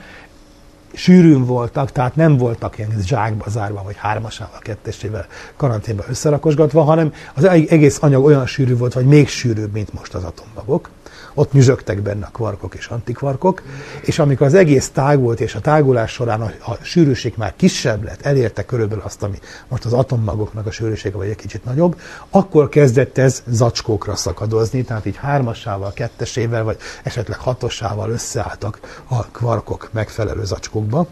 sűrűn 0.93 1.45
voltak, 1.45 1.91
tehát 1.91 2.15
nem 2.15 2.37
voltak 2.37 2.77
ilyen 2.77 2.93
zsákba 3.01 3.49
zárva, 3.49 3.83
vagy 3.83 3.95
hármasával, 3.97 4.59
kettesével 4.59 5.25
karanténba 5.55 6.03
összerakosgatva, 6.07 6.83
hanem 6.83 7.13
az 7.33 7.43
egész 7.43 7.97
anyag 8.01 8.23
olyan 8.23 8.45
sűrű 8.45 8.77
volt, 8.77 8.93
vagy 8.93 9.05
még 9.05 9.27
sűrűbb, 9.27 9.71
mint 9.71 9.93
most 9.93 10.13
az 10.13 10.23
atommagok 10.23 10.89
ott 11.35 11.51
nyüzsögtek 11.51 12.01
benne 12.01 12.25
a 12.25 12.29
kvarkok 12.33 12.75
és 12.75 12.87
antikvarkok, 12.87 13.61
és 14.01 14.19
amikor 14.19 14.47
az 14.47 14.53
egész 14.53 14.89
tágult, 14.89 15.39
és 15.39 15.55
a 15.55 15.59
tágulás 15.59 16.11
során 16.11 16.41
a, 16.41 16.51
a 16.71 16.77
sűrűség 16.81 17.33
már 17.37 17.53
kisebb 17.55 18.03
lett, 18.03 18.21
elérte 18.21 18.65
körülbelül 18.65 19.03
azt, 19.03 19.23
ami 19.23 19.39
most 19.67 19.85
az 19.85 19.93
atommagoknak 19.93 20.65
a 20.65 20.71
sűrűsége 20.71 21.17
vagy 21.17 21.29
egy 21.29 21.35
kicsit 21.35 21.65
nagyobb, 21.65 21.99
akkor 22.29 22.69
kezdett 22.69 23.17
ez 23.17 23.43
zacskókra 23.47 24.15
szakadozni, 24.15 24.83
tehát 24.83 25.05
így 25.05 25.17
hármasával, 25.17 25.93
kettesével, 25.93 26.63
vagy 26.63 26.77
esetleg 27.03 27.39
hatosával 27.39 28.09
összeálltak 28.09 28.79
a 29.07 29.25
kvarkok 29.25 29.89
megfelelő 29.91 30.45
zacskókba. 30.45 31.07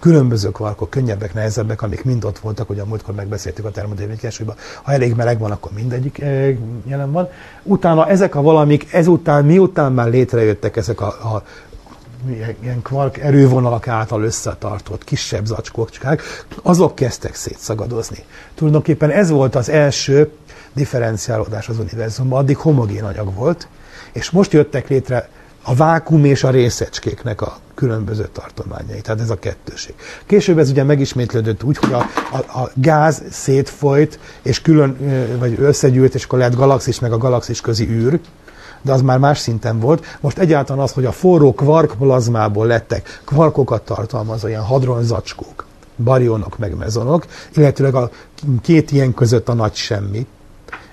Különböző 0.00 0.50
kvarkok, 0.50 0.90
könnyebbek, 0.90 1.34
nehezebbek, 1.34 1.82
amik 1.82 2.04
mind 2.04 2.24
ott 2.24 2.38
voltak, 2.38 2.70
ugye 2.70 2.82
a 2.82 2.86
múltkor 2.86 3.14
megbeszéltük 3.14 3.64
a 3.64 3.70
termodinamikai 3.70 4.30
ha 4.82 4.92
elég 4.92 5.14
meleg 5.14 5.38
van, 5.38 5.50
akkor 5.50 5.72
mindegyik 5.72 6.20
eh, 6.20 6.56
jelen 6.84 7.12
van. 7.12 7.28
Utána 7.62 8.08
ezek 8.08 8.34
a 8.34 8.42
valamik, 8.42 8.92
ezután, 8.92 9.44
miután 9.44 9.92
már 9.92 10.08
létrejöttek 10.08 10.76
ezek 10.76 11.00
a, 11.00 11.06
a 11.06 11.42
ilyen 12.60 12.82
kvark 12.82 13.18
erővonalak 13.18 13.88
által 13.88 14.22
összetartott 14.22 15.04
kisebb 15.04 15.44
zacskókcsák, 15.44 16.22
azok 16.62 16.94
kezdtek 16.94 17.34
szétszagadozni. 17.34 18.24
Tulajdonképpen 18.54 19.10
ez 19.10 19.30
volt 19.30 19.54
az 19.54 19.68
első 19.68 20.30
differenciálódás 20.72 21.68
az 21.68 21.78
univerzumban, 21.78 22.38
addig 22.38 22.56
homogén 22.56 23.04
anyag 23.04 23.34
volt, 23.34 23.68
és 24.12 24.30
most 24.30 24.52
jöttek 24.52 24.88
létre 24.88 25.28
a 25.68 25.74
vákum 25.74 26.24
és 26.24 26.44
a 26.44 26.50
részecskéknek 26.50 27.40
a 27.40 27.56
különböző 27.74 28.28
tartományai. 28.32 29.00
Tehát 29.00 29.20
ez 29.20 29.30
a 29.30 29.38
kettőség. 29.38 29.94
Később 30.26 30.58
ez 30.58 30.70
ugye 30.70 30.82
megismétlődött 30.82 31.62
úgy, 31.62 31.76
hogy 31.76 31.92
a, 31.92 32.06
a, 32.32 32.60
a 32.60 32.70
gáz 32.74 33.22
szétfolyt, 33.30 34.18
és 34.42 34.62
külön, 34.62 34.96
vagy 35.38 35.56
összegyűlt, 35.60 36.14
és 36.14 36.24
akkor 36.24 36.38
lehet 36.38 36.54
galaxis 36.56 37.00
meg 37.00 37.12
a 37.12 37.18
galaxis 37.18 37.60
közi 37.60 37.88
űr, 37.88 38.20
de 38.82 38.92
az 38.92 39.02
már 39.02 39.18
más 39.18 39.38
szinten 39.38 39.80
volt. 39.80 40.04
Most 40.20 40.38
egyáltalán 40.38 40.82
az, 40.82 40.92
hogy 40.92 41.04
a 41.04 41.12
forró 41.12 41.54
kvarkplazmából 41.54 42.66
lettek 42.66 43.20
kvarkokat 43.24 43.82
tartalmazó 43.82 44.48
ilyen 44.48 44.64
hadronzacskók, 44.64 45.66
barionok 45.96 46.58
meg 46.58 46.76
mezonok, 46.76 47.26
illetőleg 47.54 47.94
a 47.94 48.10
két 48.62 48.90
ilyen 48.90 49.14
között 49.14 49.48
a 49.48 49.54
nagy 49.54 49.74
semmi, 49.74 50.26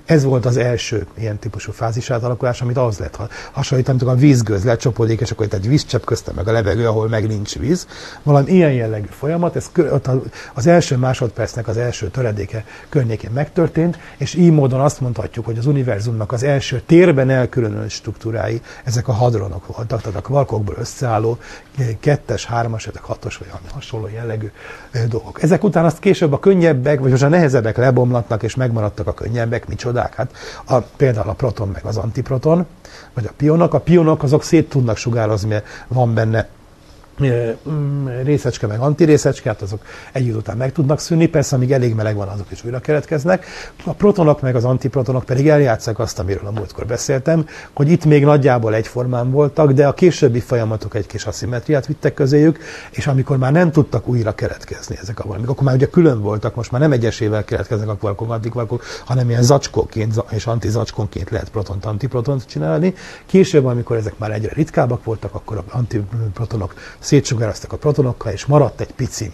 ez 0.06 0.24
volt 0.24 0.46
az 0.46 0.58
első 0.58 1.06
ilyen 1.14 1.40
típusú 1.40 1.72
fázis 1.72 2.10
átalakulás, 2.10 2.62
amit 2.62 2.78
ahhoz 2.78 2.98
lehet 2.98 3.20
hasonlítani, 3.52 3.98
amikor 4.00 4.18
a 4.18 4.20
vízgőz 4.20 4.64
lecsapódik, 4.64 5.22
és 5.22 5.32
akkor 5.32 5.46
itt 5.46 5.54
egy 5.54 5.68
vízcsepp 5.68 6.04
közte 6.04 6.32
meg 6.36 6.48
a 6.48 6.52
levegő, 6.52 6.88
ahol 6.88 7.08
meg 7.08 7.28
nincs 7.28 7.58
víz. 7.58 7.88
Valami 8.24 8.52
ilyen 8.52 8.72
jellegű 8.72 9.08
folyamat, 9.10 9.56
ez 9.56 9.72
az 10.54 10.68
első 10.68 10.98
másodpercnek 10.98 11.68
az 11.68 11.78
első 11.78 12.08
töredéke 12.08 12.66
környékén 12.90 13.32
megtörtént, 13.34 13.98
és 14.18 14.34
így 14.34 14.52
módon 14.52 14.80
azt 14.80 15.02
mondhatjuk, 15.02 15.46
hogy 15.46 15.58
az 15.58 15.66
univerzumnak 15.66 16.32
az 16.32 16.44
első 16.44 16.82
térben 16.86 17.30
elkülönült 17.30 17.90
struktúrái, 17.90 18.62
ezek 18.84 19.08
a 19.08 19.12
hadronok 19.12 19.76
voltak, 19.76 20.02
tehát 20.02 20.18
a 20.18 20.22
kvarkokból 20.22 20.76
összeálló 20.80 21.38
kettes, 22.00 22.46
hármas, 22.46 22.88
ezek 22.88 23.04
hatos 23.04 23.38
vagy 23.38 23.48
hasonló 23.72 24.08
jellegű 24.14 24.52
dolgok. 25.10 25.44
Ezek 25.44 25.64
után 25.64 25.86
azt 25.86 26.00
később 26.00 26.34
a 26.34 26.40
könnyebbek, 26.40 27.00
vagy 27.00 27.10
most 27.10 27.24
a 27.24 27.28
nehezebbek 27.28 27.78
lebomlatnak, 27.78 28.44
és 28.44 28.56
megmaradtak 28.56 29.08
a 29.08 29.14
könnyebbek, 29.14 29.68
micsoda 29.68 29.93
csodák. 29.94 30.16
Hát 30.16 30.32
a, 30.66 30.80
például 30.80 31.30
a 31.30 31.34
proton 31.34 31.68
meg 31.68 31.86
az 31.86 31.98
antiproton, 31.98 32.66
vagy 33.14 33.26
a 33.26 33.32
pionok. 33.38 33.74
A 33.74 33.80
pionok 33.80 34.24
azok 34.24 34.44
szét 34.44 34.70
tudnak 34.70 34.98
sugározni, 34.98 35.50
mert 35.50 35.66
van 35.88 36.14
benne 36.14 36.48
részecske 38.24 38.68
meg 38.68 38.80
antirészecske, 38.80 39.50
hát 39.50 39.62
azok 39.62 39.82
egy 40.12 40.26
idő 40.26 40.36
után 40.36 40.58
meg 40.58 40.72
tudnak 40.72 41.00
szűnni, 41.00 41.26
persze 41.26 41.56
amíg 41.56 41.72
elég 41.72 41.96
meleg 41.96 42.16
van, 42.16 42.28
azok 42.28 42.52
is 42.52 42.64
újra 42.66 42.80
keletkeznek. 42.80 43.46
A 43.86 43.94
protonok 43.94 44.42
meg 44.42 44.56
az 44.56 44.66
antiprotonok 44.66 45.24
pedig 45.24 45.48
eljátszák 45.48 46.00
azt, 46.00 46.20
amiről 46.20 46.48
a 46.48 46.52
múltkor 46.52 46.86
beszéltem, 46.86 47.46
hogy 47.74 47.92
itt 47.92 48.06
még 48.06 48.24
nagyjából 48.24 48.76
egyformán 48.76 49.32
voltak, 49.32 49.72
de 49.72 49.88
a 49.88 49.94
későbbi 49.94 50.40
folyamatok 50.40 50.96
egy 50.96 51.06
kis 51.06 51.26
aszimetriát 51.26 51.86
vittek 51.86 52.14
közéjük, 52.14 52.60
és 52.92 53.08
amikor 53.08 53.38
már 53.38 53.52
nem 53.52 53.72
tudtak 53.72 54.08
újra 54.08 54.36
keletkezni 54.36 54.98
ezek 55.02 55.20
a 55.20 55.28
valamik, 55.28 55.50
akkor 55.50 55.64
már 55.64 55.76
ugye 55.76 55.88
külön 55.88 56.22
voltak, 56.22 56.56
most 56.56 56.72
már 56.72 56.82
nem 56.82 56.92
egyesével 56.92 57.44
keletkeznek 57.44 57.90
a 57.90 57.96
kvarkok, 57.96 58.32
antikvarkok, 58.32 58.84
hanem 59.06 59.30
ilyen 59.30 59.44
zacskóként 59.44 60.24
és 60.30 60.46
antizacskónként 60.46 61.30
lehet 61.30 61.50
protont, 61.50 61.86
antiprotont 61.86 62.46
csinálni. 62.46 62.94
Később, 63.26 63.66
amikor 63.66 63.98
ezek 63.98 64.18
már 64.18 64.32
egyre 64.32 64.52
ritkábbak 64.54 65.04
voltak, 65.04 65.34
akkor 65.34 65.64
antiprotonok 65.72 66.74
szétsugároztak 67.04 67.74
a 67.74 67.78
protonokkal, 67.78 68.32
és 68.32 68.46
maradt 68.46 68.82
egy 68.82 68.94
pici, 68.94 69.34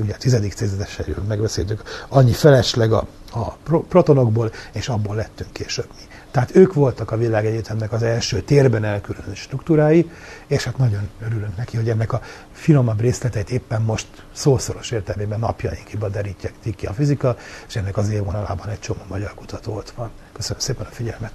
ugye 0.00 0.14
a 0.14 0.16
tizedik 0.16 0.56
századesről 0.56 1.24
megbeszéltük, 1.28 1.82
annyi 2.08 2.32
felesleg 2.32 2.92
a, 2.92 3.06
a 3.32 3.52
protonokból, 3.88 4.52
és 4.72 4.88
abból 4.88 5.14
lettünk 5.16 5.52
később 5.52 5.88
mi. 5.96 6.02
Tehát 6.30 6.56
ők 6.56 6.74
voltak 6.74 7.10
a 7.10 7.16
világegyetemnek 7.16 7.92
az 7.92 8.02
első 8.02 8.40
térben 8.40 8.84
elkülönült 8.84 9.36
struktúrái, 9.36 10.10
és 10.46 10.64
hát 10.64 10.76
nagyon 10.76 11.08
örülünk 11.24 11.56
neki, 11.56 11.76
hogy 11.76 11.88
ennek 11.88 12.12
a 12.12 12.20
finomabb 12.52 13.00
részleteit 13.00 13.50
éppen 13.50 13.82
most 13.82 14.06
szószoros 14.32 14.90
értelmében 14.90 15.38
napjainkba 15.38 16.08
derítjük 16.08 16.76
ki 16.76 16.86
a 16.86 16.92
fizika, 16.92 17.36
és 17.68 17.76
ennek 17.76 17.96
az 17.96 18.08
élvonalában 18.08 18.68
egy 18.68 18.80
csomó 18.80 19.00
magyar 19.08 19.34
kutató 19.34 19.74
ott 19.74 19.90
van. 19.90 20.10
Köszönöm 20.32 20.60
szépen 20.60 20.86
a 20.86 20.94
figyelmet! 20.94 21.32